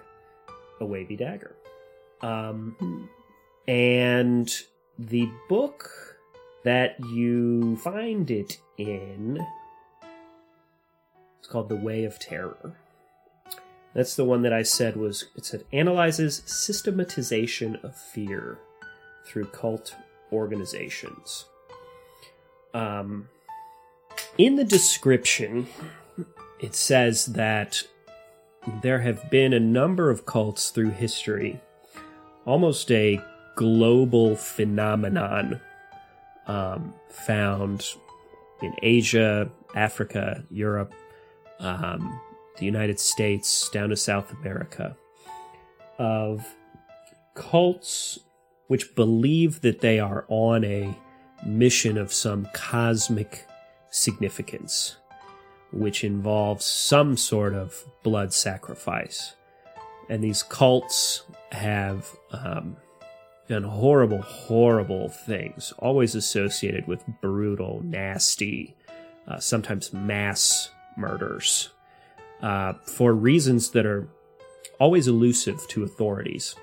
a 0.79 0.85
wavy 0.85 1.15
dagger. 1.15 1.55
Um, 2.21 3.09
and 3.67 4.51
the 4.97 5.29
book 5.47 5.89
that 6.63 6.99
you 7.11 7.77
find 7.77 8.29
it 8.29 8.59
in 8.77 9.39
called 11.51 11.69
The 11.69 11.75
Way 11.75 12.05
of 12.05 12.17
Terror. 12.17 12.75
That's 13.93 14.15
the 14.15 14.23
one 14.23 14.41
that 14.43 14.53
I 14.53 14.63
said 14.63 14.95
was 14.95 15.25
it 15.35 15.45
said 15.45 15.65
analyzes 15.73 16.43
systematization 16.45 17.77
of 17.83 17.95
fear 17.95 18.57
through 19.25 19.45
cult 19.47 19.95
organizations. 20.31 21.45
Um, 22.73 23.27
in 24.37 24.55
the 24.55 24.63
description, 24.63 25.67
it 26.59 26.73
says 26.73 27.25
that 27.27 27.83
there 28.81 28.99
have 28.99 29.29
been 29.29 29.51
a 29.51 29.59
number 29.59 30.09
of 30.09 30.25
cults 30.25 30.69
through 30.69 30.91
history, 30.91 31.59
almost 32.45 32.89
a 32.91 33.21
global 33.55 34.37
phenomenon 34.37 35.59
um, 36.47 36.93
found 37.09 37.85
in 38.61 38.73
Asia, 38.81 39.49
Africa, 39.75 40.45
Europe, 40.49 40.93
um, 41.61 42.19
the 42.57 42.65
United 42.65 42.99
States, 42.99 43.69
down 43.69 43.89
to 43.89 43.95
South 43.95 44.31
America, 44.33 44.95
of 45.97 46.45
cults 47.35 48.19
which 48.67 48.95
believe 48.95 49.61
that 49.61 49.81
they 49.81 49.99
are 49.99 50.25
on 50.29 50.63
a 50.63 50.97
mission 51.45 51.97
of 51.97 52.13
some 52.13 52.47
cosmic 52.53 53.45
significance, 53.89 54.95
which 55.73 56.03
involves 56.03 56.63
some 56.63 57.17
sort 57.17 57.53
of 57.53 57.83
blood 58.03 58.31
sacrifice. 58.31 59.35
And 60.09 60.23
these 60.23 60.43
cults 60.43 61.23
have 61.51 62.09
um, 62.31 62.77
done 63.49 63.63
horrible, 63.63 64.21
horrible 64.21 65.09
things, 65.09 65.73
always 65.79 66.15
associated 66.15 66.87
with 66.87 67.03
brutal, 67.21 67.81
nasty, 67.83 68.75
uh, 69.27 69.39
sometimes 69.39 69.91
mass 69.91 70.69
murders, 70.97 71.69
uh, 72.41 72.73
for 72.85 73.13
reasons 73.13 73.71
that 73.71 73.85
are 73.85 74.07
always 74.79 75.07
elusive 75.07 75.67
to 75.67 75.83
authorities. 75.83 76.55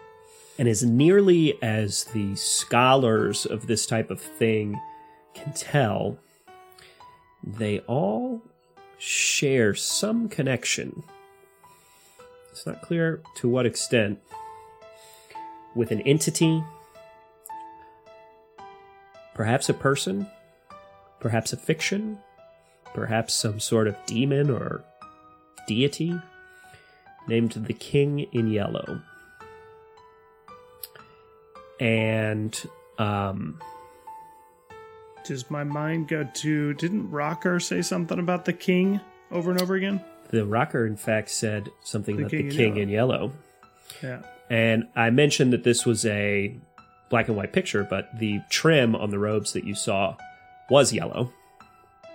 And 0.58 0.68
as 0.68 0.82
nearly 0.82 1.60
as 1.62 2.04
the 2.04 2.34
scholars 2.34 3.46
of 3.46 3.68
this 3.68 3.86
type 3.86 4.10
of 4.10 4.20
thing 4.20 4.80
can 5.34 5.52
tell, 5.52 6.18
they 7.44 7.78
all 7.80 8.42
share 8.98 9.74
some 9.74 10.28
connection. 10.28 11.04
It's 12.50 12.66
not 12.66 12.82
clear 12.82 13.22
to 13.36 13.48
what 13.48 13.66
extent 13.66 14.18
with 15.76 15.92
an 15.92 16.00
entity, 16.00 16.64
perhaps 19.34 19.68
a 19.68 19.74
person, 19.74 20.26
perhaps 21.20 21.52
a 21.52 21.56
fiction, 21.56 22.18
perhaps 22.94 23.34
some 23.34 23.60
sort 23.60 23.86
of 23.88 23.96
demon 24.06 24.50
or 24.50 24.82
deity 25.66 26.18
named 27.26 27.52
the 27.52 27.74
King 27.74 28.20
in 28.32 28.50
Yellow. 28.50 29.00
And 31.80 32.60
um, 32.98 33.60
Does 35.24 35.50
my 35.50 35.64
mind 35.64 36.08
go 36.08 36.28
to? 36.32 36.74
Didn't 36.74 37.10
Rocker 37.10 37.60
say 37.60 37.82
something 37.82 38.18
about 38.18 38.44
the 38.44 38.52
king 38.52 39.00
over 39.30 39.50
and 39.50 39.60
over 39.60 39.74
again? 39.74 40.02
the 40.30 40.44
rocker, 40.44 40.86
in 40.86 40.94
fact, 40.94 41.30
said 41.30 41.70
something 41.82 42.16
The 42.16 42.22
about 42.24 42.30
King 42.32 42.48
the 42.50 42.50
in 42.50 42.56
King 42.56 42.76
Yellow. 42.76 42.82
in 42.82 42.88
Yellow. 42.90 43.32
Yeah. 44.02 44.22
And 44.50 44.88
I 44.94 45.08
mentioned 45.08 45.54
that 45.54 45.64
this 45.64 45.86
was 45.86 46.04
a 46.04 46.54
black 47.08 47.28
and 47.28 47.36
white 47.36 47.54
picture, 47.54 47.82
but 47.88 48.10
the 48.18 48.40
trim 48.50 48.94
on 48.94 49.08
the 49.08 49.18
robes 49.18 49.54
that 49.54 49.64
you 49.64 49.74
saw 49.74 50.16
was 50.68 50.92
yellow. 50.92 51.32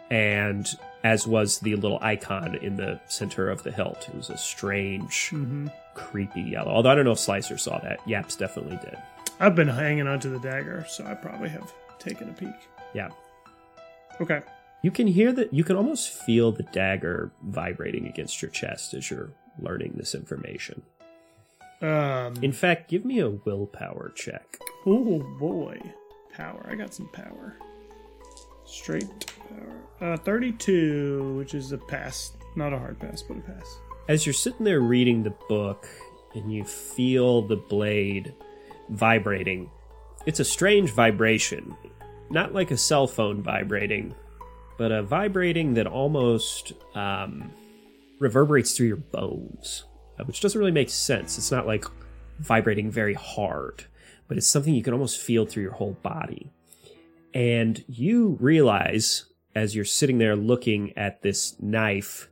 And 0.09 0.67
as 1.03 1.27
was 1.27 1.59
the 1.59 1.75
little 1.75 1.99
icon 2.01 2.55
in 2.55 2.75
the 2.77 2.99
center 3.07 3.49
of 3.49 3.63
the 3.63 3.71
hilt. 3.71 4.07
It 4.09 4.15
was 4.15 4.29
a 4.29 4.37
strange, 4.37 5.29
Mm-hmm. 5.33 5.67
creepy 5.95 6.41
yellow. 6.41 6.71
Although 6.71 6.91
I 6.91 6.95
don't 6.95 7.05
know 7.05 7.11
if 7.11 7.19
Slicer 7.19 7.57
saw 7.57 7.79
that. 7.79 7.99
Yaps 8.07 8.35
definitely 8.35 8.77
did. 8.77 8.97
I've 9.39 9.55
been 9.55 9.67
hanging 9.67 10.07
onto 10.07 10.29
the 10.29 10.39
dagger, 10.39 10.85
so 10.87 11.05
I 11.05 11.13
probably 11.15 11.49
have 11.49 11.73
taken 11.99 12.29
a 12.29 12.33
peek. 12.33 12.53
Yeah. 12.93 13.09
Okay. 14.21 14.41
You 14.83 14.91
can 14.91 15.07
hear 15.07 15.31
that, 15.33 15.53
you 15.53 15.63
can 15.63 15.75
almost 15.75 16.09
feel 16.09 16.51
the 16.51 16.63
dagger 16.63 17.31
vibrating 17.41 18.05
against 18.07 18.41
your 18.41 18.51
chest 18.51 18.93
as 18.93 19.09
you're 19.09 19.31
learning 19.59 19.93
this 19.95 20.13
information. 20.15 20.83
Um. 21.81 22.35
In 22.41 22.53
fact, 22.53 22.89
give 22.89 23.03
me 23.03 23.19
a 23.19 23.29
willpower 23.29 24.11
check. 24.15 24.57
oh 24.85 25.19
boy, 25.39 25.79
power. 26.33 26.65
I 26.69 26.75
got 26.75 26.93
some 26.93 27.09
power. 27.09 27.57
Straight. 28.73 29.31
Uh, 30.01 30.17
thirty-two, 30.17 31.35
which 31.37 31.53
is 31.53 31.71
a 31.71 31.77
pass. 31.77 32.33
Not 32.55 32.73
a 32.73 32.79
hard 32.79 32.99
pass, 32.99 33.21
but 33.21 33.37
a 33.37 33.41
pass. 33.41 33.77
as 34.07 34.25
you're 34.25 34.33
sitting 34.33 34.65
there 34.65 34.81
reading 34.81 35.23
the 35.23 35.33
book 35.47 35.87
and 36.33 36.51
you 36.51 36.63
feel 36.63 37.41
the 37.41 37.55
blade 37.55 38.33
vibrating, 38.89 39.69
it's 40.25 40.39
a 40.39 40.45
strange 40.45 40.91
vibration. 40.91 41.75
Not 42.29 42.53
like 42.53 42.71
a 42.71 42.77
cell 42.77 43.07
phone 43.07 43.41
vibrating, 43.41 44.15
but 44.77 44.91
a 44.91 45.03
vibrating 45.03 45.75
that 45.75 45.87
almost 45.87 46.73
um, 46.95 47.51
reverberates 48.19 48.75
through 48.75 48.87
your 48.87 48.97
bones, 48.97 49.85
uh, 50.19 50.23
which 50.23 50.41
doesn't 50.41 50.57
really 50.57 50.71
make 50.71 50.89
sense. 50.89 51.37
It's 51.37 51.51
not 51.51 51.67
like 51.67 51.85
vibrating 52.39 52.89
very 52.89 53.13
hard, 53.13 53.85
but 54.27 54.37
it's 54.37 54.47
something 54.47 54.73
you 54.73 54.83
can 54.83 54.93
almost 54.93 55.21
feel 55.21 55.45
through 55.45 55.63
your 55.63 55.73
whole 55.73 55.97
body. 56.01 56.51
And 57.33 57.83
you 57.87 58.37
realize 58.39 59.25
as 59.55 59.75
you're 59.75 59.85
sitting 59.85 60.17
there 60.17 60.35
looking 60.35 60.95
at 60.97 61.21
this 61.21 61.55
knife 61.61 62.29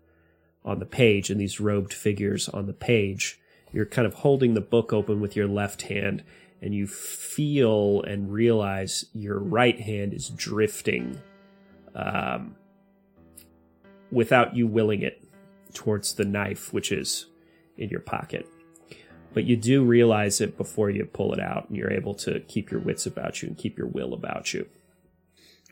on 0.64 0.80
the 0.80 0.86
page 0.86 1.30
and 1.30 1.40
these 1.40 1.60
robed 1.60 1.94
figures 1.94 2.50
on 2.50 2.68
the 2.68 2.74
page. 2.74 3.40
You're 3.72 3.86
kind 3.86 4.06
of 4.06 4.16
holding 4.16 4.54
the 4.54 4.62
book 4.62 4.92
open 4.92 5.22
with 5.22 5.36
your 5.36 5.48
left 5.48 5.84
hand, 5.84 6.24
and 6.62 6.74
you 6.76 6.88
feel 6.88 8.02
and 8.04 8.32
realize 8.32 9.06
your 9.14 9.40
right 9.40 9.80
hand 9.80 10.14
is 10.14 10.30
drifting 10.30 11.20
um, 11.96 12.56
without 14.12 14.56
you 14.56 14.68
willing 14.68 15.02
it 15.02 15.24
towards 15.74 16.16
the 16.16 16.26
knife, 16.26 16.74
which 16.74 16.92
is 16.92 17.28
in 17.78 17.90
your 17.90 18.02
pocket. 18.02 18.48
But 19.34 19.46
you 19.46 19.56
do 19.56 19.84
realize 19.84 20.42
it 20.42 20.58
before 20.58 20.90
you 20.90 21.06
pull 21.06 21.34
it 21.34 21.40
out, 21.40 21.70
and 21.70 21.78
you're 21.78 21.92
able 21.92 22.14
to 22.16 22.42
keep 22.42 22.70
your 22.70 22.82
wits 22.82 23.06
about 23.06 23.42
you 23.42 23.48
and 23.48 23.58
keep 23.58 23.78
your 23.78 23.88
will 23.88 24.14
about 24.14 24.54
you. 24.54 24.68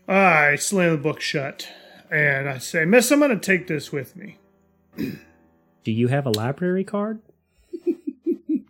I 0.09 0.55
slam 0.55 0.91
the 0.91 0.97
book 0.97 1.21
shut, 1.21 1.67
and 2.09 2.49
I 2.49 2.57
say, 2.57 2.85
"Miss, 2.85 3.11
I'm 3.11 3.19
going 3.19 3.31
to 3.31 3.37
take 3.37 3.67
this 3.67 3.91
with 3.91 4.15
me." 4.15 4.37
Do 4.97 5.91
you 5.91 6.07
have 6.07 6.25
a 6.25 6.31
library 6.31 6.83
card? 6.83 7.21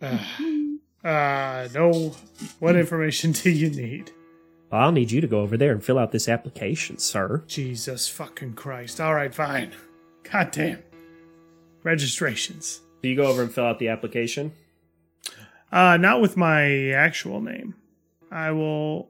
Uh, 1.02 1.66
no. 1.72 2.14
What 2.58 2.76
information 2.76 3.32
do 3.42 3.50
you 3.50 3.70
need? 3.70 4.10
Well, 4.70 4.82
I'll 4.82 4.92
need 4.92 5.10
you 5.10 5.22
to 5.22 5.26
go 5.26 5.40
over 5.40 5.56
there 5.56 5.72
and 5.72 5.82
fill 5.82 5.98
out 5.98 6.12
this 6.12 6.28
application, 6.28 6.98
sir. 6.98 7.42
Jesus 7.46 8.06
fucking 8.06 8.52
Christ. 8.52 9.00
All 9.00 9.14
right, 9.14 9.34
fine. 9.34 9.72
God 10.30 10.50
damn. 10.50 10.82
Registrations. 11.82 12.82
Do 13.02 13.08
you 13.08 13.16
go 13.16 13.24
over 13.24 13.42
and 13.42 13.50
fill 13.50 13.64
out 13.64 13.78
the 13.78 13.88
application? 13.88 14.52
Uh, 15.72 15.96
not 15.96 16.20
with 16.20 16.36
my 16.36 16.90
actual 16.90 17.40
name. 17.40 17.74
I 18.30 18.50
will 18.50 19.08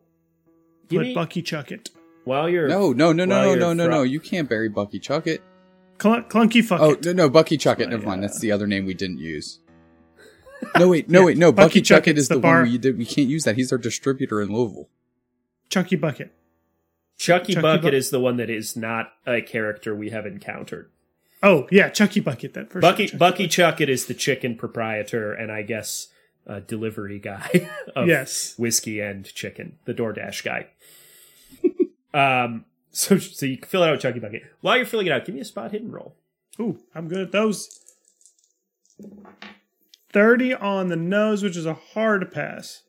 put 0.89 1.13
Bucky 1.13 1.43
Chuckett. 1.43 1.91
While 2.25 2.49
you're 2.49 2.69
No, 2.69 2.93
no, 2.93 3.13
no, 3.13 3.25
no, 3.25 3.55
no, 3.55 3.55
no, 3.55 3.73
no, 3.73 3.85
fro- 3.87 3.95
no. 3.97 4.03
You 4.03 4.21
can't 4.21 4.49
bury 4.49 4.69
Bucky 4.69 4.99
Chuckett. 5.01 5.41
Cl- 6.01 6.23
clunky 6.23 6.65
fuck 6.65 6.81
Oh 6.81 6.91
it. 6.93 7.05
no, 7.05 7.13
no, 7.13 7.29
Bucky 7.31 7.57
Chuckett. 7.59 7.89
Never 7.89 8.07
mind. 8.07 8.23
That's 8.23 8.39
the 8.41 8.53
other 8.53 8.67
name 8.67 8.87
we 8.87 8.95
didn't 8.95 9.19
use. 9.19 9.61
No 10.79 10.89
wait, 10.89 11.09
no 11.09 11.25
wait, 11.27 11.39
no. 11.39 11.53
Bucky 11.53 11.67
Bucky, 11.67 11.81
Chuckett 11.83 12.05
Chuckett's 12.05 12.21
is 12.21 12.29
the 12.29 12.35
the, 12.37 12.41
bar- 12.41 12.63
one 12.63 12.71
we 12.71 12.79
did. 12.79 12.99
We 12.99 13.05
can't 13.07 13.29
use 13.29 13.45
that. 13.45 13.57
He's 13.57 13.73
our 13.73 13.79
distributor 13.79 14.41
in 14.41 14.53
Louisville. 14.53 14.89
Chucky 15.69 15.97
Bucket. 15.97 16.33
Chucky, 17.19 17.53
Chucky 17.55 17.63
Bucket 17.63 17.91
Bu- 17.93 17.97
is 17.97 18.11
the 18.11 18.21
one 18.21 18.37
that 18.39 18.49
is 18.51 18.77
not 18.77 19.13
a 19.27 19.41
character 19.43 19.95
we 19.95 20.11
have 20.11 20.27
encountered. 20.27 20.91
Oh, 21.43 21.67
yeah, 21.71 21.89
Chucky 21.89 22.21
Bucket. 22.21 22.53
That 22.55 22.71
first 22.71 22.83
Bucky 22.83 23.07
Chucky 23.07 23.17
Bucky 23.19 23.43
Bucket. 23.45 23.51
Chuckett 23.51 23.89
is 23.89 24.07
the 24.07 24.15
chicken 24.15 24.57
proprietor 24.57 25.33
and 25.33 25.51
I 25.53 25.63
guess 25.63 26.09
uh, 26.47 26.61
delivery 26.61 27.19
guy 27.19 27.69
of 27.97 28.09
Yes. 28.09 28.55
whiskey 28.59 29.01
and 29.01 29.25
chicken, 29.25 29.79
the 29.85 29.95
DoorDash 29.95 30.45
guy. 30.45 30.69
Um, 32.15 32.65
so 32.91 33.19
so 33.19 33.47
you 33.47 33.59
can 33.59 33.69
fill 33.69 33.83
it 33.83 33.89
out 33.89 33.93
with 33.93 34.03
Chucky 34.03 34.21
Bucket. 34.21 34.43
While 34.61 34.77
you're 34.77 34.87
filling 34.87 35.07
it 35.07 35.13
out, 35.13 35.25
give 35.25 35.35
me 35.35 35.41
a 35.41 35.45
spot 35.45 35.73
hidden 35.73 35.91
roll. 35.91 36.15
Ooh, 36.59 36.79
I'm 36.95 37.09
good 37.09 37.21
at 37.21 37.33
those. 37.33 37.81
30 40.13 40.55
on 40.55 40.89
the 40.89 40.97
nose, 40.97 41.43
which 41.43 41.57
is 41.57 41.67
a 41.67 41.75
hard 41.75 42.31
pass. 42.33 42.83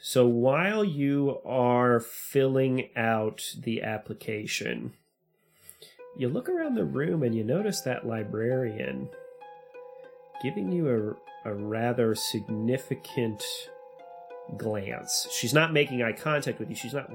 So 0.00 0.26
while 0.26 0.82
you 0.84 1.40
are 1.44 2.00
filling 2.00 2.88
out 2.96 3.54
the 3.58 3.82
application, 3.82 4.94
you 6.16 6.28
look 6.28 6.48
around 6.48 6.74
the 6.74 6.84
room 6.84 7.22
and 7.22 7.34
you 7.34 7.44
notice 7.44 7.82
that 7.82 8.06
librarian 8.06 9.10
giving 10.42 10.72
you 10.72 11.16
a, 11.44 11.50
a 11.50 11.54
rather 11.54 12.14
significant 12.14 13.42
glance. 14.56 15.26
She's 15.30 15.52
not 15.54 15.72
making 15.72 16.02
eye 16.02 16.12
contact 16.12 16.58
with 16.58 16.68
you. 16.70 16.74
She's 16.76 16.94
not 16.94 17.10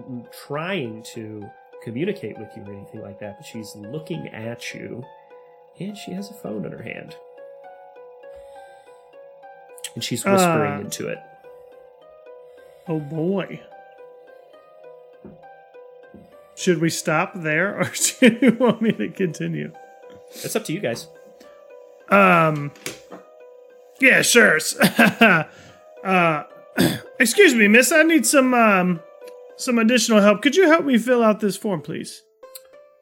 trying 0.48 1.04
to 1.14 1.50
communicate 1.84 2.38
with 2.38 2.50
you 2.56 2.64
or 2.64 2.74
anything 2.74 3.02
like 3.02 3.20
that, 3.20 3.38
but 3.38 3.46
she's 3.46 3.76
looking 3.76 4.28
at 4.30 4.74
you 4.74 5.04
and 5.80 5.98
she 5.98 6.12
has 6.12 6.30
a 6.30 6.34
phone 6.34 6.66
in 6.66 6.72
her 6.72 6.82
hand. 6.82 7.16
And 9.94 10.04
she's 10.04 10.26
whispering 10.26 10.74
Uh. 10.74 10.80
into 10.82 11.08
it. 11.08 11.20
Oh 12.88 13.00
boy. 13.00 13.62
Should 16.56 16.80
we 16.80 16.90
stop 16.90 17.34
there 17.36 17.78
or 17.80 17.92
do 18.20 18.38
you 18.42 18.52
want 18.54 18.82
me 18.82 18.92
to 18.94 19.10
continue? 19.10 19.72
It's 20.32 20.56
up 20.56 20.64
to 20.66 20.74
you 20.74 20.80
guys. 20.80 21.08
Um 22.10 22.72
Yeah, 24.00 24.22
sure. 24.22 24.60
uh 26.04 26.44
excuse 27.20 27.54
me, 27.54 27.68
miss, 27.68 27.92
I 27.92 28.04
need 28.04 28.26
some 28.26 28.54
um 28.54 29.00
some 29.58 29.80
additional 29.80 30.22
help. 30.22 30.42
Could 30.42 30.56
you 30.56 30.68
help 30.68 30.86
me 30.86 30.98
fill 30.98 31.24
out 31.24 31.40
this 31.40 31.58
form, 31.58 31.82
please? 31.82 32.22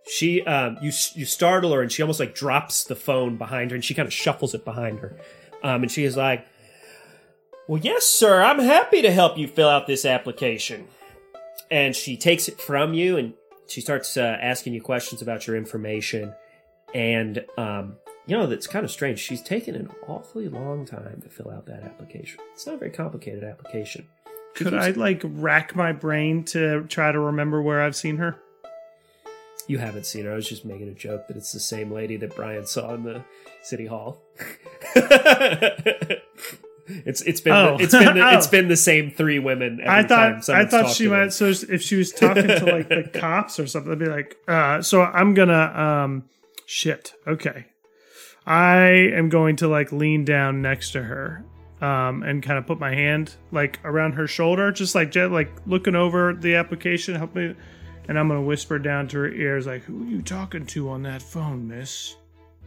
She, 0.05 0.43
um, 0.43 0.77
you, 0.81 0.91
you 1.15 1.25
startle 1.25 1.71
her, 1.73 1.81
and 1.81 1.91
she 1.91 2.01
almost 2.01 2.19
like 2.19 2.35
drops 2.35 2.83
the 2.83 2.95
phone 2.95 3.37
behind 3.37 3.71
her, 3.71 3.75
and 3.75 3.83
she 3.83 3.93
kind 3.93 4.05
of 4.05 4.13
shuffles 4.13 4.53
it 4.53 4.65
behind 4.65 4.99
her, 4.99 5.17
um, 5.63 5.81
and 5.83 5.91
she 5.91 6.03
is 6.03 6.17
like, 6.17 6.45
"Well, 7.67 7.79
yes, 7.81 8.05
sir. 8.05 8.41
I'm 8.41 8.59
happy 8.59 9.01
to 9.01 9.11
help 9.11 9.37
you 9.37 9.47
fill 9.47 9.69
out 9.69 9.87
this 9.87 10.05
application." 10.05 10.87
And 11.71 11.95
she 11.95 12.17
takes 12.17 12.49
it 12.49 12.59
from 12.59 12.93
you, 12.93 13.17
and 13.17 13.33
she 13.67 13.79
starts 13.79 14.17
uh, 14.17 14.37
asking 14.41 14.73
you 14.73 14.81
questions 14.81 15.21
about 15.21 15.47
your 15.47 15.55
information, 15.55 16.33
and 16.93 17.45
um, 17.57 17.95
you 18.25 18.37
know 18.37 18.47
that's 18.47 18.67
kind 18.67 18.85
of 18.85 18.91
strange. 18.91 19.19
She's 19.19 19.41
taken 19.41 19.75
an 19.75 19.89
awfully 20.07 20.47
long 20.49 20.85
time 20.85 21.21
to 21.23 21.29
fill 21.29 21.49
out 21.51 21.65
that 21.67 21.83
application. 21.83 22.39
It's 22.53 22.65
not 22.65 22.75
a 22.75 22.77
very 22.77 22.91
complicated 22.91 23.43
application. 23.43 24.07
She 24.55 24.63
Could 24.63 24.73
keeps- 24.73 24.85
I 24.85 24.91
like 24.91 25.21
rack 25.25 25.75
my 25.75 25.91
brain 25.91 26.43
to 26.45 26.83
try 26.87 27.11
to 27.11 27.19
remember 27.19 27.61
where 27.61 27.81
I've 27.81 27.95
seen 27.95 28.17
her? 28.17 28.37
You 29.67 29.77
haven't 29.77 30.05
seen 30.05 30.25
her. 30.25 30.33
I 30.33 30.35
was 30.35 30.47
just 30.47 30.65
making 30.65 30.89
a 30.89 30.93
joke 30.93 31.27
that 31.27 31.37
it's 31.37 31.53
the 31.53 31.59
same 31.59 31.89
lady 31.91 32.17
that 32.17 32.35
Brian 32.35 32.65
saw 32.65 32.93
in 32.93 33.03
the 33.03 33.23
city 33.61 33.85
hall. 33.85 34.21
it's 36.87 37.21
it's 37.21 37.39
been 37.41 37.53
Oh. 37.53 37.77
it's 37.79 37.93
been 37.93 38.15
the, 38.15 38.33
it's 38.33 38.47
Oh. 38.47 38.51
been 38.51 38.67
the 38.67 38.75
same 38.77 39.09
three 39.11 39.39
women. 39.39 39.79
Every 39.81 39.87
I 39.89 40.03
thought 40.03 40.49
I 40.49 40.65
thought 40.65 40.89
she 40.93 41.07
might. 41.07 41.31
So 41.33 41.45
if 41.47 41.81
she 41.81 41.95
was 41.95 42.11
talking 42.11 42.47
to 42.47 42.65
like 42.65 42.89
the 42.89 43.03
cops 43.13 43.59
or 43.59 43.67
something, 43.67 43.91
I'd 43.91 43.99
be 43.99 44.05
like, 44.07 44.37
uh, 44.47 44.81
"So 44.81 45.01
I'm 45.01 45.33
gonna 45.33 45.53
um, 46.03 46.25
shit. 46.65 47.13
Okay, 47.25 47.65
I 48.45 48.79
am 49.13 49.29
going 49.29 49.55
to 49.57 49.67
like 49.67 49.91
lean 49.91 50.25
down 50.25 50.61
next 50.61 50.91
to 50.91 51.03
her, 51.03 51.43
um, 51.81 52.23
and 52.23 52.43
kind 52.43 52.57
of 52.57 52.67
put 52.67 52.79
my 52.79 52.93
hand 52.93 53.35
like 53.51 53.79
around 53.83 54.13
her 54.13 54.27
shoulder, 54.27 54.71
just 54.71 54.95
like 54.95 55.11
jet, 55.11 55.31
like 55.31 55.51
looking 55.65 55.95
over 55.95 56.33
the 56.33 56.55
application, 56.55 57.15
help 57.15 57.35
me. 57.35 57.55
And 58.07 58.19
I'm 58.19 58.27
gonna 58.27 58.41
whisper 58.41 58.79
down 58.79 59.07
to 59.09 59.17
her 59.19 59.29
ears, 59.29 59.65
like, 59.65 59.83
"Who 59.83 60.03
are 60.03 60.09
you 60.09 60.21
talking 60.21 60.65
to 60.67 60.89
on 60.89 61.03
that 61.03 61.21
phone, 61.21 61.67
Miss?" 61.67 62.17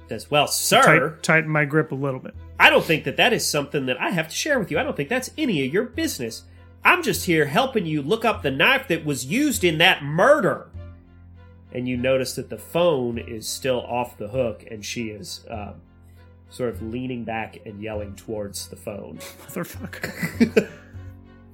Says, 0.08 0.30
well, 0.30 0.46
sir, 0.46 1.10
Tight, 1.10 1.22
tighten 1.22 1.50
my 1.50 1.64
grip 1.64 1.90
a 1.90 1.96
little 1.96 2.20
bit. 2.20 2.34
I 2.60 2.70
don't 2.70 2.84
think 2.84 3.04
that 3.04 3.16
that 3.16 3.32
is 3.32 3.48
something 3.48 3.86
that 3.86 4.00
I 4.00 4.10
have 4.10 4.28
to 4.28 4.34
share 4.34 4.58
with 4.58 4.70
you. 4.70 4.78
I 4.78 4.84
don't 4.84 4.96
think 4.96 5.08
that's 5.08 5.32
any 5.36 5.66
of 5.66 5.72
your 5.72 5.84
business. 5.84 6.44
I'm 6.84 7.02
just 7.02 7.26
here 7.26 7.46
helping 7.46 7.86
you 7.86 8.02
look 8.02 8.24
up 8.24 8.42
the 8.42 8.50
knife 8.52 8.86
that 8.88 9.04
was 9.04 9.26
used 9.26 9.64
in 9.64 9.78
that 9.78 10.04
murder. 10.04 10.68
And 11.72 11.88
you 11.88 11.96
notice 11.96 12.34
that 12.36 12.48
the 12.48 12.58
phone 12.58 13.18
is 13.18 13.48
still 13.48 13.80
off 13.80 14.16
the 14.16 14.28
hook, 14.28 14.64
and 14.70 14.84
she 14.84 15.08
is 15.08 15.44
um, 15.50 15.74
sort 16.48 16.70
of 16.70 16.82
leaning 16.82 17.24
back 17.24 17.58
and 17.66 17.82
yelling 17.82 18.14
towards 18.14 18.68
the 18.68 18.76
phone. 18.76 19.18
motherfucker. 19.48 20.70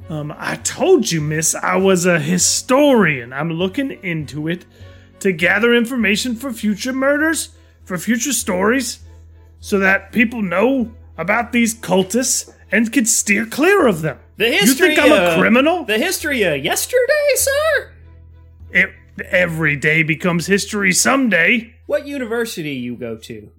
um, 0.08 0.32
I 0.36 0.56
told 0.56 1.10
you, 1.10 1.20
miss, 1.20 1.54
I 1.54 1.76
was 1.76 2.06
a 2.06 2.18
historian. 2.18 3.32
I'm 3.32 3.50
looking 3.50 3.92
into 4.02 4.48
it 4.48 4.66
to 5.20 5.32
gather 5.32 5.74
information 5.74 6.34
for 6.34 6.52
future 6.52 6.92
murders, 6.92 7.50
for 7.84 7.96
future 7.96 8.32
stories, 8.32 9.00
so 9.60 9.78
that 9.78 10.12
people 10.12 10.42
know 10.42 10.92
about 11.16 11.52
these 11.52 11.74
cultists 11.74 12.52
and 12.70 12.92
can 12.92 13.06
steer 13.06 13.46
clear 13.46 13.86
of 13.86 14.02
them. 14.02 14.18
The 14.36 14.50
history 14.50 14.90
you 14.90 14.96
think 14.96 15.12
I'm 15.12 15.12
uh, 15.12 15.30
a 15.32 15.38
criminal? 15.38 15.84
The 15.84 15.98
history 15.98 16.42
of 16.42 16.64
yesterday, 16.64 17.28
sir. 17.36 17.92
It, 18.72 18.90
every 19.26 19.76
day 19.76 20.02
becomes 20.02 20.46
history 20.46 20.92
someday. 20.92 21.74
What 21.86 22.06
university 22.06 22.72
you 22.72 22.96
go 22.96 23.16
to? 23.16 23.50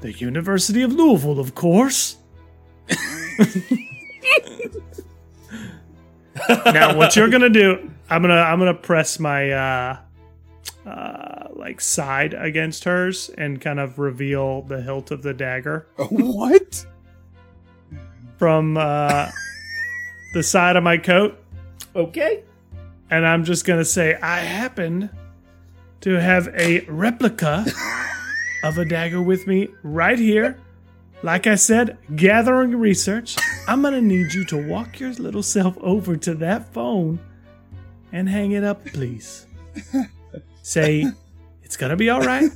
The 0.00 0.12
University 0.12 0.82
of 0.82 0.92
Louisville, 0.92 1.38
of 1.40 1.54
course. 1.54 2.16
now, 6.66 6.96
what 6.96 7.16
you're 7.16 7.28
gonna 7.30 7.48
do? 7.50 7.90
I'm 8.10 8.22
gonna 8.22 8.34
I'm 8.34 8.58
gonna 8.58 8.74
press 8.74 9.18
my 9.18 9.50
uh, 9.52 9.98
uh, 10.86 11.48
like 11.52 11.80
side 11.80 12.34
against 12.34 12.84
hers 12.84 13.30
and 13.38 13.60
kind 13.60 13.80
of 13.80 13.98
reveal 13.98 14.62
the 14.62 14.82
hilt 14.82 15.10
of 15.10 15.22
the 15.22 15.32
dagger 15.34 15.86
what? 15.96 16.86
from 18.36 18.76
uh, 18.76 19.30
the 20.34 20.42
side 20.42 20.76
of 20.76 20.82
my 20.82 20.98
coat, 20.98 21.38
Okay. 21.94 22.42
And 23.10 23.26
I'm 23.26 23.44
just 23.44 23.64
gonna 23.64 23.84
say 23.84 24.14
I 24.16 24.38
happen 24.38 25.10
to 26.02 26.20
have 26.20 26.48
a 26.54 26.80
replica 26.86 27.64
of 28.62 28.78
a 28.78 28.84
dagger 28.84 29.22
with 29.22 29.46
me 29.46 29.68
right 29.82 30.18
here. 30.18 30.58
Like 31.22 31.46
I 31.46 31.54
said, 31.54 31.96
gathering 32.16 32.76
research. 32.76 33.36
I'm 33.66 33.82
gonna 33.82 34.00
need 34.00 34.34
you 34.34 34.44
to 34.46 34.68
walk 34.68 35.00
your 35.00 35.12
little 35.12 35.42
self 35.42 35.76
over 35.78 36.16
to 36.16 36.34
that 36.34 36.72
phone 36.72 37.18
and 38.12 38.28
hang 38.28 38.52
it 38.52 38.62
up, 38.62 38.84
please. 38.84 39.46
Say, 40.62 41.10
it's 41.62 41.76
gonna 41.76 41.96
be 41.96 42.10
all 42.10 42.20
right. 42.20 42.50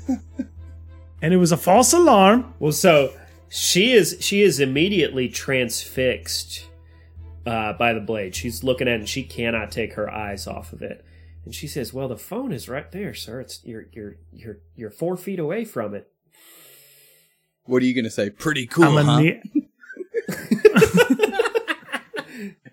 And 1.21 1.35
it 1.35 1.37
was 1.39 1.53
a 1.53 1.57
false 1.57 1.93
alarm. 1.93 2.55
Well, 2.59 2.73
so 2.73 3.13
she 3.49 3.93
is 3.93 4.19
she 4.21 4.43
is 4.43 4.61
immediately 4.61 5.29
transfixed 5.29 6.68
uh, 7.47 7.73
by 7.75 7.93
the 7.93 8.01
blade. 8.01 8.35
She's 8.35 8.65
looking 8.65 8.89
at 8.89 8.95
it 8.95 9.01
and 9.01 9.09
she 9.09 9.23
cannot 9.23 9.71
take 9.71 9.95
her 9.95 10.11
eyes 10.11 10.47
off 10.47 10.73
of 10.73 10.83
it. 10.83 11.05
And 11.45 11.55
she 11.55 11.67
says, 11.67 11.95
"Well, 11.95 12.09
the 12.09 12.17
phone 12.17 12.53
is 12.53 12.69
right 12.69 12.91
there, 12.93 13.15
sir. 13.15 13.41
It's 13.41 13.61
you're 13.65 13.87
you're 13.93 14.17
you're 14.33 14.59
you're 14.77 14.91
four 14.91 15.17
feet 15.17 15.39
away 15.39 15.65
from 15.65 15.95
it." 15.95 16.11
What 17.65 17.83
are 17.83 17.87
you 17.87 17.95
gonna 17.95 18.11
say? 18.11 18.31
Pretty 18.31 18.67
cool, 18.67 18.99
I'm 18.99 19.07
huh? 19.07 19.23
gonna 19.23 19.41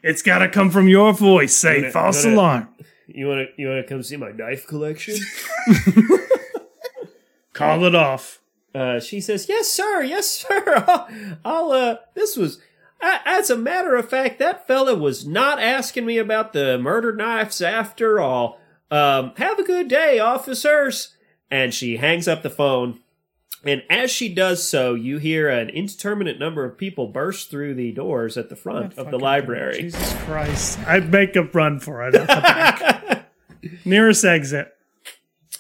it's 0.04 0.22
gotta 0.22 0.50
come 0.50 0.70
from 0.70 0.88
your 0.88 1.14
voice. 1.14 1.56
Say 1.56 1.82
Gonna- 1.82 1.92
false 1.94 2.24
gonna- 2.24 2.36
alarm. 2.36 2.68
You 3.08 3.28
want 3.28 3.48
to 3.56 3.62
you 3.62 3.68
want 3.70 3.86
to 3.86 3.94
come 3.94 4.04
see 4.04 4.18
my 4.18 4.32
knife 4.32 4.68
collection? 4.68 5.16
Call 7.54 7.86
it 7.86 7.96
off. 7.96 8.42
Uh, 8.74 9.00
she 9.00 9.22
says, 9.22 9.48
"Yes, 9.48 9.70
sir. 9.70 10.04
Yes, 10.04 10.30
sir. 10.30 10.84
I'll, 10.88 11.08
I'll 11.46 11.72
uh, 11.72 11.96
this 12.16 12.36
was." 12.36 12.60
As 13.02 13.50
a 13.50 13.58
matter 13.58 13.96
of 13.96 14.10
fact, 14.10 14.40
that 14.40 14.68
fella 14.68 14.96
was 14.96 15.28
not 15.28 15.60
asking 15.60 16.06
me 16.06 16.18
about 16.18 16.54
the 16.54 16.78
murder 16.78 17.14
knives 17.14 17.62
after 17.62 18.20
all. 18.20 18.60
Um, 18.90 19.34
have 19.38 19.60
a 19.60 19.64
good 19.64 19.88
day, 19.88 20.20
officers. 20.20 21.16
And 21.52 21.74
she 21.74 21.98
hangs 21.98 22.28
up 22.28 22.42
the 22.42 22.50
phone. 22.50 23.00
And 23.64 23.84
as 23.90 24.12
she 24.12 24.34
does 24.34 24.68
so, 24.68 24.94
you 24.94 25.18
hear 25.18 25.50
an 25.50 25.70
indeterminate 25.70 26.38
number 26.40 26.66
of 26.66 26.78
people 26.78 27.08
burst 27.08 27.50
through 27.50 27.74
the 27.76 27.92
doors 27.92 28.38
at 28.38 28.50
the 28.50 28.56
front 28.56 28.98
of 28.98 29.10
the 29.10 29.18
library. 29.18 29.82
Jesus 29.82 30.14
Christ. 30.24 30.80
I'd 30.88 31.12
make 31.12 31.36
a 31.36 31.44
run 31.44 31.80
for 31.80 32.08
it. 32.08 32.14
at 32.16 32.22
the 32.22 32.28
back. 32.28 33.32
Nearest 33.86 34.24
exit. 34.24 34.72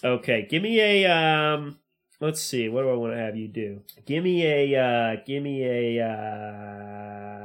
Okay, 0.03 0.47
give 0.47 0.61
me 0.61 0.79
a 0.79 1.11
um 1.11 1.79
let's 2.19 2.41
see, 2.41 2.69
what 2.69 2.81
do 2.83 2.89
I 2.89 2.95
want 2.95 3.13
to 3.13 3.17
have 3.17 3.35
you 3.35 3.47
do? 3.47 3.81
Give 4.05 4.23
me 4.23 4.45
a 4.45 4.75
uh 4.79 5.15
give 5.25 5.43
me 5.43 5.63
a 5.63 6.05
uh 6.05 7.35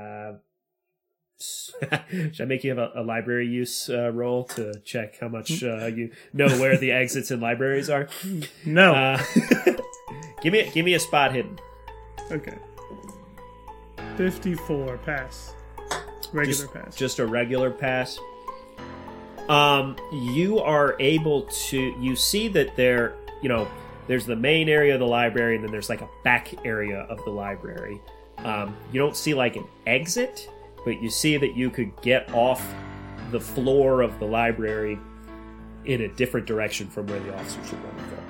should 2.32 2.40
I 2.40 2.44
make 2.44 2.64
you 2.64 2.70
have 2.70 2.78
a, 2.78 3.00
a 3.00 3.02
library 3.02 3.46
use 3.46 3.88
uh, 3.88 4.10
roll 4.10 4.44
to 4.44 4.78
check 4.84 5.18
how 5.20 5.28
much 5.28 5.62
uh, 5.62 5.86
you 5.86 6.10
know 6.32 6.48
where 6.58 6.76
the 6.76 6.92
exits 6.92 7.30
in 7.30 7.40
libraries 7.40 7.88
are? 7.88 8.08
No. 8.66 8.94
Uh, 8.94 9.22
give 10.42 10.52
me 10.52 10.70
give 10.72 10.84
me 10.84 10.94
a 10.94 11.00
spot 11.00 11.32
hidden. 11.34 11.58
okay. 12.30 12.56
54. 14.16 14.98
Pass. 14.98 15.54
Regular 16.32 16.44
just, 16.44 16.74
pass. 16.74 16.96
just 16.96 17.18
a 17.18 17.26
regular 17.26 17.70
pass. 17.70 18.18
Um, 19.48 19.96
you 20.12 20.60
are 20.60 20.94
able 21.00 21.42
to 21.42 21.94
you 21.98 22.14
see 22.14 22.48
that 22.48 22.76
there, 22.76 23.14
you 23.42 23.48
know, 23.48 23.66
there's 24.06 24.26
the 24.26 24.36
main 24.36 24.68
area 24.68 24.94
of 24.94 25.00
the 25.00 25.06
library, 25.06 25.56
and 25.56 25.64
then 25.64 25.70
there's 25.70 25.88
like 25.88 26.00
a 26.00 26.08
back 26.24 26.54
area 26.64 27.00
of 27.02 27.22
the 27.24 27.30
library. 27.30 28.00
Um, 28.38 28.76
you 28.92 29.00
don't 29.00 29.16
see 29.16 29.34
like 29.34 29.56
an 29.56 29.66
exit, 29.86 30.48
but 30.84 31.02
you 31.02 31.10
see 31.10 31.36
that 31.36 31.54
you 31.54 31.70
could 31.70 31.92
get 32.02 32.32
off 32.32 32.74
the 33.30 33.40
floor 33.40 34.02
of 34.02 34.18
the 34.18 34.24
library 34.24 34.98
in 35.84 36.02
a 36.02 36.08
different 36.08 36.46
direction 36.46 36.88
from 36.88 37.06
where 37.06 37.20
the 37.20 37.34
officers 37.34 37.70
would 37.72 37.84
want 37.84 37.98
to 37.98 38.04
go. 38.04 38.20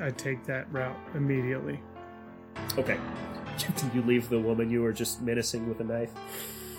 I, 0.00 0.06
I 0.06 0.10
take 0.10 0.44
that 0.46 0.72
route 0.72 0.96
immediately. 1.14 1.80
Okay. 2.76 2.98
you 3.94 4.02
leave 4.02 4.28
the 4.28 4.38
woman 4.38 4.70
you 4.70 4.82
were 4.82 4.92
just 4.92 5.20
menacing 5.22 5.68
with 5.68 5.80
a 5.80 5.84
knife? 5.84 6.10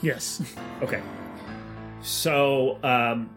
Yes. 0.01 0.41
Okay. 0.81 1.01
So, 2.01 2.79
um, 2.83 3.29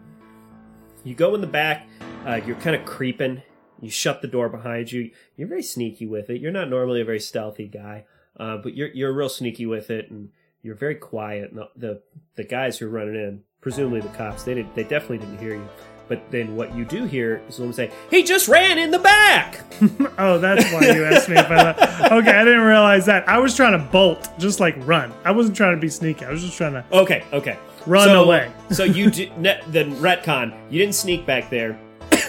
you 1.03 1.13
go 1.13 1.35
in 1.35 1.41
the 1.41 1.47
back. 1.47 1.87
Uh, 2.25 2.39
you're 2.45 2.55
kind 2.57 2.75
of 2.75 2.85
creeping. 2.85 3.41
You 3.83 3.89
shut 3.89 4.21
the 4.21 4.27
door 4.29 4.47
behind 4.47 4.91
you. 4.91 5.11
You're 5.35 5.49
very 5.49 5.61
sneaky 5.61 6.05
with 6.05 6.29
it. 6.29 6.39
You're 6.39 6.51
not 6.53 6.69
normally 6.69 7.01
a 7.01 7.05
very 7.05 7.19
stealthy 7.19 7.67
guy, 7.67 8.05
uh, 8.39 8.57
but 8.57 8.75
you're 8.75 8.87
you're 8.89 9.11
real 9.11 9.29
sneaky 9.29 9.65
with 9.65 9.89
it, 9.89 10.09
and 10.09 10.29
you're 10.61 10.75
very 10.75 10.95
quiet. 10.95 11.51
And 11.51 11.59
the, 11.59 11.69
the 11.75 12.01
the 12.35 12.43
guys 12.45 12.77
who 12.77 12.87
are 12.87 12.89
running 12.89 13.15
in, 13.15 13.43
presumably 13.59 13.99
the 13.99 14.07
cops, 14.09 14.43
they 14.43 14.53
did 14.53 14.73
they 14.73 14.83
definitely 14.83 15.17
didn't 15.19 15.39
hear 15.39 15.55
you. 15.55 15.67
But 16.07 16.31
then 16.31 16.55
what 16.55 16.75
you 16.75 16.85
do 16.85 17.05
hear 17.05 17.41
is 17.49 17.55
someone 17.55 17.73
say, 17.73 17.91
"He 18.09 18.23
just 18.23 18.47
ran 18.47 18.77
in 18.77 18.91
the 18.91 18.99
back." 18.99 19.61
oh, 20.17 20.37
that's 20.37 20.63
why 20.71 20.81
you 20.81 21.03
asked 21.05 21.27
me 21.27 21.35
about 21.35 21.77
that. 21.77 22.11
Okay, 22.13 22.31
I 22.31 22.43
didn't 22.43 22.61
realize 22.61 23.05
that. 23.07 23.27
I 23.27 23.39
was 23.39 23.55
trying 23.55 23.71
to 23.73 23.83
bolt, 23.91 24.29
just 24.37 24.59
like 24.59 24.75
run. 24.85 25.13
I 25.25 25.31
wasn't 25.31 25.57
trying 25.57 25.75
to 25.75 25.81
be 25.81 25.89
sneaky. 25.89 26.25
I 26.25 26.31
was 26.31 26.41
just 26.41 26.57
trying 26.57 26.73
to. 26.73 26.85
Okay, 26.91 27.23
okay. 27.33 27.57
Run 27.85 28.07
so, 28.07 28.23
away. 28.23 28.51
so 28.71 28.83
you 28.83 29.09
do, 29.09 29.29
ne- 29.37 29.61
then 29.67 29.95
retcon. 29.95 30.53
You 30.69 30.79
didn't 30.79 30.95
sneak 30.95 31.25
back 31.25 31.49
there. 31.49 31.77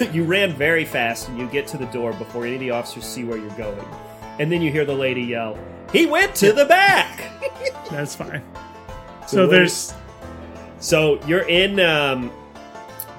you 0.12 0.24
ran 0.24 0.52
very 0.52 0.84
fast, 0.84 1.28
and 1.28 1.38
you 1.38 1.46
get 1.46 1.66
to 1.68 1.78
the 1.78 1.86
door 1.86 2.12
before 2.12 2.44
any 2.44 2.54
of 2.54 2.60
the 2.60 2.70
officers 2.70 3.04
see 3.04 3.24
where 3.24 3.38
you're 3.38 3.50
going. 3.50 3.84
And 4.38 4.50
then 4.50 4.62
you 4.62 4.70
hear 4.70 4.84
the 4.84 4.94
lady 4.94 5.22
yell, 5.22 5.58
"He 5.92 6.06
went 6.06 6.34
to 6.36 6.52
the 6.52 6.64
back." 6.64 7.30
That's 7.90 8.14
fine. 8.14 8.42
So 9.26 9.36
So 9.36 9.46
there's. 9.46 9.94
So 10.80 11.24
you're 11.26 11.48
in. 11.48 11.80
Um, 11.80 12.30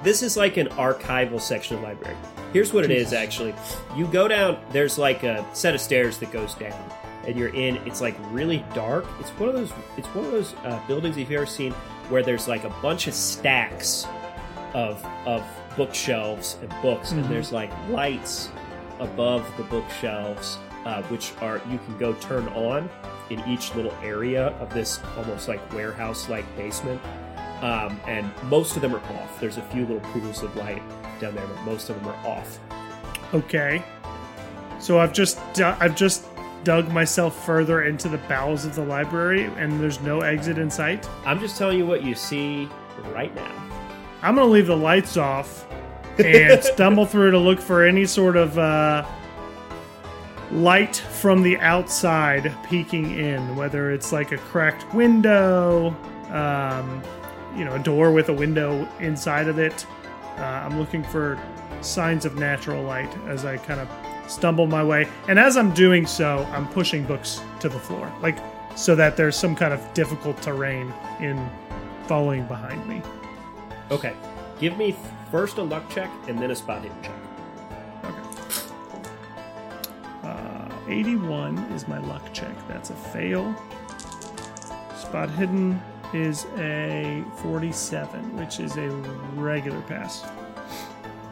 this 0.02 0.22
is 0.22 0.36
like 0.36 0.56
an 0.56 0.68
archival 0.68 1.40
section 1.40 1.76
of 1.76 1.82
the 1.82 1.88
library. 1.88 2.16
Here's 2.52 2.72
what 2.72 2.84
it 2.84 2.90
is 2.90 3.12
actually. 3.12 3.54
You 3.96 4.06
go 4.06 4.28
down. 4.28 4.58
There's 4.70 4.98
like 4.98 5.22
a 5.22 5.44
set 5.52 5.74
of 5.74 5.80
stairs 5.80 6.18
that 6.18 6.30
goes 6.30 6.54
down, 6.54 6.78
and 7.26 7.36
you're 7.36 7.54
in. 7.54 7.76
It's 7.86 8.00
like 8.00 8.16
really 8.30 8.64
dark. 8.74 9.06
It's 9.20 9.30
one 9.30 9.48
of 9.48 9.54
those. 9.54 9.72
It's 9.96 10.08
one 10.08 10.24
of 10.26 10.30
those 10.30 10.54
uh, 10.64 10.80
buildings 10.86 11.16
you've 11.16 11.32
ever 11.32 11.46
seen 11.46 11.72
where 12.08 12.22
there's 12.22 12.46
like 12.46 12.64
a 12.64 12.70
bunch 12.82 13.08
of 13.08 13.14
stacks 13.14 14.06
of 14.74 15.04
of 15.26 15.42
bookshelves 15.76 16.56
and 16.62 16.74
books, 16.82 17.12
and 17.12 17.24
there's 17.26 17.52
like 17.52 17.70
lights 17.88 18.50
above 18.98 19.46
the 19.56 19.62
bookshelves, 19.64 20.58
uh, 20.84 21.02
which 21.04 21.32
are 21.40 21.60
you 21.70 21.78
can 21.78 21.98
go 21.98 22.14
turn 22.14 22.48
on 22.48 22.88
in 23.30 23.40
each 23.48 23.74
little 23.74 23.94
area 24.02 24.48
of 24.58 24.72
this 24.72 25.00
almost 25.16 25.48
like 25.48 25.72
warehouse 25.72 26.28
like 26.28 26.44
basement. 26.56 27.00
Um, 27.62 27.98
and 28.06 28.30
most 28.44 28.76
of 28.76 28.82
them 28.82 28.94
are 28.94 29.02
off. 29.14 29.40
There's 29.40 29.56
a 29.56 29.62
few 29.62 29.86
little 29.86 30.00
pools 30.10 30.42
of 30.42 30.54
light 30.56 30.82
down 31.20 31.34
there, 31.34 31.46
but 31.46 31.62
most 31.62 31.88
of 31.88 31.96
them 31.96 32.08
are 32.08 32.26
off. 32.26 32.58
Okay. 33.32 33.82
So 34.78 34.98
I've 34.98 35.12
just 35.12 35.38
I've 35.58 35.96
just 35.96 36.26
dug 36.64 36.90
myself 36.90 37.46
further 37.46 37.84
into 37.84 38.08
the 38.08 38.18
bowels 38.18 38.64
of 38.64 38.74
the 38.74 38.84
library, 38.84 39.44
and 39.56 39.80
there's 39.80 40.00
no 40.00 40.20
exit 40.20 40.58
in 40.58 40.70
sight. 40.70 41.08
I'm 41.24 41.40
just 41.40 41.56
telling 41.56 41.78
you 41.78 41.86
what 41.86 42.02
you 42.02 42.14
see 42.14 42.68
right 43.12 43.34
now. 43.34 43.65
I'm 44.26 44.34
gonna 44.34 44.50
leave 44.50 44.66
the 44.66 44.76
lights 44.76 45.16
off 45.16 45.68
and 46.18 46.64
stumble 46.74 47.06
through 47.06 47.30
to 47.30 47.38
look 47.38 47.60
for 47.60 47.84
any 47.84 48.06
sort 48.06 48.36
of 48.36 48.58
uh, 48.58 49.06
light 50.50 50.96
from 50.96 51.44
the 51.44 51.56
outside 51.58 52.52
peeking 52.68 53.16
in, 53.20 53.54
whether 53.54 53.92
it's 53.92 54.10
like 54.10 54.32
a 54.32 54.38
cracked 54.38 54.92
window, 54.92 55.94
um, 56.32 57.04
you 57.56 57.64
know, 57.64 57.76
a 57.76 57.78
door 57.78 58.10
with 58.10 58.28
a 58.28 58.32
window 58.32 58.88
inside 58.98 59.46
of 59.46 59.60
it. 59.60 59.86
Uh, 60.38 60.42
I'm 60.42 60.76
looking 60.76 61.04
for 61.04 61.40
signs 61.80 62.24
of 62.24 62.34
natural 62.34 62.82
light 62.82 63.16
as 63.28 63.44
I 63.44 63.58
kind 63.58 63.78
of 63.78 63.88
stumble 64.28 64.66
my 64.66 64.82
way, 64.82 65.08
and 65.28 65.38
as 65.38 65.56
I'm 65.56 65.72
doing 65.72 66.04
so, 66.04 66.44
I'm 66.50 66.66
pushing 66.70 67.04
books 67.04 67.42
to 67.60 67.68
the 67.68 67.78
floor, 67.78 68.12
like 68.22 68.38
so 68.76 68.96
that 68.96 69.16
there's 69.16 69.36
some 69.36 69.54
kind 69.54 69.72
of 69.72 69.94
difficult 69.94 70.42
terrain 70.42 70.92
in 71.20 71.48
following 72.08 72.44
behind 72.48 72.84
me. 72.88 73.02
Okay, 73.90 74.14
give 74.58 74.76
me 74.76 74.96
first 75.30 75.58
a 75.58 75.62
luck 75.62 75.88
check 75.90 76.10
and 76.28 76.38
then 76.38 76.50
a 76.50 76.56
spot 76.56 76.82
hidden 76.82 77.02
check. 77.02 77.14
Okay. 78.04 78.22
Uh, 80.22 80.68
81 80.88 81.58
is 81.72 81.86
my 81.86 81.98
luck 81.98 82.32
check. 82.32 82.54
That's 82.68 82.90
a 82.90 82.94
fail. 82.94 83.54
Spot 84.96 85.30
hidden 85.30 85.80
is 86.12 86.46
a 86.56 87.24
47, 87.36 88.36
which 88.36 88.60
is 88.60 88.76
a 88.76 88.88
regular 89.36 89.80
pass. 89.82 90.24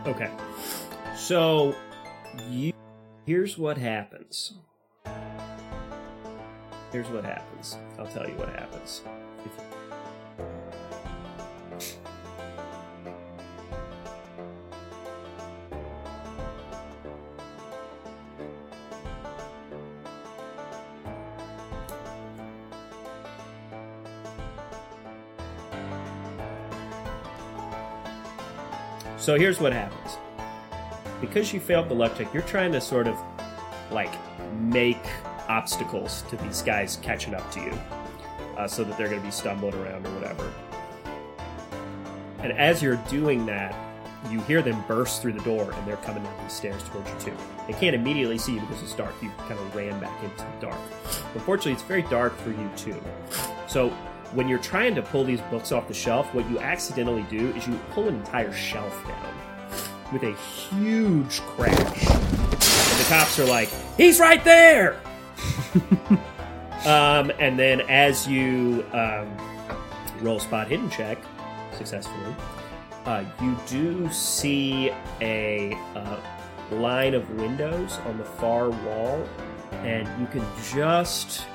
Okay, 0.06 0.30
so 1.16 1.74
you 2.48 2.72
here's 3.26 3.56
what 3.56 3.78
happens. 3.78 4.54
Here's 6.92 7.08
what 7.08 7.24
happens. 7.24 7.76
I'll 7.98 8.06
tell 8.06 8.28
you 8.28 8.34
what 8.34 8.50
happens. 8.50 9.02
So 29.24 29.38
here's 29.38 29.58
what 29.58 29.72
happens. 29.72 30.18
Because 31.18 31.50
you 31.50 31.58
failed 31.58 31.88
the 31.88 31.94
luck 31.94 32.18
check, 32.18 32.34
you're 32.34 32.42
trying 32.42 32.72
to 32.72 32.80
sort 32.80 33.06
of 33.06 33.18
like 33.90 34.12
make 34.52 35.00
obstacles 35.48 36.24
to 36.28 36.36
these 36.36 36.60
guys 36.60 36.98
catching 37.00 37.34
up 37.34 37.50
to 37.52 37.60
you 37.60 37.72
uh, 38.58 38.68
so 38.68 38.84
that 38.84 38.98
they're 38.98 39.08
going 39.08 39.20
to 39.20 39.24
be 39.24 39.32
stumbling 39.32 39.72
around 39.76 40.06
or 40.06 40.10
whatever. 40.10 40.52
And 42.40 42.52
as 42.52 42.82
you're 42.82 43.02
doing 43.08 43.46
that, 43.46 43.74
you 44.30 44.42
hear 44.42 44.60
them 44.60 44.84
burst 44.86 45.22
through 45.22 45.32
the 45.32 45.42
door 45.42 45.72
and 45.72 45.88
they're 45.88 45.96
coming 45.96 46.22
down 46.22 46.42
these 46.42 46.52
stairs 46.52 46.82
towards 46.82 47.08
you 47.08 47.30
too. 47.30 47.36
They 47.66 47.72
can't 47.72 47.96
immediately 47.96 48.36
see 48.36 48.52
you 48.52 48.60
because 48.60 48.82
it's 48.82 48.94
dark. 48.94 49.14
You 49.22 49.30
kind 49.38 49.52
of 49.52 49.74
ran 49.74 49.98
back 50.00 50.22
into 50.22 50.36
the 50.36 50.66
dark. 50.66 50.80
Unfortunately, 51.32 51.72
it's 51.72 51.82
very 51.82 52.02
dark 52.02 52.36
for 52.36 52.50
you 52.50 52.70
too. 52.76 53.02
So 53.68 53.90
when 54.34 54.48
you're 54.48 54.58
trying 54.58 54.94
to 54.96 55.02
pull 55.02 55.24
these 55.24 55.40
books 55.42 55.70
off 55.70 55.86
the 55.86 55.94
shelf, 55.94 56.34
what 56.34 56.48
you 56.50 56.58
accidentally 56.58 57.24
do 57.30 57.50
is 57.50 57.66
you 57.66 57.78
pull 57.90 58.08
an 58.08 58.16
entire 58.16 58.52
shelf 58.52 59.06
down 59.06 59.34
with 60.12 60.24
a 60.24 60.32
huge 60.32 61.40
crash. 61.40 62.06
And 62.08 63.00
the 63.00 63.06
cops 63.08 63.38
are 63.38 63.46
like, 63.46 63.68
he's 63.96 64.18
right 64.18 64.42
there! 64.44 65.00
um, 66.84 67.30
and 67.38 67.58
then 67.58 67.82
as 67.82 68.26
you 68.26 68.84
um, 68.92 69.36
roll 70.20 70.40
spot 70.40 70.68
hidden 70.68 70.90
check 70.90 71.18
successfully, 71.72 72.34
uh, 73.06 73.24
you 73.40 73.56
do 73.68 74.10
see 74.10 74.90
a 75.20 75.74
uh, 75.94 76.20
line 76.72 77.14
of 77.14 77.28
windows 77.36 77.98
on 78.06 78.18
the 78.18 78.24
far 78.24 78.70
wall, 78.70 79.28
and 79.72 80.08
you 80.20 80.26
can 80.26 80.44
just 80.72 81.46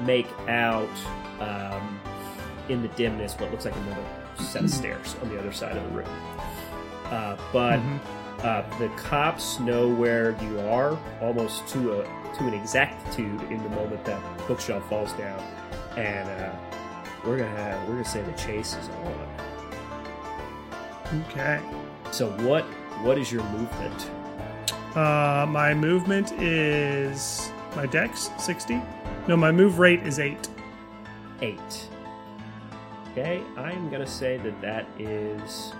make 0.00 0.26
out 0.48 0.88
um, 1.40 2.00
in 2.68 2.82
the 2.82 2.88
dimness 2.88 3.34
what 3.34 3.50
looks 3.50 3.64
like 3.64 3.76
another 3.76 4.04
set 4.38 4.64
of 4.64 4.70
stairs 4.70 5.16
on 5.22 5.28
the 5.28 5.38
other 5.38 5.52
side 5.52 5.76
of 5.76 5.82
the 5.84 5.90
room. 5.90 6.08
Uh, 7.06 7.36
but 7.52 7.80
uh, 8.44 8.78
the 8.78 8.88
cops 8.96 9.60
know 9.60 9.88
where 9.88 10.36
you 10.42 10.60
are 10.60 10.98
almost 11.20 11.66
to 11.68 12.00
a 12.00 12.04
to 12.36 12.44
an 12.44 12.54
exactitude 12.54 13.40
in 13.50 13.62
the 13.62 13.68
moment 13.70 14.04
that 14.04 14.20
bookshelf 14.48 14.88
falls 14.88 15.12
down, 15.12 15.40
and 15.96 16.28
uh, 16.28 16.52
we're 17.24 17.38
gonna 17.38 17.84
we're 17.86 17.94
gonna 17.94 18.04
say 18.04 18.22
the 18.22 18.32
chase 18.32 18.74
is 18.74 18.88
on. 18.88 19.28
Okay. 21.28 21.60
So 22.10 22.30
what 22.46 22.64
what 23.02 23.18
is 23.18 23.30
your 23.30 23.44
movement? 23.44 24.10
Uh, 24.96 25.46
my 25.48 25.74
movement 25.74 26.32
is 26.40 27.50
my 27.74 27.86
dex 27.86 28.30
60. 28.38 28.80
No, 29.26 29.36
my 29.36 29.50
move 29.50 29.80
rate 29.80 30.06
is 30.06 30.20
8. 30.20 30.48
Eight. 31.42 31.88
Okay, 33.16 33.44
I'm 33.56 33.90
gonna 33.90 34.06
say 34.08 34.38
that 34.38 34.60
that 34.60 34.86
is 34.98 35.72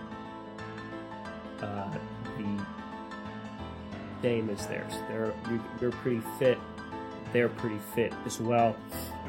uh, 1.61 1.91
the 2.39 2.61
same 4.23 4.49
as 4.51 4.65
theirs. 4.69 4.93
They're 5.09 5.35
you're 5.81 5.91
pretty 5.91 6.23
fit. 6.39 6.59
They're 7.33 7.49
pretty 7.49 7.81
fit 7.97 8.13
as 8.25 8.41
well. 8.41 8.77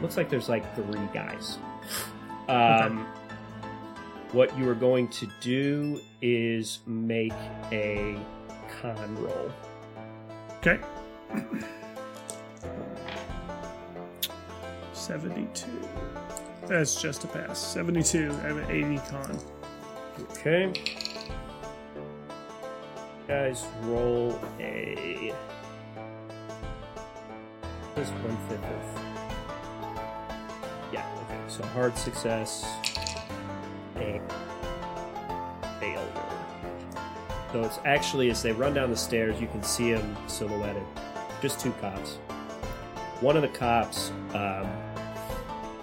Looks 0.03 0.17
like 0.17 0.29
there's 0.29 0.49
like 0.49 0.75
three 0.75 1.09
guys. 1.13 1.57
Um, 2.47 3.07
What 4.33 4.55
you 4.55 4.69
are 4.69 4.75
going 4.75 5.07
to 5.07 5.27
do 5.41 5.99
is 6.21 6.81
make 6.85 7.33
a 7.71 8.19
con 8.81 9.15
roll. 9.15 9.51
Okay. 10.57 10.79
72. 14.93 15.67
That's 16.67 16.99
just 16.99 17.23
a 17.23 17.27
pass. 17.27 17.59
72. 17.59 18.31
I 18.31 18.47
have 18.47 18.57
an 18.57 18.71
80 18.71 18.97
con. 19.09 19.39
Okay. 20.31 20.73
Guys, 23.27 23.65
roll 23.81 24.39
a 24.59 25.33
Just 27.95 28.11
one 28.13 28.37
fifth 28.47 28.63
of. 28.63 29.01
Yeah. 30.91 31.07
Okay. 31.23 31.39
So 31.47 31.63
hard 31.65 31.97
success. 31.97 32.65
And 33.95 34.21
failure. 35.79 36.25
So 37.51 37.61
it's 37.61 37.79
actually 37.85 38.29
as 38.31 38.41
they 38.41 38.51
run 38.51 38.73
down 38.73 38.89
the 38.89 38.97
stairs, 38.97 39.39
you 39.39 39.47
can 39.47 39.63
see 39.63 39.93
them 39.93 40.17
silhouetted. 40.27 40.83
Just 41.41 41.59
two 41.59 41.71
cops. 41.73 42.15
One 43.21 43.35
of 43.35 43.43
the 43.43 43.47
cops 43.49 44.11
um, 44.33 44.67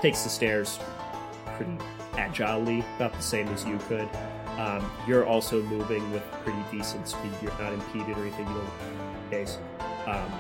takes 0.03 0.23
the 0.24 0.29
stairs 0.29 0.79
pretty 1.57 1.79
agilely, 2.19 2.85
about 2.97 3.12
the 3.12 3.23
same 3.23 3.49
as 3.49 3.65
you 3.65 3.79
could. 3.89 4.09
Um, 4.59 4.91
you're 5.07 5.24
also 5.24 5.62
moving 5.62 6.11
with 6.11 6.23
pretty 6.45 6.62
decent 6.70 7.09
speed. 7.09 7.31
You're 7.41 7.57
not 7.59 7.73
impeded 7.73 8.19
or 8.19 8.23
anything. 8.23 8.47
You 8.49 8.55
don't 8.55 9.31
case. 9.31 9.59
Um, 10.07 10.31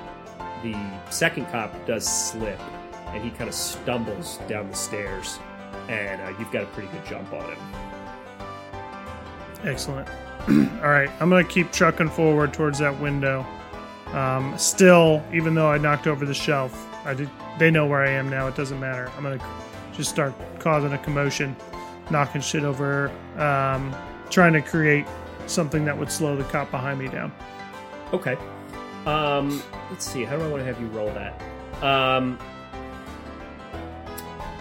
the 0.62 0.76
second 1.10 1.46
cop 1.46 1.86
does 1.86 2.06
slip, 2.06 2.60
and 3.06 3.24
he 3.24 3.30
kind 3.30 3.48
of 3.48 3.54
stumbles 3.54 4.38
down 4.48 4.68
the 4.68 4.76
stairs, 4.76 5.38
and 5.88 6.20
uh, 6.20 6.38
you've 6.38 6.50
got 6.50 6.64
a 6.64 6.66
pretty 6.66 6.88
good 6.88 7.06
jump 7.06 7.32
on 7.32 7.52
him. 7.52 7.58
Excellent. 9.64 10.08
All 10.82 10.90
right, 10.90 11.10
I'm 11.20 11.30
gonna 11.30 11.44
keep 11.44 11.72
trucking 11.72 12.10
forward 12.10 12.52
towards 12.52 12.80
that 12.80 12.98
window. 13.00 13.46
Um, 14.12 14.56
still, 14.58 15.22
even 15.32 15.54
though 15.54 15.68
I 15.68 15.78
knocked 15.78 16.06
over 16.06 16.26
the 16.26 16.34
shelf, 16.34 16.86
I 17.06 17.14
did. 17.14 17.30
They 17.58 17.70
know 17.70 17.86
where 17.86 18.02
I 18.02 18.10
am 18.10 18.28
now. 18.28 18.46
It 18.46 18.56
doesn't 18.56 18.80
matter. 18.80 19.10
I'm 19.16 19.22
gonna 19.22 19.42
just 19.92 20.10
start 20.10 20.34
causing 20.58 20.92
a 20.92 20.98
commotion, 20.98 21.56
knocking 22.10 22.40
shit 22.40 22.64
over, 22.64 23.10
um, 23.38 23.94
trying 24.30 24.52
to 24.54 24.62
create 24.62 25.06
something 25.46 25.84
that 25.84 25.96
would 25.96 26.10
slow 26.10 26.36
the 26.36 26.44
cop 26.44 26.70
behind 26.70 26.98
me 26.98 27.08
down. 27.08 27.32
Okay. 28.12 28.36
Um, 29.06 29.62
let's 29.90 30.10
see. 30.10 30.24
How 30.24 30.36
do 30.36 30.42
I 30.42 30.48
want 30.48 30.60
to 30.60 30.64
have 30.64 30.80
you 30.80 30.86
roll 30.88 31.12
that? 31.12 31.42
Um, 31.82 32.38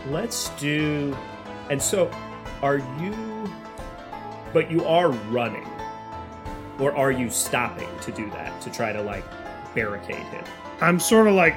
let's 0.09 0.49
do. 0.51 1.15
And 1.69 1.81
so, 1.81 2.09
are 2.61 2.77
you? 2.77 3.53
But 4.53 4.69
you 4.69 4.83
are 4.85 5.09
running, 5.09 5.67
or 6.79 6.93
are 6.95 7.11
you 7.11 7.29
stopping 7.29 7.87
to 8.01 8.11
do 8.11 8.29
that 8.31 8.59
to 8.61 8.69
try 8.69 8.91
to 8.91 9.01
like 9.01 9.23
barricade 9.75 10.15
him? 10.17 10.43
I'm 10.81 10.99
sort 10.99 11.27
of 11.27 11.33
like 11.35 11.55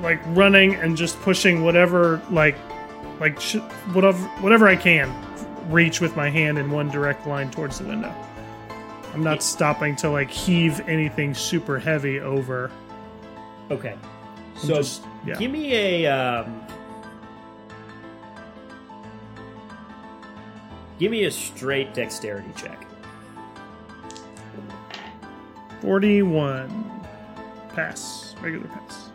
like 0.00 0.20
running 0.28 0.74
and 0.76 0.96
just 0.96 1.20
pushing 1.22 1.62
whatever 1.64 2.20
like 2.30 2.56
like 3.20 3.40
sh- 3.40 3.56
whatever 3.92 4.18
whatever 4.40 4.66
I 4.66 4.76
can 4.76 5.12
reach 5.70 6.00
with 6.00 6.16
my 6.16 6.28
hand 6.30 6.58
in 6.58 6.70
one 6.70 6.88
direct 6.90 7.26
line 7.26 7.50
towards 7.50 7.78
the 7.78 7.84
window. 7.84 8.12
I'm 9.14 9.22
not 9.22 9.42
stopping 9.42 9.94
to 9.96 10.08
like 10.10 10.30
heave 10.30 10.80
anything 10.88 11.34
super 11.34 11.78
heavy 11.78 12.18
over. 12.20 12.70
Okay. 13.70 13.94
I'm 14.54 14.58
So 14.58 14.74
just- 14.76 15.04
yeah. 15.26 15.34
give 15.36 15.50
me 15.50 16.04
a 16.04 16.06
um, 16.10 16.66
give 20.98 21.10
me 21.10 21.24
a 21.24 21.30
straight 21.30 21.94
dexterity 21.94 22.50
check. 22.56 22.86
41 25.80 26.91
pass, 27.74 28.34
regular 28.40 28.68
pass. 28.68 29.10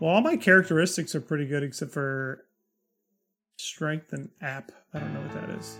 Well, 0.00 0.10
all 0.12 0.20
my 0.20 0.36
characteristics 0.36 1.14
are 1.14 1.20
pretty 1.20 1.46
good 1.46 1.62
except 1.62 1.90
for 1.90 2.44
strength 3.58 4.12
and 4.12 4.30
app. 4.40 4.70
I 4.94 5.00
don't 5.00 5.12
know 5.12 5.20
what 5.20 5.32
that 5.32 5.50
is. 5.50 5.78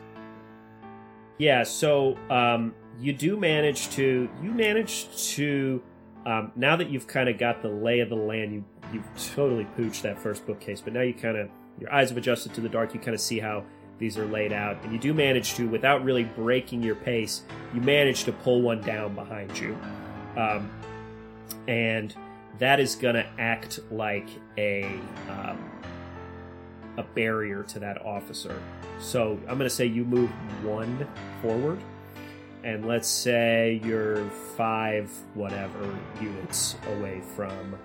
Yeah, 1.39 1.63
so 1.63 2.19
um, 2.31 2.75
you 2.99 3.13
do 3.13 3.37
manage 3.37 3.91
to 3.91 4.29
you 4.43 4.51
manage 4.51 5.07
to 5.35 5.81
um, 6.27 6.53
now 6.57 6.75
that 6.77 6.91
you've 6.91 7.07
kind 7.07 7.29
of 7.29 7.39
got 7.39 7.63
the 7.63 7.69
lay 7.69 8.01
of 8.01 8.09
the 8.09 8.17
land, 8.17 8.53
you 8.53 8.65
you've 8.93 9.35
totally 9.35 9.67
pooched 9.77 10.03
that 10.03 10.19
first 10.19 10.47
bookcase, 10.47 10.81
but 10.81 10.93
now 10.93 11.03
you 11.03 11.15
kind 11.15 11.37
of 11.37 11.49
your 11.79 11.93
eyes 11.93 12.09
have 12.09 12.19
adjusted 12.19 12.53
to 12.55 12.61
the 12.61 12.69
dark. 12.69 12.93
You 12.93 13.01
kind 13.01 13.15
of 13.15 13.21
see 13.21 13.39
how 13.39 13.65
these 13.99 14.17
are 14.17 14.27
laid 14.27 14.53
out, 14.53 14.83
and 14.83 14.93
you 14.93 14.99
do 14.99 15.13
manage 15.13 15.55
to, 15.55 15.69
without 15.69 16.05
really 16.05 16.25
breaking 16.25 16.83
your 16.83 16.95
pace, 16.95 17.43
you 17.75 17.81
manage 17.81 18.25
to 18.25 18.33
pull 18.33 18.63
one 18.63 18.81
down 18.81 19.15
behind 19.15 19.59
you, 19.59 19.77
um, 20.37 20.71
and 21.67 22.15
that 22.59 22.81
is 22.81 22.95
going 22.95 23.15
to 23.15 23.27
act 23.39 23.81
like 23.91 24.29
a 24.57 24.85
um, 25.29 25.59
a 26.97 27.03
barrier 27.15 27.63
to 27.63 27.79
that 27.79 28.05
officer. 28.05 28.61
So 28.99 29.39
I'm 29.47 29.59
going 29.59 29.61
to 29.61 29.71
say 29.71 29.87
you 29.87 30.05
move 30.05 30.31
one 30.65 31.07
forward, 31.41 31.79
and 32.65 32.87
let's 32.87 33.09
say 33.09 33.81
you're 33.85 34.29
five 34.57 35.11
whatever 35.35 35.97
units 36.21 36.77
away 36.97 37.23
from. 37.37 37.79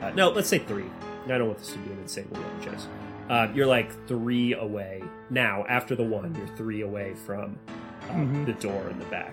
Uh, 0.00 0.10
no, 0.10 0.30
let's 0.30 0.48
say 0.48 0.58
three. 0.58 0.86
I 1.26 1.38
don't 1.38 1.46
want 1.46 1.58
this 1.58 1.72
to 1.72 1.78
be 1.78 1.92
an 1.92 2.00
insane 2.00 2.28
roll, 2.32 2.44
Jess. 2.60 2.88
Uh, 3.30 3.48
you're 3.54 3.66
like 3.66 3.90
three 4.08 4.52
away 4.54 5.02
now. 5.30 5.64
After 5.68 5.94
the 5.94 6.02
one, 6.02 6.34
you're 6.34 6.56
three 6.56 6.82
away 6.82 7.14
from 7.14 7.56
uh, 8.08 8.12
Mhm. 8.14 8.44
the 8.44 8.52
door 8.54 8.88
in 8.90 8.98
the 8.98 9.04
back. 9.06 9.32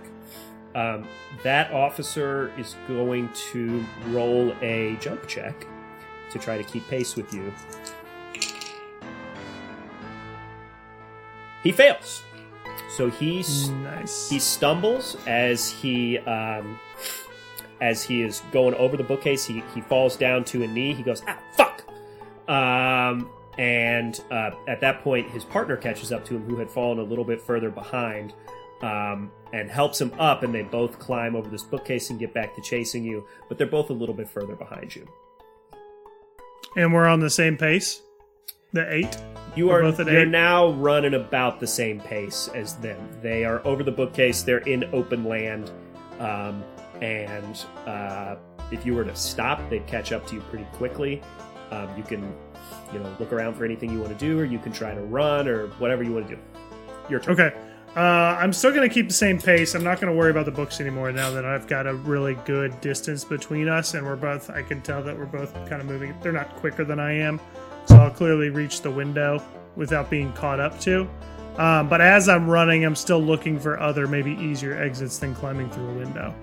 Um, 0.76 1.07
that 1.44 1.72
officer 1.74 2.52
is 2.60 2.76
going 2.88 3.30
to 3.52 3.84
roll 4.10 4.53
a 4.61 4.95
jump 5.02 5.28
check 5.28 5.65
to 6.32 6.38
try 6.38 6.57
to 6.60 6.64
keep 6.64 6.88
pace 6.88 7.15
with 7.15 7.34
you. 7.34 7.52
He 11.64 11.72
fails. 11.72 12.22
So 12.90 13.10
he's 13.10 13.69
Nice. 13.69 14.30
he 14.30 14.40
stumbles 14.40 15.18
as 15.26 15.69
he 15.72 16.19
um, 16.19 16.80
as 17.82 18.03
he 18.03 18.22
is 18.22 18.41
going 18.52 18.76
over 18.76 18.95
the 18.95 19.03
bookcase. 19.03 19.45
He 19.45 19.64
he 19.74 19.82
falls 19.82 20.15
down 20.18 20.44
to 20.45 20.61
a 20.64 20.68
knee. 20.68 20.94
He 20.94 21.03
goes, 21.03 21.24
"Ah, 21.28 21.38
fuck!" 21.56 21.84
Um, 22.48 23.30
and 23.58 24.20
uh, 24.32 24.52
at 24.68 24.82
that 24.82 25.04
point, 25.04 25.30
his 25.32 25.44
partner 25.44 25.76
catches 25.78 26.12
up 26.12 26.24
to 26.26 26.36
him, 26.36 26.44
who 26.44 26.58
had 26.58 26.70
fallen 26.70 27.00
a 27.00 27.04
little 27.04 27.26
bit 27.26 27.42
further 27.42 27.70
behind, 27.72 28.34
um, 28.82 29.32
and 29.54 29.70
helps 29.70 30.00
him 30.00 30.14
up. 30.20 30.44
And 30.44 30.54
they 30.54 30.62
both 30.64 31.00
climb 31.00 31.36
over 31.36 31.50
this 31.50 31.64
bookcase 31.64 32.10
and 32.10 32.20
get 32.20 32.34
back 32.34 32.56
to 32.56 32.62
chasing 32.62 33.04
you. 33.04 33.26
But 33.50 33.58
they're 33.58 33.68
both 33.68 33.90
a 33.90 33.94
little 33.94 34.16
bit 34.16 34.30
further 34.30 34.56
behind 34.56 34.96
you. 34.96 35.08
and 36.76 36.94
we're 36.94 37.08
on 37.08 37.20
the 37.20 37.30
same 37.30 37.58
pace. 37.58 38.02
The 38.74 38.94
eight. 38.94 39.18
You 39.56 39.72
are 39.72 39.82
both 39.82 40.00
at 40.00 40.08
you're 40.08 40.22
eight? 40.22 40.28
now 40.28 40.68
running 40.74 41.16
about 41.16 41.60
the 41.60 41.66
same 41.66 42.00
pace 42.00 42.50
as 42.54 42.76
them. 42.76 43.00
They 43.24 43.44
are 43.46 43.66
over 43.66 43.82
the 43.82 43.92
bookcase. 43.92 44.44
They're 44.44 44.60
in 44.60 44.84
open 44.94 45.24
land, 45.24 45.72
um, 46.20 46.64
and 47.02 47.66
uh, 47.88 48.36
if 48.72 48.86
you 48.86 48.94
were 48.94 49.06
to 49.06 49.16
stop, 49.16 49.68
they'd 49.70 49.88
catch 49.88 50.12
up 50.12 50.28
to 50.28 50.36
you 50.36 50.42
pretty 50.42 50.66
quickly. 50.74 51.24
Um, 51.72 51.90
you 51.98 52.04
can, 52.04 52.36
you 52.94 52.99
know, 52.99 53.15
look 53.19 53.34
around 53.34 53.56
for 53.56 53.65
anything 53.65 53.91
you 53.91 53.99
want 53.99 54.18
to 54.18 54.26
do, 54.26 54.39
or 54.39 54.45
you 54.45 54.60
can 54.60 54.72
try 54.72 54.94
to 54.94 55.02
run, 55.02 55.48
or 55.48 55.68
whatever 55.80 56.03
you 56.03 56.14
want 56.14 56.27
to 56.27 56.35
do. 56.35 56.41
Your 57.10 57.19
turn. 57.19 57.34
Okay. 57.34 57.57
Uh, 57.95 58.38
I'm 58.39 58.53
still 58.53 58.72
going 58.72 58.88
to 58.88 58.94
keep 58.94 59.07
the 59.07 59.14
same 59.14 59.39
pace. 59.39 59.73
I'm 59.73 59.84
not 59.84 59.99
going 59.99 60.14
to 60.14 60.18
worry 60.18 60.30
about 60.30 60.45
the 60.45 60.52
books 60.52 60.80
anymore 60.80 61.11
now 61.11 61.31
that 61.31 61.45
I've 61.45 61.65
got 61.65 61.88
a 61.88 61.95
really 61.95 62.35
good 62.45 62.80
distance 62.80 63.23
between 63.23 63.68
us, 63.68 63.95
and 63.95 64.06
we're 64.06 64.15
both. 64.15 64.52
I 64.52 64.61
can 64.61 64.81
tell 64.81 65.02
that 65.02 65.18
we're 65.18 65.26
both 65.26 65.53
kind 65.68 65.81
of 65.81 65.85
moving. 65.85 66.14
They're 66.22 66.31
not 66.31 66.56
quicker 66.57 66.85
than 66.85 66.99
I 66.99 67.14
am, 67.14 67.39
so 67.85 67.95
I'll 67.95 68.11
clearly 68.11 68.49
reach 68.49 68.81
the 68.81 68.91
window 68.91 69.41
without 69.76 70.11
being 70.11 70.31
caught 70.34 70.60
up 70.60 70.80
to. 70.81 71.10
Um, 71.57 71.89
but 71.89 72.02
as 72.02 72.30
I'm 72.30 72.48
running, 72.48 72.85
I'm 72.85 72.95
still 72.95 73.22
looking 73.22 73.60
for 73.60 73.80
other, 73.80 74.06
maybe 74.06 74.34
easier 74.34 74.80
exits 74.80 75.18
than 75.18 75.34
climbing 75.34 75.72
through 75.72 75.89
a 75.89 75.94
window. 75.94 76.35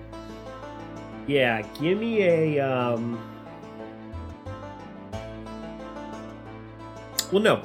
Yeah, 1.25 1.61
give 1.79 1.99
me 1.99 2.21
a. 2.23 2.59
Um... 2.59 3.34
Well, 7.31 7.41
no, 7.41 7.63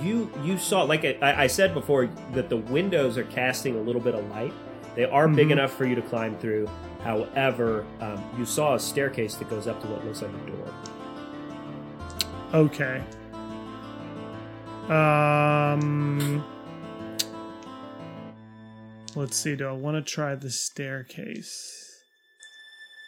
you 0.00 0.30
you 0.42 0.56
saw 0.58 0.82
like 0.82 1.04
I, 1.04 1.16
I 1.44 1.46
said 1.46 1.74
before 1.74 2.06
that 2.32 2.48
the 2.48 2.56
windows 2.56 3.18
are 3.18 3.24
casting 3.24 3.76
a 3.76 3.80
little 3.80 4.00
bit 4.00 4.14
of 4.14 4.28
light. 4.30 4.52
They 4.94 5.04
are 5.04 5.26
big 5.28 5.48
Mhm. 5.48 5.52
enough 5.52 5.72
for 5.72 5.84
you 5.86 5.94
to 5.94 6.02
climb 6.02 6.36
through. 6.38 6.68
However, 7.02 7.84
um, 8.00 8.22
you 8.38 8.44
saw 8.44 8.74
a 8.74 8.78
staircase 8.80 9.34
that 9.36 9.48
goes 9.50 9.66
up 9.66 9.80
to 9.82 9.86
what 9.88 10.04
looks 10.04 10.22
like 10.22 10.30
a 10.30 10.50
door. 10.50 10.74
Okay. 12.54 13.02
Um. 14.88 16.44
Let's 19.14 19.36
see. 19.36 19.56
Do 19.56 19.66
I 19.68 19.72
want 19.72 19.96
to 19.96 20.02
try 20.12 20.34
the 20.34 20.50
staircase? 20.50 22.02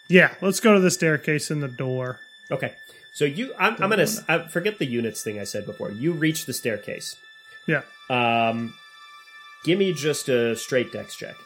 Yeah, 0.09 0.35
let's 0.43 0.61
go 0.61 0.75
to 0.75 0.81
the 0.81 0.91
staircase 0.91 1.51
and 1.51 1.63
the 1.63 1.69
door. 1.69 2.19
Okay, 2.51 2.75
so 3.15 3.25
you 3.25 3.55
I'm, 3.59 3.75
I'm 3.81 3.89
gonna 3.89 4.07
I 4.29 4.49
forget 4.49 4.79
the 4.79 4.87
units 4.87 5.23
thing 5.23 5.39
I 5.39 5.45
said 5.45 5.67
before. 5.67 5.91
You 5.91 6.13
reach 6.13 6.47
the 6.47 6.53
staircase. 6.53 7.17
Yeah. 7.67 7.83
Um, 8.11 8.75
give 9.65 9.79
me 9.79 9.93
just 9.95 10.29
a 10.29 10.57
straight 10.57 10.93
dex 10.93 11.15
check. 11.15 11.37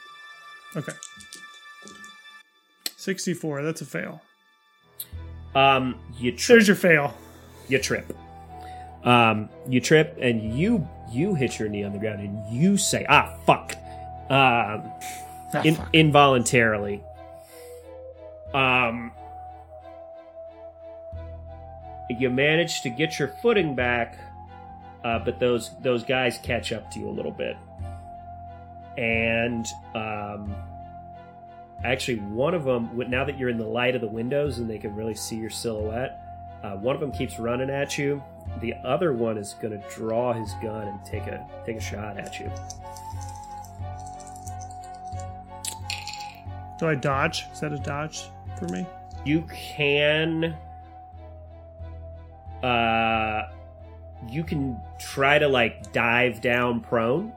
Okay. 0.74 0.92
64. 2.96 3.62
That's 3.62 3.82
a 3.82 3.84
fail. 3.84 4.22
Um, 5.54 6.00
you 6.18 6.32
trip. 6.32 6.56
There's 6.56 6.68
your 6.68 6.76
fail. 6.76 7.14
you 7.68 7.78
trip. 7.78 8.16
Um, 9.04 9.50
you 9.68 9.80
trip 9.80 10.16
and 10.20 10.58
you 10.58 10.88
you 11.12 11.34
hit 11.34 11.58
your 11.58 11.68
knee 11.68 11.84
on 11.84 11.92
the 11.92 11.98
ground 11.98 12.20
and 12.20 12.50
you 12.50 12.76
say, 12.78 13.06
"Ah, 13.08 13.36
fuck," 13.46 13.74
um, 14.30 14.90
in, 15.64 15.78
involuntarily. 15.92 17.02
Um, 18.52 19.12
you 22.08 22.30
manage 22.30 22.82
to 22.82 22.90
get 22.90 23.18
your 23.18 23.28
footing 23.28 23.74
back, 23.74 24.18
uh, 25.04 25.18
but 25.18 25.38
those 25.38 25.72
those 25.80 26.04
guys 26.04 26.38
catch 26.38 26.72
up 26.72 26.90
to 26.92 27.00
you 27.00 27.08
a 27.08 27.10
little 27.10 27.32
bit, 27.32 27.56
and 28.96 29.66
um, 29.94 30.54
actually 31.84 32.18
one 32.18 32.54
of 32.54 32.64
them 32.64 32.90
now 33.08 33.24
that 33.24 33.38
you're 33.38 33.48
in 33.48 33.58
the 33.58 33.66
light 33.66 33.94
of 33.94 34.00
the 34.00 34.08
windows 34.08 34.58
and 34.58 34.68
they 34.68 34.78
can 34.78 34.94
really 34.94 35.14
see 35.14 35.36
your 35.36 35.50
silhouette, 35.50 36.20
uh, 36.62 36.72
one 36.72 36.94
of 36.94 37.00
them 37.00 37.12
keeps 37.12 37.38
running 37.38 37.70
at 37.70 37.98
you. 37.98 38.22
The 38.60 38.74
other 38.84 39.12
one 39.12 39.38
is 39.38 39.54
going 39.54 39.78
to 39.80 39.88
draw 39.88 40.32
his 40.32 40.52
gun 40.62 40.88
and 40.88 41.04
take 41.04 41.26
a 41.26 41.46
take 41.64 41.76
a 41.76 41.80
shot 41.80 42.18
at 42.18 42.40
you. 42.40 42.50
Do 46.78 46.86
I 46.86 46.94
dodge? 46.94 47.46
Is 47.52 47.60
that 47.60 47.72
a 47.72 47.78
dodge 47.78 48.30
for 48.56 48.66
me? 48.66 48.86
You 49.24 49.42
can 49.42 50.56
uh 52.62 53.42
you 54.28 54.42
can 54.42 54.80
try 54.98 55.38
to 55.38 55.46
like 55.48 55.92
dive 55.92 56.40
down 56.40 56.80
prone. 56.80 57.32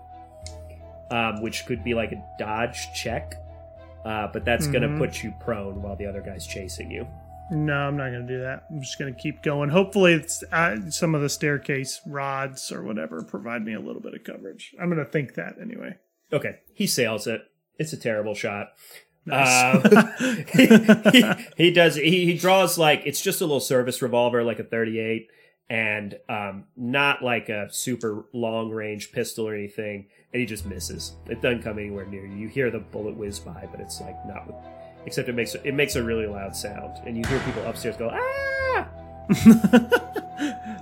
Um, 1.12 1.42
which 1.42 1.66
could 1.66 1.84
be 1.84 1.94
like 1.94 2.14
a 2.14 2.24
dodge 2.40 2.88
check. 2.94 3.36
Uh, 4.06 4.28
but 4.32 4.46
that's 4.46 4.66
Mhm. 4.68 4.74
gonna 4.74 4.98
put 4.98 5.22
you 5.24 5.34
prone 5.42 5.82
while 5.82 5.96
the 5.98 6.06
other 6.06 6.22
guy's 6.22 6.48
chasing 6.48 6.90
you. 6.90 7.06
No, 7.52 7.74
I'm 7.74 7.98
not 7.98 8.12
going 8.12 8.26
to 8.26 8.34
do 8.34 8.40
that. 8.44 8.64
I'm 8.72 8.80
just 8.80 8.98
going 8.98 9.14
to 9.14 9.20
keep 9.20 9.44
going. 9.44 9.70
Hopefully, 9.72 10.14
it's, 10.14 10.42
uh, 10.54 10.90
some 10.90 11.14
of 11.14 11.22
the 11.22 11.28
staircase 11.28 12.00
rods 12.08 12.72
or 12.72 12.82
whatever 12.82 13.22
provide 13.24 13.66
me 13.66 13.74
a 13.74 13.80
little 13.82 14.02
bit 14.02 14.14
of 14.14 14.24
coverage. 14.24 14.74
I'm 14.80 14.88
going 14.90 15.04
to 15.06 15.12
think 15.12 15.34
that 15.34 15.56
anyway. 15.62 15.98
Okay, 16.32 16.60
he 16.74 16.88
sails 16.88 17.28
it. 17.28 17.42
It's 17.78 17.92
a 17.92 17.98
terrible 17.98 18.36
shot. 18.36 18.70
Nice. 19.26 19.76
Um, 19.76 20.44
he, 20.54 20.68
he, 21.12 21.34
he 21.58 21.72
does. 21.72 21.96
He, 21.96 22.26
he 22.26 22.38
draws 22.38 22.78
like 22.78 23.04
it's 23.06 23.22
just 23.22 23.42
a 23.42 23.46
little 23.46 23.60
service 23.60 24.02
revolver, 24.02 24.44
like 24.44 24.60
a 24.60 24.64
38, 24.64 25.30
and 25.70 26.18
um, 26.28 26.66
not 26.76 27.24
like 27.24 27.50
a 27.50 27.72
super 27.72 28.26
long 28.34 28.72
range 28.72 29.12
pistol 29.12 29.48
or 29.48 29.56
anything. 29.56 30.08
And 30.34 30.40
he 30.40 30.46
just 30.46 30.66
misses. 30.66 31.14
It 31.28 31.42
doesn't 31.42 31.62
come 31.62 31.78
anywhere 31.78 32.06
near 32.06 32.26
you. 32.26 32.36
You 32.36 32.48
hear 32.48 32.72
the 32.72 32.80
bullet 32.80 33.16
whiz 33.16 33.40
by, 33.40 33.68
but 33.70 33.80
it's 33.80 34.02
like 34.02 34.16
not 34.26 34.48
with. 34.48 34.56
Except 35.06 35.30
it 35.30 35.34
makes 35.34 35.56
it 35.56 35.74
makes 35.74 35.96
a 35.96 36.04
really 36.04 36.28
loud 36.28 36.56
sound, 36.56 37.02
and 37.06 37.18
you 37.18 37.24
hear 37.26 37.40
people 37.40 37.66
upstairs 37.66 37.98
go 37.98 38.10
ah. 38.12 38.88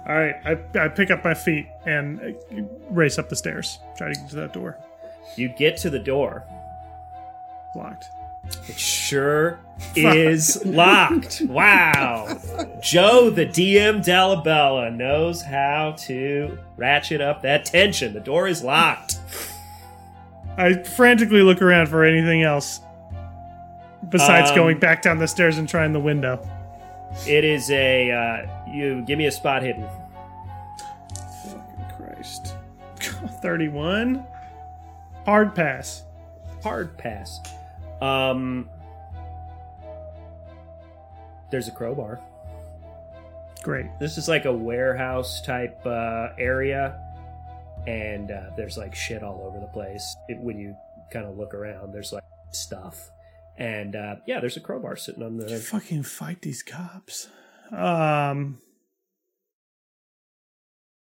All 0.07 0.15
right, 0.15 0.35
I, 0.45 0.85
I 0.85 0.87
pick 0.87 1.11
up 1.11 1.23
my 1.23 1.33
feet 1.33 1.67
and 1.85 2.19
uh, 2.19 2.61
race 2.89 3.19
up 3.19 3.29
the 3.29 3.35
stairs. 3.35 3.79
Try 3.97 4.11
to 4.11 4.19
get 4.19 4.29
to 4.31 4.35
that 4.37 4.53
door. 4.53 4.77
You 5.35 5.49
get 5.49 5.77
to 5.77 5.89
the 5.89 5.99
door. 5.99 6.43
Locked. 7.75 8.05
It 8.67 8.77
sure 8.79 9.59
is 9.95 10.63
locked. 10.65 11.41
Wow. 11.41 12.39
Joe, 12.81 13.29
the 13.29 13.45
DM 13.45 14.03
Dalabella, 14.03 14.95
knows 14.95 15.41
how 15.41 15.95
to 15.99 16.57
ratchet 16.77 17.21
up 17.21 17.41
that 17.43 17.65
tension. 17.65 18.13
The 18.13 18.19
door 18.19 18.47
is 18.47 18.63
locked. 18.63 19.17
I 20.57 20.73
frantically 20.83 21.41
look 21.41 21.61
around 21.61 21.87
for 21.87 22.03
anything 22.03 22.43
else 22.43 22.81
besides 24.09 24.49
Um, 24.49 24.55
going 24.57 24.79
back 24.79 25.01
down 25.01 25.17
the 25.17 25.27
stairs 25.27 25.57
and 25.57 25.67
trying 25.69 25.93
the 25.93 25.99
window. 25.99 26.45
It 27.27 27.43
is 27.43 27.71
a. 27.71 28.11
Uh, 28.11 28.69
you 28.71 29.01
give 29.07 29.17
me 29.17 29.25
a 29.25 29.31
spot 29.31 29.63
hidden. 29.63 29.87
Fucking 31.45 31.85
Christ. 31.97 32.55
31. 33.41 34.23
Hard 35.25 35.55
pass. 35.55 36.03
Hard 36.63 36.97
pass. 36.97 37.39
Um. 38.01 38.69
There's 41.51 41.67
a 41.67 41.71
crowbar. 41.71 42.19
Great. 43.63 43.87
This 43.99 44.17
is 44.17 44.27
like 44.27 44.45
a 44.45 44.53
warehouse 44.53 45.41
type 45.41 45.79
uh, 45.85 46.29
area, 46.37 46.99
and 47.87 48.31
uh, 48.31 48.51
there's 48.55 48.77
like 48.77 48.93
shit 48.95 49.23
all 49.23 49.43
over 49.47 49.59
the 49.59 49.71
place. 49.73 50.15
It, 50.27 50.37
when 50.39 50.59
you 50.59 50.75
kind 51.11 51.25
of 51.25 51.37
look 51.37 51.53
around, 51.53 51.91
there's 51.91 52.13
like 52.13 52.23
stuff, 52.51 53.09
and 53.57 53.95
uh, 53.95 54.17
yeah, 54.27 54.39
there's 54.39 54.57
a 54.57 54.61
crowbar 54.61 54.95
sitting 54.95 55.23
on 55.23 55.37
the. 55.37 55.57
Fucking 55.57 56.03
fight 56.03 56.41
these 56.41 56.61
cops. 56.63 57.27
Um, 57.75 58.59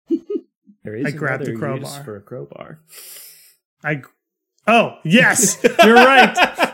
There 0.85 0.95
is 0.95 1.07
I 1.07 1.11
grabbed 1.11 1.45
the 1.45 1.57
crowbar. 1.57 2.05
for 2.05 2.17
a 2.17 2.21
crowbar. 2.21 2.79
I. 3.83 4.03
Oh, 4.69 4.99
yes! 5.05 5.59
You're 5.85 5.95
right! 5.95 6.57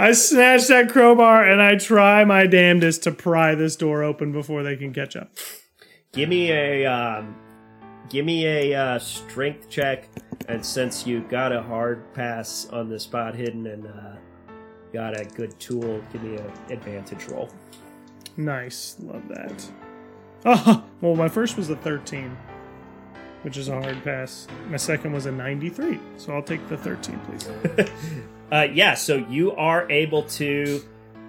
I 0.00 0.12
snatch 0.12 0.66
that 0.68 0.88
crowbar 0.88 1.44
and 1.44 1.60
I 1.60 1.76
try 1.76 2.24
my 2.24 2.46
damnedest 2.46 3.02
to 3.02 3.12
pry 3.12 3.54
this 3.54 3.76
door 3.76 4.02
open 4.02 4.32
before 4.32 4.62
they 4.62 4.74
can 4.74 4.94
catch 4.94 5.14
up. 5.14 5.30
give 6.12 6.26
me 6.26 6.50
a 6.50 6.86
um, 6.86 7.36
give 8.08 8.24
me 8.24 8.46
a 8.46 8.74
uh, 8.74 8.98
strength 8.98 9.68
check, 9.68 10.08
and 10.48 10.64
since 10.64 11.06
you 11.06 11.20
got 11.28 11.52
a 11.52 11.60
hard 11.60 12.14
pass 12.14 12.66
on 12.72 12.88
the 12.88 12.98
spot 12.98 13.34
hidden 13.34 13.66
and 13.66 13.86
uh, 13.88 14.16
got 14.90 15.20
a 15.20 15.26
good 15.26 15.60
tool, 15.60 16.02
give 16.10 16.22
me 16.22 16.36
an 16.36 16.50
advantage 16.70 17.28
roll. 17.28 17.50
Nice. 18.38 18.96
Love 19.00 19.28
that. 19.28 19.70
Oh, 20.46 20.82
well, 21.02 21.14
my 21.14 21.28
first 21.28 21.58
was 21.58 21.68
a 21.68 21.76
13, 21.76 22.34
which 23.42 23.56
is 23.56 23.68
a 23.68 23.80
hard 23.80 24.02
pass. 24.04 24.46
My 24.68 24.76
second 24.76 25.12
was 25.12 25.26
a 25.26 25.32
93, 25.32 25.98
so 26.16 26.34
I'll 26.34 26.42
take 26.42 26.66
the 26.68 26.76
13, 26.76 27.18
please. 27.20 27.88
Uh, 28.52 28.66
yeah, 28.72 28.94
so 28.94 29.16
you 29.16 29.52
are 29.52 29.88
able 29.90 30.24
to 30.24 30.82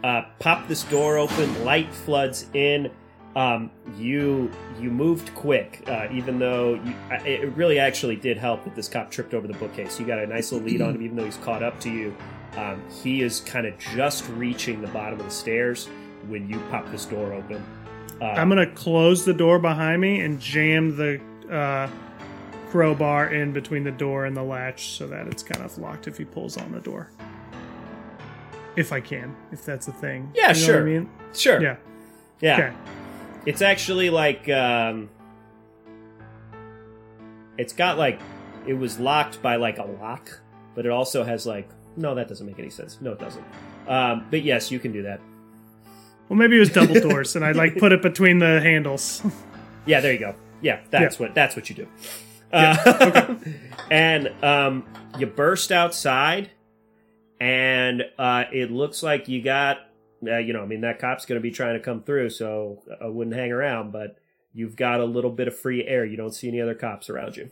uh, 0.03 0.23
pop 0.39 0.67
this 0.67 0.83
door 0.85 1.17
open. 1.17 1.63
Light 1.63 1.93
floods 1.93 2.47
in. 2.53 2.89
Um, 3.35 3.71
you 3.95 4.51
you 4.79 4.89
moved 4.89 5.33
quick, 5.35 5.83
uh, 5.87 6.07
even 6.11 6.37
though 6.39 6.73
you, 6.73 6.93
it 7.23 7.55
really 7.55 7.79
actually 7.79 8.17
did 8.17 8.37
help 8.37 8.63
that 8.65 8.75
this 8.75 8.89
cop 8.89 9.09
tripped 9.09 9.33
over 9.33 9.47
the 9.47 9.53
bookcase. 9.53 9.99
You 9.99 10.05
got 10.05 10.19
a 10.19 10.27
nice 10.27 10.51
little 10.51 10.67
lead 10.67 10.81
on 10.81 10.95
him, 10.95 11.01
even 11.01 11.15
though 11.15 11.25
he's 11.25 11.37
caught 11.37 11.63
up 11.63 11.79
to 11.81 11.89
you. 11.89 12.15
Um, 12.57 12.83
he 13.03 13.21
is 13.21 13.39
kind 13.39 13.65
of 13.65 13.77
just 13.77 14.27
reaching 14.29 14.81
the 14.81 14.87
bottom 14.87 15.17
of 15.17 15.25
the 15.25 15.31
stairs 15.31 15.87
when 16.27 16.49
you 16.49 16.59
pop 16.69 16.91
this 16.91 17.05
door 17.05 17.31
open. 17.33 17.63
Uh, 18.19 18.25
I'm 18.25 18.49
going 18.49 18.67
to 18.67 18.75
close 18.75 19.23
the 19.23 19.33
door 19.33 19.59
behind 19.59 20.01
me 20.01 20.19
and 20.19 20.39
jam 20.39 20.97
the 20.97 21.21
uh, 21.51 21.87
crowbar 22.69 23.33
in 23.33 23.51
between 23.51 23.83
the 23.83 23.91
door 23.91 24.25
and 24.25 24.35
the 24.35 24.43
latch 24.43 24.91
so 24.91 25.07
that 25.07 25.27
it's 25.27 25.43
kind 25.43 25.63
of 25.63 25.77
locked 25.77 26.07
if 26.07 26.17
he 26.17 26.25
pulls 26.25 26.57
on 26.57 26.71
the 26.71 26.79
door. 26.79 27.09
If 28.77 28.93
I 28.93 29.01
can, 29.01 29.35
if 29.51 29.65
that's 29.65 29.87
a 29.89 29.91
thing. 29.91 30.31
Yeah, 30.33 30.41
You 30.41 30.45
know 30.45 30.47
what 30.49 30.57
sure. 30.65 30.81
I 30.81 30.83
mean? 30.83 31.09
sure. 31.33 31.61
Yeah. 31.61 31.75
Yeah. 32.39 32.53
Okay. 32.57 32.73
It's 33.45 33.61
actually 33.61 34.09
like 34.09 34.47
um 34.49 35.09
it's 37.57 37.73
got 37.73 37.97
like 37.97 38.19
it 38.65 38.73
was 38.73 38.99
locked 38.99 39.41
by 39.41 39.57
like 39.57 39.77
a 39.77 39.83
lock, 39.83 40.39
but 40.75 40.85
it 40.85 40.91
also 40.91 41.23
has 41.23 41.45
like 41.45 41.69
no, 41.97 42.15
that 42.15 42.29
doesn't 42.29 42.47
make 42.47 42.57
any 42.59 42.69
sense. 42.69 42.97
No, 43.01 43.11
it 43.11 43.19
doesn't. 43.19 43.43
Um, 43.87 44.25
but 44.31 44.43
yes, 44.43 44.71
you 44.71 44.79
can 44.79 44.93
do 44.93 45.01
that. 45.03 45.19
Well, 46.29 46.37
maybe 46.39 46.55
it 46.55 46.59
was 46.59 46.69
double 46.69 46.97
doors, 47.01 47.35
and 47.35 47.43
I 47.43 47.51
like 47.51 47.75
put 47.79 47.91
it 47.91 48.01
between 48.01 48.39
the 48.39 48.61
handles. 48.61 49.21
Yeah, 49.85 49.99
there 49.99 50.13
you 50.13 50.19
go. 50.19 50.35
Yeah, 50.61 50.81
that's 50.89 51.19
what 51.19 51.33
that's 51.33 51.55
what 51.55 51.69
you 51.69 51.75
do. 51.75 51.87
Uh, 52.51 53.35
and 53.91 54.31
um, 54.43 54.85
you 55.17 55.25
burst 55.25 55.71
outside, 55.71 56.51
and 57.39 58.03
uh, 58.17 58.45
it 58.51 58.71
looks 58.71 59.03
like 59.03 59.27
you 59.27 59.41
got, 59.41 59.77
uh, 60.25 60.37
you 60.37 60.53
know, 60.53 60.61
I 60.61 60.65
mean, 60.65 60.81
that 60.81 60.99
cop's 60.99 61.25
going 61.25 61.39
to 61.39 61.43
be 61.43 61.51
trying 61.51 61.73
to 61.73 61.83
come 61.83 62.03
through, 62.03 62.29
so 62.29 62.81
I 63.01 63.07
wouldn't 63.07 63.35
hang 63.35 63.51
around. 63.51 63.91
But 63.91 64.17
you've 64.53 64.75
got 64.75 64.99
a 64.99 65.05
little 65.05 65.31
bit 65.31 65.47
of 65.47 65.57
free 65.57 65.85
air. 65.85 66.05
You 66.05 66.17
don't 66.17 66.33
see 66.33 66.47
any 66.47 66.61
other 66.61 66.75
cops 66.75 67.09
around 67.09 67.37
you. 67.37 67.49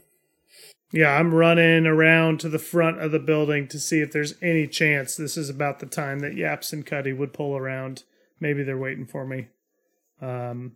Yeah, 0.92 1.12
I'm 1.12 1.36
running 1.36 1.86
around 1.86 2.40
to 2.40 2.50
the 2.50 2.58
front 2.58 3.00
of 3.00 3.12
the 3.12 3.20
building 3.20 3.68
to 3.68 3.80
see 3.80 4.00
if 4.02 4.12
there's 4.12 4.34
any 4.42 4.66
chance 4.66 5.16
this 5.16 5.38
is 5.38 5.48
about 5.50 5.80
the 5.80 5.86
time 5.86 6.20
that 6.20 6.36
Yaps 6.36 6.74
and 6.74 6.86
Cuddy 6.86 7.14
would 7.14 7.32
pull 7.32 7.56
around. 7.56 8.04
Maybe 8.40 8.64
they're 8.64 8.78
waiting 8.78 9.06
for 9.06 9.26
me. 9.26 9.48
Um, 10.20 10.74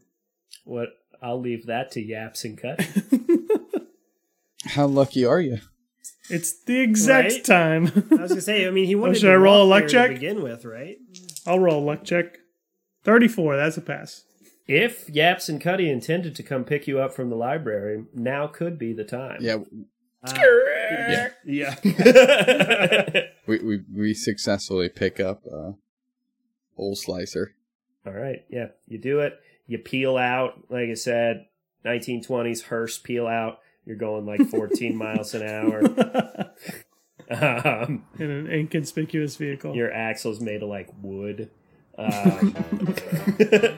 What? 0.65 0.89
I'll 1.23 1.39
leave 1.39 1.65
that 1.67 1.89
to 1.91 2.01
Yaps 2.01 2.43
and 2.45 2.57
Cut. 2.57 2.85
How 4.65 4.85
lucky 4.87 5.25
are 5.25 5.39
you? 5.41 5.57
it's 6.29 6.63
the 6.63 6.79
exact 6.79 7.31
Right? 7.33 7.43
time. 7.45 7.87
I 8.11 8.15
was 8.21 8.31
gonna 8.31 8.41
say. 8.41 8.67
I 8.67 8.71
mean, 8.71 8.85
he 8.85 8.95
wanted 9.03 9.15
should 9.15 9.27
to 9.27 9.33
I 9.33 9.35
roll 9.35 9.63
a 9.63 9.65
luck 9.65 9.81
there 9.81 9.87
to 9.87 9.93
check? 9.93 10.09
begin 10.11 10.41
with, 10.43 10.65
right? 10.65 10.97
I'll 11.45 11.59
roll 11.59 11.79
a 11.79 11.85
luck 11.85 12.03
check. 12.03 12.37
34, 13.03 13.57
that's 13.57 13.75
a 13.77 13.81
pass. 13.81 14.23
if 14.67 15.09
Yaps 15.09 15.49
and 15.49 15.59
Cuddy 15.61 15.89
intended 15.89 16.35
to 16.37 16.43
come 16.43 16.63
pick 16.63 16.87
you 16.87 16.99
up 16.99 17.13
from 17.13 17.29
the 17.29 17.35
library, 17.35 18.05
now 18.13 18.47
could 18.47 18.77
be 18.79 18.93
the 18.93 19.03
time. 19.03 19.39
Yeah, 19.41 19.57
Uh, 20.23 21.27
yeah. 21.45 21.75
we 23.47 23.59
we, 23.59 23.81
we 23.93 24.13
successfully 24.13 24.87
pick 24.89 25.19
up 25.19 25.43
uh, 25.51 25.71
old 26.77 26.97
slicer. 26.97 27.55
All 28.05 28.13
right, 28.13 28.43
yeah, 28.49 28.67
you 28.87 28.97
do 28.97 29.19
it. 29.19 29.37
You 29.67 29.77
peel 29.77 30.17
out, 30.17 30.53
like 30.69 30.89
I 30.89 30.93
said, 30.95 31.45
1920s 31.85 32.63
hearse 32.63 32.97
peel 32.97 33.27
out. 33.27 33.59
You're 33.85 33.95
going 33.97 34.25
like 34.25 34.47
14 34.49 34.95
miles 34.95 35.33
an 35.33 35.43
hour. 35.43 35.81
Um, 37.31 38.03
In 38.19 38.29
an 38.29 38.47
inconspicuous 38.47 39.37
vehicle. 39.37 39.73
your 39.75 39.91
axle's 39.91 40.41
made 40.41 40.61
of 40.61 40.67
like 40.67 40.89
wood. 41.01 41.49
Um, 41.97 42.53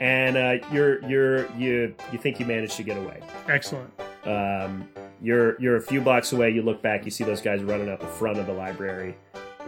and 0.00 0.36
uh, 0.36 0.66
you're 0.72 1.06
you're 1.06 1.50
you 1.56 1.94
you 2.12 2.18
think 2.18 2.40
you 2.40 2.46
managed 2.46 2.76
to 2.76 2.82
get 2.82 2.96
away. 2.96 3.20
Excellent. 3.46 3.92
Um, 4.24 4.88
you're 5.20 5.60
you're 5.60 5.76
a 5.76 5.82
few 5.82 6.00
blocks 6.00 6.32
away. 6.32 6.50
You 6.50 6.62
look 6.62 6.80
back, 6.82 7.04
you 7.04 7.10
see 7.10 7.24
those 7.24 7.42
guys 7.42 7.62
running 7.62 7.90
out 7.90 8.00
the 8.00 8.06
front 8.06 8.38
of 8.38 8.46
the 8.46 8.54
library, 8.54 9.16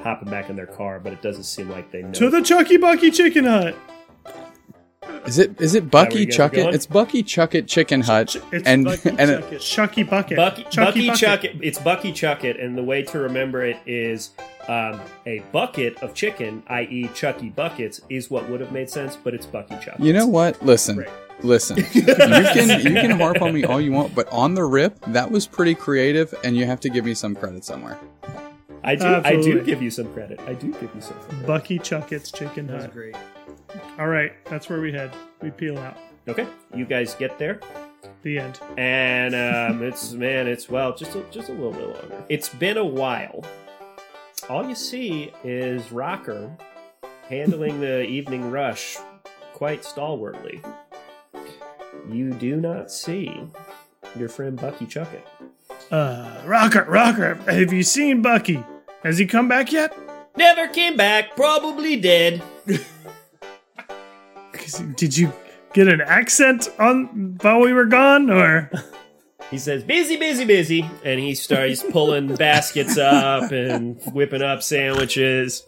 hopping 0.03 0.31
back 0.31 0.49
in 0.49 0.57
their 0.57 0.67
car, 0.67 0.99
but 0.99 1.13
it 1.13 1.21
doesn't 1.21 1.45
seem 1.45 1.69
like 1.69 1.91
they 1.93 2.03
know. 2.03 2.13
To 2.13 2.31
the 2.31 2.41
Chucky 2.43 2.79
Bucky 2.79 3.11
Chicken 3.11 3.45
Hut. 3.45 3.77
Is 5.27 5.39
it 5.39 5.61
is 5.61 5.75
it 5.75 5.91
Bucky 5.91 6.21
you 6.21 6.27
Chuck 6.27 6.55
It? 6.55 6.75
It's 6.75 6.87
Bucky 6.87 7.23
Chuck 7.23 7.55
It 7.55 7.67
Chicken 7.69 8.01
Hut, 8.03 8.37
It's 8.53 8.67
and 8.67 8.85
Bucky 8.85 9.09
and 9.19 9.31
it- 9.31 9.41
Chuck 9.41 9.53
It. 9.53 9.61
Chucky 9.61 10.03
Bucket. 10.03 10.37
Bucky, 10.37 10.63
Chucky 10.65 10.85
Bucky 10.85 11.07
Bucket. 11.07 11.19
Chuck 11.21 11.61
It's 11.63 11.79
Bucky 11.79 12.13
Chuck 12.13 12.45
It, 12.45 12.59
and 12.59 12.77
the 12.77 12.83
way 12.83 13.03
to 13.05 13.19
remember 13.19 13.65
it 13.65 13.77
is 13.87 14.31
um, 14.69 15.01
a 15.27 15.41
bucket 15.53 16.01
of 16.03 16.15
chicken, 16.15 16.63
i.e., 16.69 17.09
Chucky 17.15 17.51
buckets, 17.51 18.01
is 18.09 18.31
what 18.31 18.49
would 18.49 18.61
have 18.61 18.71
made 18.73 18.89
sense, 18.91 19.17
but 19.17 19.35
it's 19.35 19.47
Bucky 19.47 19.77
Chuck. 19.85 19.97
you 19.99 20.13
know 20.13 20.27
what? 20.27 20.61
Listen, 20.65 20.99
Right. 20.99 21.09
listen. 21.43 21.77
you 21.93 22.03
can 22.05 22.81
you 22.81 22.93
can 23.01 23.11
harp 23.19 23.43
on 23.43 23.53
me 23.55 23.65
all 23.65 23.81
you 23.81 23.93
want, 23.93 24.15
but 24.15 24.29
on 24.33 24.55
the 24.55 24.65
rip, 24.65 24.99
that 25.09 25.31
was 25.31 25.47
pretty 25.47 25.75
creative, 25.75 26.33
and 26.45 26.57
you 26.57 26.65
have 26.67 26.81
to 26.81 26.89
give 26.89 27.05
me 27.05 27.15
some 27.15 27.35
credit 27.35 27.65
somewhere. 27.65 27.99
I 28.85 28.95
do. 28.97 29.07
I 29.25 29.37
do 29.41 29.63
give 29.63 29.81
you 29.83 29.91
some 29.91 30.13
credit. 30.13 30.41
I 30.47 30.55
do 30.55 30.73
give 30.73 30.91
you 30.95 31.01
some 31.01 31.17
credit. 31.21 31.47
Bucky 31.47 31.79
Chucket's 31.79 32.31
Chicken 32.33 32.67
That 32.67 32.75
was 32.75 32.85
Hut. 32.85 32.93
great. 32.95 33.17
All 33.99 34.09
right, 34.09 34.33
that's 34.47 34.69
where 34.69 34.81
we 34.81 34.93
head. 34.93 35.13
We 35.41 35.51
peel 35.51 35.79
out. 35.79 35.97
Okay, 36.29 36.47
you 36.75 36.85
guys 36.85 37.15
get 37.15 37.39
there, 37.39 37.61
The 38.23 38.39
end. 38.39 38.61
and 38.77 39.35
um, 39.35 39.83
it's 39.87 40.13
man, 40.13 40.47
it's 40.47 40.69
well, 40.69 40.95
just 40.95 41.15
a, 41.17 41.23
just 41.31 41.49
a 41.49 41.53
little 41.53 41.73
bit 41.73 41.89
longer. 41.89 42.25
It's 42.29 42.49
been 42.49 42.77
a 42.77 42.85
while. 42.85 43.45
All 44.49 44.69
you 44.69 44.75
see 44.75 45.33
is 45.45 45.91
Rocker 45.93 46.51
handling 47.29 47.81
the 47.81 48.03
evening 48.07 48.51
rush 48.51 48.97
quite 49.53 49.85
stalwartly. 49.85 50.61
You 52.11 52.31
do 52.33 52.57
not 52.57 52.91
see 52.91 53.41
your 54.19 54.29
friend 54.29 54.57
Bucky 54.61 54.87
Chuckett. 54.87 55.23
Uh, 55.91 56.41
Rocker, 56.45 56.85
Rocker, 56.89 57.35
have 57.51 57.73
you 57.73 57.83
seen 57.83 58.23
Bucky? 58.23 58.63
Has 59.03 59.19
he 59.19 59.27
come 59.27 59.49
back 59.49 59.73
yet? 59.73 59.97
Never 60.37 60.69
came 60.69 60.97
back, 60.97 61.37
probably 61.37 61.97
dead. 61.97 62.43
Did 64.97 65.17
you 65.17 65.33
get 65.73 65.89
an 65.89 66.01
accent 66.01 66.71
on 66.79 67.37
while 67.41 67.61
we 67.61 67.73
were 67.73 67.87
gone, 67.87 68.31
or? 68.31 68.71
He 69.51 69.59
says, 69.59 69.85
busy, 69.85 70.17
busy, 70.17 70.47
busy. 70.47 70.91
And 71.05 71.21
he 71.21 71.35
starts 71.35 71.83
pulling 71.83 72.37
baskets 72.37 72.97
up 72.97 73.53
and 73.53 74.01
whipping 74.15 74.41
up 74.41 74.63
sandwiches. 74.63 75.67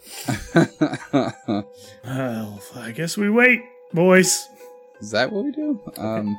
Well, 1.12 2.62
I 2.76 2.92
guess 2.92 3.18
we 3.18 3.28
wait, 3.28 3.60
boys. 3.92 4.48
Is 5.00 5.10
that 5.10 5.30
what 5.30 5.44
we 5.44 5.52
do? 5.52 5.80
Um, 5.98 6.38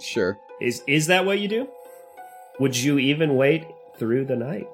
sure. 0.00 0.38
Is 0.60 0.82
is 0.86 1.06
that 1.08 1.24
what 1.24 1.40
you 1.40 1.48
do? 1.48 1.68
Would 2.60 2.76
you 2.76 2.98
even 2.98 3.34
wait 3.36 3.64
through 3.98 4.26
the 4.26 4.36
night? 4.36 4.68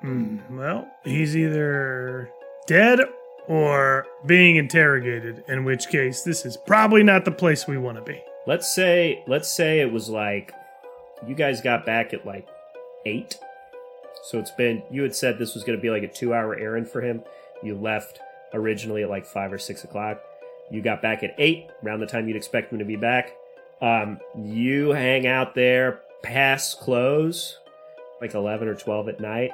Hmm, 0.00 0.38
well, 0.50 0.88
he's 1.04 1.36
either 1.36 2.30
dead 2.66 3.00
or 3.48 4.06
being 4.26 4.56
interrogated, 4.56 5.44
in 5.48 5.64
which 5.64 5.88
case 5.88 6.22
this 6.22 6.44
is 6.44 6.56
probably 6.56 7.02
not 7.02 7.24
the 7.24 7.30
place 7.30 7.66
we 7.66 7.78
want 7.78 7.96
to 7.96 8.02
be. 8.02 8.20
Let's 8.46 8.72
say 8.72 9.22
let's 9.26 9.48
say 9.48 9.80
it 9.80 9.92
was 9.92 10.08
like 10.08 10.52
you 11.26 11.34
guys 11.34 11.60
got 11.60 11.86
back 11.86 12.12
at 12.12 12.26
like 12.26 12.46
eight. 13.04 13.38
So 14.24 14.38
it's 14.38 14.50
been 14.52 14.82
you 14.90 15.02
had 15.02 15.14
said 15.14 15.38
this 15.38 15.54
was 15.54 15.64
gonna 15.64 15.78
be 15.78 15.90
like 15.90 16.02
a 16.02 16.08
two 16.08 16.34
hour 16.34 16.56
errand 16.56 16.88
for 16.88 17.00
him. 17.00 17.22
You 17.62 17.74
left 17.76 18.20
originally 18.52 19.02
at 19.02 19.10
like 19.10 19.26
five 19.26 19.52
or 19.52 19.58
six 19.58 19.84
o'clock. 19.84 20.20
You 20.70 20.82
got 20.82 21.00
back 21.00 21.22
at 21.22 21.34
eight, 21.38 21.70
around 21.84 22.00
the 22.00 22.06
time 22.06 22.26
you'd 22.26 22.36
expect 22.36 22.72
him 22.72 22.80
to 22.80 22.84
be 22.84 22.96
back. 22.96 23.36
Um, 23.80 24.18
you 24.36 24.90
hang 24.90 25.26
out 25.26 25.54
there 25.54 26.00
past 26.22 26.80
close, 26.80 27.58
like 28.20 28.34
eleven 28.34 28.68
or 28.68 28.74
twelve 28.74 29.08
at 29.08 29.20
night. 29.20 29.50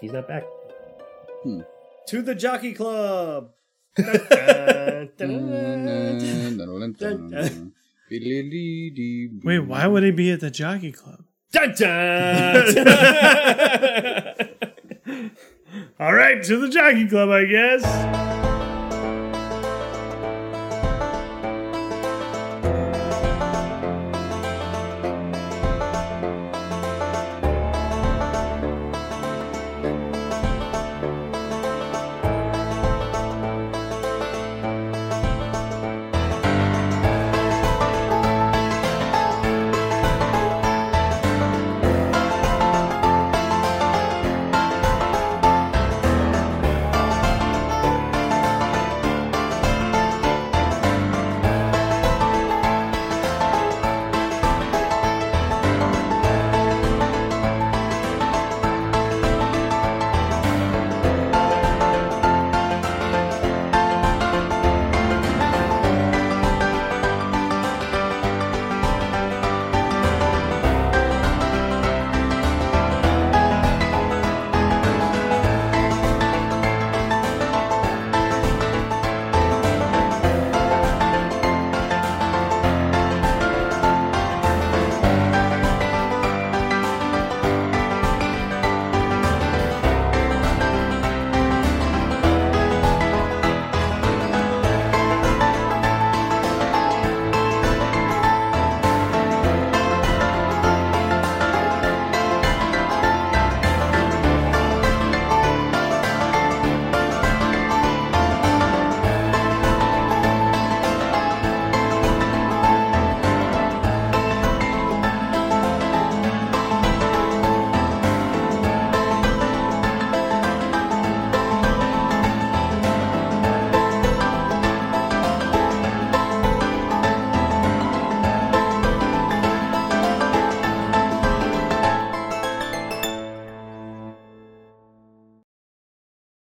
He's 0.00 0.12
not 0.12 0.28
back. 0.28 0.44
To 2.08 2.22
the 2.22 2.34
Jockey 2.34 2.72
Club. 2.74 3.50
Wait, 9.42 9.58
why 9.60 9.86
would 9.86 10.02
he 10.02 10.10
be 10.10 10.30
at 10.30 10.40
the 10.40 10.50
jockey 10.50 10.92
club? 10.92 11.24
Dun 11.50 11.74
dun! 11.74 12.66
All 15.98 16.12
right, 16.14 16.42
to 16.44 16.58
the 16.58 16.68
jockey 16.68 17.08
club, 17.08 17.30
I 17.30 17.44
guess. 17.46 18.35